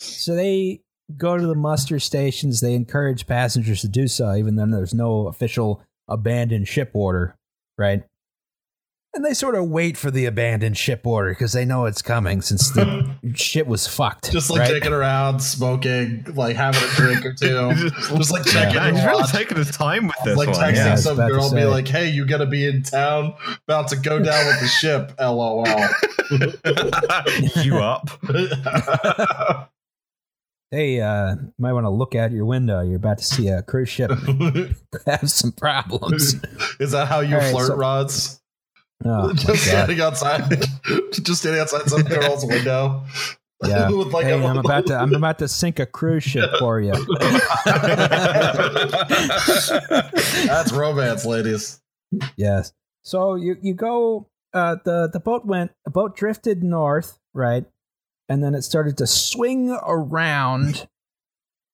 So 0.00 0.34
they 0.34 0.82
go 1.16 1.36
to 1.36 1.46
the 1.46 1.54
muster 1.54 1.98
stations. 1.98 2.60
They 2.60 2.74
encourage 2.74 3.26
passengers 3.26 3.80
to 3.82 3.88
do 3.88 4.08
so, 4.08 4.34
even 4.34 4.56
though 4.56 4.66
there's 4.66 4.94
no 4.94 5.28
official 5.28 5.82
abandoned 6.08 6.68
ship 6.68 6.90
order, 6.94 7.36
right? 7.78 8.02
And 9.14 9.22
they 9.22 9.34
sort 9.34 9.54
of 9.56 9.68
wait 9.68 9.98
for 9.98 10.10
the 10.10 10.24
abandoned 10.24 10.78
ship 10.78 11.06
order 11.06 11.32
because 11.32 11.52
they 11.52 11.66
know 11.66 11.84
it's 11.84 12.00
coming 12.00 12.40
since 12.40 12.70
the 12.70 13.10
shit 13.34 13.66
was 13.66 13.86
fucked. 13.86 14.32
Just 14.32 14.48
like 14.48 14.60
right? 14.60 14.82
dicking 14.82 14.92
around, 14.92 15.40
smoking, 15.40 16.24
like 16.34 16.56
having 16.56 16.82
a 16.82 16.94
drink 16.94 17.26
or 17.26 17.34
two. 17.34 17.90
just 18.16 18.30
like 18.32 18.46
checking 18.46 18.74
Yeah, 18.74 18.90
he's 18.90 19.04
really 19.04 19.24
taking 19.24 19.58
his 19.58 19.70
time 19.70 20.06
with 20.06 20.16
this 20.24 20.38
like 20.38 20.48
one. 20.48 20.58
texting 20.58 20.74
yeah, 20.76 20.94
some 20.94 21.16
about 21.18 21.28
to 21.28 21.34
girl, 21.34 21.54
be 21.54 21.64
like, 21.66 21.86
"Hey, 21.86 22.08
you 22.08 22.24
gotta 22.26 22.46
be 22.46 22.66
in 22.66 22.82
town, 22.82 23.34
about 23.68 23.88
to 23.88 23.96
go 23.96 24.18
down 24.18 24.46
with 24.46 24.60
the 24.60 24.66
ship." 24.66 25.12
LOL. 25.20 25.66
you 27.62 27.76
up? 27.80 28.08
Hey, 30.72 31.02
uh, 31.02 31.34
you 31.34 31.52
might 31.58 31.74
want 31.74 31.84
to 31.84 31.90
look 31.90 32.14
out 32.14 32.32
your 32.32 32.46
window. 32.46 32.80
You're 32.80 32.96
about 32.96 33.18
to 33.18 33.24
see 33.24 33.48
a 33.48 33.62
cruise 33.62 33.90
ship 33.90 34.10
have 35.06 35.30
some 35.30 35.52
problems. 35.52 36.34
Is 36.80 36.92
that 36.92 37.08
how 37.08 37.20
you 37.20 37.36
right, 37.36 37.52
flirt, 37.52 37.68
so- 37.68 37.76
Roz? 37.76 38.40
Oh, 39.04 39.32
just 39.34 39.66
standing 39.66 40.00
outside, 40.00 40.48
just 41.10 41.40
standing 41.40 41.60
outside 41.60 41.90
some 41.90 42.02
girl's 42.02 42.46
window. 42.46 43.04
Yeah. 43.64 43.88
like 43.88 44.24
hey, 44.24 44.32
a, 44.32 44.44
I'm 44.46 44.56
about 44.58 44.86
to 44.86 44.96
I'm 44.96 45.14
about 45.14 45.38
to 45.40 45.48
sink 45.48 45.78
a 45.78 45.86
cruise 45.86 46.24
ship 46.24 46.50
for 46.58 46.80
you. 46.80 46.92
That's 50.46 50.72
romance, 50.72 51.24
ladies. 51.24 51.80
Yes. 52.36 52.72
So 53.04 53.34
you 53.34 53.56
you 53.60 53.74
go 53.74 54.28
uh 54.54 54.76
the 54.84 55.08
the 55.12 55.20
boat 55.20 55.44
went 55.44 55.72
the 55.84 55.90
boat 55.90 56.16
drifted 56.16 56.62
north, 56.64 57.18
right? 57.34 57.66
And 58.32 58.42
then 58.42 58.54
it 58.54 58.62
started 58.62 58.96
to 58.96 59.06
swing 59.06 59.70
around 59.86 60.88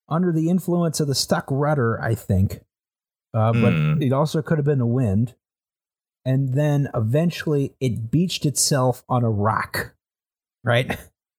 under 0.08 0.32
the 0.32 0.50
influence 0.50 0.98
of 0.98 1.06
the 1.06 1.14
stuck 1.14 1.44
rudder, 1.48 2.02
I 2.02 2.16
think. 2.16 2.64
Uh, 3.32 3.52
but 3.52 3.72
Hmm. 3.74 4.02
it 4.02 4.12
also 4.12 4.42
could 4.42 4.58
have 4.58 4.64
been 4.64 4.80
the 4.80 4.86
wind. 4.86 5.36
And 6.24 6.54
then 6.54 6.88
eventually 6.94 7.76
it 7.78 8.10
beached 8.10 8.44
itself 8.44 9.04
on 9.08 9.22
a 9.22 9.30
rock. 9.30 9.94
Right? 10.64 10.98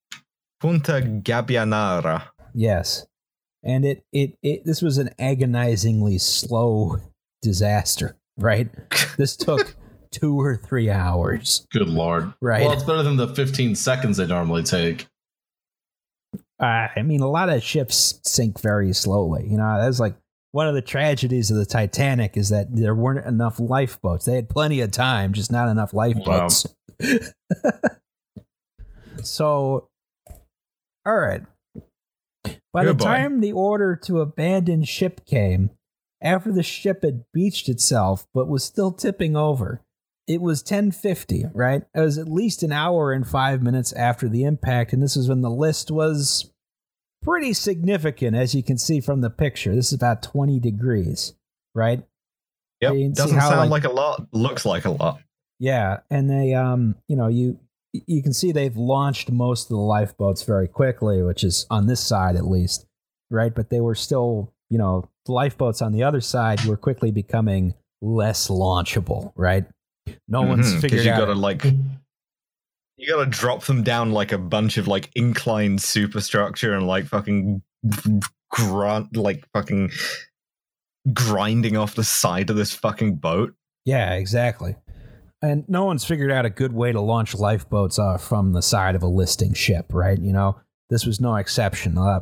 Punta 0.61 1.01
Gabbianara. 1.01 2.29
Yes. 2.53 3.05
And 3.61 3.83
it, 3.83 4.05
it 4.13 4.37
it 4.41 4.63
this 4.63 4.81
was 4.81 4.97
an 4.97 5.09
agonizingly 5.19 6.17
slow 6.17 6.97
disaster, 7.41 8.15
right? 8.37 8.69
This 9.17 9.35
took 9.35 9.75
two 10.11 10.39
or 10.39 10.55
three 10.55 10.89
hours. 10.89 11.65
Good 11.71 11.87
lord. 11.87 12.33
Right. 12.41 12.61
Well, 12.61 12.73
it's 12.73 12.83
better 12.83 13.03
than 13.03 13.17
the 13.17 13.27
15 13.27 13.75
seconds 13.75 14.17
they 14.17 14.27
normally 14.27 14.63
take. 14.63 15.07
Uh, 16.59 16.87
I 16.95 17.03
mean, 17.03 17.21
a 17.21 17.29
lot 17.29 17.49
of 17.49 17.63
ships 17.63 18.19
sink 18.23 18.59
very 18.61 18.93
slowly. 18.93 19.47
You 19.47 19.57
know, 19.57 19.81
that's 19.81 19.99
like 19.99 20.15
one 20.51 20.67
of 20.67 20.73
the 20.73 20.81
tragedies 20.81 21.51
of 21.51 21.57
the 21.57 21.65
Titanic 21.65 22.35
is 22.35 22.49
that 22.49 22.75
there 22.75 22.95
weren't 22.95 23.25
enough 23.25 23.59
lifeboats. 23.59 24.25
They 24.25 24.35
had 24.35 24.49
plenty 24.49 24.81
of 24.81 24.91
time, 24.91 25.33
just 25.33 25.51
not 25.51 25.69
enough 25.69 25.93
lifeboats. 25.93 26.65
so, 29.23 29.87
all 31.05 31.17
right. 31.17 31.43
By 32.73 32.83
Good 32.83 32.89
the 32.89 32.93
boy. 32.95 33.05
time 33.05 33.39
the 33.41 33.51
order 33.51 33.95
to 34.03 34.21
abandon 34.21 34.83
ship 34.83 35.25
came, 35.25 35.71
after 36.21 36.51
the 36.51 36.63
ship 36.63 37.03
had 37.03 37.23
beached 37.33 37.69
itself 37.69 38.27
but 38.33 38.47
was 38.47 38.63
still 38.63 38.91
tipping 38.91 39.35
over, 39.35 39.81
it 40.29 40.41
was 40.41 40.61
1050, 40.61 41.45
right? 41.55 41.81
It 41.95 41.99
was 41.99 42.19
at 42.19 42.29
least 42.29 42.61
an 42.61 42.71
hour 42.71 43.11
and 43.11 43.27
five 43.27 43.63
minutes 43.63 43.91
after 43.93 44.29
the 44.29 44.43
impact, 44.43 44.93
and 44.93 45.01
this 45.01 45.17
is 45.17 45.27
when 45.27 45.41
the 45.41 45.49
list 45.49 45.89
was 45.89 46.51
pretty 47.23 47.51
significant, 47.51 48.35
as 48.35 48.53
you 48.53 48.61
can 48.61 48.77
see 48.77 49.01
from 49.01 49.21
the 49.21 49.31
picture. 49.31 49.73
This 49.75 49.87
is 49.87 49.93
about 49.93 50.21
20 50.21 50.59
degrees, 50.59 51.33
right? 51.73 52.03
Yep. 52.79 52.93
You 52.93 52.99
can 53.07 53.15
see 53.15 53.21
Doesn't 53.23 53.37
how, 53.39 53.49
sound 53.49 53.71
like- 53.71 53.83
like, 53.83 53.91
a 53.91 53.93
lot. 53.95 54.27
Looks 54.31 54.65
like 54.65 54.85
a 54.85 54.91
lot. 54.91 55.19
Yeah, 55.57 56.01
and 56.11 56.29
they, 56.29 56.53
um, 56.53 56.95
you 57.09 57.17
know, 57.17 57.27
you 57.27 57.59
you 57.91 58.21
can 58.21 58.33
see 58.33 58.51
they've 58.51 58.77
launched 58.77 59.31
most 59.31 59.63
of 59.63 59.69
the 59.69 59.77
lifeboats 59.81 60.43
very 60.43 60.67
quickly, 60.67 61.23
which 61.23 61.43
is 61.43 61.65
on 61.71 61.87
this 61.87 61.99
side 61.99 62.35
at 62.35 62.45
least, 62.45 62.85
right? 63.31 63.53
But 63.53 63.71
they 63.71 63.81
were 63.81 63.95
still, 63.95 64.53
you 64.69 64.77
know, 64.77 65.09
lifeboats 65.27 65.81
on 65.81 65.91
the 65.91 66.03
other 66.03 66.21
side 66.21 66.63
were 66.65 66.77
quickly 66.77 67.09
becoming 67.11 67.73
less 67.99 68.47
launchable, 68.47 69.33
right? 69.35 69.65
No 70.27 70.41
one's 70.41 70.67
Mhm, 70.67 70.71
'cause 70.73 70.81
figured 70.81 71.05
you 71.05 71.11
out. 71.11 71.19
gotta 71.19 71.33
like 71.35 71.63
you 71.63 73.07
gotta 73.07 73.25
drop 73.29 73.63
them 73.63 73.83
down 73.83 74.11
like 74.11 74.31
a 74.31 74.37
bunch 74.37 74.77
of 74.77 74.87
like 74.87 75.09
inclined 75.15 75.81
superstructure 75.81 76.73
and 76.73 76.85
like 76.87 77.05
fucking 77.05 77.61
grunt 78.51 79.15
like 79.15 79.47
fucking 79.53 79.89
grinding 81.13 81.77
off 81.77 81.95
the 81.95 82.03
side 82.03 82.49
of 82.49 82.55
this 82.55 82.73
fucking 82.73 83.15
boat. 83.15 83.53
Yeah, 83.85 84.13
exactly. 84.13 84.75
And 85.41 85.63
no 85.69 85.85
one's 85.85 86.03
figured 86.03 86.31
out 86.31 86.45
a 86.45 86.49
good 86.49 86.73
way 86.73 86.91
to 86.91 86.99
launch 86.99 87.33
lifeboats 87.33 87.97
off 87.97 88.21
from 88.23 88.51
the 88.51 88.61
side 88.61 88.95
of 88.95 89.03
a 89.03 89.07
listing 89.07 89.53
ship, 89.53 89.93
right? 89.93 90.19
You 90.19 90.33
know, 90.33 90.59
this 90.89 91.05
was 91.05 91.21
no 91.21 91.35
exception. 91.37 91.97
Uh, 91.97 92.19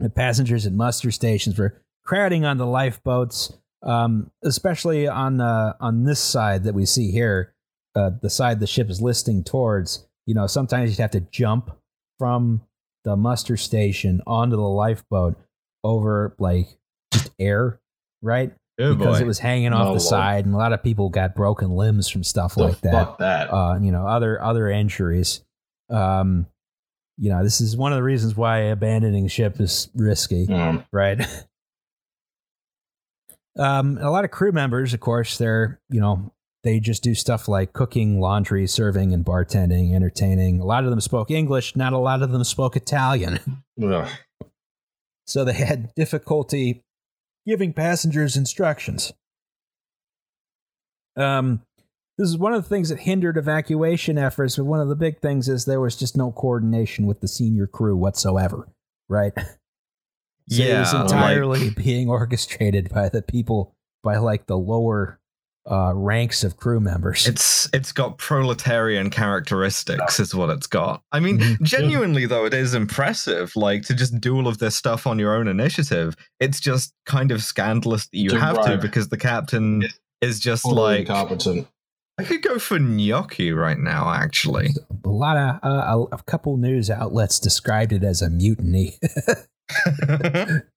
the 0.00 0.10
passengers 0.10 0.66
at 0.66 0.72
muster 0.72 1.12
stations 1.12 1.56
were 1.58 1.80
crowding 2.04 2.44
on 2.44 2.56
the 2.58 2.66
lifeboats, 2.66 3.52
um, 3.82 4.30
especially 4.44 5.06
on 5.08 5.40
uh, 5.40 5.74
on 5.80 6.04
this 6.04 6.20
side 6.20 6.64
that 6.64 6.74
we 6.74 6.86
see 6.86 7.10
here, 7.10 7.54
uh, 7.94 8.10
the 8.20 8.30
side 8.30 8.60
the 8.60 8.66
ship 8.66 8.88
is 8.90 9.00
listing 9.00 9.42
towards. 9.44 10.06
You 10.26 10.34
know, 10.34 10.46
sometimes 10.46 10.90
you'd 10.90 11.00
have 11.02 11.10
to 11.12 11.20
jump 11.20 11.70
from 12.18 12.62
the 13.04 13.16
muster 13.16 13.56
station 13.56 14.22
onto 14.26 14.54
the 14.56 14.62
lifeboat 14.62 15.36
over 15.82 16.34
like 16.38 16.68
just 17.12 17.30
air, 17.40 17.80
right? 18.22 18.52
Oh 18.80 18.94
because 18.94 19.18
boy. 19.18 19.24
it 19.24 19.26
was 19.26 19.38
hanging 19.40 19.72
off 19.72 19.82
Oh, 19.82 19.84
the 19.86 19.90
Lord. 19.90 20.02
side, 20.02 20.44
and 20.46 20.54
a 20.54 20.58
lot 20.58 20.72
of 20.72 20.82
people 20.82 21.08
got 21.10 21.34
broken 21.34 21.70
limbs 21.72 22.08
from 22.08 22.22
stuff 22.24 22.54
The 22.54 22.62
like 22.64 22.80
that. 22.82 22.92
fuck 22.92 23.18
that. 23.18 23.52
Uh, 23.52 23.78
you 23.80 23.90
know, 23.92 24.06
other 24.06 24.40
other 24.40 24.68
injuries. 24.70 25.44
Um, 25.90 26.46
you 27.18 27.28
know, 27.30 27.42
this 27.42 27.60
is 27.60 27.76
one 27.76 27.92
of 27.92 27.96
the 27.96 28.02
reasons 28.02 28.36
why 28.36 28.58
abandoning 28.58 29.28
ship 29.28 29.60
is 29.60 29.90
risky, 29.94 30.48
Um, 30.48 30.84
right? 30.92 31.20
um, 33.58 33.98
a 34.00 34.10
lot 34.10 34.24
of 34.24 34.30
crew 34.30 34.52
members, 34.52 34.94
of 34.94 35.00
course, 35.00 35.38
they're 35.38 35.80
you 35.88 36.00
know 36.00 36.32
they 36.62 36.78
just 36.80 37.02
do 37.02 37.14
stuff 37.14 37.48
like 37.48 37.72
cooking, 37.72 38.20
laundry, 38.20 38.66
serving, 38.66 39.12
and 39.12 39.24
bartending, 39.24 39.94
entertaining. 39.94 40.60
A 40.60 40.64
lot 40.64 40.84
of 40.84 40.90
them 40.90 41.00
spoke 41.00 41.30
English. 41.30 41.74
Not 41.74 41.92
a 41.92 41.98
lot 41.98 42.22
of 42.22 42.30
them 42.30 42.44
spoke 42.44 42.76
Italian. 42.76 43.40
ugh. 43.82 44.08
so 45.26 45.44
they 45.44 45.54
had 45.54 45.94
difficulty 45.94 46.82
giving 47.46 47.72
passengers 47.72 48.36
instructions. 48.36 49.12
Um, 51.16 51.62
this 52.16 52.28
is 52.28 52.38
one 52.38 52.54
of 52.54 52.62
the 52.62 52.68
things 52.68 52.90
that 52.90 53.00
hindered 53.00 53.36
evacuation 53.36 54.16
efforts, 54.16 54.56
but 54.56 54.64
one 54.64 54.80
of 54.80 54.88
the 54.88 54.96
big 54.96 55.20
things 55.20 55.48
is 55.48 55.64
there 55.64 55.80
was 55.80 55.96
just 55.96 56.16
no 56.16 56.30
coordination 56.30 57.06
with 57.06 57.20
the 57.20 57.28
senior 57.28 57.66
crew 57.66 57.96
whatsoever, 57.96 58.68
right? 59.08 59.32
So 60.48 60.62
it 60.62 60.78
was 60.78 60.92
Yeah, 60.92 61.02
like- 61.02 61.10
entirely 61.12 61.70
being 61.76 62.08
orchestrated 62.08 62.88
by 62.90 63.08
the 63.08 63.22
people, 63.22 63.74
by 64.02 64.16
like 64.18 64.46
the 64.46 64.58
lower 64.58 65.18
uh, 65.70 65.92
ranks 65.94 66.42
of 66.42 66.56
crew 66.56 66.80
members. 66.80 67.28
It's 67.28 67.68
it's 67.72 67.92
got 67.92 68.18
proletarian 68.18 69.10
characteristics, 69.10 70.18
is 70.18 70.34
what 70.34 70.50
it's 70.50 70.66
got. 70.66 71.02
I 71.12 71.20
mean, 71.20 71.38
Mhm. 71.38 71.62
genuinely 71.62 72.26
though, 72.26 72.44
it 72.46 72.52
is 72.54 72.74
impressive. 72.74 73.52
Like 73.54 73.82
to 73.84 73.94
just 73.94 74.20
do 74.20 74.34
all 74.36 74.48
of 74.48 74.58
this 74.58 74.74
stuff 74.74 75.06
on 75.06 75.20
your 75.20 75.36
own 75.36 75.46
initiative. 75.46 76.16
It's 76.40 76.58
just 76.58 76.92
kind 77.06 77.30
of 77.30 77.44
scandalous 77.44 78.08
that 78.08 78.18
you 78.18 78.30
To 78.30 78.40
have 78.40 78.64
to 78.64 78.76
because 78.78 79.08
the 79.10 79.16
captain 79.16 79.84
is 80.20 80.40
just 80.40 80.64
Totally 80.64 80.82
like 80.82 81.00
incompetent. 81.02 81.68
I 82.18 82.24
could 82.24 82.42
go 82.42 82.58
for 82.58 82.80
gnocchi 82.80 83.52
right 83.52 83.78
now. 83.78 84.12
Actually, 84.12 84.74
a 85.04 85.08
lot 85.08 85.36
of 85.36 85.60
uh, 85.62 86.06
a, 86.10 86.16
a 86.16 86.22
couple 86.24 86.56
news 86.56 86.90
outlets 86.90 87.38
described 87.38 87.92
it 87.92 88.02
as 88.02 88.20
a 88.20 88.28
mutiny. 88.28 88.98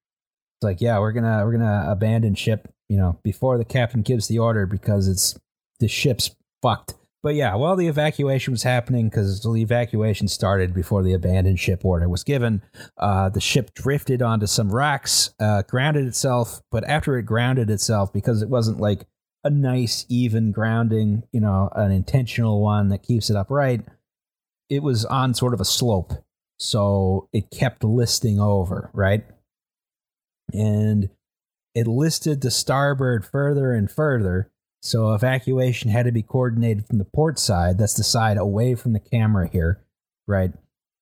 It's 0.56 0.64
like, 0.64 0.80
yeah, 0.80 1.00
we're 1.00 1.12
gonna 1.12 1.44
we're 1.44 1.52
gonna 1.52 1.86
abandon 1.90 2.34
ship, 2.34 2.74
you 2.88 2.96
know, 2.96 3.20
before 3.24 3.58
the 3.58 3.66
captain 3.66 4.02
gives 4.04 4.28
the 4.28 4.40
order 4.40 4.66
because 4.66 5.08
it's 5.08 5.38
the 5.80 5.88
ship's 5.90 6.34
fucked. 6.62 6.94
But 7.22 7.36
yeah, 7.36 7.56
while 7.56 7.76
the 7.76 7.88
evacuation 7.88 8.52
was 8.52 8.64
happening, 8.64 9.10
because 9.10 9.42
the 9.42 9.54
evacuation 9.56 10.28
started 10.28 10.74
before 10.74 11.04
the 11.04 11.14
abandoned 11.14 11.60
ship 11.60 11.84
order 11.84 12.08
was 12.08 12.24
given, 12.24 12.62
uh, 12.98 13.30
the 13.30 13.42
ship 13.42 13.74
drifted 13.74 14.22
onto 14.22 14.46
some 14.46 14.70
rocks, 14.70 15.34
uh, 15.40 15.64
grounded 15.64 16.06
itself. 16.06 16.62
But 16.72 16.84
after 16.86 17.18
it 17.18 17.24
grounded 17.24 17.70
itself, 17.70 18.14
because 18.14 18.42
it 18.42 18.50
wasn't 18.50 18.80
like 18.80 19.08
a 19.44 19.50
nice 19.50 20.06
even 20.08 20.52
grounding, 20.52 21.24
you 21.32 21.42
know, 21.42 21.70
an 21.76 21.92
intentional 21.92 22.62
one 22.62 22.90
that 22.90 23.04
keeps 23.04 23.30
it 23.30 23.36
upright, 23.36 23.82
it 24.70 24.84
was 24.84 25.04
on 25.04 25.34
sort 25.34 25.54
of 25.54 25.60
a 25.60 25.66
slope. 25.66 26.14
So 26.58 27.28
it 27.34 27.52
kept 27.52 27.84
listing 27.84 28.40
over, 28.40 28.90
right? 28.94 29.26
And 30.54 31.10
it 31.74 31.88
listed 31.88 32.42
to 32.42 32.52
starboard 32.52 33.26
further 33.26 33.74
and 33.74 33.92
further. 33.92 34.52
So 34.82 35.14
evacuation 35.14 35.90
had 35.90 36.06
to 36.06 36.12
be 36.12 36.22
coordinated 36.22 36.86
from 36.88 37.00
the 37.00 37.06
port 37.06 37.40
side. 37.40 37.78
That's 37.78 37.96
the 37.96 38.04
side 38.04 38.38
away 38.38 38.76
from 38.76 38.94
the 38.94 39.00
camera 39.00 39.50
here, 39.52 39.84
right? 40.28 40.52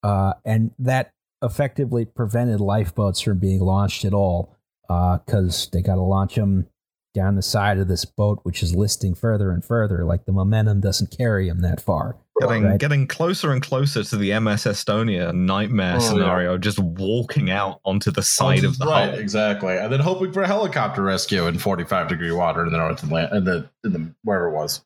Uh, 0.02 0.34
and 0.46 0.72
that 0.80 1.12
effectively 1.44 2.06
prevented 2.06 2.62
lifeboats 2.62 3.20
from 3.20 3.40
being 3.40 3.60
launched 3.60 4.06
at 4.06 4.14
all 4.14 4.56
because 4.88 5.68
uh, 5.68 5.70
they 5.72 5.82
got 5.82 5.96
to 5.96 6.02
launch 6.02 6.36
them 6.36 6.68
down 7.14 7.36
the 7.36 7.42
side 7.42 7.78
of 7.78 7.88
this 7.88 8.06
boat, 8.06 8.40
which 8.44 8.64
is 8.64 8.76
listing 8.76 9.14
further 9.14 9.52
and 9.52 9.64
further. 9.64 10.04
Like 10.04 10.26
the 10.26 10.32
momentum 10.32 10.82
doesn't 10.82 11.16
carry 11.16 11.48
them 11.48 11.62
that 11.62 11.82
far. 11.82 12.18
Getting 12.42 12.64
right? 12.64 12.80
getting 12.80 13.08
closer 13.08 13.52
and 13.52 13.62
closer 13.62 14.04
to 14.04 14.18
the 14.18 14.38
MS 14.40 14.64
Estonia 14.64 15.34
nightmare 15.34 15.98
Oh, 15.98 16.00
scenario, 16.00 16.58
just 16.58 16.80
walking 16.80 17.52
out 17.52 17.80
onto 17.86 18.10
the 18.10 18.24
side 18.24 18.64
of 18.64 18.80
the 18.80 18.86
right, 18.88 19.12
hull. 19.12 19.20
exactly, 19.20 19.78
and 19.78 19.94
then 19.94 20.00
hoping 20.00 20.32
for 20.34 20.42
a 20.42 20.48
helicopter 20.48 21.04
rescue 21.04 21.46
in 21.46 21.60
45 21.60 22.08
degree 22.08 22.32
water 22.32 22.66
in 22.66 22.72
the 22.72 22.78
North 22.80 23.04
Atlantic, 23.04 23.34
in 23.34 23.44
the 23.46 23.70
in 23.84 23.94
the 23.94 24.14
wherever 24.24 24.48
it 24.48 24.54
was. 24.54 24.84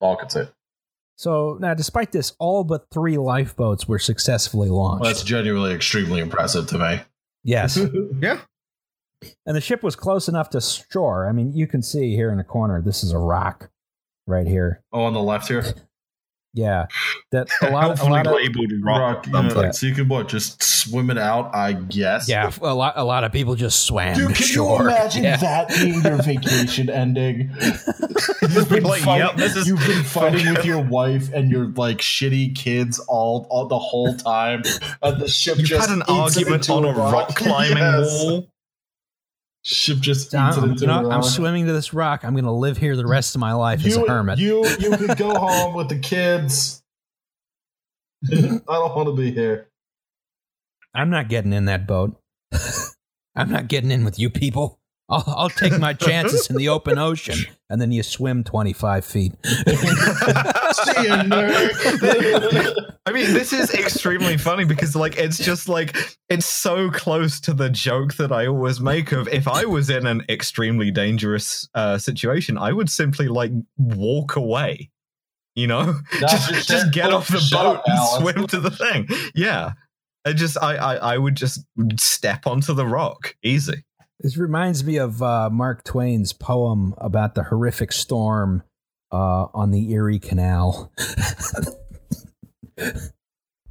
All 0.00 0.16
could 0.16 0.32
say. 0.32 0.48
So 1.16 1.58
now, 1.60 1.74
despite 1.74 2.12
this, 2.12 2.32
all 2.38 2.64
but 2.64 2.86
three 2.90 3.18
lifeboats 3.18 3.86
were 3.86 3.98
successfully 3.98 4.70
launched. 4.70 5.02
Well, 5.02 5.10
that's 5.10 5.22
genuinely 5.22 5.72
extremely 5.74 6.20
impressive 6.20 6.66
to 6.68 6.78
me. 6.78 7.00
yes. 7.44 7.78
Yeah. 8.22 8.40
And 9.44 9.54
the 9.54 9.60
ship 9.60 9.82
was 9.82 9.94
close 9.96 10.28
enough 10.28 10.48
to 10.50 10.62
shore. 10.62 11.28
I 11.28 11.32
mean, 11.32 11.52
you 11.52 11.66
can 11.66 11.82
see 11.82 12.16
here 12.16 12.30
in 12.30 12.38
the 12.38 12.44
corner, 12.44 12.80
this 12.80 13.04
is 13.04 13.12
a 13.12 13.18
rock 13.18 13.68
right 14.26 14.46
here. 14.46 14.82
oh, 14.94 15.02
on 15.02 15.12
the 15.12 15.20
left 15.22 15.48
here, 15.48 15.62
Yeah. 16.52 16.86
That 17.32 17.48
a 17.62 17.70
lot, 17.70 18.00
a 18.00 18.04
lot 18.04 18.26
of, 18.26 18.34
labeled 18.34 18.72
rock. 18.82 18.98
rock. 19.00 19.26
You 19.26 19.32
something. 19.32 19.62
know, 19.62 19.70
so 19.72 19.86
you 19.86 19.94
could 19.94 20.08
what? 20.08 20.28
Just 20.28 20.62
swim 20.62 21.10
it 21.10 21.18
out, 21.18 21.54
I 21.54 21.74
guess. 21.74 22.28
yeah, 22.28 22.50
a 22.62 22.74
lot, 22.74 22.94
a 22.96 23.04
lot 23.04 23.22
of 23.22 23.32
people 23.32 23.54
just 23.54 23.84
swam 23.84 24.16
Dude, 24.16 24.34
can 24.34 24.46
shore. 24.46 24.82
you 24.82 24.88
imagine 24.88 25.22
Yeah. 25.24 25.36
that 25.36 25.68
being 25.68 26.02
your 26.02 26.16
vacation 26.22 26.90
ending? 26.90 27.50
You've 28.50 28.68
been, 28.68 28.82
like, 28.84 29.02
fighting, 29.02 29.26
yep, 29.28 29.36
this 29.36 29.54
is 29.56 29.68
you've 29.68 29.86
been 29.86 30.02
fighting 30.02 30.52
with 30.54 30.64
your 30.64 30.80
wife 30.82 31.32
and 31.32 31.50
your 31.50 31.66
like 31.76 31.98
shitty 31.98 32.56
kids 32.56 32.98
all, 33.08 33.46
all 33.50 33.66
the 33.66 33.78
whole 33.78 34.14
time. 34.16 34.62
And 35.02 35.20
the 35.20 35.28
ship 35.28 35.58
You've 35.58 35.66
just 35.66 35.88
had 35.88 35.96
an 35.96 36.02
argument 36.08 36.68
on 36.70 36.84
a 36.84 36.92
rock 36.92 37.36
climbing 37.36 37.78
Yes. 37.78 38.24
wall. 38.24 38.48
Ship 39.62 39.98
just 39.98 40.28
eats 40.28 40.34
I'm, 40.34 40.70
into 40.70 40.80
you 40.82 40.86
know, 40.86 41.10
I'm 41.10 41.22
swimming 41.22 41.66
to 41.66 41.72
this 41.72 41.92
rock. 41.92 42.24
I'm 42.24 42.32
going 42.32 42.44
to 42.44 42.50
live 42.50 42.78
here 42.78 42.96
the 42.96 43.06
rest 43.06 43.34
of 43.34 43.40
my 43.40 43.52
life 43.52 43.84
as 43.84 43.94
You, 43.94 44.06
a 44.06 44.08
hermit. 44.08 44.38
you 44.38 44.66
you 44.78 44.96
could 44.96 45.18
go 45.18 45.34
home 45.34 45.74
with 45.74 45.88
the 45.90 45.98
kids. 45.98 46.82
I 48.32 48.36
don't 48.68 48.96
want 48.96 49.08
to 49.08 49.14
be 49.14 49.32
here. 49.32 49.68
I'm 50.94 51.10
not 51.10 51.28
getting 51.28 51.52
in 51.52 51.66
that 51.66 51.86
boat. 51.86 52.18
I'm 53.36 53.50
not 53.50 53.68
getting 53.68 53.90
in 53.90 54.04
with 54.04 54.18
you 54.18 54.30
people. 54.30 54.80
I'll, 55.08 55.24
I'll 55.26 55.50
take 55.50 55.78
my 55.78 55.92
chances 55.94 56.48
in 56.48 56.56
the 56.56 56.68
open 56.68 56.98
ocean. 56.98 57.38
And 57.68 57.80
then 57.80 57.92
you 57.92 58.02
swim 58.02 58.44
25 58.44 59.04
feet. 59.04 59.32
See 60.84 61.02
you, 61.02 61.08
nerd. 61.10 62.86
I 63.06 63.12
mean, 63.12 63.32
this 63.32 63.52
is 63.52 63.72
extremely 63.74 64.36
funny 64.36 64.64
because, 64.64 64.94
like, 64.94 65.16
it's 65.16 65.38
just 65.38 65.68
like 65.68 65.96
it's 66.28 66.46
so 66.46 66.90
close 66.90 67.40
to 67.40 67.54
the 67.54 67.70
joke 67.70 68.14
that 68.14 68.30
I 68.32 68.46
always 68.46 68.80
make 68.80 69.12
of 69.12 69.28
if 69.28 69.48
I 69.48 69.64
was 69.64 69.90
in 69.90 70.06
an 70.06 70.22
extremely 70.28 70.90
dangerous 70.90 71.68
uh, 71.74 71.98
situation, 71.98 72.58
I 72.58 72.72
would 72.72 72.90
simply 72.90 73.28
like 73.28 73.52
walk 73.76 74.36
away. 74.36 74.90
You 75.56 75.66
know, 75.66 75.94
That's 76.20 76.32
just 76.32 76.48
just 76.50 76.68
just 76.68 76.92
get 76.92 77.12
off 77.12 77.28
the 77.28 77.46
boat 77.50 77.76
up, 77.78 77.82
and 77.86 77.98
Alex. 77.98 78.18
swim 78.18 78.46
to 78.48 78.60
the 78.60 78.70
thing. 78.70 79.08
Yeah, 79.34 79.72
I 80.24 80.32
just 80.32 80.56
I, 80.62 80.76
I 80.76 80.94
I 81.14 81.18
would 81.18 81.34
just 81.34 81.64
step 81.98 82.46
onto 82.46 82.72
the 82.74 82.86
rock 82.86 83.34
easy. 83.42 83.84
This 84.20 84.36
reminds 84.36 84.84
me 84.84 84.98
of 84.98 85.22
uh, 85.22 85.48
Mark 85.50 85.82
Twain's 85.82 86.32
poem 86.34 86.94
about 86.98 87.34
the 87.34 87.44
horrific 87.44 87.90
storm 87.90 88.62
uh, 89.12 89.46
on 89.54 89.70
the 89.70 89.92
Erie 89.92 90.18
Canal. 90.18 90.92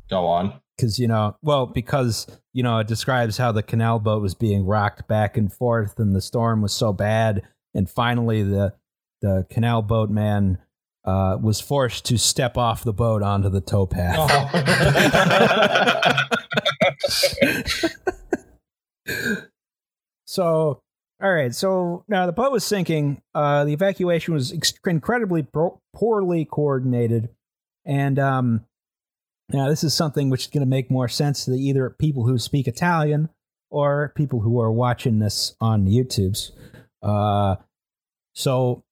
Go 0.09 0.25
on. 0.25 0.59
Because, 0.75 0.97
you 0.99 1.07
know, 1.07 1.35
well, 1.41 1.65
because, 1.65 2.27
you 2.53 2.63
know, 2.63 2.79
it 2.79 2.87
describes 2.87 3.37
how 3.37 3.51
the 3.51 3.63
canal 3.63 3.99
boat 3.99 4.21
was 4.21 4.33
being 4.33 4.65
rocked 4.65 5.07
back 5.07 5.35
and 5.35 5.51
forth 5.51 5.99
and 5.99 6.15
the 6.15 6.21
storm 6.21 6.61
was 6.61 6.73
so 6.73 6.93
bad. 6.93 7.41
And 7.73 7.89
finally, 7.89 8.43
the, 8.43 8.73
the 9.21 9.45
canal 9.49 9.81
boat 9.81 10.09
man 10.09 10.57
uh, 11.03 11.37
was 11.41 11.59
forced 11.59 12.05
to 12.05 12.17
step 12.17 12.57
off 12.57 12.83
the 12.83 12.93
boat 12.93 13.21
onto 13.21 13.49
the 13.49 13.61
towpath. 13.61 14.15
So, 20.29 20.83
all 21.21 21.33
right. 21.33 21.53
So 21.53 22.05
now 22.07 22.25
the 22.25 22.31
boat 22.31 22.51
was 22.51 22.63
sinking. 22.63 23.21
Uh, 23.35 23.65
the 23.65 23.73
evacuation 23.73 24.33
was 24.33 24.53
incredibly 24.85 25.43
pro- 25.43 25.81
poorly 25.93 26.45
coordinated, 26.45 27.29
and 27.85 28.17
um, 28.17 28.65
now 29.49 29.67
this 29.67 29.83
is 29.83 29.93
something 29.93 30.29
which 30.29 30.41
is 30.41 30.47
going 30.47 30.61
to 30.61 30.69
make 30.69 30.89
more 30.89 31.09
sense 31.09 31.45
to 31.45 31.51
either 31.51 31.89
people 31.89 32.25
who 32.25 32.37
speak 32.37 32.67
Italian 32.67 33.29
or 33.69 34.13
people 34.15 34.39
who 34.39 34.59
are 34.61 34.71
watching 34.71 35.19
this 35.19 35.55
on 35.59 35.85
YouTube's. 35.85 36.53
Uh, 37.03 37.55
so, 38.33 38.83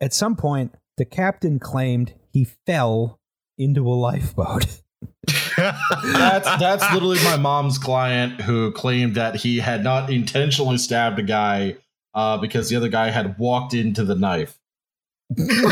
at 0.00 0.12
some 0.12 0.36
point, 0.36 0.74
the 0.98 1.04
captain 1.04 1.58
claimed 1.58 2.14
he 2.32 2.44
fell 2.66 3.18
into 3.56 3.88
a 3.88 3.94
lifeboat. 3.94 4.82
that's 5.26 6.46
that's 6.58 6.92
literally 6.92 7.18
my 7.24 7.36
mom's 7.36 7.78
client 7.78 8.40
who 8.40 8.72
claimed 8.72 9.14
that 9.16 9.36
he 9.36 9.58
had 9.58 9.84
not 9.84 10.10
intentionally 10.10 10.78
stabbed 10.78 11.18
a 11.18 11.22
guy 11.22 11.76
uh, 12.14 12.38
because 12.38 12.68
the 12.68 12.76
other 12.76 12.88
guy 12.88 13.10
had 13.10 13.38
walked 13.38 13.74
into 13.74 14.04
the 14.04 14.14
knife. 14.14 14.58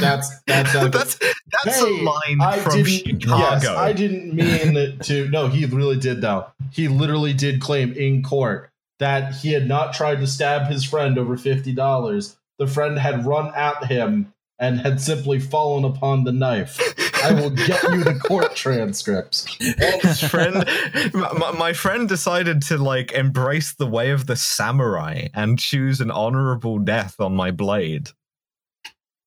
That's 0.01 0.31
that's 0.47 0.71
how- 0.73 0.89
that's 0.89 1.19
that's 1.65 1.79
Hey, 1.81 2.01
a 2.01 2.03
line 2.03 2.39
I 2.41 2.59
from 2.59 2.83
didn't. 2.83 3.23
Chicago. 3.23 3.39
Yes, 3.39 3.67
I 3.67 3.93
didn't 3.93 4.35
mean 4.35 4.77
it 4.77 5.03
to. 5.05 5.29
No, 5.31 5.49
he 5.49 5.65
really 5.65 5.99
did. 5.99 6.21
Though 6.21 6.47
he 6.73 6.89
literally 6.89 7.33
did 7.33 7.61
claim 7.61 7.93
in 7.93 8.23
court 8.23 8.71
that 8.99 9.35
he 9.37 9.53
had 9.53 9.67
not 9.67 9.95
tried 9.95 10.17
to 10.21 10.27
stab 10.27 10.67
his 10.71 10.85
friend 10.85 11.19
over 11.19 11.37
fifty 11.37 11.73
dollars. 11.73 12.37
The 12.59 12.67
friend 12.67 12.99
had 12.99 13.25
run 13.27 13.53
at 13.55 13.85
him 13.87 14.33
and 14.59 14.81
had 14.81 15.01
simply 15.01 15.39
fallen 15.39 15.85
upon 15.85 16.25
the 16.25 16.33
knife. 16.33 16.81
I 17.23 17.33
will 17.33 17.51
get 17.51 17.83
you 17.85 18.05
the 18.05 18.15
court 18.15 18.55
transcripts. 18.57 19.47
his 19.59 20.21
friend 20.21 20.65
my, 21.15 21.53
my 21.53 21.73
friend 21.73 22.09
decided 22.09 22.63
to 22.63 22.79
like 22.79 23.13
embrace 23.13 23.75
the 23.75 23.87
way 23.87 24.11
of 24.11 24.27
the 24.27 24.37
samurai 24.37 25.29
and 25.35 25.59
choose 25.59 26.01
an 26.01 26.11
honorable 26.11 26.79
death 26.79 27.19
on 27.19 27.35
my 27.35 27.51
blade 27.51 28.11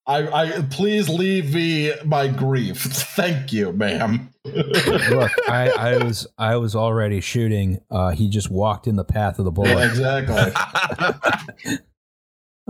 I, 0.06 0.28
I 0.28 0.62
please 0.62 1.08
leave 1.08 1.54
me 1.54 1.92
my 2.04 2.26
grief. 2.26 2.78
Thank 2.82 3.52
you, 3.52 3.70
ma'am. 3.70 4.30
Look, 4.44 5.30
I, 5.48 5.70
I 5.78 5.98
was 5.98 6.26
I 6.36 6.56
was 6.56 6.74
already 6.74 7.20
shooting. 7.20 7.80
Uh, 7.88 8.10
he 8.10 8.28
just 8.28 8.50
walked 8.50 8.88
in 8.88 8.96
the 8.96 9.04
path 9.04 9.38
of 9.38 9.44
the 9.44 9.52
bullet. 9.52 9.94
Yeah, 9.96 10.18
exactly. 10.18 11.78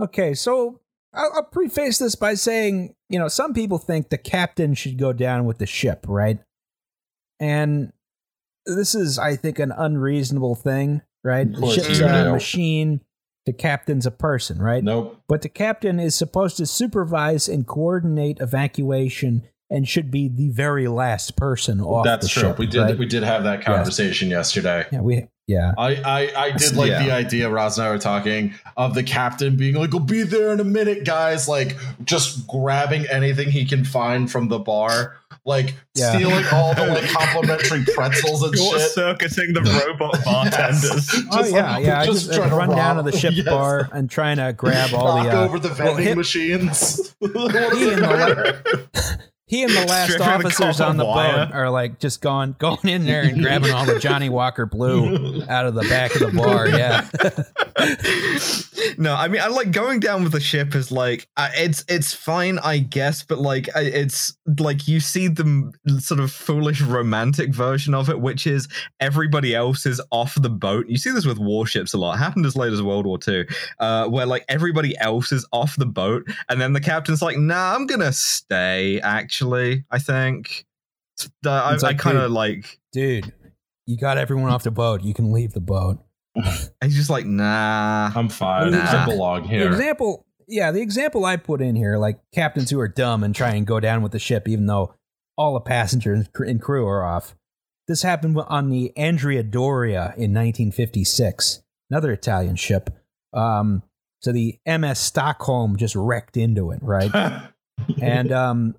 Okay, 0.01 0.33
so 0.33 0.80
I'll, 1.13 1.31
I'll 1.35 1.43
preface 1.43 1.97
this 1.97 2.15
by 2.15 2.35
saying, 2.35 2.95
you 3.09 3.19
know, 3.19 3.27
some 3.27 3.53
people 3.53 3.77
think 3.77 4.09
the 4.09 4.17
captain 4.17 4.73
should 4.73 4.97
go 4.97 5.13
down 5.13 5.45
with 5.45 5.57
the 5.57 5.65
ship, 5.65 6.05
right? 6.07 6.39
And 7.39 7.91
this 8.65 8.95
is, 8.95 9.19
I 9.19 9.35
think, 9.35 9.59
an 9.59 9.71
unreasonable 9.75 10.55
thing, 10.55 11.01
right? 11.23 11.51
The 11.51 11.71
ship's 11.71 11.99
a 11.99 12.31
machine. 12.31 13.01
The 13.47 13.53
captain's 13.53 14.05
a 14.05 14.11
person, 14.11 14.61
right? 14.61 14.83
Nope. 14.83 15.19
But 15.27 15.41
the 15.41 15.49
captain 15.49 15.99
is 15.99 16.13
supposed 16.13 16.57
to 16.57 16.67
supervise 16.67 17.49
and 17.49 17.65
coordinate 17.65 18.39
evacuation 18.39 19.47
and 19.71 19.87
should 19.87 20.11
be 20.11 20.27
the 20.27 20.49
very 20.49 20.87
last 20.87 21.35
person 21.37 21.81
off 21.81 22.05
That's 22.05 22.27
the 22.27 22.29
true. 22.29 22.49
ship. 22.49 22.59
we 22.59 22.67
did 22.67 22.81
right? 22.81 22.97
we 22.97 23.07
did 23.07 23.23
have 23.23 23.43
that 23.45 23.65
conversation 23.65 24.29
yesterday. 24.29 24.85
Yeah, 24.91 25.01
we. 25.01 25.27
Yeah. 25.51 25.73
I, 25.77 25.95
I, 25.95 26.43
I 26.45 26.51
did 26.51 26.75
like 26.75 26.89
Yeah. 26.91 27.03
the 27.03 27.11
idea, 27.11 27.49
Roz 27.49 27.77
and 27.77 27.87
I 27.87 27.91
were 27.91 27.97
talking, 27.99 28.53
of 28.77 28.93
the 28.95 29.03
captain 29.03 29.57
being 29.57 29.75
like, 29.75 29.91
we'll 29.91 29.99
be 29.99 30.23
there 30.23 30.51
in 30.53 30.59
a 30.59 30.63
minute, 30.63 31.03
guys. 31.05 31.47
Like, 31.47 31.77
just 32.03 32.47
grabbing 32.47 33.05
anything 33.07 33.49
he 33.51 33.65
can 33.65 33.83
find 33.83 34.31
from 34.31 34.47
the 34.47 34.59
bar. 34.59 35.17
Like, 35.43 35.73
Yeah. 35.95 36.13
stealing 36.15 36.45
all 36.51 36.73
the 36.75 36.85
like 36.93 37.09
complimentary 37.09 37.83
pretzels 37.95 38.43
and 38.43 38.55
Short 38.55 38.79
shit. 38.79 38.91
circuiting 38.91 39.53
the 39.53 39.61
robot 39.61 40.23
bartenders 40.25 41.09
Oh 41.31 41.37
Just, 41.39 41.51
yeah, 41.53 41.71
like, 41.73 41.85
yeah. 41.85 41.99
I 42.01 42.05
just 42.05 42.25
just, 42.27 42.37
trying 42.37 42.49
to 42.51 42.55
run 42.55 42.69
down 42.69 42.97
to 42.97 43.03
the 43.03 43.17
ship 43.17 43.33
Yes. 43.35 43.45
bar 43.47 43.89
and 43.91 44.09
trying 44.09 44.37
to 44.37 44.53
grab 44.53 44.93
all 44.93 45.17
Knock 45.17 45.25
the 45.25 45.37
uh, 45.39 45.43
over 45.45 45.57
the 45.59 45.69
well, 45.69 45.77
vending 45.77 46.05
hit- 46.05 46.17
machines. 46.17 47.13
What 47.19 47.51
he 47.75 47.83
is 47.83 47.93
and 47.93 48.03
the 48.03 48.27
it? 48.27 48.67
le- 48.67 49.17
he 49.51 49.63
and 49.63 49.71
the 49.73 49.85
last 49.89 50.17
officers 50.17 50.79
on 50.79 50.95
the 50.95 51.03
wire. 51.03 51.45
boat 51.45 51.53
are 51.53 51.69
like 51.69 51.99
just 51.99 52.21
going 52.21 52.55
going 52.57 52.87
in 52.87 53.05
there 53.05 53.23
and 53.23 53.41
grabbing 53.41 53.71
all 53.71 53.85
the 53.85 53.99
Johnnie 53.99 54.29
Walker 54.29 54.65
Blue 54.65 55.43
out 55.49 55.65
of 55.65 55.75
the 55.75 55.81
back 55.81 56.15
of 56.15 56.21
the 56.21 56.31
bar. 56.31 56.69
Yeah, 56.69 57.05
no, 58.97 59.13
I 59.13 59.27
mean, 59.27 59.41
I 59.41 59.47
like 59.47 59.71
going 59.71 59.99
down 59.99 60.23
with 60.23 60.31
the 60.31 60.39
ship 60.39 60.73
is 60.73 60.89
like 60.89 61.27
uh, 61.35 61.49
it's 61.53 61.83
it's 61.89 62.13
fine, 62.13 62.59
I 62.59 62.77
guess, 62.77 63.23
but 63.23 63.39
like 63.39 63.67
it's 63.75 64.33
like 64.57 64.87
you 64.87 65.01
see 65.01 65.27
the 65.27 65.43
m- 65.43 65.99
sort 65.99 66.21
of 66.21 66.31
foolish 66.31 66.79
romantic 66.79 67.53
version 67.53 67.93
of 67.93 68.09
it, 68.09 68.21
which 68.21 68.47
is 68.47 68.69
everybody 69.01 69.53
else 69.53 69.85
is 69.85 70.01
off 70.11 70.41
the 70.41 70.49
boat. 70.49 70.85
You 70.87 70.97
see 70.97 71.11
this 71.11 71.25
with 71.25 71.39
warships 71.39 71.93
a 71.93 71.97
lot. 71.97 72.15
It 72.15 72.19
happened 72.19 72.45
as 72.45 72.55
late 72.55 72.71
as 72.71 72.81
World 72.81 73.05
War 73.05 73.19
II, 73.27 73.45
uh, 73.81 74.07
where 74.07 74.25
like 74.25 74.45
everybody 74.47 74.97
else 74.99 75.33
is 75.33 75.45
off 75.51 75.75
the 75.75 75.85
boat, 75.85 76.23
and 76.47 76.61
then 76.61 76.71
the 76.71 76.79
captain's 76.79 77.21
like, 77.21 77.37
"Nah, 77.37 77.75
I'm 77.75 77.85
gonna 77.85 78.13
stay." 78.13 79.01
Actually, 79.01 79.40
I 79.91 79.99
think. 79.99 80.65
I, 81.45 81.73
It's 81.73 81.83
I 81.83 81.93
kind 81.93 82.17
of 82.17 82.31
like. 82.31 82.79
dude, 82.91 83.33
you 83.85 83.97
got 83.97 84.17
everyone 84.17 84.51
off 84.51 84.63
the 84.63 84.71
boat. 84.71 85.03
You 85.03 85.13
can 85.13 85.31
leave 85.31 85.53
the 85.53 85.59
boat. 85.61 85.99
He's 86.83 86.95
just 86.95 87.09
like, 87.09 87.25
nah. 87.25 88.11
I'm 88.15 88.29
fine. 88.29 88.71
Nah. 88.71 89.03
I 89.03 89.05
belong 89.05 89.43
The 89.43 89.47
here. 89.49 89.67
example, 89.67 90.25
yeah, 90.47 90.71
the 90.71 90.81
example 90.81 91.25
I 91.25 91.35
put 91.37 91.61
in 91.61 91.75
here, 91.75 91.97
like 91.97 92.19
captains 92.33 92.69
who 92.69 92.79
are 92.79 92.87
dumb 92.87 93.23
and 93.23 93.35
try 93.35 93.51
and 93.55 93.67
go 93.67 93.79
down 93.79 94.01
with 94.01 94.11
the 94.13 94.19
ship, 94.19 94.47
even 94.47 94.65
though 94.65 94.95
all 95.37 95.53
the 95.53 95.59
passengers 95.61 96.27
and 96.35 96.47
and 96.47 96.61
crew 96.61 96.87
are 96.87 97.03
off. 97.03 97.35
This 97.87 98.03
happened 98.03 98.37
on 98.47 98.69
the 98.69 98.95
Andrea 98.95 99.43
Doria 99.43 100.13
in 100.15 100.33
1956, 100.33 101.61
another 101.89 102.11
Italian 102.11 102.55
ship. 102.55 102.89
Um, 103.33 103.83
so 104.21 104.31
the 104.31 104.59
MS 104.65 104.99
Stockholm 104.99 105.75
just 105.77 105.95
wrecked 105.95 106.37
into 106.37 106.71
it, 106.71 106.79
right? 106.81 107.11
and 108.01 108.31
um, 108.31 108.75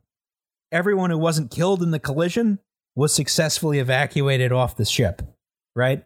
everyone 0.73 1.11
who 1.11 1.19
wasn't 1.19 1.51
killed 1.51 1.83
in 1.83 1.93
the 1.93 2.01
collision 2.01 2.59
was 2.97 3.13
successfully 3.13 3.79
evacuated 3.79 4.51
off 4.51 4.77
the 4.77 4.85
ship, 4.85 5.23
right? 5.77 6.05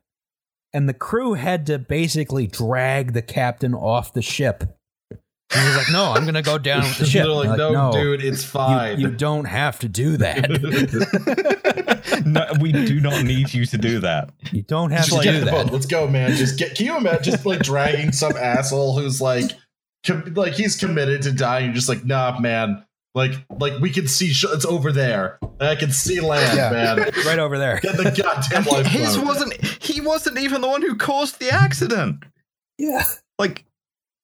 And 0.74 0.88
the 0.88 0.94
crew 0.94 1.34
had 1.34 1.64
to 1.66 1.78
basically 1.78 2.47
drag 2.47 3.12
the 3.12 3.22
captain 3.22 3.72
off 3.74 4.12
the 4.12 4.20
ship. 4.20 4.76
He 5.55 5.60
was 5.64 5.76
like, 5.76 5.93
"No, 5.93 6.12
I'm 6.12 6.24
going 6.24 6.34
to 6.34 6.43
go 6.43 6.59
down 6.59 6.82
with 6.82 6.98
the 6.98 7.06
ship." 7.06 7.22
They're 7.24 7.32
like, 7.32 7.56
They're 7.56 7.72
no, 7.72 7.93
dude, 7.93 8.22
it's 8.22 8.44
fine. 8.44 8.98
You, 8.98 9.10
don't 9.10 9.44
have 9.44 9.78
to 9.78 9.88
do 9.88 10.16
that. 10.16 10.51
no, 12.26 12.47
we 12.60 12.72
do 12.72 13.01
not 13.01 13.22
need 13.24 13.55
you 13.55 13.64
to 13.66 13.78
do 13.78 14.01
that. 14.01 14.30
You 14.51 14.62
don't 14.62 14.90
have 14.90 15.06
Just 15.06 15.10
to 15.10 15.16
like, 15.16 15.24
do 15.24 15.44
that. 15.44 15.51
boat. 15.52 15.72
Let's 15.72 15.86
go, 15.86 16.09
man. 16.09 16.34
Just 16.34 16.59
get. 16.59 16.74
Can 16.74 16.86
you 16.86 16.97
imagine 16.97 17.22
just 17.22 17.47
like 17.47 17.60
dragging 17.60 18.10
some 18.10 18.36
asshole 18.36 18.98
who's 18.98 19.20
like, 19.20 19.52
com- 20.05 20.34
like 20.34 20.55
he's 20.55 20.74
committed 20.76 21.22
to 21.22 21.32
dying? 21.32 21.66
You're 21.66 21.74
just 21.74 21.88
like, 21.88 22.05
nah, 22.05 22.38
man. 22.40 22.84
Like, 23.16 23.32
like 23.59 23.80
we 23.80 23.88
can 23.90 24.06
see. 24.06 24.28
Sh- 24.32 24.44
it's 24.51 24.66
over 24.66 24.93
there. 24.93 25.38
I 25.59 25.74
can 25.74 25.90
see 25.90 26.20
land, 26.20 26.56
Yeah. 26.56 26.70
man. 26.70 27.10
Right 27.26 27.38
over 27.38 27.59
there. 27.59 27.80
Get 27.80 27.97
the 27.97 28.05
goddamn 28.05 28.59
And 28.59 28.64
he- 28.66 28.70
lifeboat. 28.72 28.93
his 28.93 29.18
wasn't. 29.18 29.64
He 29.82 30.01
wasn't 30.02 30.38
even 30.38 30.60
the 30.60 30.68
one 30.68 30.82
who 30.82 30.94
caused 30.97 31.40
the 31.40 31.48
accident. 31.51 32.24
Yeah. 32.78 33.02
Like, 33.38 33.64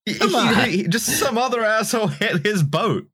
he, 0.04 0.14
Come 0.14 0.28
he- 0.28 0.36
on. 0.36 0.68
he- 0.68 0.88
just 0.88 1.06
some 1.06 1.38
other 1.38 1.64
asshole 1.64 2.08
hit 2.08 2.44
his 2.44 2.62
boat. 2.62 3.06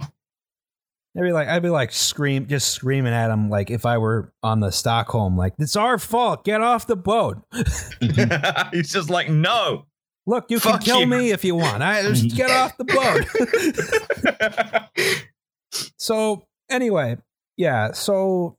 I'd 0.00 1.22
be 1.22 1.32
like, 1.32 1.48
I'd 1.48 1.62
be 1.62 1.70
like 1.70 1.90
scream, 1.92 2.46
just 2.46 2.68
screaming 2.72 3.12
at 3.12 3.30
him, 3.30 3.50
like 3.50 3.70
if 3.70 3.84
I 3.86 3.98
were 3.98 4.32
on 4.42 4.60
the 4.60 4.70
Stockholm, 4.70 5.36
like 5.36 5.54
it's 5.58 5.74
our 5.74 5.98
fault. 5.98 6.44
Get 6.44 6.60
off 6.60 6.86
the 6.86 6.94
boat. 6.96 7.38
He's 8.72 8.92
just 8.92 9.10
like, 9.10 9.28
no. 9.28 9.86
Look, 10.28 10.50
you 10.50 10.60
Fuck 10.60 10.82
can 10.82 10.82
kill 10.82 11.00
you. 11.00 11.06
me 11.06 11.30
if 11.30 11.42
you 11.42 11.54
want. 11.54 11.82
I 11.82 12.02
just 12.02 12.36
get 12.36 12.50
off 12.50 12.76
the 12.76 12.84
boat. 12.84 13.24
so 15.96 16.46
anyway, 16.68 17.16
yeah. 17.56 17.92
So 17.92 18.58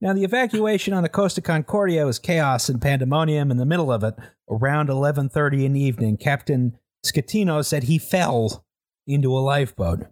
now 0.00 0.12
the 0.12 0.22
evacuation 0.22 0.94
on 0.94 1.02
the 1.02 1.08
Costa 1.08 1.40
Concordia 1.40 2.06
was 2.06 2.20
chaos 2.20 2.68
and 2.68 2.80
pandemonium. 2.80 3.50
In 3.50 3.56
the 3.56 3.66
middle 3.66 3.90
of 3.90 4.04
it, 4.04 4.14
around 4.48 4.88
eleven 4.90 5.28
thirty 5.28 5.66
in 5.66 5.72
the 5.72 5.80
evening, 5.82 6.16
Captain 6.16 6.78
Schettino 7.04 7.64
said 7.64 7.82
he 7.84 7.98
fell 7.98 8.64
into 9.08 9.36
a 9.36 9.40
lifeboat. 9.40 10.06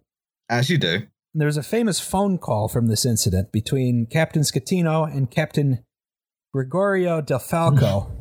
As 0.49 0.69
you 0.69 0.77
do. 0.77 1.03
There's 1.33 1.55
a 1.55 1.63
famous 1.63 2.01
phone 2.01 2.37
call 2.37 2.67
from 2.67 2.87
this 2.87 3.05
incident 3.05 3.53
between 3.53 4.07
Captain 4.07 4.41
Schettino 4.41 5.09
and 5.09 5.31
Captain 5.31 5.85
Gregorio 6.53 7.21
Del 7.21 7.39
Falco. 7.39 8.11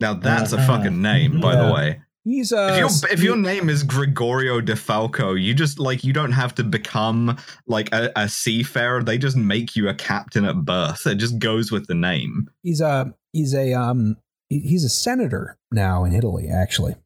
Now 0.00 0.14
that's 0.14 0.52
a 0.52 0.58
fucking 0.58 1.00
name, 1.02 1.40
by 1.40 1.54
Yeah. 1.54 1.66
the 1.66 1.72
way. 1.74 2.00
He's 2.24 2.52
uh, 2.52 2.68
If, 2.72 2.78
your 2.78 3.10
if 3.12 3.22
your 3.22 3.36
name 3.36 3.70
is 3.70 3.82
Gregorio 3.82 4.60
De 4.60 4.76
Falco, 4.76 5.32
you 5.34 5.54
just 5.54 5.78
like 5.78 6.04
you 6.04 6.12
don't 6.12 6.32
have 6.32 6.54
to 6.56 6.64
become 6.64 7.38
like 7.66 7.90
a, 7.94 8.12
a 8.16 8.28
seafarer. 8.28 9.02
They 9.02 9.16
just 9.16 9.36
make 9.36 9.74
you 9.76 9.88
a 9.88 9.94
captain 9.94 10.44
at 10.44 10.56
birth. 10.64 11.06
It 11.06 11.14
just 11.14 11.38
goes 11.38 11.72
with 11.72 11.86
the 11.86 11.94
name. 11.94 12.48
he's 12.62 12.82
a 12.82 13.14
he's 13.32 13.54
a 13.54 13.72
um 13.72 14.16
he's 14.50 14.84
a 14.84 14.90
senator 14.90 15.56
now 15.72 16.04
in 16.04 16.12
Italy 16.12 16.48
actually. 16.48 16.96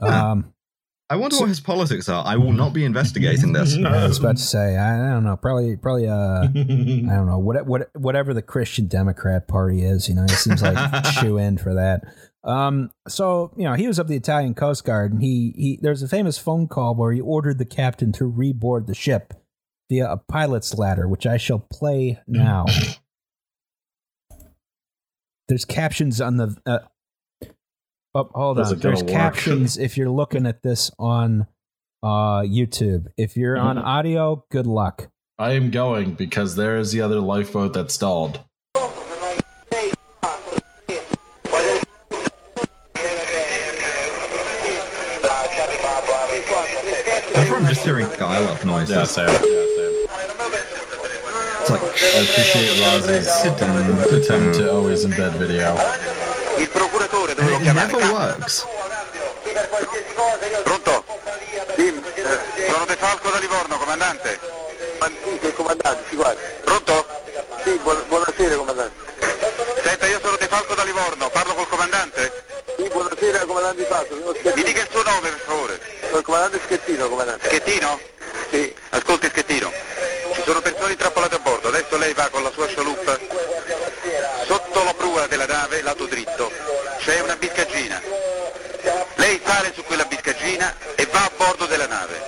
Huh. 0.00 0.30
Um, 0.32 0.53
I 1.10 1.16
wonder 1.16 1.36
what 1.36 1.48
his 1.48 1.60
politics 1.60 2.08
are. 2.08 2.24
I 2.24 2.36
will 2.36 2.52
not 2.52 2.72
be 2.72 2.84
investigating 2.84 3.52
this. 3.52 3.76
I 3.84 4.06
was 4.06 4.18
about 4.18 4.38
to 4.38 4.42
say 4.42 4.76
I, 4.76 5.08
I 5.08 5.12
don't 5.12 5.24
know 5.24 5.36
probably 5.36 5.76
probably 5.76 6.08
uh 6.08 6.42
I 6.44 6.46
don't 6.46 7.26
know 7.26 7.38
what 7.38 7.66
what 7.66 7.90
whatever 7.94 8.32
the 8.32 8.42
Christian 8.42 8.86
Democrat 8.86 9.46
Party 9.46 9.82
is 9.82 10.08
you 10.08 10.14
know 10.14 10.24
it 10.24 10.30
seems 10.30 10.62
like 10.62 11.06
shoe 11.20 11.36
in 11.36 11.58
for 11.58 11.74
that. 11.74 12.02
Um, 12.42 12.90
so 13.08 13.52
you 13.56 13.64
know 13.64 13.74
he 13.74 13.86
was 13.86 13.98
of 13.98 14.08
the 14.08 14.16
Italian 14.16 14.54
Coast 14.54 14.84
Guard 14.84 15.12
and 15.12 15.22
he 15.22 15.52
he 15.56 15.78
there's 15.82 16.02
a 16.02 16.08
famous 16.08 16.38
phone 16.38 16.68
call 16.68 16.94
where 16.94 17.12
he 17.12 17.20
ordered 17.20 17.58
the 17.58 17.64
captain 17.64 18.12
to 18.12 18.24
reboard 18.24 18.86
the 18.86 18.94
ship 18.94 19.34
via 19.90 20.10
a 20.10 20.16
pilot's 20.16 20.74
ladder, 20.74 21.06
which 21.06 21.26
I 21.26 21.36
shall 21.36 21.66
play 21.70 22.18
now. 22.26 22.64
There's 25.48 25.64
captions 25.66 26.20
on 26.20 26.38
the. 26.38 26.56
Uh, 26.64 26.78
oh, 28.14 28.30
hold 28.34 28.58
Is 28.60 28.72
on. 28.72 28.78
There's 28.78 29.02
work? 29.02 29.10
captions 29.12 29.76
if 29.78 29.96
you're 29.96 30.10
looking 30.10 30.46
at 30.46 30.62
this 30.62 30.90
on 30.98 31.46
uh, 32.02 32.42
YouTube. 32.42 33.06
If 33.16 33.36
you're 33.36 33.56
on 33.58 33.76
Mhm. 33.76 33.84
audio, 33.84 34.44
good 34.50 34.66
luck. 34.66 35.08
I 35.38 35.52
am 35.52 35.70
going 35.70 36.12
because 36.14 36.54
there 36.54 36.76
is 36.78 36.92
the 36.92 37.00
other 37.00 37.18
lifeboat 37.20 37.72
that 37.72 37.90
stalled. 37.90 38.40
I'm 47.36 47.66
just 47.66 47.84
hearing 47.84 48.06
dial-up 48.18 48.64
noises. 48.64 48.90
Yeah, 48.96 49.04
same. 49.04 49.28
Yeah, 49.28 49.34
same. 49.34 50.06
It's 51.60 51.70
like 51.70 51.80
I 51.82 52.20
appreciate 52.20 52.80
Roz's 52.80 53.28
attempt 54.12 54.54
to 54.58 54.72
always 54.72 55.04
embed 55.04 55.32
video. 55.38 55.74
And 57.36 57.42
dovevo 57.42 57.56
it 57.58 57.62
chiamare. 57.62 57.86
never 57.90 58.12
works. 58.12 58.64
Pronto? 60.62 61.04
Sì, 61.74 62.02
eh, 62.14 62.70
sono 62.70 62.84
De 62.84 62.96
Falco 62.96 63.30
da 63.30 63.38
Livorno, 63.38 63.76
comandante. 63.76 64.38
Ma 65.00 65.10
sì, 65.40 65.52
comandante, 65.52 66.04
si 66.08 66.14
guardi. 66.16 66.40
Pronto? 66.62 67.06
Sì, 67.64 67.80
buonasera 68.08 68.54
comandante. 68.54 68.94
Senta, 69.82 70.06
io 70.06 70.20
sono 70.20 70.36
De 70.36 70.46
Falco 70.46 70.74
da 70.74 70.84
Livorno, 70.84 71.28
parlo 71.30 71.54
col 71.54 71.68
comandante? 71.68 72.44
Sì, 72.76 72.88
buonasera 72.88 73.44
comandante 73.46 73.82
Di 73.82 73.84
Falco. 73.88 74.14
Mi 74.54 74.62
dica 74.62 74.80
il 74.82 74.88
suo 74.90 75.02
nome 75.02 75.28
per 75.30 75.40
favore. 75.44 75.80
Il 76.14 76.22
comandante 76.22 76.60
Schettino, 76.64 77.08
comandante. 77.08 77.48
Schettino? 77.48 78.00
Sì. 78.50 78.74
Ascolti 78.90 79.26
Schettino, 79.28 79.72
ci 80.34 80.42
sono 80.44 80.60
persone 80.60 80.92
intrappolate 80.92 81.34
a 81.34 81.38
bordo, 81.40 81.66
adesso 81.68 81.96
lei 81.96 82.12
va 82.14 82.28
con 82.28 82.44
la 82.44 82.50
sua 82.52 82.68
scialuppa 82.68 83.18
prua 85.14 85.26
della 85.28 85.46
nave, 85.46 85.80
lato 85.82 86.06
dritto, 86.06 86.50
c'è 86.98 87.20
una 87.20 87.36
biscaggina. 87.36 88.00
Lei 89.14 89.40
sale 89.44 89.72
su 89.72 89.84
quella 89.84 90.04
biscaggina 90.06 90.74
e 90.96 91.06
va 91.12 91.20
a 91.20 91.30
bordo 91.36 91.66
della 91.66 91.86
nave. 91.86 92.18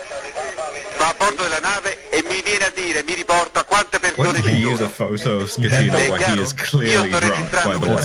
Va 0.96 1.08
a 1.08 1.14
bordo 1.18 1.42
della 1.42 1.58
nave 1.58 2.08
e 2.10 2.22
mi 2.22 2.40
viene 2.42 2.66
a 2.66 2.70
dire, 2.72 3.02
mi 3.02 3.14
riporta 3.14 3.64
quante 3.64 3.98
persone 3.98 4.40
ci 4.40 4.62
use 4.62 4.84
a 4.84 4.88
sono. 4.94 5.08
photo 5.08 5.30
of 5.38 5.50
Scatino 5.50 5.96
È 5.96 6.08
where 6.08 6.24
he 6.24 6.40
is 6.40 6.52
Io 6.52 6.54
clearly 6.62 7.08
sto 7.10 7.18
drunk, 7.18 7.18
by 7.18 7.26
registrando 7.26 7.78
the 7.78 7.92
way? 7.92 7.96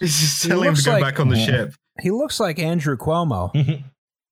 He's 0.00 0.18
just 0.18 0.42
He 0.42 0.48
telling 0.48 0.64
him 0.70 0.74
to 0.74 0.80
looks 0.80 0.84
go 0.84 0.90
like- 0.92 1.02
back 1.04 1.20
on 1.20 1.28
the 1.28 1.36
ship. 1.36 1.74
He 2.02 2.10
looks 2.10 2.40
like 2.40 2.58
Andrew 2.58 2.96
Cuomo. 2.96 3.52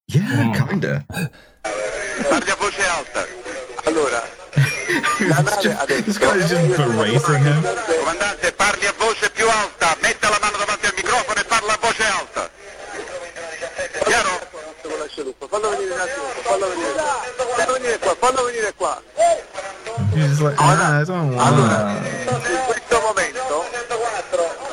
Yeah, 0.09 0.67
kinda. 0.69 1.07
Parli 1.09 2.51
a 2.51 2.57
voce 2.57 2.85
alta. 2.85 3.25
Allora, 5.23 5.87
It's 5.89 6.07
this 6.07 6.19
guy 6.19 6.35
is 6.35 6.51
just 6.51 6.77
berating 6.77 7.45
him. 7.45 7.63
comandante, 7.63 8.53
parli 8.53 8.87
a 8.87 8.95
voce 8.99 9.31
più 9.31 9.49
alta, 9.49 9.97
metta 10.01 10.29
la 10.29 10.39
mano 10.41 10.57
davanti 10.57 10.87
al 10.87 10.95
microfono 10.97 11.39
e 11.39 11.45
parla 11.45 11.73
a 11.75 11.79
voce 11.81 12.05
alta. 12.05 12.51
Chiaro? 14.05 14.41
Fallo 15.49 15.71
venire 15.71 15.95
un 15.95 16.01
attimo, 16.01 16.25
fallo 16.43 16.69
venire 16.71 16.93
qua. 16.93 17.21
Fallo 17.55 17.73
venire 17.73 17.99
qua, 17.99 18.17
fallo 18.19 18.45
venire 18.45 18.75
qua. 18.75 19.03
He's 20.15 20.41
like, 20.41 20.57
ah, 20.59 21.01
I 21.01 21.05
don't 21.05 21.35
want. 21.37 21.57
in 22.27 22.65
questo 22.67 23.01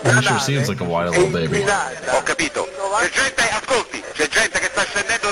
He 0.04 0.22
sure 0.24 0.40
seems 0.40 0.68
like 0.68 0.82
a 0.82 0.84
wild 0.84 1.16
little 1.16 1.30
baby. 1.30 1.64
Ho 2.10 2.24
capito. 2.24 2.68
C'è 3.00 3.10
gente, 3.12 3.50
ascolti, 3.50 4.04
c'è 4.14 4.28
gente 4.28 4.60
che 4.60 4.70
sta 4.72 4.84
scendendo 4.84 5.30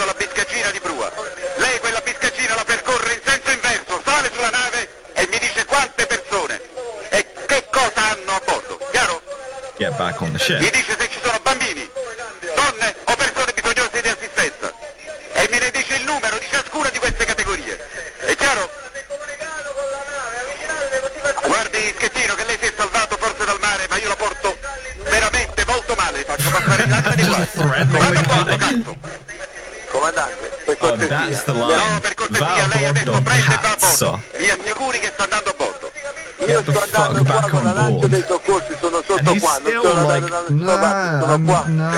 a 33.40 33.58
cazzo. 33.60 34.06
bordo. 34.12 34.24
Mi 34.38 34.50
assicuri 34.50 35.00
che 35.00 35.12
sta 35.14 35.24
andando 35.24 35.50
a 35.50 35.54
bordo. 35.58 35.92
Io 36.40 36.62
the 36.64 36.72
sto 36.72 36.72
fuck 36.72 36.96
andando 36.96 37.24
qua 37.24 37.34
back 37.40 37.50
con 37.50 37.64
la 37.64 37.70
on 37.70 37.76
lancia 37.76 37.92
board. 37.98 38.08
dei 38.08 38.24
soccorsi, 38.28 38.74
sono 38.80 39.02
sotto 39.06 39.36
qua, 39.40 39.60
non 39.64 39.82
sono 39.82 40.02
like, 40.14 40.26
andato 40.26 40.30
da 40.30 40.42
nessuna 40.48 40.78
parte, 40.78 41.26
sono 41.26 41.42
qua. 41.44 41.64
No, 41.68 41.90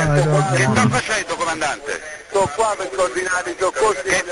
Che 0.56 0.62
sta 0.62 0.70
want. 0.72 0.90
facendo, 0.92 1.36
comandante? 1.36 2.02
Sto 2.30 2.50
qua 2.56 2.76
per 2.78 2.90
coordinare 2.96 3.50
i 3.52 3.56
soccorsi. 3.60 4.02
Che 4.04 4.24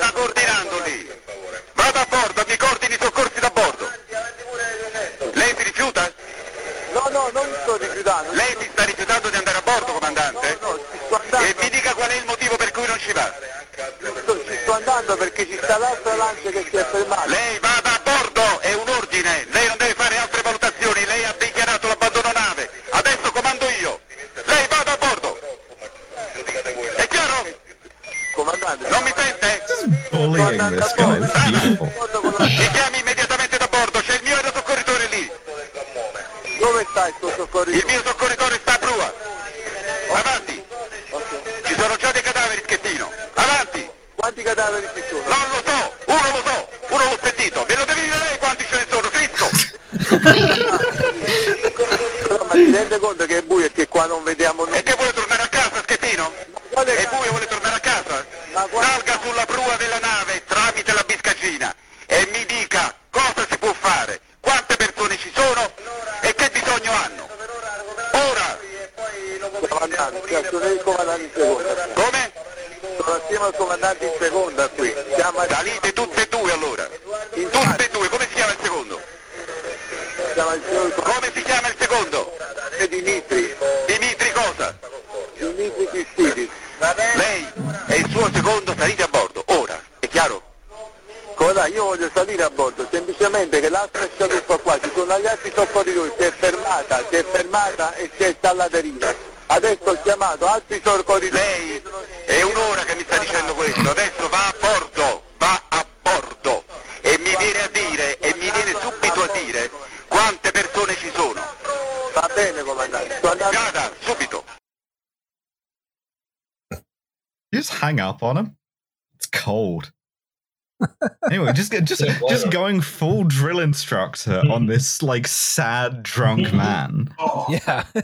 drill 124.13 124.35
instructor 124.35 124.51
on 124.53 124.65
this 124.67 125.01
like 125.03 125.27
sad 125.27 126.03
drunk 126.03 126.51
man. 126.53 127.13
Oh. 127.19 127.45
Yeah. 127.49 127.84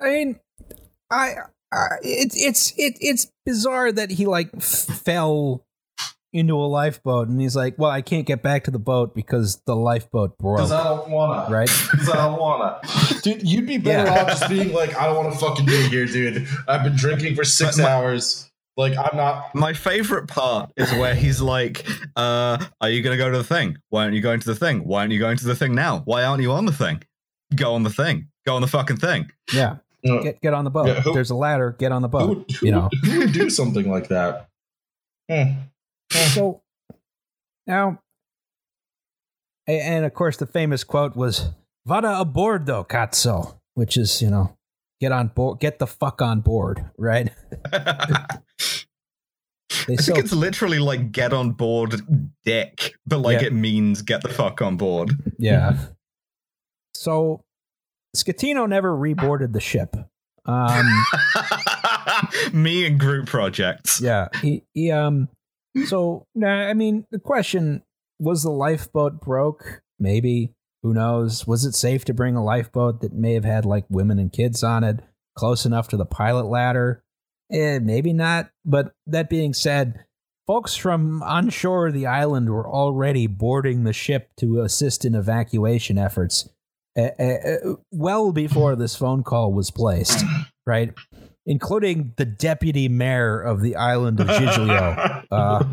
I 0.00 0.04
mean, 0.08 0.40
I, 1.10 1.34
I 1.72 1.86
it's 2.02 2.36
it's 2.36 2.72
it, 2.76 2.96
it's 3.00 3.30
bizarre 3.46 3.92
that 3.92 4.10
he 4.10 4.26
like 4.26 4.50
f- 4.56 4.64
fell 4.64 5.64
into 6.32 6.54
a 6.54 6.64
lifeboat 6.66 7.28
and 7.28 7.40
he's 7.40 7.54
like, 7.54 7.78
"Well, 7.78 7.90
I 7.90 8.00
can't 8.02 8.26
get 8.26 8.42
back 8.42 8.64
to 8.64 8.70
the 8.70 8.78
boat 8.78 9.14
because 9.14 9.60
the 9.66 9.76
lifeboat 9.76 10.38
broke." 10.38 10.56
Because 10.58 10.72
I 10.72 10.82
don't 10.84 11.10
wanna. 11.10 11.52
Right? 11.52 11.70
Because 11.90 12.08
I 12.08 12.16
don't 12.16 12.40
wanna. 12.40 12.80
Dude, 13.22 13.42
you'd 13.48 13.66
be 13.66 13.78
better 13.78 14.10
Yeah. 14.10 14.22
off 14.22 14.28
just 14.28 14.48
being 14.48 14.72
like, 14.72 14.96
I 14.96 15.06
don't 15.06 15.16
want 15.24 15.32
to 15.32 15.38
fucking 15.38 15.66
be 15.66 15.88
here, 15.88 16.06
dude. 16.06 16.48
I've 16.66 16.82
been 16.82 16.96
drinking 16.96 17.36
for 17.36 17.44
six 17.44 17.76
My- 17.78 17.84
my- 17.84 17.90
hours. 17.90 18.48
Like, 18.76 18.96
I'm 18.96 19.16
not. 19.16 19.54
My 19.54 19.74
favorite 19.74 20.28
part 20.28 20.70
is 20.78 20.90
where 20.92 21.14
he's 21.14 21.40
like, 21.42 21.86
uh, 22.16 22.56
"Are 22.80 22.88
you 22.88 23.02
gonna 23.02 23.18
go 23.18 23.30
to 23.30 23.36
the 23.36 23.44
thing? 23.44 23.76
Why 23.90 24.02
aren't 24.04 24.14
you 24.14 24.22
going 24.22 24.40
to 24.40 24.46
the 24.46 24.54
thing? 24.54 24.84
Why 24.86 25.00
aren't 25.00 25.12
you 25.12 25.18
going 25.18 25.36
to 25.36 25.44
the 25.44 25.54
thing 25.54 25.74
now? 25.74 26.00
Why 26.06 26.24
aren't 26.24 26.42
you 26.42 26.52
on 26.52 26.64
the 26.64 26.72
thing? 26.72 27.02
Go 27.54 27.74
on 27.74 27.82
the 27.82 27.90
thing. 27.90 28.28
Go 28.46 28.54
on 28.56 28.62
the 28.62 28.68
fucking 28.68 28.96
thing." 28.96 29.30
Yeah, 29.52 29.76
Uh, 30.08 30.20
get 30.22 30.40
get 30.40 30.54
on 30.54 30.64
the 30.64 30.70
boat. 30.70 30.86
Yeah, 30.86 31.00
who- 31.02 31.12
There's 31.12 31.30
a 31.30 31.34
ladder. 31.34 31.76
Get 31.78 31.92
on 31.92 32.00
the 32.02 32.08
who, 32.08 32.18
boat. 32.18 32.28
would, 32.28 32.50
who, 32.52 32.66
you 32.66 32.72
know. 32.72 32.88
would, 33.02 33.10
who 33.10 33.18
would 33.20 33.32
do 33.32 33.50
something 33.50 33.90
like 33.90 34.08
that? 34.08 34.48
Hmm. 35.30 35.52
So 36.10 36.62
now, 37.66 38.00
and 39.66 40.04
of 40.04 40.14
course, 40.14 40.38
the 40.38 40.46
famous 40.46 40.82
quote 40.82 41.14
was 41.14 41.50
"Vada 41.86 42.18
a 42.20 42.24
bordo, 42.24 42.84
cazzo," 42.88 43.58
which 43.74 43.96
is 43.98 44.22
you 44.22 44.30
know, 44.30 44.56
get 45.02 45.10
on 45.12 45.26
board, 45.26 45.58
get 45.58 45.80
the 45.80 45.86
fuck 45.86 46.22
on 46.22 46.40
board, 46.40 46.88
right? 46.96 47.30
I 47.72 48.38
think 49.96 50.18
it's 50.18 50.32
literally 50.32 50.78
like 50.78 51.12
get 51.12 51.32
on 51.32 51.52
board 51.52 52.00
dick, 52.44 52.94
but 53.06 53.18
like 53.18 53.40
Yeah. 53.40 53.48
it 53.48 53.52
means 53.52 54.02
get 54.02 54.22
the 54.22 54.28
fuck 54.28 54.62
on 54.62 54.76
board. 54.76 55.10
yeah. 55.38 55.76
So 56.94 57.42
Schettino 58.16 58.68
never 58.68 58.96
reboarded 58.96 59.54
the 59.54 59.60
ship. 59.60 59.96
Um, 60.44 61.04
Me 62.52 62.86
and 62.86 63.00
group 63.00 63.26
projects. 63.26 64.00
yeah, 64.00 64.28
he 64.40 64.62
he 64.72 64.92
um. 64.92 65.28
So 65.86 66.26
nah, 66.36 66.68
I 66.68 66.74
mean, 66.74 67.06
the 67.10 67.18
question 67.18 67.82
was 68.20 68.44
the 68.44 68.50
lifeboat 68.50 69.20
broke? 69.20 69.82
Maybe. 69.98 70.52
Who 70.82 70.92
knows? 70.94 71.46
Was 71.46 71.64
it 71.64 71.74
safe 71.74 72.04
to 72.06 72.14
bring 72.14 72.34
a 72.36 72.42
lifeboat 72.44 73.00
that 73.00 73.12
may 73.12 73.34
have 73.34 73.44
had 73.44 73.64
like 73.64 73.84
women 73.88 74.18
and 74.18 74.32
kids 74.32 74.62
on 74.64 74.82
it, 74.82 75.00
close 75.36 75.64
enough 75.64 75.88
to 75.88 75.96
the 75.96 76.04
pilot 76.06 76.46
ladder? 76.46 77.04
Eh, 77.52 77.78
maybe 77.80 78.12
not. 78.12 78.50
But 78.64 78.92
that 79.06 79.30
being 79.30 79.52
said, 79.54 80.04
folks 80.46 80.74
from 80.74 81.22
onshore 81.22 81.92
the 81.92 82.06
island 82.06 82.50
were 82.50 82.68
already 82.68 83.26
boarding 83.26 83.84
the 83.84 83.92
ship 83.92 84.30
to 84.38 84.60
assist 84.62 85.04
in 85.04 85.14
evacuation 85.14 85.98
efforts 85.98 86.48
eh, 86.96 87.10
eh, 87.18 87.36
eh, 87.44 87.56
well 87.92 88.32
before 88.32 88.74
this 88.74 88.96
phone 88.96 89.22
call 89.22 89.52
was 89.52 89.70
placed, 89.70 90.24
right? 90.66 90.92
Including 91.46 92.12
the 92.16 92.24
deputy 92.24 92.88
mayor 92.88 93.40
of 93.40 93.60
the 93.62 93.76
island 93.76 94.18
of 94.20 94.28
Giglio. 94.28 95.18
Uh, 95.32 95.64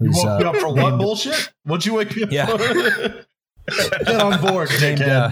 you 0.00 0.10
woke 0.14 0.26
uh, 0.26 0.38
me 0.38 0.44
up 0.46 0.56
for 0.56 0.72
what 0.74 0.96
bullshit? 0.96 1.52
What'd 1.64 1.84
you 1.84 1.92
wake 1.92 2.16
me 2.16 2.22
up 2.22 2.30
Yeah. 2.32 2.46
for? 2.46 3.26
Get 4.04 4.20
on 4.20 4.40
board, 4.40 4.70
named, 4.80 5.02
uh, 5.02 5.30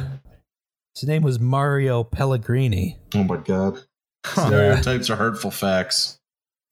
his 0.94 1.08
name 1.08 1.22
was 1.22 1.38
Mario 1.40 2.04
Pellegrini. 2.04 2.98
oh 3.14 3.24
my 3.24 3.36
god. 3.36 3.80
Huh. 4.24 4.46
Stereotypes 4.48 5.08
are 5.10 5.16
hurtful 5.16 5.50
facts. 5.50 6.18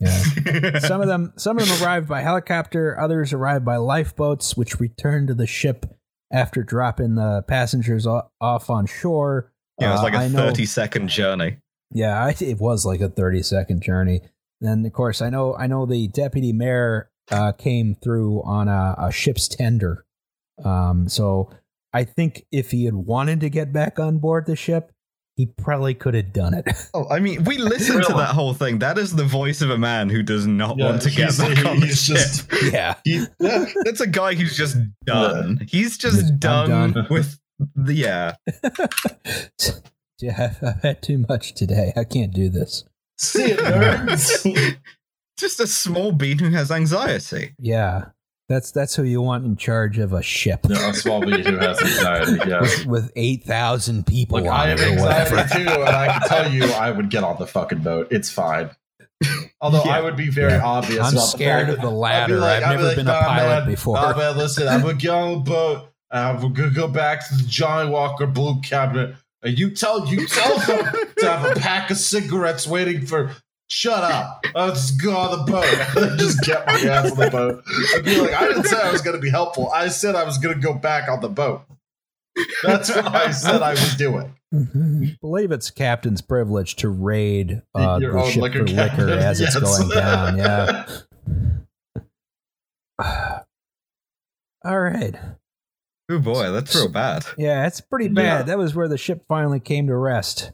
Yeah. 0.01 0.79
some 0.81 1.01
of 1.01 1.09
them 1.09 1.33
some 1.37 1.59
of 1.59 1.67
them 1.69 1.83
arrived 1.83 2.09
by 2.09 2.21
helicopter, 2.21 2.99
others 3.01 3.33
arrived 3.33 3.65
by 3.65 3.77
lifeboats, 3.77 4.57
which 4.57 4.79
returned 4.79 5.29
to 5.29 5.35
the 5.35 5.47
ship 5.47 5.87
after 6.33 6.63
dropping 6.63 7.15
the 7.17 7.43
passengers 7.49 8.07
off 8.07 8.71
on 8.71 8.87
shore. 8.87 9.51
yeah, 9.81 9.89
it 9.89 9.91
was 9.93 10.01
Uh, 10.01 10.03
like 10.05 10.15
a 10.15 10.19
I 10.19 10.29
know- 10.29 10.49
30 10.51 10.67
second 10.67 11.09
journey. 11.09 11.59
Yeah, 11.91 12.23
I, 12.23 12.35
it 12.41 12.59
was 12.59 12.85
like 12.85 13.01
a 13.01 13.09
thirty 13.09 13.43
second 13.43 13.81
journey. 13.83 14.21
And 14.61 14.85
of 14.85 14.93
course, 14.93 15.23
I 15.23 15.31
know 15.31 15.57
I 15.57 15.67
know 15.67 15.87
the 15.87 16.07
deputy 16.09 16.53
mayor 16.53 17.11
uh, 17.31 17.53
came 17.53 17.95
through 17.95 18.43
on 18.43 18.69
a, 18.69 18.95
a 18.99 19.11
ship's 19.11 19.49
tender. 19.49 20.05
Um, 20.65 21.09
so 21.09 21.51
I 21.93 22.05
think 22.05 22.45
if 22.53 22.71
he 22.71 22.85
had 22.85 22.95
wanted 22.95 23.41
to 23.41 23.51
get 23.51 23.73
back 23.73 23.99
on 23.99 24.19
board 24.19 24.47
the 24.47 24.57
ship, 24.57 24.93
he 25.37 25.47
probably 25.47 25.95
could 25.95 26.15
have 26.15 26.33
done 26.33 26.53
it. 26.55 26.67
Oh, 26.95 27.07
I 27.09 27.21
mean, 27.21 27.45
we 27.45 27.59
listened 27.59 28.03
to 28.05 28.13
that 28.15 28.31
whole 28.35 28.55
thing. 28.55 28.81
That 28.81 28.99
is 28.99 29.15
the 29.15 29.25
voice 29.25 29.63
of 29.63 29.71
a 29.71 29.79
man 29.79 30.09
who 30.09 30.23
does 30.23 30.47
not 30.49 30.77
Yeah, 30.79 30.87
want 30.91 31.03
to 31.03 31.11
get 31.11 31.17
he's- 31.33 31.39
back 31.39 31.65
on 31.65 31.79
the 31.81 31.87
he's 31.87 32.03
ship. 32.03 32.17
just- 32.17 32.53
yeah. 32.73 32.95
He, 33.05 33.25
yeah. 33.39 33.67
That's 33.85 34.01
a 34.01 34.07
guy 34.09 34.35
who's 34.35 34.57
just 34.57 34.77
done. 35.05 35.61
He's 35.69 35.97
just 35.97 36.25
I'm 36.33 36.39
done, 36.39 36.93
done. 36.93 37.07
with 37.11 37.39
the 37.77 37.95
yeah. 37.95 38.35
yeah, 40.21 40.51
I've, 40.61 40.63
I've 40.77 40.83
had 40.83 41.03
too 41.03 41.25
much 41.29 41.55
today. 41.55 41.93
I 41.97 42.05
can't 42.05 42.33
do 42.33 42.49
this. 42.49 42.85
See 43.19 43.45
it, 43.53 43.59
nerds. 43.59 44.77
just 45.39 45.61
a 45.61 45.67
small 45.67 46.13
bean 46.13 46.39
who 46.39 46.51
has 46.51 46.71
anxiety. 46.71 47.55
Yeah. 47.59 48.07
That's 48.49 48.71
that's 48.71 48.97
who 48.97 49.03
you 49.03 49.21
want 49.21 49.45
in 49.45 49.57
charge 49.57 49.99
of 49.99 50.15
a 50.15 50.23
ship 50.23 50.67
no, 50.69 50.89
a 50.89 50.95
small 50.95 51.21
beat 51.21 51.47
who 51.47 51.59
has 51.59 51.79
anxiety. 51.83 52.49
Yeah. 52.49 52.61
with, 52.63 52.87
with 52.87 53.13
eight 53.15 53.45
thousand 53.45 54.07
people 54.07 54.39
Look, 54.39 54.49
on 54.51 54.59
I 54.59 54.67
have 54.69 54.81
or 54.81 55.03
whatever. 55.03 55.37
anxiety 55.39 55.65
too, 55.67 55.71
and 55.83 55.89
I 55.97 56.19
can 56.19 56.29
tell 56.29 56.51
you, 56.51 56.65
I 56.65 56.91
would 56.91 57.11
get 57.11 57.25
on 57.25 57.37
the 57.39 57.47
fucking 57.47 57.81
boat. 57.81 58.09
It's 58.11 58.31
fine. 58.31 58.71
Although 59.61 59.83
Yeah. 59.85 59.97
I 59.97 60.01
would 60.01 60.17
be 60.17 60.31
very 60.31 60.53
Yeah. 60.53 60.65
obvious. 60.65 61.07
I'm 61.07 61.19
scared 61.19 61.69
the 61.69 61.75
of 61.75 61.81
the 61.83 61.91
ladder. 61.91 62.39
Be 62.39 62.43
I've 62.45 62.63
I'd 62.65 62.77
be 62.77 62.83
never 62.83 62.97
been 62.97 63.09
a 63.09 63.13
pilot 63.21 63.59
man, 63.65 63.67
before." 63.69 63.97
Nah, 63.97 64.17
man, 64.17 64.37
listen, 64.39 64.67
I'm 64.67 64.81
gonna 64.81 64.95
get 64.95 65.11
on 65.11 65.33
the 65.45 65.51
boat. 65.51 65.93
I'm 66.11 66.53
gonna 66.55 66.71
go 66.71 66.89
back 66.89 67.29
to 67.29 67.35
the 67.37 67.43
Johnnie 67.43 67.91
Walker 67.91 68.27
Blue 68.27 68.61
Cabinet, 68.63 69.15
and 69.43 69.59
you 69.59 69.71
tell 69.75 70.07
you 70.09 70.27
tell 70.27 70.59
them 70.61 70.95
to 71.19 71.31
have 71.31 71.45
a 71.57 71.61
pack 71.61 71.91
of 71.91 71.99
cigarettes 71.99 72.67
waiting 72.67 73.05
for. 73.05 73.31
Shut 73.71 74.03
up! 74.03 74.45
Let's 74.55 74.91
go 74.93 75.15
on 75.17 75.39
the 75.45 75.53
boat. 75.53 76.17
Just 76.19 76.41
get 76.43 76.67
my 76.67 76.73
ass 76.91 77.11
on 77.13 77.19
the 77.19 77.31
boat. 77.31 77.63
I'd 77.97 78.05
be 78.05 78.19
like, 78.21 78.33
I 78.33 78.49
didn't 78.49 78.65
say 78.65 78.81
I 78.81 78.91
was 78.91 79.03
going 79.03 79.17
to 79.17 79.21
be 79.21 79.29
helpful. 79.31 79.71
I 79.75 79.89
said 79.89 80.15
I 80.15 80.25
was 80.25 80.39
going 80.39 80.55
to 80.55 80.61
go 80.61 80.73
back 80.73 81.09
on 81.09 81.21
the 81.21 81.29
boat. 81.29 81.63
That's 82.63 82.89
what 82.95 83.07
I 83.15 83.31
said 83.31 83.63
I 83.63 83.73
was 83.73 83.95
doing. 83.97 84.35
I 84.55 85.17
believe 85.21 85.53
it's 85.53 85.71
captain's 85.71 86.23
privilege 86.23 86.77
to 86.77 86.89
raid 86.89 87.61
uh, 87.75 87.99
Your 88.01 88.13
the 88.15 88.21
own 88.23 88.31
ship 88.31 88.43
liquor 88.43 88.59
for 88.61 88.65
liquor 88.65 88.89
cabinet, 88.97 89.19
as 89.19 89.41
it's 89.41 89.59
going 89.59 89.91
down. 89.91 90.39
Yeah. 90.39 90.87
All 94.65 94.81
right. 94.81 95.15
Oh 96.11 96.19
boy, 96.19 96.51
that's 96.53 96.75
real 96.75 96.89
bad. 96.89 97.27
Yeah, 97.37 97.67
it's 97.67 97.83
pretty 97.83 98.07
Yeah. 98.07 98.13
bad. 98.39 98.47
That 98.47 98.57
was 98.57 98.75
where 98.75 98.89
the 98.89 98.97
ship 98.97 99.25
finally 99.29 99.61
came 99.61 99.89
to 99.89 99.97
rest. 99.97 100.53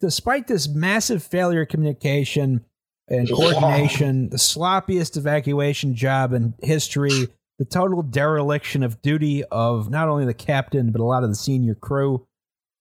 Despite 0.00 0.46
this 0.46 0.68
massive 0.68 1.22
failure 1.22 1.62
of 1.62 1.68
communication 1.68 2.64
and 3.08 3.28
coordination, 3.28 4.28
the 4.28 4.36
sloppiest 4.36 5.16
evacuation 5.16 5.94
job 5.94 6.32
in 6.32 6.54
history, 6.60 7.28
the 7.58 7.64
total 7.64 8.02
dereliction 8.02 8.82
of 8.82 9.00
duty 9.00 9.44
of 9.44 9.88
not 9.90 10.08
only 10.08 10.26
the 10.26 10.34
captain, 10.34 10.92
but 10.92 11.00
a 11.00 11.04
lot 11.04 11.24
of 11.24 11.30
the 11.30 11.36
senior 11.36 11.74
crew, 11.74 12.26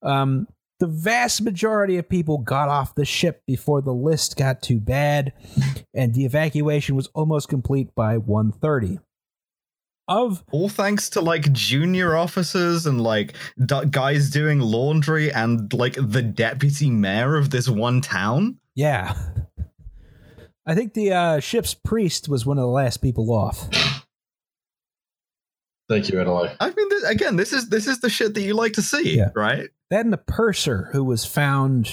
um, 0.01 0.47
the 0.79 0.87
vast 0.87 1.41
majority 1.41 1.97
of 1.97 2.09
people 2.09 2.37
got 2.37 2.67
off 2.67 2.95
the 2.95 3.05
ship 3.05 3.43
before 3.47 3.81
the 3.81 3.93
list 3.93 4.35
got 4.35 4.61
too 4.61 4.79
bad, 4.79 5.31
and 5.93 6.13
the 6.13 6.25
evacuation 6.25 6.95
was 6.95 7.07
almost 7.13 7.47
complete 7.47 7.95
by 7.95 8.17
1.30. 8.17 8.99
Of 10.07 10.43
All 10.51 10.69
thanks 10.69 11.09
to 11.11 11.21
like 11.21 11.51
junior 11.51 12.15
officers 12.15 12.85
and 12.85 13.01
like 13.01 13.33
d- 13.65 13.85
guys 13.89 14.29
doing 14.29 14.59
laundry 14.59 15.31
and 15.31 15.71
like 15.73 15.95
the 15.99 16.21
deputy 16.21 16.91
mayor 16.91 17.35
of 17.37 17.49
this 17.49 17.67
one 17.67 18.01
town. 18.01 18.57
Yeah. 18.75 19.15
I 20.67 20.75
think 20.75 20.93
the 20.93 21.11
uh, 21.13 21.39
ship's 21.39 21.73
priest 21.73 22.29
was 22.29 22.45
one 22.45 22.57
of 22.59 22.61
the 22.63 22.67
last 22.67 22.97
people 23.01 23.31
off. 23.31 23.67
Thank 25.87 26.09
you, 26.09 26.19
Italy. 26.19 26.49
I 26.59 26.67
mean, 26.71 26.89
th- 26.89 27.03
again, 27.07 27.35
this 27.35 27.53
is 27.53 27.69
this 27.69 27.87
is 27.87 27.99
the 27.99 28.09
shit 28.09 28.33
that 28.33 28.41
you 28.41 28.53
like 28.55 28.73
to 28.73 28.81
see, 28.81 29.17
Yeah. 29.17 29.29
right? 29.35 29.69
That 29.91 30.03
and 30.03 30.11
the 30.13 30.17
purser, 30.17 30.89
who 30.91 31.03
was 31.03 31.25
found 31.25 31.91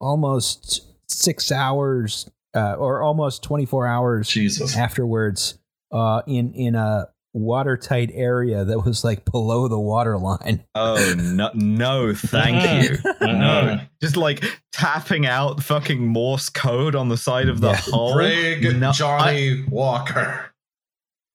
almost 0.00 0.82
six 1.08 1.52
hours 1.52 2.28
uh, 2.54 2.74
or 2.74 3.02
almost 3.02 3.44
24 3.44 3.86
hours 3.86 4.28
Jesus. 4.28 4.76
afterwards 4.76 5.58
uh, 5.92 6.22
in, 6.26 6.52
in 6.54 6.74
a 6.74 7.06
watertight 7.32 8.10
area 8.12 8.64
that 8.64 8.84
was 8.84 9.04
like 9.04 9.24
below 9.30 9.68
the 9.68 9.78
water 9.78 10.18
line. 10.18 10.64
Oh 10.74 11.14
no, 11.16 11.50
no, 11.54 12.14
thank 12.14 12.62
mm-hmm. 12.62 12.82
you. 12.82 13.26
No, 13.26 13.62
mm-hmm. 13.62 13.84
just 14.02 14.16
like 14.16 14.44
tapping 14.72 15.26
out 15.26 15.62
fucking 15.62 16.06
Morse 16.06 16.48
code 16.48 16.94
on 16.94 17.08
the 17.08 17.16
side 17.16 17.48
of 17.48 17.60
the 17.60 17.70
Yeah. 17.70 17.76
hull. 17.76 18.14
Brig 18.14 18.78
No, 18.78 18.92
Johnnie 18.92 19.64
Walker. 19.68 20.50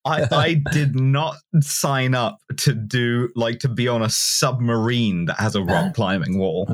I, 0.06 0.28
I 0.32 0.54
did 0.72 1.00
not 1.00 1.38
sign 1.62 2.14
up 2.14 2.40
to 2.58 2.74
do 2.74 3.30
like 3.36 3.60
to 3.60 3.70
be 3.70 3.88
on 3.88 4.02
a 4.02 4.10
submarine 4.10 5.26
that 5.26 5.40
has 5.40 5.56
a 5.56 5.64
rock 5.64 5.96
climbing 5.96 6.38
wall. 6.38 6.68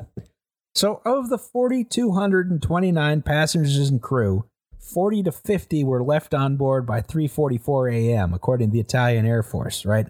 so, 0.74 1.00
of 1.04 1.30
the 1.30 1.38
4,229 1.38 3.22
passengers 3.22 3.88
and 3.88 4.02
crew, 4.02 4.44
40 4.88 5.24
to 5.24 5.32
50 5.32 5.84
were 5.84 6.02
left 6.02 6.34
on 6.34 6.56
board 6.56 6.86
by 6.86 7.00
3:44 7.02 7.92
a.m. 7.92 8.32
according 8.32 8.68
to 8.68 8.72
the 8.72 8.80
Italian 8.80 9.26
Air 9.26 9.42
Force, 9.42 9.84
right? 9.84 10.06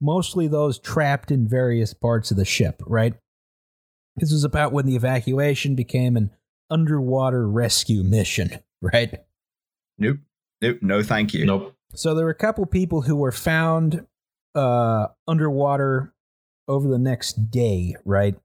Mostly 0.00 0.48
those 0.48 0.78
trapped 0.78 1.30
in 1.30 1.48
various 1.48 1.94
parts 1.94 2.30
of 2.30 2.36
the 2.36 2.44
ship, 2.44 2.82
right? 2.86 3.14
This 4.16 4.32
was 4.32 4.44
about 4.44 4.72
when 4.72 4.86
the 4.86 4.96
evacuation 4.96 5.74
became 5.74 6.16
an 6.16 6.30
underwater 6.70 7.48
rescue 7.48 8.02
mission, 8.02 8.50
right? 8.80 9.24
Nope, 9.98 10.18
nope, 10.62 10.78
no, 10.80 11.02
thank 11.02 11.34
you. 11.34 11.44
Nope. 11.44 11.74
So 11.94 12.14
there 12.14 12.24
were 12.24 12.30
a 12.30 12.34
couple 12.34 12.64
people 12.66 13.02
who 13.02 13.16
were 13.16 13.32
found 13.32 14.06
uh, 14.54 15.08
underwater 15.28 16.14
over 16.68 16.88
the 16.88 16.98
next 16.98 17.50
day, 17.50 17.96
right? 18.04 18.36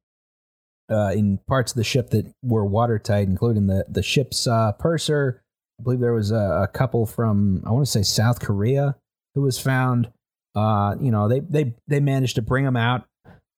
Uh, 0.89 1.11
in 1.15 1.39
parts 1.47 1.71
of 1.71 1.77
the 1.77 1.85
ship 1.85 2.09
that 2.09 2.33
were 2.43 2.65
watertight, 2.65 3.27
including 3.27 3.67
the 3.67 3.85
the 3.87 4.03
ship's 4.03 4.45
uh, 4.45 4.73
purser. 4.73 5.40
I 5.81 5.83
believe 5.83 5.99
there 5.99 6.13
was 6.13 6.29
a, 6.31 6.35
a 6.63 6.67
couple 6.67 7.07
from 7.07 7.63
I 7.65 7.71
want 7.71 7.83
to 7.85 7.91
say 7.91 8.03
South 8.03 8.39
Korea 8.39 8.95
who 9.33 9.41
was 9.41 9.57
found. 9.59 10.11
Uh, 10.53 10.95
you 11.01 11.09
know, 11.09 11.27
they 11.27 11.39
they 11.39 11.73
they 11.87 11.99
managed 11.99 12.35
to 12.35 12.41
bring 12.43 12.65
them 12.65 12.75
out. 12.77 13.05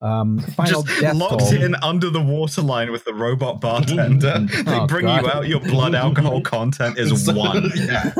Um, 0.01 0.39
final 0.55 0.83
Just 0.83 1.01
death 1.01 1.15
locked 1.15 1.39
toll. 1.39 1.53
in 1.61 1.75
under 1.75 2.09
the 2.09 2.21
waterline 2.21 2.91
with 2.93 3.03
the 3.03 3.13
robot 3.13 3.59
bartender. 3.59 4.39
they 4.63 4.63
Oh, 4.79 4.87
bring 4.87 5.05
God. 5.05 5.23
you 5.23 5.29
out. 5.29 5.47
Your 5.47 5.59
blood 5.59 5.95
alcohol 5.95 6.39
content 6.41 6.97
is 6.97 7.27
one. 7.33 7.71
yeah. 7.75 8.13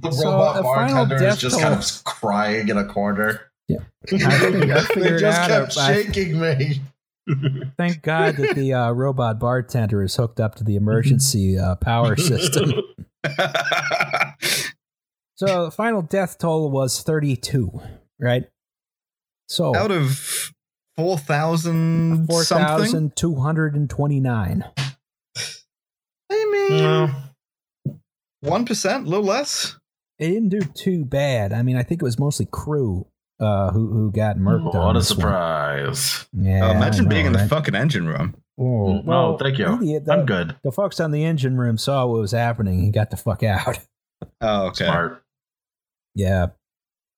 The 0.00 0.10
So, 0.12 0.30
robot 0.30 0.58
a 0.58 0.62
final 0.62 1.06
bartender 1.06 1.14
is 1.16 1.20
death 1.22 1.38
just 1.38 1.60
kind 1.60 1.74
of 1.74 2.04
crying 2.04 2.68
in 2.68 2.76
a 2.76 2.84
corner. 2.84 3.40
Yeah. 3.66 3.78
I 4.04 4.06
figured- 4.38 4.70
I 4.70 4.80
they 4.80 4.84
figured 4.94 5.20
just 5.20 5.48
kept 5.48 5.76
a- 5.76 5.80
I- 5.80 5.94
shaking 5.94 6.38
me. 6.40 6.80
Thank 7.76 8.02
God 8.02 8.36
that 8.36 8.56
the 8.56 8.72
uh, 8.74 8.90
robot 8.92 9.38
bartender 9.38 10.02
is 10.02 10.16
hooked 10.16 10.40
up 10.40 10.54
to 10.56 10.64
the 10.64 10.76
emergency 10.76 11.58
uh, 11.58 11.76
power 11.76 12.16
system. 12.16 12.72
So 15.36 15.66
the 15.66 15.70
final 15.70 16.02
death 16.02 16.36
toll 16.38 16.68
was 16.68 17.00
32, 17.00 17.70
right? 18.18 18.48
So 19.46 19.76
Out 19.76 19.92
of 19.92 20.50
four 20.96 21.16
thousand 21.16 22.26
something. 22.42 22.66
4,229. 23.14 24.64
I 26.30 26.30
mean, 26.30 26.68
No. 26.70 27.10
one 28.40 28.66
percent, 28.66 29.06
a 29.06 29.08
little 29.08 29.24
less. 29.24 29.76
It 30.18 30.26
didn't 30.30 30.48
do 30.48 30.60
too 30.60 31.04
bad. 31.04 31.52
I 31.52 31.62
mean, 31.62 31.76
I 31.76 31.84
think 31.84 32.02
it 32.02 32.04
was 32.04 32.18
mostly 32.18 32.46
crew 32.50 33.06
uh, 33.40 33.70
who 33.70 33.88
who 33.92 34.10
got 34.12 34.36
murked. 34.36 34.74
on 34.74 34.84
What 34.86 34.96
a 34.96 34.98
this 34.98 35.10
one. 35.10 35.20
surprise. 35.20 36.26
Yeah, 36.32 36.66
I 36.66 36.76
imagine 36.76 37.04
know, 37.04 37.10
being 37.10 37.26
in 37.26 37.32
the 37.32 37.38
right? 37.40 37.48
fucking 37.48 37.74
engine 37.74 38.06
room. 38.06 38.36
Oh, 38.60 39.00
No, 39.02 39.36
thank 39.38 39.58
you. 39.58 39.78
The, 39.78 40.00
the, 40.04 40.12
I'm 40.12 40.26
good. 40.26 40.56
the 40.64 40.72
folks 40.72 40.98
on 40.98 41.12
the 41.12 41.24
engine 41.24 41.56
room 41.56 41.78
saw 41.78 42.06
what 42.06 42.20
was 42.20 42.32
happening 42.32 42.80
and 42.80 42.92
got 42.92 43.10
the 43.10 43.16
fuck 43.16 43.42
out. 43.42 43.78
Oh, 44.40 44.66
okay. 44.66 44.86
Smart. 44.86 45.22
Yeah. 46.16 46.46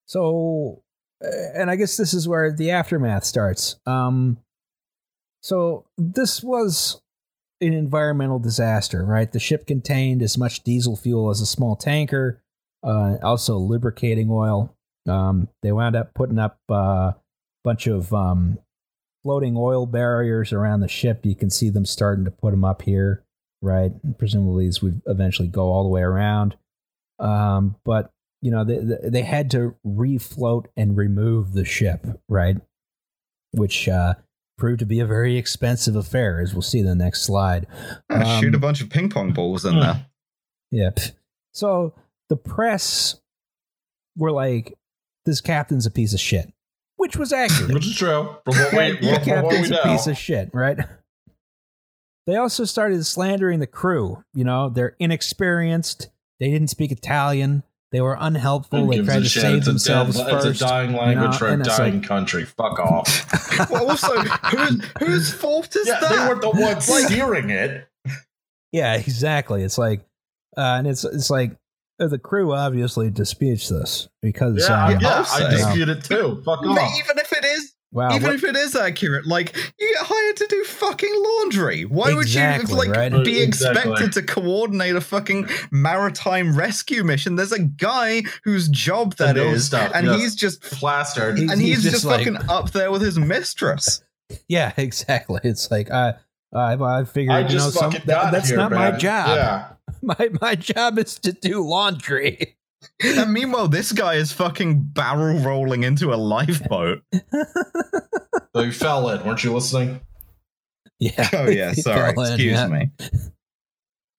So, 0.05 0.83
uh, 1.25 1.29
and 1.55 1.71
I 1.71 1.77
guess 1.77 1.97
this 1.97 2.13
is 2.13 2.29
where 2.29 2.53
the 2.53 2.73
aftermath 2.73 3.25
starts. 3.25 3.77
Um, 3.87 4.37
so 5.41 5.87
this 5.97 6.43
was 6.43 7.01
an 7.63 7.73
environmental 7.73 8.39
disaster, 8.39 9.03
right? 9.03 9.33
The 9.33 9.39
ship 9.41 9.67
contained 9.67 10.21
as 10.23 10.37
much 10.37 10.63
diesel 10.63 10.95
fuel 10.95 11.31
as 11.31 11.41
a 11.41 11.47
small 11.47 11.75
tanker, 11.75 12.43
uh, 12.83 13.17
also 13.23 13.57
lubricating 13.57 14.29
oil. 14.31 14.77
Um, 15.09 15.49
they 15.63 15.73
wound 15.73 15.97
up 15.97 16.15
putting 16.15 16.39
up 16.39 16.59
a 16.69 16.75
uh, 16.75 17.13
bunch 17.65 17.87
of 17.87 18.13
um, 18.13 18.59
floating 19.23 19.57
oil 19.57 19.87
barriers 19.87 20.53
around 20.53 20.81
the 20.81 20.89
ship. 20.89 21.25
You 21.25 21.35
can 21.35 21.51
see 21.51 21.71
them 21.71 21.87
starting 21.87 22.25
to 22.25 22.31
put 22.31 22.51
them 22.51 22.65
up 22.65 22.83
here, 22.83 23.25
right? 23.63 23.93
Presumably, 24.19 24.67
these 24.67 24.83
would 24.83 25.03
eventually 25.07 25.49
go 25.49 25.71
all 25.71 25.83
the 25.83 25.89
way 25.89 26.03
around. 26.03 26.57
Um, 27.19 27.77
but 27.85 28.13
you 28.43 28.51
know, 28.51 28.65
they 28.65 29.09
they 29.09 29.23
had 29.23 29.51
to 29.53 29.75
refloat 29.87 30.67
and 30.77 30.97
remove 30.97 31.53
the 31.53 31.65
ship, 31.65 32.07
right? 32.29 32.57
Which 33.53 33.89
uh, 33.89 34.15
proved 34.57 34.81
to 34.81 34.87
be 34.87 35.01
a 35.01 35.07
very 35.07 35.37
expensive 35.37 35.97
affair, 35.97 36.41
as 36.41 36.55
we'll 36.55 36.63
see 36.63 36.79
in 36.79 36.87
the 36.87 36.95
next 36.95 37.23
slide. 37.23 37.67
Ah, 38.09 38.37
Um, 38.37 38.43
shoot 38.43 38.55
a 38.55 38.59
bunch 38.59 38.81
of 38.81 38.91
ping 38.91 39.11
pong 39.11 39.33
balls 39.33 39.65
in 39.65 39.79
there. 39.79 40.07
Yep. 40.71 41.01
So 41.53 41.95
the 42.29 42.37
press 42.37 43.21
were 44.17 44.31
like, 44.33 44.79
"This 45.31 45.41
captain's 45.41 45.87
a 45.87 45.91
piece 45.91 46.13
of 46.13 46.21
shit." 46.21 46.53
which 46.97 47.17
was 47.17 47.33
accurate. 47.33 47.73
Which 47.73 47.87
is 47.87 47.97
true. 47.97 48.37
From 48.45 48.55
what 48.59 48.73
we, 48.75 48.91
the 49.01 49.21
from 49.25 49.43
what 49.43 49.53
we 49.53 49.69
captain's 49.69 49.71
a 49.71 49.83
piece 49.85 50.07
of 50.07 50.19
shit, 50.19 50.51
right? 50.53 50.79
They 52.27 52.37
also 52.37 52.65
started 52.65 53.05
slandering 53.07 53.59
the 53.59 53.67
crew. 53.67 54.23
You 54.35 54.45
know, 54.45 54.69
they're 54.69 54.97
inexperienced. 54.99 56.11
They 56.39 56.51
didn't 56.51 56.69
speak 56.69 56.93
Italian. 56.93 57.63
They 57.91 58.03
were 58.03 58.17
unhelpful. 58.21 58.85
Who 58.85 58.91
They 58.91 59.03
tried 59.03 59.21
to 59.21 59.29
shit? 59.29 59.43
save 59.43 59.57
It's 59.59 59.67
a 59.67 59.71
themselves 59.71 60.17
dead- 60.19 60.31
first. 60.31 60.47
It's 60.47 60.61
a 60.61 60.65
dying 60.65 60.93
language 60.93 61.31
know, 61.33 61.39
for 61.39 61.49
a 61.49 61.53
and 61.55 61.65
dying 61.65 62.01
like- 62.01 62.07
country. 62.09 62.45
Fuck 62.45 62.79
off. 62.79 63.71
well, 63.71 63.91
also, 63.91 64.15
whose 64.21 64.85
whose 65.01 65.33
fault 65.33 65.75
is 65.75 65.89
yeah, 65.89 65.99
that? 66.01 66.11
they 66.11 66.17
weren't 66.17 66.43
the 66.43 66.51
ones 66.51 66.89
Like- 66.89 67.07
steering 67.07 67.49
it. 67.51 67.89
Yeah, 68.73 68.95
exactly. 68.95 69.65
It's 69.65 69.79
like, 69.79 70.03
uh, 70.57 70.61
and 70.79 70.87
it's 70.87 71.03
it's 71.05 71.31
like 71.31 71.57
the 72.09 72.19
crew 72.19 72.53
obviously 72.55 73.11
disputes 73.11 73.69
this 73.69 74.09
because 74.23 74.67
Yeah, 74.69 74.85
um, 74.87 74.99
yeah, 75.01 75.25
I'll 75.29 75.45
I 75.47 75.51
dispute 75.51 75.89
it 75.89 76.05
too. 76.05 76.43
Fuck 76.45 76.65
off. 76.65 76.79
even 76.99 77.19
if 77.19 77.33
it 77.33 77.45
is, 77.45 77.75
wow, 77.93 78.09
even 78.15 78.23
what- 78.23 78.35
if 78.37 78.45
it 78.45 78.57
is 78.57 78.75
accurate, 78.75 79.27
like 79.27 79.55
you 79.79 79.95
get 79.95 80.07
hired 80.07 80.37
to 80.39 80.47
do 80.49 80.65
fucking 80.65 81.13
laundry. 81.15 81.85
Why 81.85 82.13
Exactly, 82.13 82.75
would 82.75 82.87
you 82.87 82.93
like 82.93 83.13
right? 83.13 83.25
be 83.25 83.41
Exactly. 83.43 83.93
expected 83.93 84.13
to 84.15 84.23
coordinate 84.23 84.97
a 84.97 85.01
fucking 85.01 85.49
maritime 85.71 86.57
rescue 86.57 87.05
mission? 87.05 87.37
There's 87.37 87.53
a 87.53 87.63
guy 87.63 88.23
whose 88.45 88.69
job 88.69 89.17
that 89.17 89.37
knows 89.37 89.57
is, 89.57 89.67
stuff, 89.67 89.93
and 89.95 90.07
yes. 90.07 90.21
he's 90.21 90.35
just 90.37 90.63
Plastered. 90.63 91.39
He- 91.39 91.45
and 91.45 91.61
he's, 91.61 91.77
he's 91.77 91.83
just, 91.83 91.95
just 91.97 92.05
like- 92.05 92.27
fucking 92.27 92.49
up 92.49 92.71
there 92.73 92.91
with 92.91 93.03
his 93.03 93.19
mistress. 93.19 94.03
yeah, 94.49 94.73
exactly. 94.77 95.41
It's 95.45 95.71
like 95.71 95.91
I 95.91 96.15
I, 96.53 96.75
I 96.75 97.05
figured 97.05 97.35
I 97.35 97.41
you 97.49 97.59
know 97.59 97.71
some, 97.71 97.91
that- 97.93 98.07
that's 98.33 98.49
here, 98.49 98.57
not 98.57 98.73
my 98.73 98.91
job. 98.93 99.29
Yeah. 99.37 99.69
My 100.03 100.31
my 100.41 100.55
job 100.55 100.99
is 100.99 101.19
to 101.21 101.33
do 101.33 101.63
laundry. 101.67 102.57
and 103.03 103.33
meanwhile, 103.33 103.69
this 103.69 103.93
guy 103.93 104.15
is 104.15 104.33
fucking 104.33 104.83
barrel 104.83 105.39
rolling 105.41 105.83
into 105.83 106.13
a 106.13 106.17
lifeboat. 106.17 107.03
So 108.55 108.63
you 108.63 108.73
fell 108.73 109.09
in, 109.11 109.25
weren't 109.25 109.45
you 109.45 109.53
listening? 109.55 110.01
Yeah. 110.99 111.29
Oh 111.33 111.49
yeah, 111.49 111.73
sorry, 111.75 112.11
in, 112.11 112.21
excuse 112.21 112.53
yeah. 112.53 112.67
me. 112.67 112.91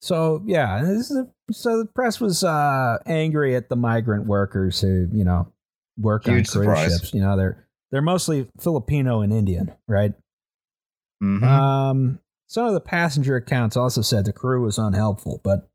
So 0.01 0.41
yeah, 0.45 0.81
this 0.83 1.11
is 1.11 1.17
a, 1.17 1.27
so 1.51 1.79
the 1.79 1.85
press 1.85 2.21
was 2.21 2.43
uh, 2.43 2.97
angry 3.05 3.55
at 3.55 3.67
the 3.67 3.75
migrant 3.75 4.25
workers 4.27 4.79
who 4.79 5.07
you 5.11 5.25
know 5.25 5.51
work 5.97 6.23
Huge 6.25 6.31
on 6.31 6.35
cruise 6.35 6.51
surprise. 6.51 6.91
ships. 6.93 7.13
You 7.13 7.21
know 7.21 7.35
they're 7.35 7.67
they're 7.91 8.01
mostly 8.01 8.47
Filipino 8.59 9.19
and 9.21 9.33
Indian, 9.33 9.73
right? 9.87 10.13
Mhm. 11.21 11.43
Um, 11.43 12.19
some 12.47 12.65
of 12.67 12.73
the 12.73 12.79
passenger 12.81 13.35
accounts 13.35 13.75
also 13.75 14.01
said 14.01 14.23
the 14.25 14.33
crew 14.33 14.63
was 14.63 14.77
unhelpful, 14.77 15.41
but 15.43 15.69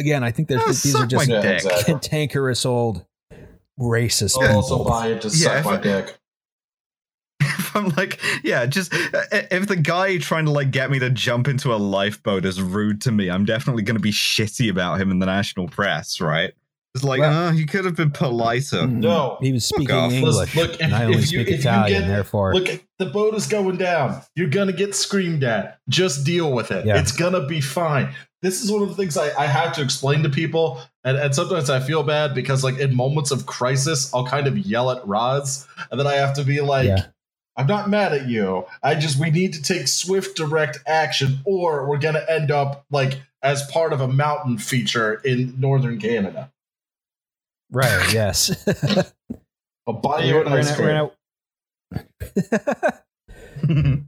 again, 0.00 0.24
I 0.24 0.32
think 0.32 0.48
there's, 0.48 0.62
Ah, 0.62 0.66
these 0.68 0.94
are 0.94 1.06
just 1.06 1.28
Yeah, 1.28 1.42
exactly. 1.42 1.84
cantankerous 1.84 2.66
old 2.66 3.04
racist 3.78 4.36
I'll 4.42 4.56
also 4.56 4.78
people. 4.78 4.90
buy 4.90 5.08
it 5.08 5.22
to 5.22 5.28
Yeah, 5.28 5.62
suck 5.62 5.64
my 5.64 5.72
I- 5.74 5.80
dick. 5.80 6.16
I'm 7.74 7.88
like, 7.90 8.20
yeah, 8.42 8.66
just 8.66 8.92
uh, 8.92 9.22
if 9.50 9.66
the 9.68 9.76
guy 9.76 10.18
trying 10.18 10.44
to 10.46 10.50
like 10.50 10.70
get 10.72 10.90
me 10.90 10.98
to 10.98 11.08
jump 11.08 11.46
into 11.48 11.72
a 11.72 11.76
lifeboat 11.76 12.44
is 12.44 12.60
rude 12.60 13.00
to 13.02 13.12
me, 13.12 13.30
I'm 13.30 13.44
definitely 13.44 13.82
going 13.82 13.96
to 13.96 14.02
be 14.02 14.10
shitty 14.12 14.68
about 14.70 15.00
him 15.00 15.10
in 15.10 15.20
the 15.20 15.26
national 15.26 15.68
press, 15.68 16.20
right? 16.20 16.52
It's 16.94 17.04
like, 17.04 17.20
Well- 17.20 17.48
uh, 17.48 17.52
he 17.52 17.66
could 17.66 17.84
have 17.84 17.94
been 17.94 18.10
politer. 18.10 18.86
No. 18.86 19.38
he 19.40 19.52
was 19.52 19.64
speaking 19.64 19.94
off. 19.94 20.10
English, 20.12 20.34
Listen, 20.34 20.60
look, 20.60 20.74
if- 20.74 20.80
and 20.80 20.92
I 20.94 21.04
only 21.04 21.18
if 21.18 21.20
you- 21.20 21.26
speak 21.26 21.40
if 21.42 21.64
you 21.64 21.70
Italian. 21.70 22.00
get- 22.02 22.08
therefore, 22.08 22.52
Look, 22.54 22.84
the 22.98 23.06
boat 23.06 23.34
is 23.34 23.46
going 23.46 23.76
down. 23.76 24.20
You're 24.34 24.48
gonna 24.50 24.72
get 24.72 24.94
screamed 24.96 25.44
at. 25.44 25.78
Just 25.88 26.24
deal 26.26 26.52
with 26.52 26.72
it. 26.72 26.84
Yeah. 26.84 26.98
It's 26.98 27.12
gonna 27.12 27.46
be 27.46 27.60
fine. 27.60 28.12
This 28.42 28.62
is 28.62 28.72
one 28.72 28.82
of 28.82 28.88
the 28.88 28.94
things 28.94 29.16
I, 29.18 29.30
I 29.38 29.46
have 29.46 29.74
to 29.74 29.82
explain 29.82 30.22
to 30.22 30.30
people, 30.30 30.80
and, 31.04 31.18
and 31.18 31.34
sometimes 31.34 31.68
I 31.68 31.80
feel 31.80 32.02
bad 32.02 32.34
because, 32.34 32.64
like, 32.64 32.78
in 32.78 32.96
moments 32.96 33.30
of 33.30 33.44
crisis, 33.46 34.12
I'll 34.14 34.26
kind 34.26 34.46
of 34.46 34.56
yell 34.56 34.90
at 34.90 35.06
Roz, 35.06 35.66
and 35.90 36.00
then 36.00 36.06
I 36.06 36.14
have 36.14 36.32
to 36.34 36.44
be 36.44 36.60
like, 36.62 36.86
Yeah. 36.86 37.06
"I'm 37.56 37.66
not 37.66 37.90
mad 37.90 38.12
at 38.14 38.28
you. 38.28 38.64
I 38.82 38.94
just 38.94 39.18
we 39.20 39.30
need 39.30 39.52
to 39.54 39.62
take 39.62 39.88
swift, 39.88 40.36
direct 40.36 40.78
action, 40.86 41.40
or 41.44 41.86
we're 41.86 41.98
gonna 41.98 42.24
end 42.28 42.50
up 42.50 42.86
like 42.90 43.20
as 43.42 43.62
part 43.70 43.92
of 43.92 44.00
a 44.00 44.08
mountain 44.08 44.56
feature 44.58 45.14
in 45.24 45.58
northern 45.60 45.98
Canada. 45.98 46.50
right? 47.70 48.08
Yes. 48.12 48.66
I'll 49.86 49.94
buy 49.94 50.22
you 50.24 50.40
an 50.40 50.48
ice 50.48 50.74
cream." 50.74 51.10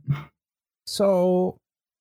So, 0.87 1.57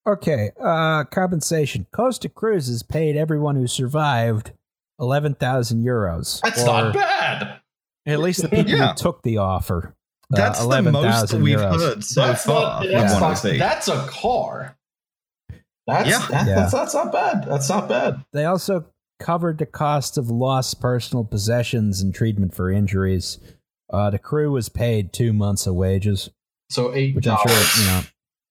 okay, 0.08 0.52
uh, 0.60 1.04
compensation. 1.06 1.88
Costa 1.92 2.30
Cruises 2.30 2.84
paid 2.84 3.16
everyone 3.16 3.56
who 3.56 3.68
survived 3.68 4.52
eleven 5.00 5.34
thousand 5.36 5.84
euros. 5.84 6.42
That's 6.42 6.64
not 6.64 6.94
bad. 6.94 7.60
At 8.06 8.20
least 8.20 8.42
the 8.42 8.50
people 8.50 8.72
Yeah. 8.72 8.90
who 8.90 8.96
took 8.96 9.22
the 9.24 9.38
offer. 9.38 9.96
uh, 10.34 10.38
That's 10.38 10.60
the 10.60 10.66
most 10.82 10.96
11,000 10.96 11.44
we've 11.44 11.58
euros. 11.60 11.80
heard 11.80 12.04
so 12.04 12.26
that's 12.28 12.46
far. 12.46 12.62
not, 12.62 12.82
from 12.84 12.92
that's, 12.92 13.44
not, 13.44 13.58
that's 13.60 13.88
a 13.90 14.08
car. 14.08 14.78
That's, 15.88 16.10
Yeah. 16.10 16.28
that- 16.32 16.48
Yeah. 16.48 16.56
that's 16.56 16.72
that's 16.72 16.94
not 16.94 17.12
bad. 17.12 17.46
That's 17.48 17.70
not 17.70 17.90
bad. 17.90 18.24
They 18.34 18.46
also 18.46 18.86
covered 19.20 19.58
the 19.60 19.66
cost 19.68 20.18
of 20.18 20.30
lost 20.32 20.80
personal 20.82 21.24
possessions 21.26 22.02
and 22.02 22.14
treatment 22.14 22.56
for 22.56 22.72
injuries. 22.72 23.40
Uh, 23.92 24.10
the 24.10 24.18
crew 24.20 24.52
was 24.52 24.70
paid 24.70 25.12
two 25.14 25.34
months 25.34 25.68
of 25.68 25.76
wages, 25.76 26.30
So 26.70 26.94
eight 26.96 27.14
which 27.16 27.28
I'm 27.28 27.36
dollars. 27.36 27.52
sure 27.68 27.84
you 27.84 27.92
know. 27.92 28.02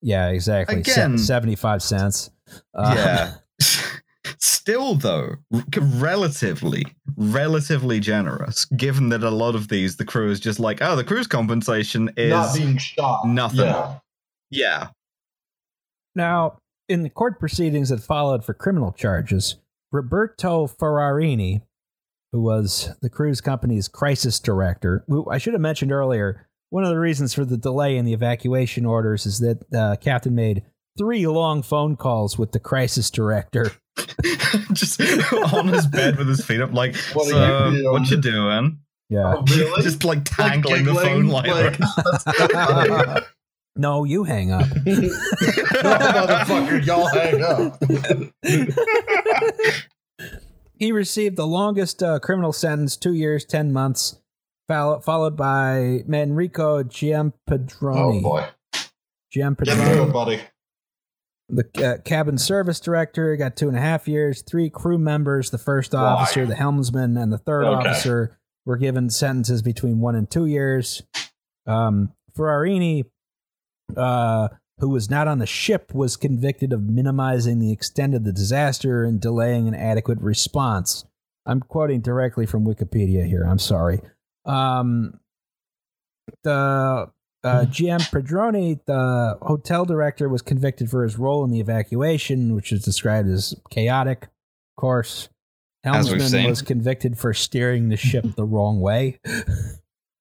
Yeah, 0.02 0.28
exactly. 0.28 0.82
Se- 0.85 0.93
Again- 0.93 1.18
seventy-five 1.18 1.82
cents. 1.82 2.31
Uh, 2.74 2.94
yeah. 2.97 3.35
Still, 4.39 4.94
though, 4.94 5.36
relatively, 5.78 6.85
relatively 7.16 8.01
generous, 8.01 8.64
given 8.66 9.09
that 9.10 9.22
a 9.22 9.31
lot 9.31 9.55
of 9.55 9.68
these, 9.68 9.97
the 9.97 10.05
crew 10.05 10.31
is 10.31 10.39
just 10.40 10.60
like, 10.60 10.78
oh, 10.82 10.94
the 10.97 11.05
crew's 11.05 11.27
compensation 11.27 12.10
is. 12.16 12.31
not 12.31 12.55
being 12.55 12.77
shot. 12.78 13.27
nothing. 13.27 13.60
Yeah. 13.60 13.98
yeah. 14.51 14.89
Now, 16.14 16.59
in 16.89 17.02
the 17.02 17.10
court 17.10 17.39
proceedings 17.39 17.89
that 17.89 18.01
followed 18.02 18.44
for 18.44 18.52
criminal 18.52 18.93
charges, 18.93 19.56
Roberto 19.93 20.66
Ferrarini, 20.66 21.62
who 22.32 22.43
was 22.43 22.90
the 23.01 23.10
cruise 23.10 23.40
company's 23.40 23.89
crisis 23.89 24.39
director, 24.39 25.05
who 25.09 25.28
I 25.31 25.39
should 25.39 25.55
have 25.55 25.60
mentioned 25.62 25.93
earlier, 25.93 26.47
one 26.70 26.84
of 26.84 26.90
the 26.90 26.98
reasons 26.98 27.34
for 27.34 27.44
the 27.44 27.56
delay 27.56 27.97
in 27.97 28.05
the 28.05 28.12
evacuation 28.12 28.86
orders 28.86 29.26
is 29.26 29.38
that 29.40 29.59
uh, 29.74 29.97
Captain 30.01 30.34
made 30.34 30.62
three 30.98 31.26
long 31.26 31.62
phone 31.62 31.97
calls 31.97 32.38
with 32.38 32.52
the 32.52 32.60
crisis 32.60 33.10
director. 33.10 33.72
just 34.72 35.01
on 35.55 35.68
his 35.68 35.86
bed 35.86 36.16
with 36.16 36.28
his 36.28 36.44
feet 36.44 36.60
up, 36.60 36.72
like, 36.72 36.97
What 37.12 37.26
are 37.28 37.30
so, 37.30 37.68
you 37.68 37.76
doing?" 37.82 37.92
what 37.92 38.10
you 38.10 38.16
doing? 38.16 38.78
Yeah. 39.10 39.34
Oh, 39.38 39.44
really? 39.51 39.82
Just 39.82 40.05
like 40.05 40.18
Like 40.38 40.52
tangling 40.62 40.84
the 40.84 40.94
phone 40.94 41.26
line. 41.26 41.76
like- 43.10 43.24
no, 43.76 44.05
you 44.05 44.22
hang 44.24 44.52
up. 44.52 44.68
no, 44.86 44.92
motherfucker, 45.92 46.84
y'all 46.86 47.09
hang 47.09 47.42
up. 47.42 47.82
He 50.78 50.92
received 50.92 51.36
the 51.36 51.47
longest 51.47 52.02
uh, 52.02 52.18
criminal 52.20 52.52
sentence, 52.52 52.97
two 52.97 53.12
years, 53.12 53.44
10 53.44 53.72
months, 53.72 54.19
follow- 54.70 55.01
followed 55.01 55.36
by 55.36 56.05
Manrico 56.09 56.84
Giampedroni. 56.84 58.18
oh 58.18 58.20
boy, 58.22 58.47
through 59.32 60.12
buddy. 60.12 60.40
The 61.48 61.64
uh, 61.84 62.02
cabin 62.02 62.38
service 62.38 62.78
director 62.78 63.34
got 63.36 63.56
two 63.56 63.66
and 63.68 63.76
a 63.76 63.80
half 63.80 64.06
years. 64.06 64.42
Three 64.42 64.70
crew 64.70 64.98
members, 64.98 65.51
the 65.51 65.59
first 65.59 65.92
Why? 65.92 66.01
officer, 66.01 66.47
the 66.47 66.55
helmsman, 66.55 67.16
and 67.16 67.32
the 67.32 67.38
third 67.38 67.64
Okay. 67.64 67.88
officer, 67.88 68.38
were 68.64 68.76
given 68.76 69.10
sentences 69.10 69.60
between 69.60 69.98
one 70.01 70.14
and 70.14 70.30
two 70.30 70.47
years. 70.47 71.02
Um, 71.66 72.12
Ferrarini, 72.38 73.05
uh, 73.97 74.48
who 74.78 74.90
was 74.90 75.10
not 75.10 75.26
on 75.26 75.38
the 75.40 75.47
ship, 75.47 75.92
was 75.92 76.16
convicted 76.16 76.72
of 76.72 76.82
minimizing 76.84 77.59
the 77.59 77.72
extent 77.72 78.14
of 78.14 78.22
the 78.22 78.32
disaster 78.32 79.02
and 79.02 79.20
delaying 79.20 79.66
an 79.66 79.74
adequate 79.74 80.20
response. 80.20 81.05
I'm 81.47 81.60
quoting 81.60 82.01
directly 82.01 82.47
from 82.47 82.64
Wikipedia 82.64 83.26
here. 83.26 83.42
I'm 83.42 83.59
sorry. 83.59 84.01
Um, 84.44 85.20
the 86.42 87.10
uh, 87.42 87.64
GM 87.66 88.00
Pedroni, 88.10 88.80
the 88.86 89.38
hotel 89.42 89.84
director, 89.84 90.28
was 90.28 90.42
convicted 90.42 90.90
for 90.90 91.02
his 91.02 91.18
role 91.18 91.44
in 91.44 91.50
the 91.50 91.60
evacuation, 91.60 92.54
which 92.54 92.72
is 92.72 92.82
described 92.82 93.28
as 93.28 93.54
chaotic. 93.70 94.24
Of 94.24 94.80
course, 94.80 95.28
helmsman 95.84 96.48
was 96.48 96.62
convicted 96.62 97.18
for 97.18 97.32
steering 97.34 97.88
the 97.88 97.96
ship 97.96 98.24
the 98.36 98.44
wrong 98.44 98.80
way. 98.80 99.18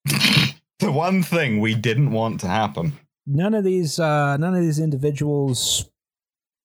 the 0.04 0.92
one 0.92 1.22
thing 1.22 1.60
we 1.60 1.74
didn't 1.74 2.12
want 2.12 2.40
to 2.40 2.48
happen. 2.48 2.94
None 3.26 3.54
of 3.54 3.64
these, 3.64 3.98
uh, 4.00 4.36
none 4.38 4.54
of 4.54 4.62
these 4.62 4.78
individuals 4.78 5.89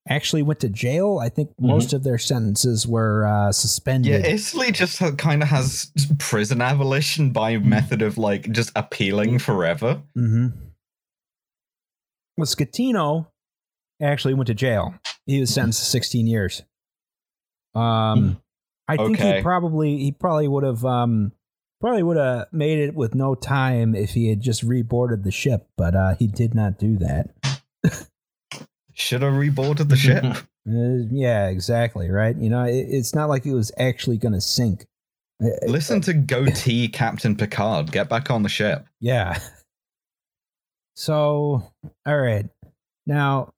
actually 0.07 0.43
went 0.43 0.59
to 0.61 0.69
jail. 0.69 1.19
I 1.21 1.29
think 1.29 1.51
most 1.59 1.93
of 1.93 2.03
their 2.03 2.17
sentences 2.17 2.87
were 2.87 3.25
uh, 3.25 3.51
suspended. 3.51 4.11
Yeah. 4.11 4.31
Italy 4.31 4.71
just 4.71 4.99
kind 5.17 5.41
of 5.41 5.49
has 5.49 5.91
prison 6.19 6.61
abolition 6.61 7.31
by 7.31 7.57
method 7.57 8.01
of 8.01 8.17
like 8.17 8.51
just 8.51 8.71
appealing 8.75 9.39
forever. 9.39 10.01
Mm-hmm. 10.17 10.47
Well, 12.37 12.45
Schettino 12.45 13.27
actually 14.01 14.33
went 14.33 14.47
to 14.47 14.53
jail. 14.53 14.95
He 15.25 15.39
was 15.39 15.53
sentenced 15.53 15.79
to 15.79 15.85
16 15.85 16.27
years. 16.27 16.61
Um, 17.73 18.41
I 18.87 18.97
think 18.97 19.19
he 19.19 19.41
probably 19.41 19.97
he 19.97 20.11
probably 20.11 20.47
would 20.47 20.63
have 20.63 20.85
um 20.85 21.31
Probably 21.81 22.03
would 22.03 22.17
have 22.17 22.47
made 22.51 22.79
it 22.79 22.95
with 22.95 23.13
no 23.13 23.35
time 23.35 23.95
if 23.95 24.11
he 24.11 24.29
had 24.29 24.41
just 24.41 24.65
reboarded 24.65 25.23
the 25.23 25.31
ship, 25.31 25.67
but 25.77 25.93
uh, 25.93 26.15
he 26.15 26.25
did 26.25 26.55
not 26.55 26.79
do 26.79 26.97
that. 26.97 27.29
Should 28.95 29.21
have 29.21 29.33
reboarded 29.33 29.89
the 29.89 29.95
ship. 29.97 30.23
Uh, 30.67 31.05
yeah, 31.11 31.47
exactly. 31.49 32.09
Right. 32.09 32.35
You 32.35 32.49
know, 32.49 32.63
it, 32.63 32.87
it's 32.89 33.13
not 33.13 33.29
like 33.29 33.45
it 33.45 33.53
was 33.53 33.71
actually 33.77 34.17
going 34.17 34.33
to 34.33 34.41
sink. 34.41 34.87
Uh, 35.39 35.49
Listen 35.67 36.01
to 36.01 36.13
goatee 36.15 36.87
Captain 36.91 37.35
Picard. 37.35 37.91
Get 37.91 38.09
back 38.09 38.31
on 38.31 38.41
the 38.41 38.49
ship. 38.49 38.83
Yeah. 38.99 39.37
So, 40.95 41.71
all 42.05 42.17
right. 42.17 42.47
Now, 43.05 43.53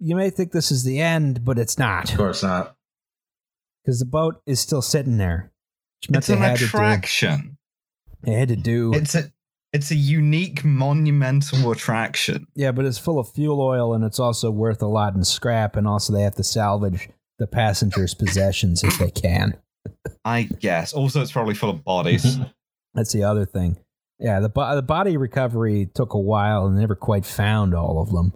you 0.00 0.16
may 0.16 0.30
think 0.30 0.52
this 0.52 0.70
is 0.70 0.82
the 0.84 0.98
end, 1.00 1.44
but 1.44 1.58
it's 1.58 1.78
not 1.78 2.10
Of 2.10 2.16
course 2.16 2.42
not. 2.42 2.74
because 3.84 3.98
the 3.98 4.06
boat 4.06 4.40
is 4.46 4.60
still 4.60 4.80
sitting 4.80 5.18
there. 5.18 5.52
It's 6.08 6.28
they 6.28 6.32
an 6.34 6.40
had 6.40 6.62
attraction. 6.62 7.30
To 7.30 7.46
do, 7.48 7.56
they 8.22 8.32
had 8.32 8.48
to 8.48 8.56
do. 8.56 8.94
It's 8.94 9.14
a 9.14 9.30
it's 9.74 9.90
a 9.90 9.96
unique 9.96 10.64
monumental 10.64 11.70
attraction. 11.72 12.46
yeah, 12.54 12.70
but 12.70 12.84
it's 12.84 12.96
full 12.96 13.18
of 13.18 13.28
fuel 13.28 13.60
oil 13.60 13.92
and 13.92 14.04
it's 14.04 14.20
also 14.20 14.50
worth 14.50 14.80
a 14.80 14.86
lot 14.86 15.14
in 15.16 15.24
scrap. 15.24 15.74
And 15.74 15.86
also, 15.86 16.12
they 16.12 16.22
have 16.22 16.36
to 16.36 16.44
salvage 16.44 17.08
the 17.40 17.48
passengers' 17.48 18.14
possessions 18.14 18.84
if 18.84 18.96
they 18.98 19.10
can. 19.10 19.58
I 20.24 20.44
guess. 20.44 20.92
Also, 20.92 21.20
it's 21.20 21.32
probably 21.32 21.54
full 21.54 21.70
of 21.70 21.84
bodies. 21.84 22.38
That's 22.94 23.12
the 23.12 23.24
other 23.24 23.44
thing. 23.44 23.76
Yeah, 24.20 24.38
the 24.38 24.48
bo- 24.48 24.76
the 24.76 24.82
body 24.82 25.16
recovery 25.16 25.90
took 25.92 26.14
a 26.14 26.20
while 26.20 26.66
and 26.66 26.78
never 26.78 26.94
quite 26.94 27.26
found 27.26 27.74
all 27.74 28.00
of 28.00 28.12
them. 28.12 28.32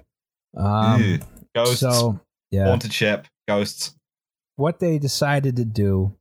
Um, 0.57 1.03
Ew. 1.03 1.19
Ghosts, 1.55 1.81
so 1.81 2.21
yeah, 2.51 2.67
haunted 2.67 2.93
ship, 2.93 3.27
ghosts. 3.47 3.95
what 4.57 4.81
they 4.81 4.99
decided 4.99 5.55
to 5.57 5.65
do 5.65 6.17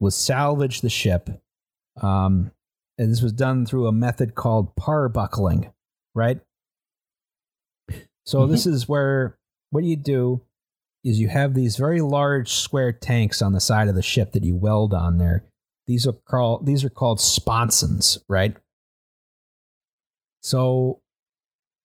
was 0.00 0.16
salvage 0.16 0.80
the 0.80 0.88
ship. 0.88 1.28
Um, 2.00 2.52
and 2.98 3.10
this 3.10 3.22
was 3.22 3.32
done 3.32 3.66
through 3.66 3.86
a 3.86 3.92
method 3.92 4.34
called 4.34 4.74
parbuckling, 4.76 5.72
right? 6.14 6.40
So 8.24 8.40
mm-hmm. 8.40 8.52
this 8.52 8.66
is 8.66 8.88
where 8.88 9.38
what 9.70 9.84
you 9.84 9.96
do 9.96 10.42
is 11.04 11.18
you 11.18 11.28
have 11.28 11.54
these 11.54 11.76
very 11.76 12.00
large 12.00 12.52
square 12.52 12.92
tanks 12.92 13.42
on 13.42 13.52
the 13.52 13.60
side 13.60 13.88
of 13.88 13.94
the 13.94 14.02
ship 14.02 14.32
that 14.32 14.44
you 14.44 14.54
weld 14.54 14.94
on 14.94 15.18
there. 15.18 15.44
These 15.86 16.06
are 16.06 16.12
called 16.12 16.64
these 16.64 16.84
are 16.84 16.90
called 16.90 17.20
sponsons, 17.20 18.18
right? 18.28 18.56
So 20.42 21.00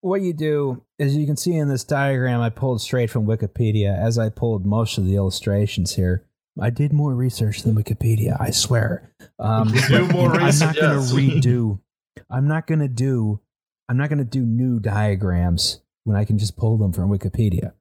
what 0.01 0.21
you 0.21 0.33
do 0.33 0.83
as 0.99 1.15
you 1.15 1.25
can 1.25 1.37
see 1.37 1.55
in 1.55 1.67
this 1.67 1.83
diagram 1.83 2.41
I 2.41 2.49
pulled 2.49 2.81
straight 2.81 3.09
from 3.09 3.25
Wikipedia 3.25 3.97
as 3.97 4.19
I 4.19 4.29
pulled 4.29 4.65
most 4.65 4.97
of 4.97 5.05
the 5.05 5.15
illustrations 5.15 5.95
here. 5.95 6.26
I 6.59 6.69
did 6.69 6.93
more 6.93 7.13
research 7.13 7.63
than 7.63 7.75
Wikipedia, 7.75 8.35
I 8.39 8.51
swear. 8.51 9.11
Um, 9.39 9.71
Do 9.87 10.07
more 10.07 10.33
I'm 10.35 10.47
research, 10.47 10.75
not 10.75 10.75
going 10.75 11.07
to 11.07 11.13
redo. 11.13 11.79
I'm 12.29 12.47
not 12.47 12.67
going 12.67 12.79
to 12.79 12.87
do. 12.87 13.39
I'm 13.89 13.97
not 13.97 14.09
going 14.09 14.19
to 14.19 14.25
do 14.25 14.41
new 14.41 14.79
diagrams 14.79 15.81
when 16.03 16.17
I 16.17 16.25
can 16.25 16.37
just 16.37 16.57
pull 16.57 16.77
them 16.77 16.91
from 16.93 17.09
Wikipedia. 17.09 17.73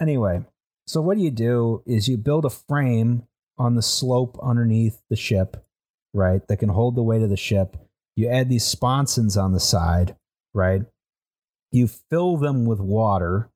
Anyway, 0.00 0.44
so 0.86 1.00
what 1.00 1.18
you 1.18 1.30
do 1.30 1.82
is 1.86 2.08
you 2.08 2.16
build 2.16 2.44
a 2.44 2.50
frame 2.50 3.24
on 3.58 3.74
the 3.74 3.82
slope 3.82 4.38
underneath 4.42 5.00
the 5.10 5.16
ship, 5.16 5.64
right? 6.12 6.46
That 6.48 6.56
can 6.56 6.70
hold 6.70 6.96
the 6.96 7.02
weight 7.02 7.22
of 7.22 7.30
the 7.30 7.36
ship. 7.36 7.76
You 8.16 8.28
add 8.28 8.48
these 8.48 8.64
sponsons 8.64 9.36
on 9.36 9.52
the 9.52 9.60
side, 9.60 10.16
right? 10.52 10.82
You 11.70 11.88
fill 11.88 12.36
them 12.36 12.64
with 12.64 12.80
water, 12.80 13.50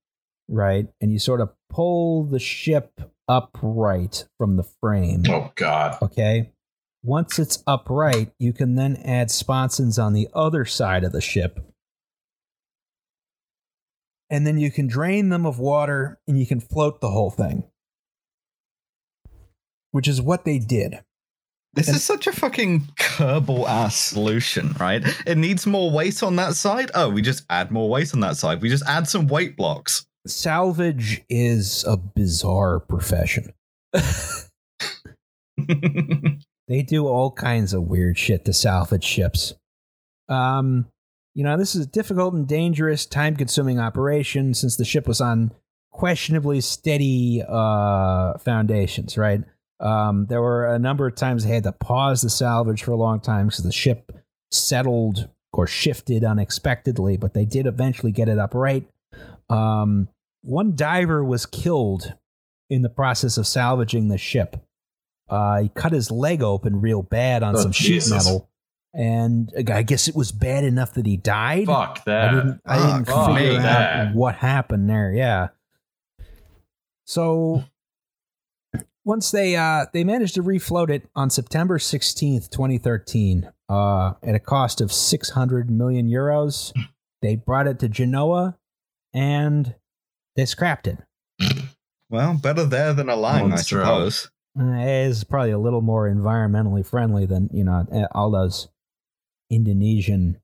right? 0.48 0.88
And 1.00 1.12
you 1.12 1.18
sort 1.18 1.40
of 1.40 1.50
pull 1.68 2.24
the 2.24 2.38
ship 2.38 3.00
upright 3.28 4.26
from 4.38 4.56
the 4.56 4.64
frame. 4.80 5.24
Oh 5.28 5.52
God. 5.54 5.98
Okay. 6.02 6.50
Once 7.02 7.38
it's 7.38 7.62
upright, 7.66 8.32
you 8.38 8.52
can 8.52 8.74
then 8.74 8.96
add 9.04 9.30
sponsons 9.30 9.98
on 9.98 10.12
the 10.12 10.28
other 10.34 10.64
side 10.64 11.04
of 11.04 11.12
the 11.12 11.20
ship. 11.20 11.60
And 14.30 14.46
then 14.46 14.58
you 14.58 14.70
can 14.70 14.88
drain 14.88 15.28
them 15.28 15.46
of 15.46 15.58
water 15.58 16.18
and 16.26 16.38
you 16.38 16.46
can 16.46 16.60
float 16.60 17.00
the 17.00 17.10
whole 17.10 17.30
thing. 17.30 17.64
Which 19.90 20.08
is 20.08 20.20
what 20.20 20.44
they 20.44 20.58
did. 20.58 21.00
This 21.74 21.88
is 21.88 22.02
such 22.02 22.26
a 22.26 22.32
fucking 22.32 22.88
Kerbal 22.98 23.66
ass 23.68 23.96
solution, 23.96 24.74
right? 24.80 25.02
It 25.26 25.38
needs 25.38 25.66
more 25.66 25.90
weight 25.90 26.22
on 26.22 26.36
that 26.36 26.54
side. 26.56 26.90
Oh, 26.94 27.08
we 27.08 27.22
just 27.22 27.44
add 27.48 27.70
more 27.70 27.88
weight 27.88 28.12
on 28.12 28.20
that 28.20 28.36
side. 28.36 28.60
We 28.60 28.68
just 28.68 28.84
add 28.86 29.06
some 29.06 29.28
weight 29.28 29.56
blocks. 29.56 30.04
Salvage 30.26 31.22
is 31.28 31.84
a 31.86 31.96
bizarre 31.96 32.80
profession. 32.80 33.52
They 36.68 36.82
do 36.82 37.06
all 37.08 37.30
kinds 37.30 37.72
of 37.72 37.84
weird 37.84 38.18
shit 38.18 38.44
to 38.44 38.52
salvage 38.52 39.04
ships. 39.04 39.54
Um, 40.28 40.86
you 41.34 41.42
know, 41.42 41.56
this 41.56 41.74
is 41.74 41.86
a 41.86 41.88
difficult 41.88 42.34
and 42.34 42.46
dangerous, 42.46 43.06
time 43.06 43.36
consuming 43.36 43.80
operation 43.80 44.52
since 44.52 44.76
the 44.76 44.84
ship 44.84 45.08
was 45.08 45.20
on 45.20 45.52
questionably 45.90 46.60
steady 46.60 47.42
uh, 47.48 48.36
foundations, 48.38 49.16
right? 49.16 49.42
Um, 49.80 50.26
there 50.26 50.42
were 50.42 50.66
a 50.66 50.78
number 50.78 51.06
of 51.06 51.14
times 51.14 51.44
they 51.44 51.54
had 51.54 51.64
to 51.64 51.72
pause 51.72 52.20
the 52.20 52.30
salvage 52.30 52.82
for 52.82 52.90
a 52.90 52.96
long 52.96 53.20
time 53.20 53.46
because 53.46 53.64
the 53.64 53.72
ship 53.72 54.12
settled 54.50 55.28
or 55.52 55.66
shifted 55.66 56.24
unexpectedly, 56.24 57.16
but 57.16 57.32
they 57.32 57.46
did 57.46 57.66
eventually 57.66 58.12
get 58.12 58.28
it 58.28 58.38
upright. 58.38 58.86
Um, 59.50 60.08
one 60.42 60.76
diver 60.76 61.24
was 61.24 61.46
killed 61.46 62.14
in 62.70 62.82
the 62.82 62.88
process 62.88 63.38
of 63.38 63.46
salvaging 63.46 64.08
the 64.08 64.18
ship. 64.18 64.56
Uh, 65.28 65.62
he 65.62 65.68
cut 65.70 65.92
his 65.92 66.10
leg 66.10 66.42
open 66.42 66.80
real 66.80 67.02
bad 67.02 67.42
on 67.42 67.56
Oh, 67.56 67.60
some 67.60 67.72
sheet 67.72 68.08
metal, 68.10 68.48
and 68.94 69.52
I 69.72 69.82
guess 69.82 70.08
it 70.08 70.14
was 70.16 70.32
bad 70.32 70.64
enough 70.64 70.94
that 70.94 71.06
he 71.06 71.16
died. 71.16 71.66
Fuck 71.66 72.04
that! 72.04 72.28
I 72.30 72.34
didn't. 72.34 72.60
I 72.66 72.76
didn't 72.78 73.04
Fuck 73.06 73.36
figure 73.36 73.58
out 73.58 73.62
That. 73.62 74.14
what 74.14 74.34
happened 74.36 74.88
there. 74.88 75.12
Yeah. 75.12 75.48
So 77.06 77.64
once 79.04 79.30
they 79.30 79.56
uh 79.56 79.86
they 79.92 80.04
managed 80.04 80.34
to 80.34 80.42
refloat 80.42 80.90
it 80.90 81.08
on 81.16 81.30
September 81.30 81.78
sixteenth, 81.78 82.50
twenty 82.50 82.78
thirteen, 82.78 83.50
uh, 83.68 84.14
at 84.22 84.34
a 84.34 84.38
cost 84.40 84.80
of 84.80 84.92
six 84.92 85.30
hundred 85.30 85.70
million 85.70 86.08
euros, 86.08 86.72
they 87.22 87.36
brought 87.36 87.66
it 87.66 87.78
to 87.80 87.88
Genoa, 87.88 88.57
and 89.18 89.74
they 90.36 90.44
scrapped 90.46 90.86
it. 90.86 90.98
well, 92.10 92.34
better 92.34 92.64
there 92.64 92.94
than 92.94 93.08
Alang, 93.08 93.52
I 93.52 93.56
suppose. 93.56 94.30
Uh, 94.58 94.64
It 94.64 95.06
is 95.08 95.24
probably 95.24 95.50
a 95.52 95.58
little 95.58 95.82
more 95.82 96.08
environmentally 96.08 96.84
friendly 96.86 97.26
than 97.26 97.48
you 97.52 97.64
know 97.64 97.86
eh, 97.92 98.06
all 98.12 98.30
those 98.30 98.68
Indonesian. 99.50 100.38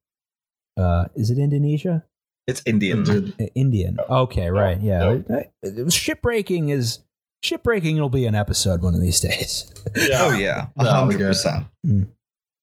Uh, 0.77 1.07
is 1.15 1.31
it 1.31 1.39
Indonesia? 1.39 2.05
It's 2.47 2.63
Indian. 2.67 3.05
Dude, 3.05 3.35
Uh, 3.41 3.47
Indian. 3.55 3.97
Okay, 4.11 4.51
right. 4.51 4.81
Yeah. 4.81 4.99
Nope. 4.99 5.27
Uh, 5.31 5.69
Shipbreaking 5.89 6.71
is 6.71 6.99
shipbreaking. 7.45 7.99
will 7.99 8.09
be 8.11 8.27
an 8.27 8.35
episode 8.35 8.83
one 8.83 8.95
of 8.95 9.01
these 9.01 9.21
days. 9.29 9.73
Oh 10.13 10.33
yeah, 10.37 10.67
a 10.77 10.85
No, 10.85 10.91
hundred 10.91 11.19
percent. 11.21 11.67
Mm. 11.87 12.09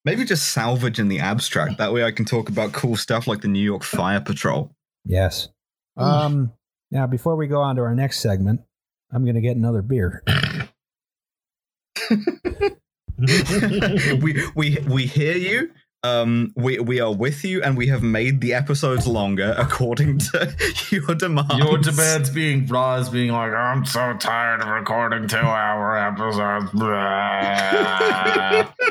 Maybe 0.05 0.25
just 0.25 0.49
salvage 0.53 0.99
in 0.99 1.07
the 1.09 1.19
abstract. 1.19 1.77
That 1.77 1.93
way, 1.93 2.03
I 2.03 2.11
can 2.11 2.25
talk 2.25 2.49
about 2.49 2.73
cool 2.73 2.95
stuff 2.95 3.27
like 3.27 3.41
the 3.41 3.47
New 3.47 3.63
York 3.63 3.83
Fire 3.83 4.19
Patrol. 4.21 4.71
yes. 5.05 5.49
Um. 5.97 6.53
Now, 6.91 7.07
before 7.07 7.37
we 7.37 7.47
go 7.47 7.61
on 7.61 7.77
to 7.77 7.81
our 7.83 7.95
next 7.95 8.19
segment, 8.19 8.61
I'm 9.11 9.23
going 9.23 9.35
to 9.35 9.41
get 9.41 9.55
another 9.55 9.81
beer. 9.81 10.23
we 14.21 14.47
we 14.55 14.77
we 14.87 15.05
hear 15.05 15.37
you. 15.37 15.71
Um, 16.03 16.51
we 16.55 16.79
we 16.79 16.99
are 16.99 17.13
with 17.13 17.45
you, 17.45 17.61
and 17.61 17.77
we 17.77 17.87
have 17.87 18.01
made 18.01 18.41
the 18.41 18.53
episodes 18.53 19.05
longer 19.05 19.53
according 19.57 20.17
to 20.17 20.55
your 20.89 21.13
demands. 21.15 21.55
Your 21.57 21.77
demands 21.77 22.29
being 22.31 22.65
Roz 22.65 23.09
being 23.09 23.31
like, 23.31 23.53
I'm 23.53 23.85
so 23.85 24.13
tired 24.17 24.61
of 24.61 24.67
recording 24.67 25.27
two 25.27 25.37
hour 25.37 25.97
episodes. 25.97 26.71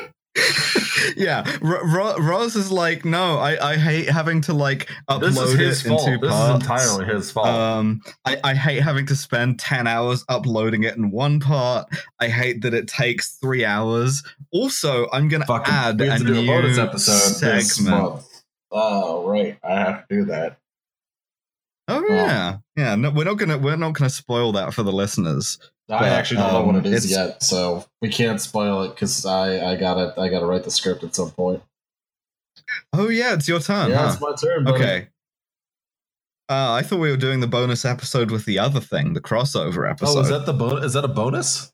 Yeah, 1.17 1.45
R- 1.63 2.01
R- 2.01 2.21
Roz 2.23 2.57
is 2.57 2.71
like, 2.71 3.05
no, 3.05 3.39
I, 3.39 3.73
I 3.73 3.77
hate 3.77 4.09
having 4.09 4.41
to 4.43 4.53
like 4.53 4.89
upload 5.09 5.21
this 5.21 5.39
is 5.39 5.55
his 5.59 5.87
it 5.87 5.89
fault. 5.89 6.07
in 6.09 6.15
two 6.15 6.21
This 6.21 6.31
parts. 6.31 6.51
is 6.65 6.71
entirely 6.71 7.05
his 7.15 7.31
fault. 7.33 7.47
Um, 7.49 8.01
I, 8.25 8.39
I 8.45 8.55
hate 8.55 8.81
having 8.81 9.07
to 9.07 9.17
spend 9.17 9.59
10 9.59 9.87
hours 9.87 10.25
uploading 10.29 10.85
it 10.85 10.97
in 10.97 11.11
one 11.11 11.41
part. 11.41 11.89
I 12.21 12.29
hate 12.29 12.63
that 12.63 12.75
it 12.75 12.87
takes 12.87 13.33
three 13.37 13.65
hours. 13.65 14.23
Also, 14.53 15.09
I'm 15.13 15.29
going 15.29 15.41
to 15.41 15.47
Fucking, 15.47 15.73
add 15.75 16.01
a 16.01 16.11
have 16.11 16.21
to 16.21 16.27
do 16.27 16.33
a 16.33 16.43
new 16.43 16.47
bonus 16.47 16.79
episode 16.79 17.41
this 17.51 17.75
segment. 17.75 18.03
month. 18.03 18.43
Oh, 18.71 19.27
right. 19.27 19.59
I 19.65 19.73
have 19.81 20.07
to 20.09 20.15
do 20.15 20.25
that. 20.27 20.59
Oh 21.89 22.05
yeah, 22.09 22.59
yeah. 22.77 22.95
No, 22.95 23.11
we're 23.11 23.25
not 23.25 23.35
gonna 23.35 23.59
we're 23.59 23.75
not 23.75 23.95
gonna 23.95 24.11
spoil 24.11 24.53
that 24.53 24.73
for 24.75 24.85
the 24.85 24.93
listeners. 24.93 25.59
I 25.91 25.99
But, 25.99 26.09
actually 26.13 26.37
don't 26.39 26.53
know 26.53 26.63
what 26.63 26.77
um, 26.77 26.87
it 26.87 26.93
is 26.93 27.11
yet, 27.11 27.43
so 27.43 27.85
we 28.01 28.09
can't 28.09 28.41
spoil 28.41 28.83
it 28.83 28.91
because 28.91 29.27
I, 29.27 29.73
I 29.73 29.77
gotta 29.77 30.15
I 30.21 30.29
gotta 30.29 30.47
write 30.47 30.65
the 30.65 30.71
script 30.71 31.03
at 31.03 31.15
some 31.15 31.31
point. 31.33 31.63
Oh 32.93 33.09
yeah, 33.09 33.35
it's 33.35 33.49
your 33.49 33.61
turn. 33.61 33.91
yeah, 33.91 33.99
huh? 33.99 34.11
it's 34.13 34.21
my 34.21 34.35
turn. 34.35 34.65
buddy. 34.65 34.77
Okay. 34.77 35.09
Uh, 36.49 36.73
I 36.73 36.83
thought 36.83 36.99
we 36.99 37.11
were 37.11 37.17
doing 37.17 37.41
the 37.41 37.47
bonus 37.47 37.85
episode 37.85 38.31
with 38.31 38.45
the 38.45 38.59
other 38.59 38.81
thing, 38.81 39.13
the 39.15 39.21
crossover 39.21 39.89
episode. 39.89 40.19
Oh, 40.19 40.21
is 40.21 40.29
that 40.29 40.47
the 40.47 40.53
bonus? 40.53 40.85
Is 40.85 40.93
that 40.95 41.05
a 41.05 41.09
bonus? 41.09 41.73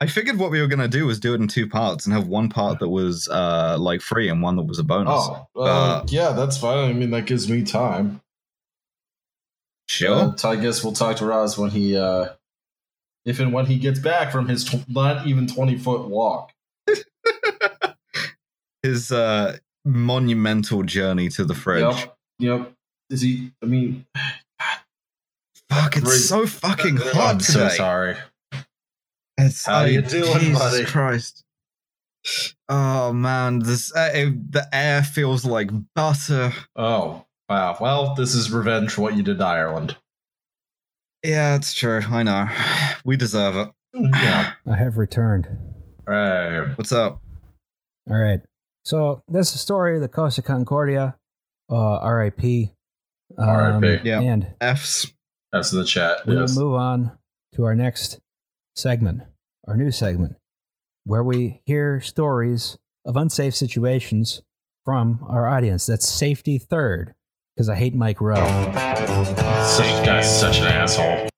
I 0.00 0.06
figured 0.06 0.38
what 0.38 0.50
we 0.50 0.60
were 0.60 0.66
gonna 0.66 0.88
do 0.88 1.06
was 1.06 1.18
do 1.20 1.34
it 1.34 1.40
in 1.40 1.48
two 1.48 1.68
parts 1.68 2.04
and 2.04 2.12
have 2.14 2.26
one 2.26 2.48
part 2.48 2.80
that 2.80 2.88
was 2.88 3.28
uh 3.28 3.76
like 3.78 4.00
free 4.00 4.28
and 4.28 4.42
one 4.42 4.56
that 4.56 4.64
was 4.64 4.78
a 4.78 4.84
bonus. 4.84 5.14
Oh, 5.14 5.46
uh, 5.56 5.60
Uh, 5.62 6.04
yeah, 6.08 6.32
that's 6.32 6.58
fine. 6.58 6.90
I 6.90 6.92
mean, 6.92 7.10
that 7.10 7.26
gives 7.26 7.48
me 7.48 7.62
time. 7.62 8.20
sure. 9.88 10.34
Uh, 10.36 10.48
I 10.48 10.56
guess 10.56 10.82
we'll 10.82 10.92
talk 10.92 11.16
to 11.16 11.26
Roz 11.26 11.56
when 11.56 11.70
he, 11.70 11.96
uh, 11.96 12.28
if 13.24 13.40
and 13.40 13.52
when 13.52 13.66
he 13.66 13.78
gets 13.78 13.98
back 13.98 14.30
from 14.32 14.48
his 14.48 14.64
tw- 14.64 14.88
not 14.88 15.26
even 15.26 15.46
twenty 15.46 15.76
foot 15.78 16.08
walk. 16.08 16.52
His 18.82 19.10
uh 19.10 19.56
monumental 19.84 20.82
journey 20.82 21.28
to 21.30 21.44
the 21.44 21.54
fridge. 21.54 21.82
Yep. 21.96 22.16
Yep. 22.38 22.72
Is 23.10 23.20
he? 23.22 23.52
I 23.62 23.66
mean, 23.66 24.04
Fuck, 25.70 25.96
it's 25.96 26.28
so 26.28 26.46
fucking 26.46 26.96
hot 26.96 27.34
I'm 27.36 27.40
so 27.40 27.60
today. 27.64 27.76
sorry. 27.76 28.16
It's, 29.38 29.64
How 29.66 29.84
you 29.84 30.02
doing, 30.02 30.38
Jesus 30.38 30.58
buddy? 30.58 30.84
Christ. 30.84 31.44
Oh 32.68 33.12
man, 33.12 33.58
this 33.60 33.94
uh, 33.94 34.10
it- 34.14 34.52
the 34.52 34.66
air 34.72 35.02
feels 35.02 35.44
like 35.46 35.70
butter. 35.94 36.52
Oh 36.76 37.24
wow. 37.48 37.76
Well, 37.80 38.14
this 38.14 38.34
is 38.34 38.50
revenge 38.52 38.92
for 38.92 39.00
what 39.02 39.16
you 39.16 39.22
did 39.22 39.38
to 39.38 39.44
Ireland. 39.44 39.96
Yeah, 41.24 41.56
it's 41.56 41.74
true. 41.74 42.00
I 42.08 42.22
know. 42.22 42.46
We 43.06 43.16
deserve 43.18 43.56
it. 43.56 43.68
Yeah. 43.94 44.52
I 44.70 44.76
have 44.76 44.96
returned. 44.96 45.46
Right. 46.06 46.68
What's 46.78 46.92
up? 46.92 47.20
All 48.10 48.16
right. 48.16 48.40
So 48.84 49.22
this 49.28 49.48
is 49.48 49.52
the 49.54 49.58
story 49.58 49.96
of 49.96 50.00
the 50.02 50.08
Costa 50.08 50.40
Concordia, 50.42 51.16
uh, 51.70 52.00
RIP. 52.08 52.70
Um, 53.36 53.48
R.I.P.. 53.48 54.00
Yeah. 54.08 54.20
And 54.20 54.46
F's. 54.60 55.12
That's 55.52 55.72
in 55.72 55.78
the 55.80 55.84
chat. 55.84 56.26
we 56.26 56.34
Yes. 56.34 56.56
will 56.56 56.64
move 56.64 56.74
on 56.80 57.12
to 57.54 57.64
our 57.64 57.74
next 57.74 58.20
segment, 58.76 59.22
our 59.68 59.76
new 59.76 59.90
segment, 59.90 60.36
where 61.04 61.22
we 61.24 61.60
hear 61.66 62.00
stories 62.00 62.78
of 63.04 63.16
unsafe 63.16 63.54
situations 63.54 64.42
from 64.84 65.24
our 65.28 65.46
audience. 65.48 65.86
That's 65.86 66.08
safety 66.08 66.58
third, 66.58 67.14
because 67.54 67.68
I 67.68 67.74
hate 67.76 67.94
Mike 67.94 68.20
Rowe. 68.20 68.36
Such 69.66 70.04
guy's 70.04 70.40
such 70.40 70.58
an 70.58 70.66
asshole. 70.66 71.28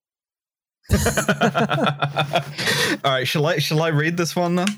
All 3.04 3.12
right, 3.12 3.26
shall 3.26 3.46
I 3.46 3.58
shall 3.58 3.82
I 3.82 3.88
read 3.88 4.16
this 4.16 4.36
one 4.36 4.54
then? 4.56 4.68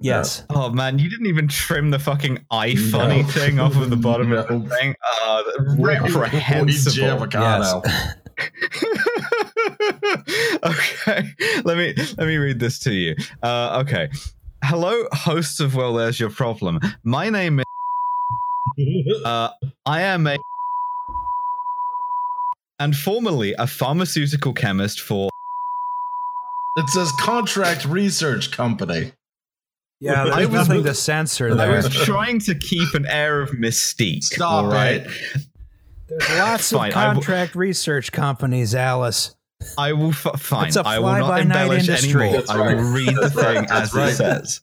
Yes. 0.00 0.44
Oh 0.50 0.70
man, 0.70 0.98
you 0.98 1.10
didn't 1.10 1.26
even 1.26 1.48
trim 1.48 1.90
the 1.90 1.98
fucking 1.98 2.44
iFunny 2.52 3.22
No. 3.22 3.28
thing 3.28 3.60
off 3.60 3.76
of 3.76 3.90
the 3.90 3.96
bottom 3.96 4.32
of 4.32 4.48
No. 4.48 4.60
the 4.60 4.68
thing. 4.76 4.94
Uh, 5.24 5.42
Weedy 5.76 6.12
reprehensible. 6.12 7.08
avocado. 7.08 7.82
okay, 10.64 11.28
let 11.64 11.76
me 11.76 11.94
let 12.16 12.26
me 12.26 12.36
read 12.36 12.60
this 12.60 12.78
to 12.80 12.92
you. 12.92 13.16
Uh, 13.42 13.82
okay, 13.84 14.08
hello, 14.64 15.04
hosts 15.12 15.60
of 15.60 15.74
Well, 15.74 15.94
There's 15.94 16.20
Your 16.20 16.30
Problem. 16.30 16.80
My 17.02 17.30
name 17.30 17.60
is. 17.60 17.64
Uh, 19.24 19.50
I 19.86 20.02
am 20.02 20.26
a. 20.26 20.36
And 22.80 22.94
formerly 22.96 23.54
a 23.54 23.66
pharmaceutical 23.66 24.52
chemist 24.52 25.00
for 25.00 25.28
It 26.76 26.88
says 26.90 27.10
contract 27.20 27.84
research 27.84 28.52
company. 28.52 29.12
Yeah, 30.00 30.24
I 30.26 30.46
was- 30.46 30.68
nothing 30.68 30.84
to 30.84 30.94
censor 30.94 31.54
there. 31.56 31.72
I 31.72 31.76
was 31.76 31.88
trying 32.04 32.38
to 32.40 32.54
keep 32.54 32.94
an 32.94 33.04
air 33.06 33.40
of 33.40 33.50
mystique. 33.50 34.22
Stop 34.22 34.64
all 34.64 34.70
right? 34.70 35.00
it. 35.04 35.10
There's 36.08 36.38
lots 36.38 36.70
Fine, 36.70 36.92
of 36.92 36.96
I 36.96 37.06
will- 37.08 37.14
contract 37.14 37.54
research 37.56 38.12
companies, 38.12 38.74
Alice. 38.76 39.34
I 39.76 39.92
will 39.92 40.10
f- 40.10 40.40
fine. 40.40 40.68
It's 40.68 40.76
a 40.76 40.86
I 40.86 41.00
will 41.00 41.06
not 41.18 41.40
embellish 41.40 41.88
industry. 41.88 42.22
anymore. 42.22 42.36
That's 42.38 42.48
I 42.50 42.74
will 42.74 42.92
read 42.92 43.08
the 43.16 43.28
thing 43.28 43.66
as 43.70 43.92
right. 43.92 44.12
it 44.12 44.14
says. 44.14 44.60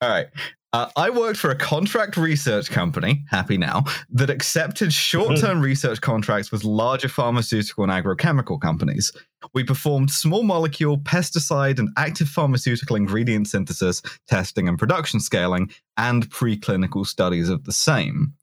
All 0.00 0.08
right. 0.08 0.28
Uh, 0.74 0.86
I 0.96 1.08
worked 1.08 1.38
for 1.38 1.50
a 1.50 1.56
contract 1.56 2.18
research 2.18 2.70
company, 2.70 3.24
happy 3.30 3.56
now, 3.56 3.84
that 4.10 4.28
accepted 4.28 4.92
short 4.92 5.38
term 5.38 5.62
research 5.62 6.02
contracts 6.02 6.52
with 6.52 6.62
larger 6.62 7.08
pharmaceutical 7.08 7.84
and 7.84 7.92
agrochemical 7.92 8.60
companies. 8.60 9.10
We 9.54 9.64
performed 9.64 10.10
small 10.10 10.42
molecule, 10.42 10.98
pesticide, 10.98 11.78
and 11.78 11.88
active 11.96 12.28
pharmaceutical 12.28 12.96
ingredient 12.96 13.48
synthesis, 13.48 14.02
testing, 14.26 14.68
and 14.68 14.78
production 14.78 15.20
scaling, 15.20 15.70
and 15.96 16.28
preclinical 16.28 17.06
studies 17.06 17.48
of 17.48 17.64
the 17.64 17.72
same. 17.72 18.34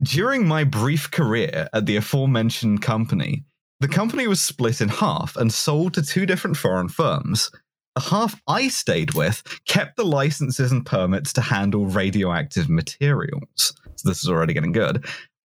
During 0.00 0.46
my 0.46 0.62
brief 0.62 1.10
career 1.10 1.68
at 1.72 1.86
the 1.86 1.96
aforementioned 1.96 2.82
company, 2.82 3.44
the 3.80 3.88
company 3.88 4.28
was 4.28 4.40
split 4.40 4.80
in 4.80 4.88
half 4.88 5.36
and 5.36 5.52
sold 5.52 5.94
to 5.94 6.02
two 6.02 6.24
different 6.24 6.56
foreign 6.56 6.88
firms. 6.88 7.50
The 7.94 8.00
half 8.00 8.40
I 8.48 8.68
stayed 8.68 9.14
with 9.14 9.42
kept 9.66 9.96
the 9.96 10.04
licenses 10.04 10.72
and 10.72 10.84
permits 10.84 11.32
to 11.34 11.42
handle 11.42 11.86
radioactive 11.86 12.70
materials. 12.70 13.74
So 13.96 14.08
this 14.08 14.22
is 14.22 14.30
already 14.30 14.54
getting 14.54 14.72
good. 14.72 15.04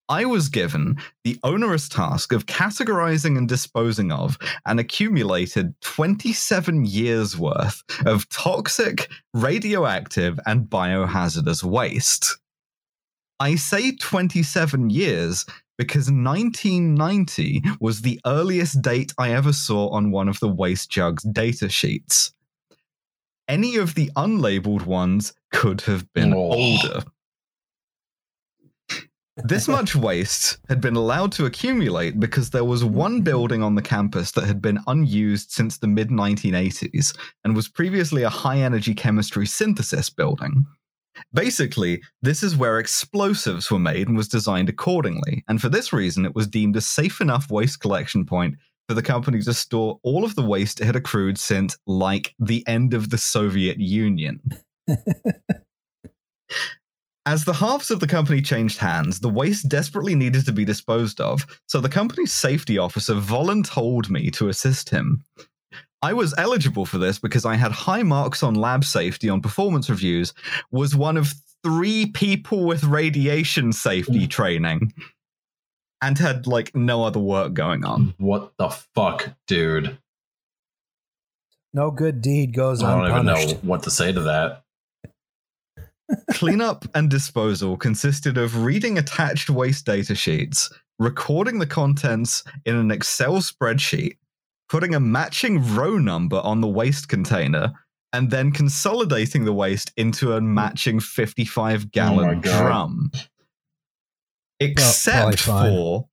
I 0.10 0.24
was 0.24 0.48
given 0.48 0.98
the 1.26 1.38
onerous 1.44 1.90
task 1.90 2.32
of 2.32 2.46
categorizing 2.46 3.38
and 3.38 3.50
disposing 3.50 4.14
of 4.14 4.38
an 4.66 4.80
accumulated 4.80 5.74
27 5.82 6.86
years 6.86 7.38
worth 7.38 7.84
of 8.06 8.30
toxic, 8.30 9.10
radioactive, 9.34 10.40
and 10.46 10.70
biohazardous 10.70 11.62
waste. 11.62 12.38
I 13.42 13.56
say 13.56 13.98
27 13.98 14.90
years 14.90 15.46
because 15.78 16.10
1990 16.10 17.62
was 17.82 18.02
the 18.02 18.20
earliest 18.26 18.82
date 18.82 19.14
I 19.18 19.32
ever 19.32 19.52
saw 19.52 19.90
on 19.90 20.12
one 20.12 20.30
of 20.30 20.40
the 20.40 20.48
waste 20.48 20.90
jugs 20.90 21.24
data 21.24 21.68
sheets. 21.68 22.34
Any 23.48 23.78
of 23.78 23.96
the 23.96 24.12
unlabeled 24.16 24.86
ones 24.86 25.34
could 25.52 25.82
have 25.82 26.12
been 26.14 26.34
Oh. 26.34 26.52
older. 26.54 27.04
This 29.38 29.68
much 29.78 29.96
waste 29.96 30.58
had 30.68 30.82
been 30.82 30.96
allowed 30.96 31.32
to 31.34 31.46
accumulate 31.46 32.20
because 32.20 32.50
there 32.50 32.66
was 32.66 32.84
one 32.84 33.16
mm-hmm. 33.16 33.24
building 33.24 33.64
on 33.64 33.76
the 33.76 33.82
campus 33.82 34.32
that 34.32 34.46
had 34.46 34.62
been 34.62 34.80
unused 34.88 35.52
since 35.52 35.78
the 35.78 35.88
mid 35.88 36.10
1980s 36.10 37.16
and 37.44 37.56
was 37.56 37.70
previously 37.70 38.24
a 38.24 38.30
high 38.30 38.58
energy 38.60 38.94
chemistry 38.94 39.46
synthesis 39.46 40.10
building. 40.10 40.66
Basically, 41.34 42.02
this 42.22 42.44
is 42.44 42.56
where 42.56 42.78
explosives 42.80 43.72
were 43.72 43.80
made 43.80 44.08
and 44.08 44.16
was 44.16 44.28
designed 44.28 44.70
accordingly, 44.70 45.44
and 45.48 45.60
for 45.60 45.70
this 45.70 45.92
reason, 45.92 46.26
it 46.26 46.36
was 46.36 46.48
deemed 46.48 46.76
a 46.76 46.82
safe 46.82 47.22
enough 47.22 47.50
waste 47.50 47.80
collection 47.80 48.24
point 48.24 48.56
for 48.88 48.94
the 48.94 49.02
company 49.02 49.42
to 49.42 49.54
store 49.54 50.00
all 50.04 50.24
of 50.24 50.36
the 50.36 50.46
waste 50.46 50.80
it 50.82 50.86
had 50.86 50.96
accrued 50.96 51.38
since, 51.38 51.78
like, 51.86 52.34
the 52.40 52.66
end 52.68 52.94
of 52.94 53.10
the 53.10 53.18
Soviet 53.18 53.80
Union. 53.80 54.42
As 57.26 57.44
the 57.44 57.54
halves 57.54 57.92
of 57.92 58.00
the 58.00 58.08
company 58.08 58.42
changed 58.42 58.78
hands, 58.78 59.20
the 59.20 59.28
waste 59.28 59.68
desperately 59.68 60.16
needed 60.16 60.46
to 60.46 60.54
be 60.54 60.64
disposed 60.64 61.20
of, 61.20 61.46
so 61.66 61.82
the 61.82 61.90
company's 61.90 62.32
safety 62.32 62.78
officer 62.78 63.16
voluntold 63.16 64.10
me 64.10 64.32
to 64.32 64.48
assist 64.48 64.90
him. 64.90 65.26
I 66.02 66.14
was 66.14 66.34
eligible 66.38 66.86
for 66.86 67.00
this 67.00 67.20
because 67.20 67.44
I 67.44 67.56
had 67.56 67.74
high 67.74 68.04
marks 68.04 68.44
on 68.44 68.56
lab 68.56 68.86
safety 68.86 69.28
on 69.28 69.42
performance 69.42 69.90
reviews, 69.90 70.34
was 70.72 70.96
one 70.96 71.18
of 71.18 71.34
three 71.64 72.06
people 72.06 72.66
with 72.66 72.86
radiation 72.86 73.74
safety 73.74 74.24
hmm. 74.24 74.30
training, 74.30 74.94
and 76.02 76.18
had 76.18 76.48
like 76.48 76.76
no 76.76 77.04
other 77.04 77.20
work 77.20 77.54
going 77.54 77.86
on. 77.86 78.14
What 78.18 78.54
the 78.58 78.70
fuck, 78.70 79.34
dude? 79.48 79.98
No 81.74 81.92
good 81.92 82.22
deed 82.22 82.54
goes 82.54 82.82
I 82.82 82.96
don't 82.96 83.12
even 83.12 83.26
know 83.26 83.34
unpunished. 83.34 83.64
what 83.64 83.84
to 83.84 83.92
say 83.92 84.12
to 84.12 84.22
that. 84.22 84.64
Cleanup 86.32 86.86
and 86.96 87.10
disposal 87.10 87.78
consisted 87.78 88.38
of 88.38 88.64
reading 88.64 88.98
attached 88.98 89.50
waste 89.50 89.86
data 89.86 90.16
sheets, 90.16 90.72
recording 91.00 91.60
the 91.60 91.68
contents 91.68 92.44
in 92.66 92.76
an 92.76 92.92
Excel 92.92 93.36
spreadsheet, 93.36 94.18
putting 94.70 94.96
a 94.96 95.00
matching 95.00 95.76
row 95.76 95.98
number 95.98 96.38
on 96.38 96.62
the 96.62 96.68
waste 96.68 97.10
container, 97.10 97.74
and 98.14 98.32
then 98.32 98.52
consolidating 98.52 99.44
the 99.44 99.54
waste 99.54 99.92
into 99.98 100.34
a 100.34 100.42
matching 100.42 101.00
55 101.00 101.92
gallon 101.92 102.30
oh 102.30 102.40
God. 102.40 102.62
drum. 102.62 103.12
Except 104.60 105.40
for 105.40 106.08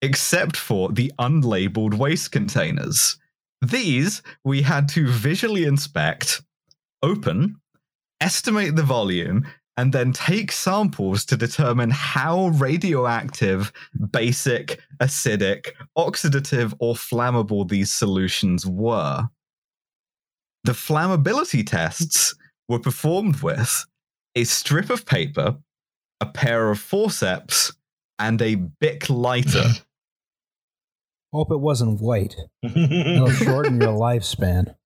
except 0.00 0.56
for 0.56 0.90
the 0.90 1.12
unlabeled 1.18 1.94
waste 1.94 2.32
containers. 2.32 3.16
These 3.60 4.22
we 4.44 4.62
had 4.62 4.88
to 4.90 5.06
visually 5.06 5.64
inspect, 5.64 6.42
open, 7.02 7.60
estimate 8.20 8.74
the 8.74 8.82
volume, 8.82 9.46
and 9.76 9.92
then 9.92 10.12
take 10.12 10.52
samples 10.52 11.24
to 11.26 11.36
determine 11.36 11.90
how 11.90 12.48
radioactive, 12.48 13.72
basic, 14.10 14.80
acidic, 15.00 15.70
oxidative, 15.96 16.74
or 16.78 16.94
flammable 16.94 17.68
these 17.68 17.90
solutions 17.90 18.66
were. 18.66 19.28
The 20.64 20.72
flammability 20.72 21.66
tests 21.66 22.34
were 22.68 22.78
performed 22.78 23.42
with 23.42 23.84
a 24.34 24.44
strip 24.44 24.90
of 24.90 25.06
paper, 25.06 25.56
a 26.22 26.26
pair 26.26 26.70
of 26.70 26.78
forceps, 26.78 27.72
and 28.16 28.40
a 28.40 28.54
Bic 28.54 29.10
lighter. 29.10 29.64
Hope 31.32 31.50
it 31.50 31.58
wasn't 31.58 32.00
white. 32.00 32.36
It'll 32.62 33.30
shorten 33.30 33.80
your 33.80 33.98
lifespan. 33.98 34.76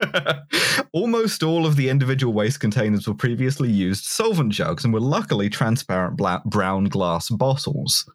Almost 0.92 1.44
all 1.44 1.64
of 1.64 1.76
the 1.76 1.88
individual 1.88 2.32
waste 2.32 2.58
containers 2.58 3.06
were 3.06 3.14
previously 3.14 3.70
used 3.70 4.04
solvent 4.04 4.52
jugs 4.52 4.84
and 4.84 4.92
were 4.92 5.00
luckily 5.00 5.48
transparent 5.48 6.16
brown 6.46 6.84
glass 6.86 7.30
bottles. 7.30 8.10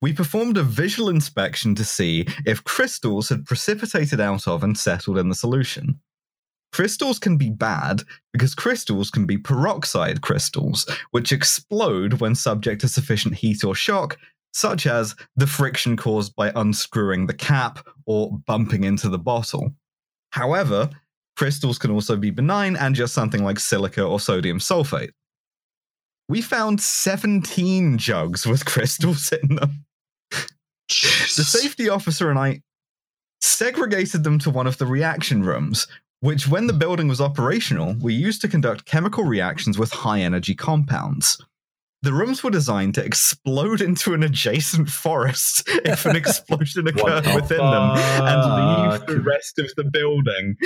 We 0.00 0.12
performed 0.12 0.56
a 0.56 0.62
visual 0.62 1.08
inspection 1.08 1.74
to 1.74 1.84
see 1.84 2.26
if 2.46 2.62
crystals 2.62 3.28
had 3.28 3.44
precipitated 3.44 4.20
out 4.20 4.46
of 4.46 4.62
and 4.62 4.78
settled 4.78 5.18
in 5.18 5.28
the 5.28 5.34
solution. 5.34 6.00
Crystals 6.72 7.18
can 7.18 7.36
be 7.36 7.50
bad 7.50 8.02
because 8.32 8.54
crystals 8.54 9.10
can 9.10 9.26
be 9.26 9.36
peroxide 9.36 10.22
crystals, 10.22 10.88
which 11.10 11.32
explode 11.32 12.14
when 12.20 12.34
subject 12.34 12.80
to 12.80 12.88
sufficient 12.88 13.34
heat 13.34 13.64
or 13.64 13.74
shock, 13.74 14.16
such 14.52 14.86
as 14.86 15.16
the 15.36 15.46
friction 15.46 15.96
caused 15.96 16.34
by 16.36 16.52
unscrewing 16.54 17.26
the 17.26 17.34
cap 17.34 17.86
or 18.06 18.38
bumping 18.46 18.84
into 18.84 19.08
the 19.08 19.18
bottle. 19.18 19.72
However, 20.30 20.90
crystals 21.36 21.78
can 21.78 21.90
also 21.90 22.16
be 22.16 22.30
benign 22.30 22.76
and 22.76 22.94
just 22.94 23.14
something 23.14 23.42
like 23.42 23.58
silica 23.58 24.04
or 24.04 24.20
sodium 24.20 24.58
sulfate. 24.58 25.10
We 26.28 26.40
found 26.40 26.80
17 26.80 27.98
jugs 27.98 28.46
with 28.46 28.64
crystals 28.66 29.32
in 29.32 29.56
them. 29.56 29.84
The 30.88 31.44
safety 31.44 31.88
officer 31.88 32.30
and 32.30 32.38
I 32.38 32.62
segregated 33.40 34.22
them 34.22 34.38
to 34.40 34.50
one 34.50 34.66
of 34.66 34.78
the 34.78 34.86
reaction 34.86 35.42
rooms, 35.42 35.86
which, 36.20 36.46
when 36.46 36.66
the 36.66 36.72
building 36.72 37.08
was 37.08 37.20
operational, 37.20 37.94
we 38.00 38.14
used 38.14 38.40
to 38.42 38.48
conduct 38.48 38.84
chemical 38.84 39.24
reactions 39.24 39.78
with 39.78 39.90
high 39.90 40.20
energy 40.20 40.54
compounds. 40.54 41.42
The 42.02 42.12
rooms 42.12 42.42
were 42.42 42.50
designed 42.50 42.94
to 42.94 43.04
explode 43.04 43.82
into 43.82 44.14
an 44.14 44.22
adjacent 44.22 44.88
forest 44.88 45.64
if 45.84 46.06
an 46.06 46.16
explosion 46.16 46.86
occurred 46.88 47.24
the 47.24 47.34
within 47.34 47.58
them 47.58 47.96
and 47.96 48.92
leave 48.92 49.06
the 49.06 49.20
rest 49.20 49.58
of 49.58 49.70
the 49.76 49.84
building. 49.84 50.56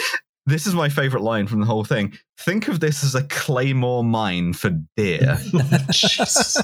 This 0.46 0.66
is 0.66 0.74
my 0.74 0.88
favorite 0.88 1.22
line 1.22 1.46
from 1.46 1.60
the 1.60 1.66
whole 1.66 1.84
thing. 1.84 2.12
Think 2.38 2.68
of 2.68 2.78
this 2.80 3.02
as 3.02 3.14
a 3.14 3.24
claymore 3.24 4.04
mine 4.04 4.52
for 4.52 4.78
deer. 4.96 5.38
Jesus. 5.90 6.58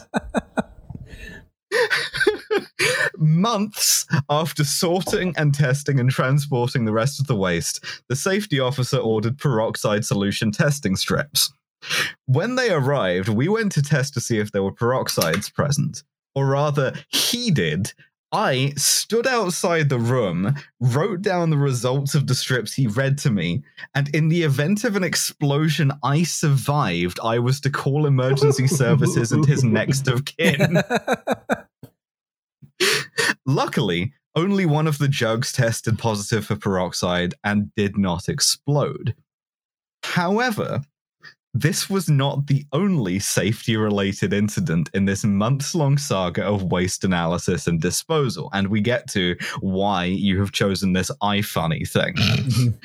Months 3.16 4.06
after 4.28 4.64
sorting 4.64 5.34
and 5.36 5.54
testing 5.54 6.00
and 6.00 6.10
transporting 6.10 6.84
the 6.84 6.92
rest 6.92 7.20
of 7.20 7.26
the 7.26 7.36
waste, 7.36 7.84
the 8.08 8.16
safety 8.16 8.58
officer 8.58 8.96
ordered 8.96 9.38
peroxide 9.38 10.04
solution 10.04 10.50
testing 10.50 10.96
strips. 10.96 11.52
When 12.26 12.56
they 12.56 12.70
arrived, 12.70 13.28
we 13.28 13.48
went 13.48 13.72
to 13.72 13.82
test 13.82 14.14
to 14.14 14.20
see 14.20 14.38
if 14.38 14.52
there 14.52 14.62
were 14.62 14.72
peroxides 14.72 15.52
present. 15.52 16.02
Or 16.34 16.46
rather, 16.46 16.94
he 17.08 17.50
did. 17.50 17.92
I 18.32 18.74
stood 18.76 19.26
outside 19.26 19.88
the 19.88 19.98
room, 19.98 20.54
wrote 20.78 21.20
down 21.20 21.50
the 21.50 21.56
results 21.56 22.14
of 22.14 22.28
the 22.28 22.34
strips 22.34 22.72
he 22.72 22.86
read 22.86 23.18
to 23.18 23.30
me, 23.30 23.64
and 23.94 24.08
in 24.14 24.28
the 24.28 24.42
event 24.42 24.84
of 24.84 24.94
an 24.94 25.02
explosion 25.02 25.92
I 26.04 26.22
survived, 26.22 27.18
I 27.24 27.40
was 27.40 27.60
to 27.62 27.70
call 27.70 28.06
emergency 28.06 28.68
services 28.68 29.32
and 29.32 29.44
his 29.44 29.64
next 29.64 30.06
of 30.06 30.24
kin. 30.24 30.80
Luckily, 33.46 34.12
only 34.36 34.64
one 34.64 34.86
of 34.86 34.98
the 34.98 35.08
jugs 35.08 35.52
tested 35.52 35.98
positive 35.98 36.46
for 36.46 36.54
peroxide 36.54 37.34
and 37.42 37.74
did 37.74 37.98
not 37.98 38.28
explode. 38.28 39.16
However, 40.04 40.82
this 41.52 41.90
was 41.90 42.08
not 42.08 42.46
the 42.46 42.64
only 42.72 43.18
safety 43.18 43.76
related 43.76 44.32
incident 44.32 44.88
in 44.94 45.04
this 45.04 45.24
months 45.24 45.74
long 45.74 45.98
saga 45.98 46.44
of 46.44 46.64
waste 46.64 47.04
analysis 47.04 47.66
and 47.66 47.80
disposal, 47.80 48.50
and 48.52 48.68
we 48.68 48.80
get 48.80 49.08
to 49.10 49.36
why 49.60 50.04
you 50.04 50.38
have 50.40 50.52
chosen 50.52 50.92
this 50.92 51.10
iFunny 51.22 51.88
thing. 51.88 52.74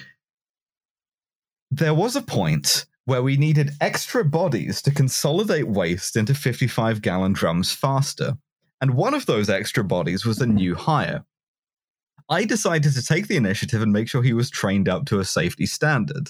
there 1.72 1.94
was 1.94 2.16
a 2.16 2.22
point 2.22 2.86
where 3.06 3.22
we 3.22 3.38
needed 3.38 3.72
extra 3.82 4.26
bodies 4.26 4.82
to 4.82 4.92
consolidate 4.92 5.68
waste 5.68 6.16
into 6.16 6.34
55 6.34 7.02
gallon 7.02 7.34
drums 7.34 7.72
faster 7.72 8.36
and 8.82 8.94
one 8.94 9.14
of 9.14 9.26
those 9.26 9.50
extra 9.50 9.84
bodies 9.84 10.26
was 10.26 10.42
a 10.42 10.46
new 10.46 10.76
hire. 10.76 11.26
I 12.30 12.46
decided 12.46 12.94
to 12.94 13.04
take 13.04 13.28
the 13.28 13.36
initiative 13.36 13.82
and 13.82 13.94
make 13.94 14.08
sure 14.08 14.24
he 14.24 14.34
was 14.34 14.50
trained 14.50 14.90
up 14.90 15.06
to 15.08 15.20
a 15.20 15.26
safety 15.26 15.66
standard. 15.66 16.30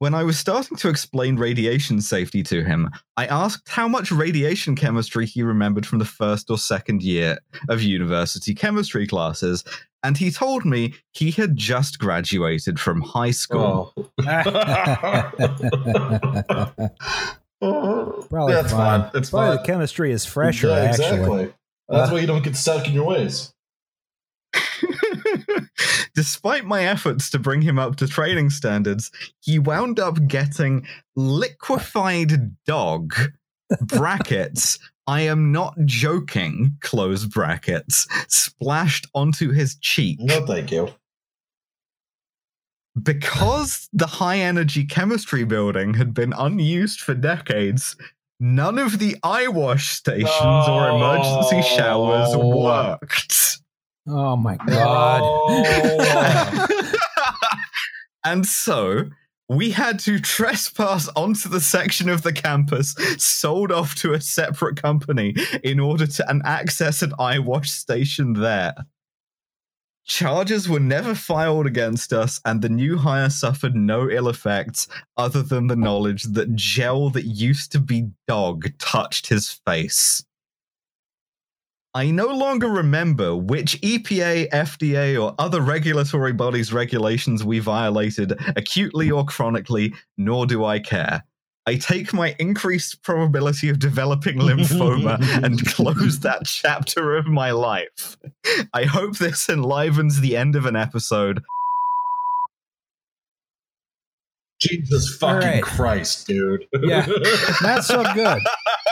When 0.00 0.14
I 0.14 0.24
was 0.24 0.38
starting 0.38 0.76
to 0.78 0.88
explain 0.88 1.36
radiation 1.36 2.00
safety 2.00 2.42
to 2.44 2.64
him, 2.64 2.90
I 3.16 3.26
asked 3.26 3.68
how 3.68 3.86
much 3.88 4.10
radiation 4.10 4.74
chemistry 4.76 5.24
he 5.24 5.42
remembered 5.42 5.86
from 5.86 5.98
the 6.00 6.04
first 6.04 6.50
or 6.50 6.58
second 6.58 7.02
year 7.02 7.38
of 7.68 7.80
university 7.80 8.54
chemistry 8.54 9.06
classes, 9.06 9.64
and 10.02 10.16
he 10.18 10.30
told 10.30 10.64
me 10.64 10.94
he 11.12 11.30
had 11.30 11.56
just 11.56 11.98
graduated 11.98 12.78
from 12.80 13.00
high 13.02 13.30
school. 13.30 13.92
Oh. 13.96 14.10
Probably 17.60 18.52
That's 18.52 18.72
fine. 18.72 19.00
fine. 19.02 19.10
It's 19.14 19.30
Probably 19.30 19.48
fine. 19.48 19.56
the 19.56 19.62
chemistry 19.62 20.12
is 20.12 20.26
fresher, 20.26 20.68
Yeah, 20.68 20.74
actually. 20.80 21.04
exactly. 21.06 21.52
That's 21.88 22.10
Uh, 22.10 22.14
why 22.14 22.20
you 22.20 22.26
don't 22.26 22.42
get 22.44 22.56
stuck 22.56 22.86
in 22.86 22.92
your 22.94 23.06
ways. 23.06 23.52
Despite 26.14 26.64
my 26.64 26.84
efforts 26.84 27.28
to 27.30 27.38
bring 27.38 27.62
him 27.62 27.78
up 27.78 27.96
to 27.96 28.06
training 28.06 28.50
standards, 28.50 29.10
he 29.40 29.58
wound 29.58 29.98
up 29.98 30.26
getting 30.28 30.86
liquefied 31.16 32.54
dog 32.66 33.14
brackets. 33.80 34.78
I 35.06 35.22
am 35.22 35.52
not 35.52 35.74
joking, 35.84 36.76
close 36.80 37.26
brackets, 37.26 38.06
splashed 38.28 39.06
onto 39.14 39.50
his 39.50 39.76
cheek. 39.76 40.18
No, 40.20 40.46
thank 40.46 40.70
you. 40.70 40.88
Because 43.02 43.88
the 43.92 44.06
high 44.06 44.38
energy 44.38 44.84
chemistry 44.84 45.44
building 45.44 45.94
had 45.94 46.14
been 46.14 46.32
unused 46.32 47.00
for 47.00 47.12
decades, 47.14 47.96
none 48.38 48.78
of 48.78 49.00
the 49.00 49.16
eye 49.24 49.48
wash 49.48 49.88
stations 49.88 50.30
or 50.68 50.88
emergency 50.90 51.60
showers 51.62 52.32
No. 52.32 52.46
worked. 52.56 53.58
Oh 54.06 54.36
my 54.36 54.56
oh 54.60 54.66
god. 54.66 55.20
Oh. 55.24 56.66
and 58.24 58.46
so 58.46 59.04
we 59.48 59.70
had 59.70 59.98
to 60.00 60.18
trespass 60.18 61.08
onto 61.16 61.48
the 61.48 61.60
section 61.60 62.08
of 62.08 62.22
the 62.22 62.32
campus 62.32 62.94
sold 63.18 63.70
off 63.70 63.94
to 63.96 64.14
a 64.14 64.20
separate 64.20 64.80
company 64.80 65.34
in 65.62 65.78
order 65.78 66.06
to 66.06 66.30
and 66.30 66.42
access 66.44 67.02
an 67.02 67.12
eye 67.18 67.38
wash 67.38 67.70
station 67.70 68.34
there. 68.34 68.74
Charges 70.06 70.68
were 70.68 70.80
never 70.80 71.14
filed 71.14 71.66
against 71.66 72.12
us, 72.12 72.38
and 72.44 72.60
the 72.60 72.68
new 72.68 72.98
hire 72.98 73.30
suffered 73.30 73.74
no 73.74 74.10
ill 74.10 74.28
effects 74.28 74.86
other 75.16 75.42
than 75.42 75.66
the 75.66 75.76
knowledge 75.76 76.24
that 76.24 76.54
gel 76.54 77.08
that 77.10 77.24
used 77.24 77.72
to 77.72 77.80
be 77.80 78.10
dog 78.28 78.66
touched 78.78 79.28
his 79.28 79.50
face. 79.66 80.22
I 81.96 82.10
no 82.10 82.26
longer 82.26 82.66
remember 82.66 83.36
which 83.36 83.80
EPA, 83.80 84.50
FDA, 84.50 85.22
or 85.22 85.32
other 85.38 85.60
regulatory 85.60 86.32
bodies' 86.32 86.72
regulations 86.72 87.44
we 87.44 87.60
violated 87.60 88.32
acutely 88.56 89.12
or 89.12 89.24
chronically, 89.24 89.94
nor 90.18 90.44
do 90.44 90.64
I 90.64 90.80
care. 90.80 91.22
I 91.66 91.76
take 91.76 92.12
my 92.12 92.34
increased 92.40 93.04
probability 93.04 93.68
of 93.68 93.78
developing 93.78 94.38
lymphoma 94.38 95.18
and 95.44 95.64
close 95.66 96.18
that 96.20 96.46
chapter 96.46 97.16
of 97.16 97.26
my 97.26 97.52
life. 97.52 98.16
I 98.74 98.84
hope 98.84 99.18
this 99.18 99.48
enlivens 99.48 100.20
the 100.20 100.36
end 100.36 100.56
of 100.56 100.66
an 100.66 100.74
episode. 100.74 101.44
Jesus 104.60 105.16
fucking 105.16 105.48
right. 105.48 105.62
Christ, 105.62 106.26
dude. 106.26 106.66
Yeah. 106.82 107.06
That's 107.62 107.86
so 107.86 108.02
good. 108.14 108.42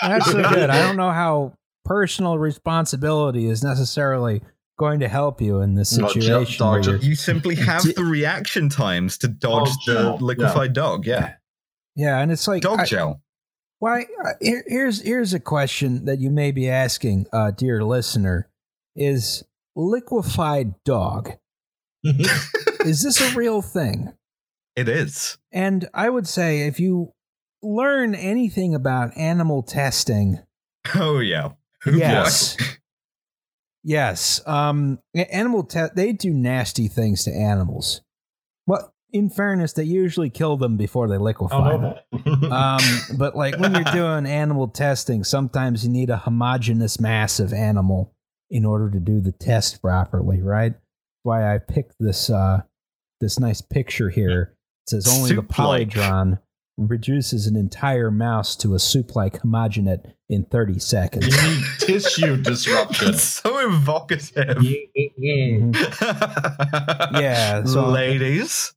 That's 0.03 0.31
so 0.31 0.43
good. 0.55 0.71
I 0.71 0.79
don't 0.83 0.97
know 0.97 1.11
how 1.11 1.55
personal 1.85 2.39
responsibility 2.39 3.47
is 3.47 3.63
necessarily 3.63 4.43
going 4.79 5.01
to 5.01 5.09
help 5.09 5.41
you 5.41 5.61
in 5.61 5.75
this 5.75 5.91
situation. 5.91 6.45
ju- 6.45 6.59
dog, 6.59 6.87
where 6.87 6.97
you're- 6.97 7.15
simply 7.15 7.55
have 7.57 7.83
the 7.83 8.05
reaction 8.05 8.69
times 8.69 9.19
to 9.19 9.29
dodge 9.29 9.69
Dog 9.69 9.77
the 9.87 9.93
gel, 9.95 10.19
liquefied 10.21 10.73
dog. 10.73 11.07
Yeah. 11.07 11.35
yeah, 11.95 12.19
and 12.21 12.31
it's 12.33 12.49
like 12.49 12.63
Dog 12.63 12.81
I- 12.81 12.85
gel. 12.85 13.23
Why? 13.79 14.03
uh, 14.25 14.31
Here, 14.41 14.63
here's 14.67 15.03
here's 15.03 15.35
a 15.35 15.41
question 15.41 16.05
that 16.05 16.21
you 16.21 16.31
may 16.31 16.53
be 16.53 16.69
asking, 16.71 17.27
uh, 17.33 17.51
dear 17.51 17.83
listener: 17.85 18.49
Is 18.95 19.43
liquefied 19.75 20.75
dog 20.85 21.33
is 22.05 23.03
this 23.03 23.21
a 23.21 23.35
real 23.37 23.61
thing? 23.63 24.13
It 24.77 24.89
is. 24.89 25.37
And 25.53 25.89
I 25.93 26.09
would 26.11 26.27
say 26.29 26.67
if 26.67 26.79
you 26.81 27.13
learn 27.63 28.15
anything 28.15 28.75
about 28.75 29.17
animal 29.17 29.63
testing, 29.63 30.39
Oh, 30.95 31.19
yeah. 31.19 31.51
yes, 31.93 32.57
yes, 33.83 34.41
um, 34.47 34.99
animal 35.15 35.65
te- 35.65 35.89
they 35.95 36.13
do 36.13 36.33
nasty 36.33 36.89
things 36.89 37.25
to 37.25 37.31
animals. 37.33 38.03
Well, 38.67 38.95
in 39.13 39.29
fairness, 39.29 39.73
they 39.75 39.85
usually 39.85 40.31
kill 40.31 40.57
them 40.57 40.77
before 40.77 41.09
they 41.09 41.19
liquefy 41.19 41.77
them. 41.77 41.95
um, 42.53 42.81
but 43.19 43.37
like 43.37 43.59
when 43.59 43.75
you're 43.75 43.85
doing 43.85 44.27
animal 44.27 44.69
testing, 44.69 45.23
sometimes 45.23 45.85
you 45.85 45.91
need 45.91 46.11
a 46.11 46.17
homogeneous 46.17 46.99
mass 46.99 47.39
of 47.39 47.53
animal 47.53 48.15
in 48.51 48.65
order 48.65 48.91
to 48.91 49.01
do 49.01 49.21
the 49.21 49.33
test 49.33 49.83
properly, 49.83 50.41
right? 50.41 50.73
That's 50.73 51.23
why 51.25 51.55
I 51.55 51.59
picked 51.59 51.95
this 52.01 52.31
uh, 52.31 52.63
this 53.21 53.39
nice 53.39 53.61
picture 53.61 54.09
here. 54.11 54.55
It 54.87 54.91
says 54.91 55.09
only 55.09 55.31
the 55.31 55.43
Soup-like. 55.43 55.89
Polytron 55.91 56.39
reduces 56.79 57.47
an 57.47 57.55
entire 57.57 58.11
mouse 58.11 58.57
to 58.57 58.75
a 58.75 58.79
soup-like 58.79 59.41
homogenate 59.43 60.13
in 60.29 60.45
30 60.45 60.79
seconds. 60.79 61.27
You 61.27 61.51
need 61.51 61.65
tissue 61.79 62.37
disruption. 62.39 63.11
It's 63.11 63.23
so 63.23 63.59
evocative. 63.59 64.57
Mhm. 64.59 65.75
Yeah, 67.21 67.65
so- 67.65 67.89
ladies. 67.89 68.73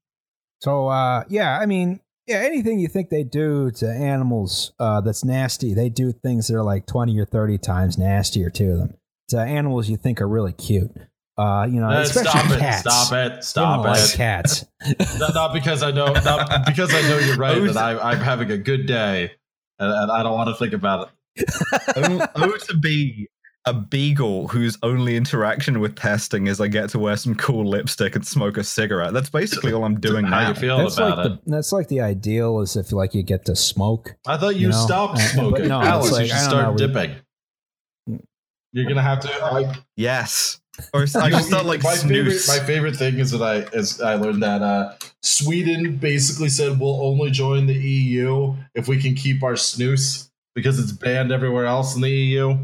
So 0.61 0.87
uh 0.87 1.23
yeah, 1.29 1.59
I 1.59 1.65
mean, 1.65 1.99
yeah, 2.27 2.37
anything 2.37 2.79
you 2.79 2.87
think 2.87 3.09
they 3.09 3.23
do 3.23 3.71
to 3.71 3.87
animals 3.87 4.73
uh 4.79 5.01
that's 5.01 5.23
nasty, 5.23 5.73
they 5.73 5.89
do 5.89 6.11
things 6.11 6.47
that 6.47 6.55
are 6.55 6.63
like 6.63 6.85
20 6.87 7.17
or 7.19 7.25
30 7.25 7.57
times 7.59 7.97
nastier 7.97 8.49
to 8.51 8.75
them. 8.77 8.97
To 9.29 9.39
animals 9.39 9.89
you 9.89 9.97
think 9.97 10.21
are 10.21 10.27
really 10.27 10.53
cute. 10.53 10.91
Uh, 11.37 11.67
you 11.69 11.79
know, 11.81 11.89
Uh, 11.89 11.99
especially 12.01 12.29
stop 12.29 12.51
it! 12.61 12.79
Stop 12.79 13.11
it! 13.11 13.29
They 13.29 13.33
don't 13.33 13.43
Stop 13.43 13.85
like 13.85 13.99
it! 14.03 14.13
cats. 14.15 14.65
not, 15.19 15.33
not 15.33 15.53
because 15.53 15.83
I 15.83 15.91
know, 15.91 16.13
not 16.13 16.65
because 16.65 16.93
I 16.93 17.01
know 17.01 17.17
you're 17.19 17.35
right. 17.37 17.61
That 17.73 17.77
I, 17.77 18.11
I'm 18.11 18.19
having 18.19 18.51
a 18.51 18.57
good 18.57 18.85
day, 18.85 19.31
and, 19.79 19.91
and 19.91 20.11
I 20.11 20.23
don't 20.23 20.33
want 20.33 20.49
to 20.49 20.55
think 20.55 20.73
about 20.73 21.09
it. 21.37 21.45
oh, 21.97 22.27
oh, 22.35 22.57
to 22.69 22.77
be 22.77 23.27
a 23.67 23.73
beagle 23.73 24.47
whose 24.47 24.77
only 24.83 25.17
interaction 25.17 25.79
with 25.81 25.95
testing 25.95 26.45
is 26.47 26.61
I 26.61 26.67
get 26.67 26.91
to 26.91 26.99
wear 26.99 27.17
some 27.17 27.35
cool 27.35 27.65
lipstick 27.67 28.15
and 28.15 28.25
smoke 28.25 28.55
a 28.57 28.63
cigarette. 28.63 29.11
That's 29.11 29.29
basically 29.31 29.73
all 29.73 29.83
I'm 29.83 29.99
doing 29.99 30.23
How 30.23 30.41
now. 30.41 30.49
you 30.49 30.53
feel 30.55 30.77
That's 30.77 30.97
about 30.97 31.17
like 31.17 31.25
it? 31.27 31.45
the 31.45 31.51
that's 31.51 31.71
like 31.73 31.87
the 31.89 31.99
ideal 31.99 32.61
is 32.61 32.75
if 32.77 32.91
like 32.93 33.13
you 33.15 33.23
get 33.23 33.43
to 33.45 33.55
smoke. 33.57 34.15
I 34.27 34.37
thought 34.37 34.55
you, 34.55 34.61
you 34.61 34.69
know, 34.69 34.85
stopped 34.85 35.15
uh, 35.17 35.21
smoking. 35.21 35.67
no, 35.67 35.79
it's 35.79 35.87
Alex, 35.89 36.11
like, 36.13 36.21
you 36.21 36.27
should 36.29 36.37
start 36.39 36.63
know, 36.63 36.71
we- 36.71 36.77
dipping. 36.93 37.15
You're 38.71 38.87
gonna 38.87 39.01
have 39.01 39.21
to. 39.21 39.29
I, 39.31 39.73
Yes. 39.95 40.59
Or 40.93 41.01
I 41.01 41.05
should 41.05 41.43
start 41.45 41.65
like 41.65 41.83
my 41.83 41.95
favorite. 41.95 42.41
My 42.47 42.59
favorite 42.59 42.95
thing 42.95 43.19
is 43.19 43.31
that 43.31 43.41
I 43.41 43.77
is 43.77 44.01
I 44.01 44.15
learned 44.15 44.43
that 44.43 44.61
uh, 44.61 44.93
Sweden 45.21 45.97
basically 45.97 46.49
said 46.49 46.79
we'll 46.79 47.01
only 47.01 47.31
join 47.31 47.67
the 47.67 47.73
EU 47.73 48.55
if 48.73 48.87
we 48.87 49.01
can 49.01 49.15
keep 49.15 49.43
our 49.43 49.53
snus 49.53 50.29
because 50.53 50.79
it's 50.79 50.91
banned 50.91 51.31
everywhere 51.31 51.65
else 51.65 51.95
in 51.95 52.01
the 52.01 52.09
EU. 52.09 52.57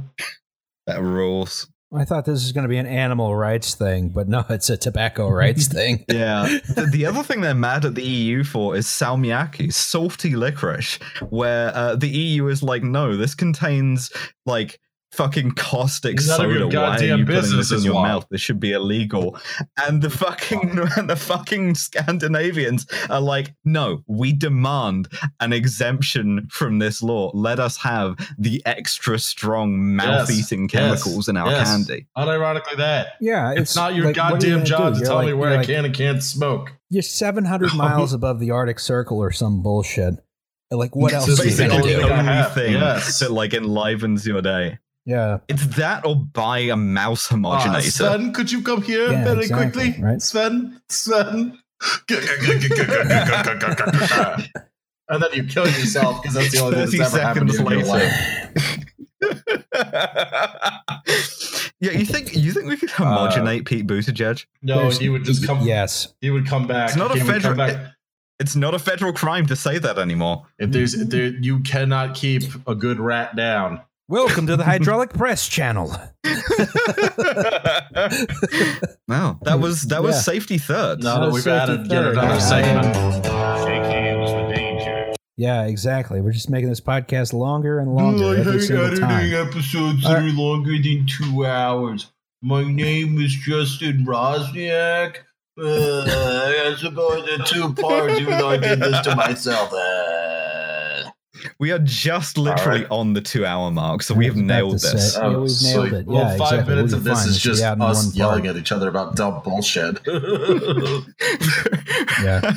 that 0.87 1.01
rules. 1.01 1.67
I 1.93 2.05
thought 2.05 2.23
this 2.23 2.41
was 2.41 2.53
going 2.53 2.63
to 2.63 2.69
be 2.69 2.77
an 2.77 2.85
animal 2.85 3.35
rights 3.35 3.75
thing, 3.75 4.09
but 4.09 4.29
no, 4.29 4.45
it's 4.49 4.69
a 4.69 4.77
tobacco 4.77 5.27
rights 5.41 5.67
thing. 5.67 6.05
Yeah. 6.09 6.43
the, 6.75 6.87
the 6.89 7.05
other 7.05 7.21
thing 7.21 7.41
they're 7.41 7.53
mad 7.53 7.83
at 7.83 7.95
the 7.95 8.03
EU 8.03 8.45
for 8.45 8.77
is 8.77 8.87
salmiakki, 8.87 9.73
salty 9.73 10.35
licorice, 10.35 10.99
where 11.29 11.75
uh, 11.75 11.95
the 11.97 12.07
EU 12.07 12.47
is 12.47 12.63
like, 12.63 12.81
no, 12.83 13.17
this 13.17 13.35
contains 13.35 14.09
like 14.45 14.79
fucking 15.11 15.51
caustic 15.51 16.17
None 16.25 16.45
of 16.45 16.51
your 16.51 16.61
soda. 16.71 16.79
Why 16.79 16.95
are 16.97 17.03
you 17.17 17.25
putting 17.25 17.57
this 17.57 17.71
in 17.71 17.81
your 17.83 17.95
why. 17.95 18.07
mouth? 18.07 18.27
This 18.31 18.41
should 18.41 18.59
be 18.59 18.71
illegal. 18.71 19.37
And 19.87 20.01
the 20.01 20.09
fucking 20.09 20.79
and 20.97 21.09
the 21.09 21.15
fucking 21.15 21.75
Scandinavians 21.75 22.85
are 23.09 23.21
like, 23.21 23.53
no, 23.65 24.03
we 24.07 24.33
demand 24.33 25.07
an 25.39 25.53
exemption 25.53 26.47
from 26.49 26.79
this 26.79 27.01
law. 27.01 27.31
Let 27.33 27.59
us 27.59 27.77
have 27.77 28.15
the 28.37 28.61
extra 28.65 29.19
strong 29.19 29.95
mouth-eating 29.95 30.63
yes, 30.63 30.71
chemicals 30.71 31.27
in 31.27 31.37
our 31.37 31.49
yes. 31.49 31.67
candy. 31.69 32.07
Unironically, 32.17 32.77
that 32.77 33.13
Yeah, 33.19 33.53
it's, 33.55 33.75
not 33.75 33.95
your 33.95 34.05
like, 34.05 34.17
what 34.17 34.43
are 34.43 34.47
you 34.47 34.53
goddamn 34.55 34.65
job 34.65 34.93
do? 34.93 34.99
to 34.99 34.99
You're 34.99 35.07
tell 35.07 35.15
like- 35.17 35.27
me 35.27 35.33
where 35.33 35.51
I 35.51 35.55
like- 35.57 35.67
can 35.67 35.85
and 35.85 35.93
can't 35.93 36.23
smoke. 36.23 36.73
You're 36.89 37.01
700 37.03 37.73
miles 37.75 38.13
above 38.13 38.39
the 38.39 38.51
Arctic 38.51 38.79
Circle 38.79 39.17
or 39.17 39.31
some 39.31 39.61
bullshit. 39.61 40.15
Like, 40.73 40.95
what 40.95 41.11
else? 41.11 41.25
This 41.25 41.39
are 41.41 41.43
you 41.43 41.49
is 41.49 41.57
the 41.57 41.67
gonna 41.67 41.81
basically 41.83 41.95
only 41.95 42.07
the 42.07 42.15
do? 42.15 42.15
thing 42.15 42.27
I 42.29 42.37
only 42.45 42.53
thing 42.55 42.73
Yes. 42.73 43.19
that 43.19 43.31
like 43.31 43.53
enlivens 43.53 44.25
your 44.25 44.41
day. 44.41 44.79
Yeah, 45.05 45.39
It's 45.47 45.65
that 45.77 46.05
or 46.05 46.15
buy 46.15 46.59
a 46.59 46.75
mouse 46.75 47.27
homogenizer. 47.27 47.59
Ah, 47.59 47.79
homogenator. 47.79 47.91
Sven, 47.91 48.33
could 48.33 48.51
you 48.51 48.61
come 48.61 48.83
here 48.83 49.11
Yeah, 49.11 49.23
very 49.23 49.41
exactly, 49.41 49.83
quickly? 49.93 50.03
right? 50.03 50.21
Sven, 50.21 50.79
Sven. 50.89 51.57
and 55.09 55.23
then 55.23 55.29
you 55.33 55.43
kill 55.45 55.65
yourself 55.65 56.21
because 56.21 56.35
that's 56.35 56.51
the 56.51 56.59
only 56.59 56.75
thing 56.85 56.87
30 56.87 56.97
that's 56.99 57.13
ever 57.15 57.23
happened 57.23 57.49
to 57.49 57.57
you 57.57 57.67
in 57.67 57.79
your 57.79 57.87
life. 57.87 58.13
yeah, 61.79 61.91
you 61.91 62.05
think 62.05 62.35
you 62.35 62.51
think 62.51 62.67
we 62.67 62.77
could 62.77 62.89
homogenate 62.89 63.65
Pete 63.65 63.87
Buttigieg? 63.87 64.45
No, 64.61 64.75
There's- 64.81 64.97
he 64.99 65.09
would 65.09 65.23
just 65.23 65.45
come. 65.45 65.61
Yes. 65.65 66.13
He 66.21 66.29
would 66.29 66.45
come 66.47 66.67
back. 66.67 66.89
It's 66.89 66.97
not 66.97 67.11
a 67.11 67.15
he 67.15 67.23
would 67.23 67.41
come 67.41 67.55
federal- 67.55 67.75
back. 67.75 67.93
It's 68.39 68.55
not 68.55 68.73
a 68.73 68.79
federal 68.79 69.13
crime 69.13 69.45
to 69.47 69.55
say 69.55 69.77
that 69.77 69.99
anymore. 69.99 70.47
If 70.57 70.71
there's, 70.71 70.95
if 70.95 71.09
there, 71.09 71.27
you 71.27 71.59
cannot 71.59 72.15
keep 72.15 72.41
a 72.67 72.73
good 72.73 72.99
rat 72.99 73.35
down. 73.35 73.81
Welcome 74.11 74.45
to 74.47 74.57
the 74.57 74.65
Hydraulic 74.65 75.11
Press 75.13 75.47
channel. 75.47 75.87
no, 79.07 79.39
that 79.43 79.57
was 79.61 79.83
that 79.83 80.03
was 80.03 80.15
Yeah. 80.15 80.21
safety 80.21 80.57
third. 80.57 81.01
Now 81.01 81.19
that 81.19 81.25
was 81.27 81.33
we've 81.35 81.43
safety 81.43 81.71
added 81.73 81.87
yet 81.87 82.03
third. 82.03 82.17
another 82.17 82.33
Yeah. 82.33 82.39
segment. 82.39 82.95
Shake 83.63 83.83
hands 83.85 84.31
with 84.33 84.53
danger. 84.53 85.13
Yeah, 85.37 85.63
exactly. 85.63 86.19
We're 86.19 86.33
just 86.33 86.49
making 86.49 86.67
this 86.67 86.81
podcast 86.81 87.31
longer 87.31 87.79
and 87.79 87.95
longer 87.95 88.35
every 88.35 88.59
single 88.59 88.97
time. 88.97 89.33
episodes 89.33 90.03
that 90.03 90.17
are 90.17 90.21
longer 90.33 90.73
than 90.73 91.05
two 91.07 91.45
hours. 91.45 92.11
My 92.41 92.63
name 92.69 93.17
is 93.21 93.33
Justin 93.33 94.05
Roczniak. 94.05 95.19
Uh, 95.57 96.03
I 96.03 96.75
suppose 96.77 97.29
in 97.29 97.45
two 97.45 97.73
parts, 97.75 98.19
even 98.19 98.37
though 98.37 98.49
I 98.49 98.57
did 98.57 98.81
this 98.81 98.99
to 99.05 99.15
myself. 99.15 99.71
Uh, 99.71 100.50
We 101.59 101.71
are 101.71 101.79
just 101.79 102.37
literally 102.37 102.79
Alright. 102.85 102.91
on 102.91 103.13
the 103.13 103.21
two 103.21 103.45
hour 103.45 103.69
mark, 103.71 104.03
so 104.03 104.13
we 104.13 104.25
have 104.25 104.35
I 104.35 104.37
was 104.37 104.43
about 104.43 104.55
nailed 104.55 104.73
this. 104.73 105.13
say- 105.13 105.21
Yeah, 105.21 105.37
we've 105.37 105.51
so- 105.51 105.81
nailed 105.83 105.93
it. 105.93 106.05
Well, 106.07 106.17
Yeah, 106.17 106.37
five 106.37 106.51
exactly. 106.51 106.75
minutes 106.75 106.91
We'll 106.93 106.97
of 106.99 107.03
this 107.03 107.19
is 107.19 107.43
This 107.43 107.45
will 107.45 107.51
be 107.75 107.79
just 107.79 107.81
us 108.09 108.15
yelling 108.15 108.43
part. 108.43 108.55
at 108.55 108.59
each 108.61 108.71
other 108.71 108.89
about 108.89 109.15
dumb 109.15 109.41
bullshit. 109.43 109.99
Yeah, 112.23 112.53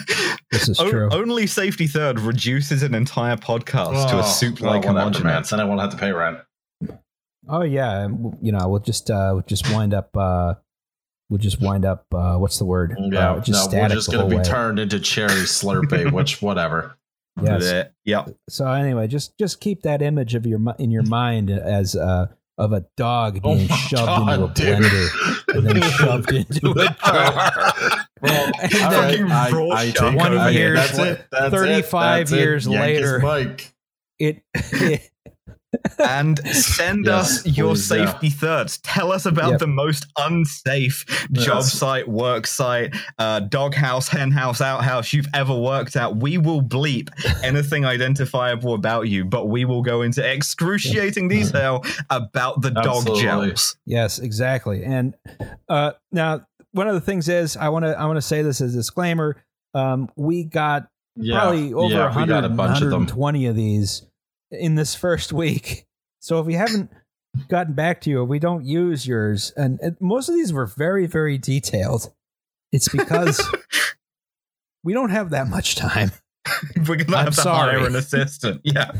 this 0.50 0.68
is 0.68 0.78
O- 0.78 0.90
true. 0.90 1.08
Only 1.10 1.46
safety 1.46 1.86
third 1.86 2.20
reduces 2.20 2.82
an 2.82 2.94
entire 2.94 3.36
podcast 3.36 4.08
to 4.10 4.16
Oh, 4.16 4.20
a 4.20 4.24
soup 4.24 4.60
like 4.60 4.84
well, 4.84 4.94
whatever, 4.94 5.24
man. 5.24 5.42
homogenate. 5.42 5.48
Then 5.50 5.60
I 5.60 5.64
won't 5.64 5.80
have 5.80 5.90
to 5.90 5.96
pay 5.96 6.12
rent. 6.12 6.38
Oh 7.48 7.62
yeah, 7.62 8.08
you 8.42 8.52
know 8.52 8.68
we'll 8.68 8.80
just 8.80 9.10
uh, 9.10 9.30
we'll 9.34 9.42
just 9.46 9.70
wind 9.72 9.94
up. 9.94 10.14
Uh, 10.16 10.54
we'll 11.30 11.38
just 11.38 11.60
wind 11.60 11.84
up. 11.84 12.04
Uh, 12.12 12.36
what's 12.36 12.58
the 12.58 12.64
word? 12.64 12.94
Yeah, 12.98 13.32
uh, 13.32 13.40
just 13.40 13.72
no, 13.72 13.78
we're 13.80 13.88
just 13.88 14.10
gonna 14.10 14.28
be 14.28 14.36
way. 14.36 14.42
turned 14.44 14.78
into 14.78 14.98
cherry 15.00 15.30
slurpee, 15.44 16.10
which 16.12 16.40
whatever. 16.42 16.96
Yes. 17.42 17.62
Bleh. 17.64 17.88
Yep. 18.04 18.36
So 18.48 18.66
anyway, 18.70 19.06
just 19.08 19.36
just 19.38 19.60
keep 19.60 19.82
that 19.82 20.02
image 20.02 20.34
of 20.34 20.46
your 20.46 20.60
in 20.78 20.90
your 20.90 21.02
mind 21.02 21.50
as 21.50 21.96
uh, 21.96 22.26
of 22.58 22.72
a 22.72 22.86
dog 22.96 23.40
Oh 23.42 23.54
being 23.56 23.68
my 23.68 23.76
shoved 23.76 24.06
God, 24.06 24.32
into 24.40 24.44
a 24.44 24.54
dude. 24.54 24.84
blender 24.84 25.54
and 25.56 25.66
then 25.66 25.82
shoved 25.90 26.32
into 26.32 26.70
a 26.70 26.84
jar. 27.04 28.06
Well, 28.22 28.52
And 28.62 28.70
then 28.92 29.28
right, 29.28 29.52
raw 29.52 29.66
I, 29.70 29.80
I 29.80 29.90
shotgun. 29.90 30.14
20 30.36 30.54
years 30.54 30.78
That's 30.78 30.98
it. 30.98 31.26
That's 31.32 31.50
35 31.54 31.82
it. 31.82 32.20
That's 32.20 32.32
it. 32.32 32.36
years 32.38 32.66
Yank 32.68 32.98
his 32.98 33.00
later. 33.12 33.18
mic. 33.48 33.74
It, 34.20 34.42
and 35.98 36.38
send 36.52 37.06
Yes, 37.06 37.40
us 37.40 37.46
your 37.56 37.70
please, 37.74 37.90
yeah. 37.90 38.06
safety 38.10 38.30
thirds. 38.30 38.78
Tell 38.78 39.12
us 39.12 39.26
about 39.26 39.50
Yep. 39.52 39.60
the 39.60 39.66
most 39.66 40.06
unsafe 40.18 41.04
job 41.32 41.62
site, 41.62 42.08
work 42.08 42.46
site, 42.46 42.94
uh, 43.18 43.40
doghouse, 43.40 44.08
hen 44.08 44.30
house, 44.30 44.60
outhouse 44.60 45.12
you've 45.12 45.28
ever 45.34 45.54
worked 45.54 45.96
at. 45.96 46.16
We 46.16 46.38
will 46.38 46.62
bleep 46.62 47.08
anything 47.42 47.84
identifiable 47.84 48.74
about 48.74 49.08
you, 49.08 49.24
but 49.24 49.46
we 49.48 49.64
will 49.64 49.82
go 49.82 50.02
into 50.02 50.22
excruciating 50.28 51.28
detail 51.38 51.84
about 52.10 52.60
the 52.62 52.70
dog 52.70 52.86
Absolutely. 52.86 53.22
gels. 53.22 53.76
yes, 53.86 54.18
exactly. 54.18 54.84
And 54.84 55.14
uh, 55.68 55.92
now 56.12 56.46
one 56.72 56.88
of 56.88 56.94
the 56.94 57.00
things 57.00 57.28
is 57.28 57.56
I 57.56 57.68
want 57.68 57.84
to 57.84 57.98
I 57.98 58.04
want 58.06 58.16
to 58.16 58.22
say 58.22 58.42
this 58.42 58.60
as 58.60 58.74
a 58.74 58.78
disclaimer. 58.78 59.42
Um, 59.74 60.08
we 60.16 60.44
got 60.44 60.88
Yeah, 61.16 61.38
probably 61.40 61.72
over 61.72 61.92
yeah, 61.94 62.06
a 62.06 62.08
we 62.10 62.22
100, 62.22 62.28
got 62.28 62.44
a 62.44 62.48
bunch 62.48 62.76
of 62.82 62.90
them. 62.90 63.00
120 63.06 63.46
of 63.46 63.56
these 63.56 64.02
in 64.58 64.74
this 64.74 64.94
first 64.94 65.32
week. 65.32 65.86
So 66.20 66.40
if 66.40 66.46
we 66.46 66.54
haven't 66.54 66.90
gotten 67.48 67.74
back 67.74 68.00
to 68.02 68.10
you, 68.10 68.20
or 68.20 68.24
we 68.24 68.38
don't 68.38 68.64
use 68.64 69.06
yours, 69.06 69.52
and, 69.56 69.78
and 69.80 69.96
most 70.00 70.28
of 70.28 70.34
these 70.34 70.52
were 70.52 70.66
very, 70.66 71.06
very 71.06 71.38
detailed. 71.38 72.12
It's 72.72 72.88
because 72.88 73.44
we 74.84 74.92
don't 74.92 75.10
have 75.10 75.30
that 75.30 75.48
much 75.48 75.76
time. 75.76 76.12
We're 76.88 76.96
gonna 76.96 77.16
I'm 77.16 77.24
have 77.26 77.34
to 77.36 77.40
sorry. 77.40 77.78
hire 77.78 77.86
an 77.86 77.96
assistant. 77.96 78.60
Yeah. 78.64 78.90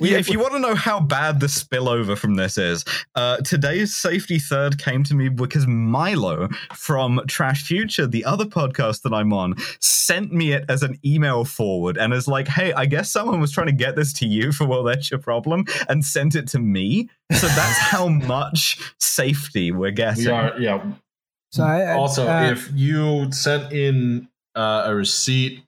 Yeah. 0.00 0.18
If 0.18 0.28
you 0.28 0.38
want 0.38 0.52
to 0.52 0.58
know 0.58 0.74
how 0.74 1.00
bad 1.00 1.40
the 1.40 1.46
spillover 1.46 2.16
from 2.16 2.34
this 2.34 2.58
is, 2.58 2.84
uh, 3.14 3.38
today's 3.38 3.94
safety 3.94 4.38
third 4.38 4.78
came 4.78 5.02
to 5.04 5.14
me 5.14 5.28
because 5.28 5.66
Milo 5.66 6.48
from 6.74 7.20
Trash 7.26 7.64
Future, 7.64 8.06
the 8.06 8.24
other 8.24 8.44
podcast 8.44 9.02
that 9.02 9.12
I'm 9.14 9.32
on, 9.32 9.54
sent 9.80 10.32
me 10.32 10.52
it 10.52 10.64
as 10.68 10.82
an 10.82 10.98
email 11.04 11.44
forward 11.44 11.96
and 11.96 12.12
is 12.12 12.28
like, 12.28 12.48
"Hey, 12.48 12.72
I 12.74 12.84
guess 12.86 13.10
someone 13.10 13.40
was 13.40 13.50
trying 13.52 13.68
to 13.68 13.72
get 13.72 13.96
this 13.96 14.12
to 14.14 14.26
you 14.26 14.52
for 14.52 14.66
well, 14.66 14.82
that's 14.82 15.10
your 15.10 15.20
problem," 15.20 15.64
and 15.88 16.04
sent 16.04 16.34
it 16.34 16.48
to 16.48 16.58
me. 16.58 17.08
So 17.32 17.46
that's 17.48 17.78
how 17.90 18.08
much 18.08 18.78
safety 18.98 19.70
we're 19.72 19.90
getting. 19.92 20.24
We 20.26 20.30
are, 20.30 20.58
yeah. 20.60 20.82
So 21.52 21.64
I, 21.64 21.80
I- 21.82 21.94
Also, 21.94 22.28
uh, 22.28 22.50
if 22.52 22.70
you 22.74 23.30
sent 23.32 23.72
in 23.72 24.28
uh, 24.54 24.84
a 24.86 24.94
receipt 24.94 25.62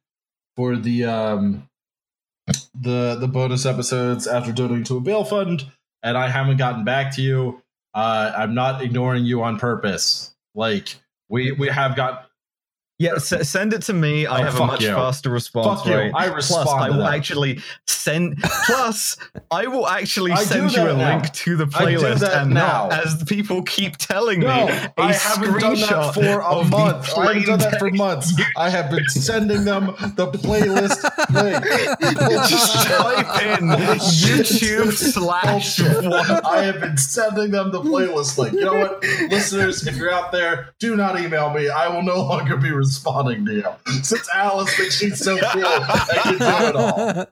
for 0.56 0.76
the 0.76 1.04
um, 1.04 1.68
the 2.74 3.16
the 3.18 3.28
bonus 3.28 3.66
episodes 3.66 4.26
after 4.26 4.52
donating 4.52 4.84
to 4.84 4.96
a 4.96 5.00
bail 5.00 5.24
fund, 5.24 5.64
and 6.02 6.16
I 6.16 6.28
haven't 6.28 6.56
gotten 6.56 6.84
back 6.84 7.14
to 7.16 7.22
you, 7.22 7.62
uh, 7.94 8.32
I'm 8.36 8.54
not 8.54 8.82
ignoring 8.82 9.24
you 9.24 9.42
on 9.42 9.58
purpose. 9.58 10.34
Like 10.54 10.96
we 11.28 11.52
we 11.52 11.68
have 11.68 11.96
got 11.96 12.28
Yeah, 13.02 13.14
s- 13.16 13.48
send 13.48 13.72
it 13.72 13.82
to 13.82 13.92
me. 13.92 14.26
I 14.26 14.40
Oh, 14.40 14.44
have 14.44 14.60
a 14.60 14.66
much 14.66 14.82
you. 14.82 14.94
faster 14.94 15.28
response 15.30 15.80
Fuck 15.80 15.88
you. 15.88 15.96
rate. 15.96 16.12
I 16.14 16.28
Plus, 16.28 16.52
I 16.68 16.88
will 16.90 16.98
them. 16.98 17.14
actually 17.14 17.60
send. 17.88 18.40
Plus, 18.66 19.16
I 19.50 19.66
will 19.66 19.88
actually 19.88 20.30
I 20.32 20.44
send 20.44 20.72
you 20.72 20.82
a 20.86 20.94
now. 20.96 21.08
link 21.16 21.32
to 21.32 21.56
the 21.56 21.64
playlist, 21.66 22.22
and 22.36 22.54
now. 22.54 22.88
not 22.88 22.92
as 23.04 23.22
people 23.24 23.62
keep 23.62 23.96
telling 23.96 24.40
No, 24.40 24.66
me. 24.66 24.72
a 24.72 24.92
I 24.98 25.12
haven't 25.12 25.58
done 25.58 25.80
that 25.80 26.14
for 26.14 26.40
a 26.40 26.64
month. 26.64 27.10
I 27.18 27.26
haven't 27.26 27.46
done 27.46 27.58
that 27.58 27.78
for 27.80 27.90
months. 27.90 28.32
I 28.56 28.70
have 28.70 28.88
been 28.90 29.08
sending 29.08 29.64
them 29.64 29.86
the 30.16 30.28
playlist 30.30 31.02
link. 31.34 31.64
Just 32.48 32.86
type 32.86 33.58
in 33.58 33.68
YouTube 33.68 34.92
slash 34.92 35.80
what 36.04 36.46
I 36.46 36.62
have 36.64 36.80
been 36.80 36.96
sending 36.96 37.50
them 37.50 37.72
the 37.72 37.80
playlist 37.80 38.38
link. 38.38 38.54
You 38.54 38.64
know 38.66 38.74
what, 38.74 39.02
listeners, 39.30 39.86
if 39.86 39.96
you're 39.96 40.12
out 40.12 40.30
there, 40.32 40.68
do 40.78 40.94
not 40.96 41.18
email 41.20 41.50
me. 41.52 41.68
I 41.68 41.88
will 41.88 42.02
no 42.02 42.18
longer 42.22 42.56
be 42.56 42.70
responding 42.70 42.91
to 43.01 43.44
deal. 43.44 43.78
Since 44.02 44.28
Alice 44.35 44.74
thinks 44.77 44.97
she's 44.98 45.19
so 45.23 45.36
cool, 45.39 45.62
I 45.64 46.20
can 46.23 46.39
do 46.39 46.44
it 46.69 46.77
all. 46.77 47.27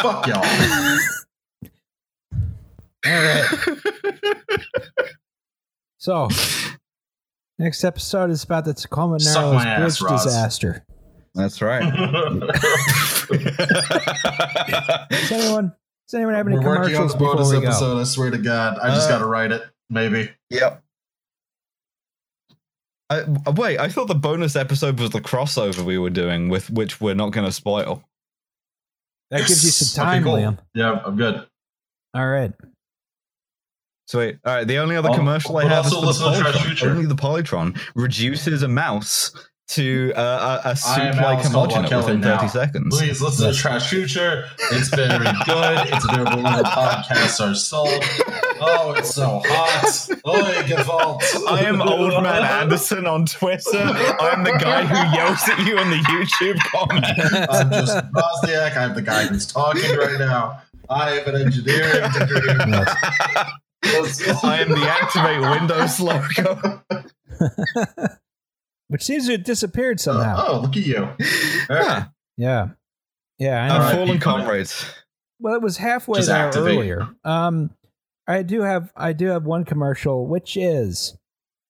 Fuck 0.00 0.26
y'all. 0.26 0.44
All 3.04 3.12
right. 3.12 3.48
So, 5.98 6.28
next 7.58 7.84
episode 7.84 8.30
is 8.30 8.42
about 8.44 8.64
the 8.64 8.74
Tacoma 8.74 9.20
Suck 9.20 9.42
Narrows 9.42 9.54
my 9.54 9.64
ass, 9.66 9.98
Bridge 10.00 10.10
Roz. 10.10 10.24
disaster. 10.24 10.84
That's 11.34 11.62
right. 11.62 11.82
Does 15.10 15.32
anyone? 15.32 15.72
Does 16.08 16.14
anyone 16.14 16.34
have 16.34 16.46
any 16.46 16.56
We're 16.58 16.64
working 16.66 16.96
on 16.96 17.08
commercials 17.08 17.12
the 17.12 17.18
before 17.18 17.34
bonus 17.36 17.52
we 17.52 17.60
go? 17.60 17.66
episode. 17.68 18.00
I 18.00 18.04
swear 18.04 18.30
to 18.30 18.38
God, 18.38 18.78
I 18.82 18.88
just 18.94 19.06
Uh, 19.08 19.12
got 19.12 19.18
to 19.20 19.26
write 19.26 19.52
it. 19.52 19.62
Maybe. 19.88 20.30
Yep. 20.50 20.82
I, 23.46 23.50
wait, 23.50 23.78
I 23.78 23.88
thought 23.88 24.08
the 24.08 24.14
bonus 24.14 24.56
episode 24.56 24.98
was 25.00 25.10
the 25.10 25.20
crossover 25.20 25.84
we 25.84 25.98
were 25.98 26.10
doing 26.10 26.48
with 26.48 26.70
which 26.70 27.00
we're 27.00 27.14
not 27.14 27.30
going 27.32 27.46
to 27.46 27.52
spoil. 27.52 28.02
That 29.30 29.40
gives 29.46 29.62
you 29.64 29.68
Yes. 29.68 29.76
some 29.90 30.02
Okay, 30.08 30.14
time, 30.16 30.22
cool. 30.24 30.34
Liam. 30.34 30.58
Yeah, 30.74 31.00
I'm 31.04 31.16
good. 31.16 31.46
All 32.14 32.26
right. 32.28 32.52
Sweet. 34.08 34.38
All 34.44 34.54
right. 34.54 34.66
The 34.66 34.78
only 34.78 34.96
other 34.96 35.10
Oh, 35.10 35.14
commercial 35.14 35.56
I 35.56 35.66
have 35.68 35.86
is 35.86 35.92
for 35.94 36.00
the 36.00 36.06
listen 36.08 36.26
Polytron. 36.32 36.64
Future. 36.66 36.90
Only 36.90 37.06
the 37.06 37.14
Polytron 37.14 37.80
reduces 37.94 38.62
a 38.62 38.68
mouse 38.68 39.32
to 39.68 40.12
uh, 40.14 40.20
a, 40.64 40.68
a 40.68 40.68
I 40.68 40.70
am 40.70 40.76
soup-like 40.76 41.38
Alice 41.38 41.52
Caldwell 41.52 41.82
homogenate 41.84 41.96
within 41.96 42.20
now. 42.20 42.38
30 42.38 42.48
seconds. 42.48 42.98
Please 42.98 43.22
listen 43.22 43.50
to 43.52 43.56
Trash 43.58 43.88
Future. 43.88 44.44
It's 44.72 44.88
very 44.88 45.08
good. 45.46 45.88
It's 45.88 46.04
available 46.04 46.42
where 46.42 46.58
the 46.58 46.64
podcasts 46.64 47.40
are 47.40 47.54
sold. 47.54 48.04
Oh, 48.60 48.94
it's 48.96 49.14
so 49.14 49.40
hot. 49.44 50.08
Oh, 50.24 50.46
it 50.46 50.66
Gewalt. 50.66 51.22
I 51.48 51.64
am 51.64 51.80
Old 51.80 52.22
Man 52.22 52.42
Anderson 52.44 53.06
on 53.06 53.26
Twitter. 53.26 53.78
I'm 53.78 54.44
the 54.44 54.56
guy 54.60 54.84
who 54.84 55.16
yells 55.16 55.48
at 55.48 55.58
you 55.66 55.78
in 55.78 55.90
the 55.90 55.96
YouTube 55.96 56.58
comments. 56.70 57.48
I'm 57.50 57.70
Justin 57.70 58.10
Roczniak. 58.12 58.76
I'm 58.76 58.94
the 58.94 59.02
guy 59.02 59.26
who's 59.26 59.46
talking 59.46 59.96
right 59.96 60.18
now. 60.18 60.60
I 60.90 61.12
have 61.12 61.26
an 61.28 61.40
engineering 61.40 62.10
degree. 62.12 62.50
I 63.84 64.60
am 64.60 64.68
the 64.70 64.86
Activate 65.00 65.40
Windows 65.40 65.98
logo. 66.00 66.82
Which 68.92 69.02
seems 69.02 69.26
to 69.26 69.32
have 69.32 69.44
disappeared 69.44 70.00
somehow. 70.00 70.44
Oh, 70.46 70.60
look 70.60 70.76
at 70.76 70.84
you. 70.86 71.08
Yeah. 71.70 72.06
Yeah. 72.36 72.68
Yeah, 73.38 73.62
I 73.64 73.68
know. 73.68 73.74
Our 73.84 73.92
fallen 73.94 74.18
comrades. 74.20 74.84
Well, 75.40 75.54
it 75.54 75.62
was 75.62 75.76
halfway 75.78 76.18
Just 76.18 76.28
there 76.28 76.46
activate. 76.48 76.76
earlier. 76.78 77.08
Um, 77.24 77.70
I 78.28 78.42
do 78.42 78.60
have 78.62 78.92
I 78.94 79.12
do 79.14 79.26
have 79.28 79.44
one 79.44 79.64
commercial, 79.64 80.26
which 80.26 80.56
is, 80.56 81.16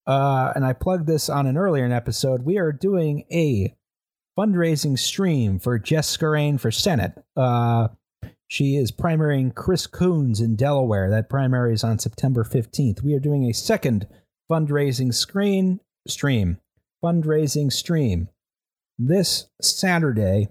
uh, 0.07 0.53
and 0.55 0.65
I 0.65 0.73
plugged 0.73 1.07
this 1.07 1.29
on 1.31 1.47
an 1.47 1.57
earlier 1.57 1.91
episode. 1.93 2.45
We 2.45 2.59
are 2.59 2.73
doing 2.73 3.25
a 3.33 3.75
fundraising 4.39 4.99
stream 4.99 5.59
for 5.59 5.79
Jess 5.79 6.09
Scarane 6.09 6.59
for 6.59 6.71
Senate. 6.71 7.13
Uh, 7.37 7.89
she 8.49 8.77
is 8.77 8.91
primarying 8.93 9.55
Chris 9.55 9.87
Coons 9.87 10.41
in 10.41 10.57
Delaware. 10.57 11.09
That 11.11 11.31
primary 11.31 11.73
is 11.75 11.85
on 11.85 11.99
September 11.99 12.45
fifteenth. 12.45 13.03
We 13.03 13.15
are 13.15 13.21
doing 13.21 13.45
a 13.45 13.55
second 13.55 14.07
fundraising 14.51 15.15
screen 15.15 15.81
stream, 16.07 16.59
fundraising 17.03 17.73
stream 17.73 18.29
this 18.99 19.47
Saturday, 19.61 20.49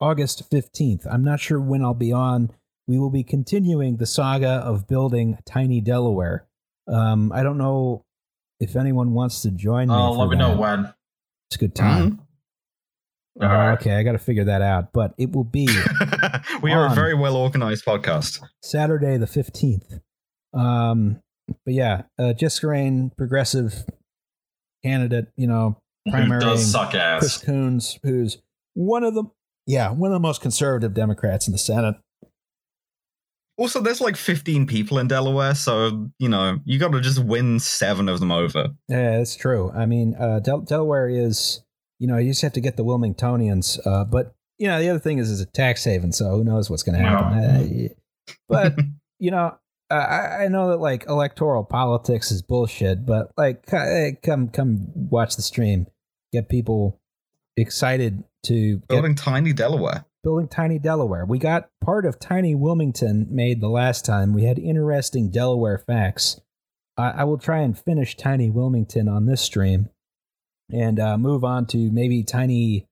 August 0.00 0.50
15th. 0.50 1.06
I'm 1.10 1.24
not 1.24 1.40
sure 1.40 1.60
when 1.60 1.82
I'll 1.82 1.94
be 1.94 2.12
on. 2.12 2.50
We 2.86 2.98
will 2.98 3.10
be 3.10 3.22
continuing 3.22 3.98
the 3.98 4.06
saga 4.06 4.48
of 4.48 4.88
building 4.88 5.38
Tiny 5.46 5.80
Delaware. 5.80 6.46
Um, 6.88 7.30
I 7.32 7.42
don't 7.42 7.58
know 7.58 8.04
if 8.58 8.74
anyone 8.76 9.12
wants 9.12 9.42
to 9.42 9.50
join 9.50 9.88
me. 9.88 9.94
Oh, 9.94 10.14
for 10.14 10.26
let 10.26 10.30
me 10.30 10.36
know 10.36 10.56
when. 10.56 10.92
It's 11.48 11.56
a 11.56 11.58
good 11.58 11.74
time. 11.74 12.20
All 13.40 13.48
Uh, 13.48 13.52
right. 13.52 13.72
Okay, 13.74 13.94
I 13.94 14.02
got 14.02 14.12
to 14.12 14.18
figure 14.18 14.44
that 14.44 14.60
out. 14.62 14.92
But 14.92 15.14
it 15.18 15.32
will 15.32 15.44
be 15.44 15.68
we 16.62 16.72
are 16.72 16.86
a 16.86 16.94
very 16.94 17.14
well 17.14 17.36
organized 17.36 17.84
podcast. 17.84 18.40
Saturday 18.62 19.16
the 19.18 19.26
15th. 19.26 20.00
Um, 20.52 21.20
but 21.64 21.74
yeah, 21.74 22.02
uh, 22.18 22.32
Jess 22.32 22.54
Scarane, 22.54 23.10
progressive 23.16 23.84
candidate, 24.82 25.28
you 25.36 25.46
know, 25.46 25.78
Who 26.04 26.12
primary 26.12 26.40
does 26.40 26.70
suck 26.70 26.90
Chris? 26.90 27.38
Coons, 27.38 27.98
who's 28.02 28.38
one 28.74 29.04
of 29.04 29.14
the 29.14 29.24
yeah 29.66 29.90
one 29.90 30.10
of 30.10 30.14
the 30.14 30.20
most 30.20 30.40
conservative 30.40 30.94
Democrats 30.94 31.46
in 31.46 31.52
the 31.52 31.58
Senate. 31.58 31.96
Also, 33.56 33.78
there's 33.80 34.00
like 34.00 34.16
15 34.16 34.66
people 34.66 34.98
in 34.98 35.06
Delaware, 35.06 35.54
so 35.54 36.10
you 36.18 36.28
know 36.28 36.58
you 36.64 36.78
got 36.78 36.92
to 36.92 37.00
just 37.00 37.22
win 37.22 37.60
seven 37.60 38.08
of 38.08 38.20
them 38.20 38.32
over. 38.32 38.68
Yeah, 38.88 39.18
that's 39.18 39.36
true. 39.36 39.70
I 39.72 39.84
mean, 39.86 40.14
uh, 40.18 40.40
Del- 40.40 40.62
Delaware 40.62 41.08
is 41.08 41.62
you 41.98 42.06
know 42.06 42.16
you 42.16 42.30
just 42.30 42.42
have 42.42 42.54
to 42.54 42.60
get 42.60 42.76
the 42.76 42.84
Wilmingtonians, 42.84 43.78
uh, 43.86 44.04
but 44.04 44.34
you 44.58 44.66
know 44.66 44.80
the 44.80 44.88
other 44.88 44.98
thing 44.98 45.18
is 45.18 45.30
is 45.30 45.40
a 45.40 45.46
tax 45.46 45.84
haven, 45.84 46.12
so 46.12 46.30
who 46.30 46.44
knows 46.44 46.70
what's 46.70 46.82
going 46.82 46.98
to 46.98 47.04
happen. 47.04 47.38
Uh, 47.38 47.88
but 48.48 48.74
you 49.18 49.30
know. 49.30 49.56
Uh, 49.90 49.94
I, 49.94 50.44
I 50.44 50.48
know 50.48 50.68
that 50.68 50.78
like 50.78 51.06
electoral 51.08 51.64
politics 51.64 52.30
is 52.30 52.42
bullshit, 52.42 53.04
but 53.04 53.32
like, 53.36 53.66
come 54.22 54.48
come 54.48 54.86
watch 54.94 55.36
the 55.36 55.42
stream, 55.42 55.86
get 56.32 56.48
people 56.48 57.00
excited 57.56 58.22
to 58.44 58.76
get 58.78 58.88
Building 58.88 59.14
tiny 59.14 59.52
Delaware. 59.52 60.04
building 60.22 60.48
Tiny 60.48 60.78
Delaware. 60.78 61.24
We 61.24 61.38
got 61.38 61.68
part 61.82 62.06
of 62.06 62.18
Tiny 62.18 62.54
Wilmington 62.54 63.26
made 63.30 63.60
the 63.60 63.68
last 63.68 64.04
time. 64.04 64.32
We 64.32 64.44
had 64.44 64.58
interesting 64.58 65.30
Delaware 65.30 65.78
facts. 65.78 66.40
I, 66.96 67.10
I 67.10 67.24
will 67.24 67.38
try 67.38 67.60
and 67.60 67.78
finish 67.78 68.16
Tiny 68.16 68.50
Wilmington 68.50 69.08
on 69.08 69.26
this 69.26 69.40
stream 69.40 69.88
and 70.72 71.00
uh, 71.00 71.18
move 71.18 71.42
on 71.44 71.66
to 71.66 71.90
maybe 71.90 72.22
Tiny. 72.22 72.86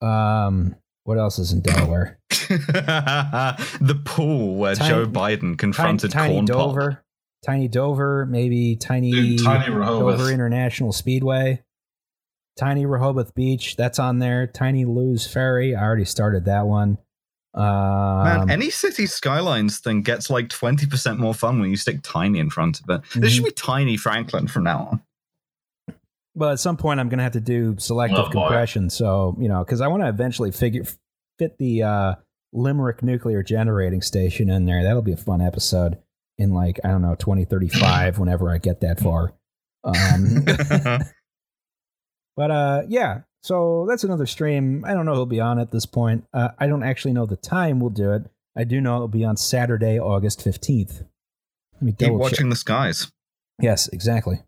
Um, 0.00 0.76
what 1.04 1.18
else 1.18 1.38
is 1.38 1.52
in 1.52 1.60
Delaware? 1.60 2.18
the 2.48 4.00
pool 4.04 4.56
where 4.56 4.74
Tiny- 4.74 4.88
Joe 4.90 5.06
Biden 5.10 5.56
confronted 5.58 6.10
Tiny 6.10 6.34
Corn 6.34 6.46
Pop. 6.46 6.56
Dover. 6.56 7.04
Tiny 7.44 7.68
Dover, 7.68 8.26
maybe 8.26 8.76
Tiny, 8.76 9.10
Dude, 9.12 9.44
Tiny 9.44 9.66
Dover 9.66 10.30
International 10.30 10.92
Speedway. 10.92 11.62
Tiny 12.58 12.86
Rehoboth 12.86 13.34
Beach, 13.34 13.76
that's 13.76 13.98
on 13.98 14.18
there. 14.20 14.46
Tiny 14.46 14.84
Lewes 14.84 15.26
Ferry, 15.26 15.74
I 15.74 15.82
already 15.82 16.04
started 16.04 16.44
that 16.44 16.66
one. 16.66 16.98
Um, 17.52 18.24
Man, 18.24 18.50
any 18.50 18.70
city 18.70 19.06
skylines 19.06 19.78
thing 19.80 20.02
gets 20.02 20.30
like 20.30 20.48
20% 20.48 21.18
more 21.18 21.34
fun 21.34 21.60
when 21.60 21.70
you 21.70 21.76
stick 21.76 22.00
tiny 22.02 22.38
in 22.38 22.50
front 22.50 22.80
of 22.80 22.88
it. 22.90 23.20
This 23.20 23.32
should 23.32 23.42
Mhm. 23.42 23.48
be 23.48 23.52
tiny 23.52 23.96
Franklin 23.96 24.46
from 24.48 24.64
now 24.64 24.78
on. 25.88 25.94
Well, 26.36 26.50
at 26.50 26.58
some 26.60 26.76
point, 26.76 26.98
I'm 26.98 27.08
going 27.08 27.18
to 27.18 27.22
have 27.24 27.32
to 27.32 27.40
do 27.40 27.76
selective 27.78 28.18
Oh, 28.26 28.30
compression. 28.30 28.90
So, 28.90 29.36
you 29.38 29.48
know, 29.48 29.62
because 29.64 29.80
I 29.80 29.86
want 29.88 30.02
to 30.02 30.08
eventually 30.08 30.50
figure 30.50 30.82
fit 31.38 31.58
the 31.58 31.82
uh, 31.84 32.14
Limerick 32.54 33.02
nuclear 33.02 33.42
generating 33.42 34.00
station 34.00 34.48
in 34.48 34.64
there. 34.64 34.82
That'll 34.82 35.02
be 35.02 35.12
a 35.12 35.16
fun 35.16 35.40
episode 35.40 35.98
in 36.38 36.52
like 36.54 36.80
I 36.84 36.88
don't 36.88 37.02
know 37.02 37.14
2035 37.16 38.18
whenever 38.18 38.50
I 38.50 38.58
get 38.58 38.80
that 38.80 39.00
far. 39.00 39.34
Um, 39.84 40.44
but 42.36 42.50
uh, 42.50 42.82
yeah, 42.88 43.22
so 43.42 43.86
that's 43.88 44.04
another 44.04 44.26
stream. 44.26 44.84
I 44.86 44.94
don't 44.94 45.04
know 45.06 45.14
who'll 45.14 45.26
be 45.26 45.40
on 45.40 45.58
at 45.58 45.70
this 45.70 45.86
point. 45.86 46.24
Uh, 46.32 46.50
I 46.58 46.66
don't 46.66 46.82
actually 46.82 47.12
know 47.12 47.26
the 47.26 47.36
time 47.36 47.80
we'll 47.80 47.90
do 47.90 48.12
it. 48.12 48.22
I 48.56 48.64
do 48.64 48.80
know 48.80 48.94
it'll 48.94 49.08
be 49.08 49.24
on 49.24 49.36
Saturday, 49.36 49.98
August 49.98 50.40
15th. 50.40 51.04
Let 51.74 51.82
me 51.82 51.92
Keep 51.92 51.98
double 51.98 52.18
check. 52.18 52.22
watching 52.32 52.48
the 52.50 52.56
skies. 52.56 53.10
Yes, 53.60 53.88
exactly. 53.88 54.40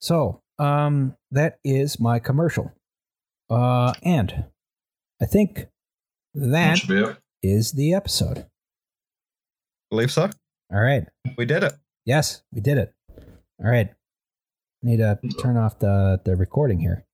So, 0.00 0.42
um, 0.58 1.16
that 1.30 1.58
is 1.64 1.98
my 2.00 2.18
commercial. 2.18 2.72
Uh, 3.48 3.94
and 4.02 4.44
I 5.22 5.26
think 5.26 5.66
That 6.34 6.48
that 6.50 6.78
should 6.78 6.88
be 6.88 7.02
it. 7.02 7.16
is 7.42 7.72
the 7.72 7.94
episode. 7.94 8.46
Believe 9.90 10.10
so? 10.12 10.30
All 10.72 10.80
right. 10.80 11.06
We 11.36 11.44
did 11.44 11.64
it. 11.64 11.72
Yes, 12.04 12.42
we 12.52 12.60
did 12.60 12.78
it. 12.78 12.94
All 13.62 13.70
right. 13.70 13.90
Need 14.82 14.98
to 14.98 15.18
turn 15.38 15.56
off 15.56 15.78
the, 15.78 16.20
the 16.24 16.36
recording 16.36 16.78
here. 16.80 17.04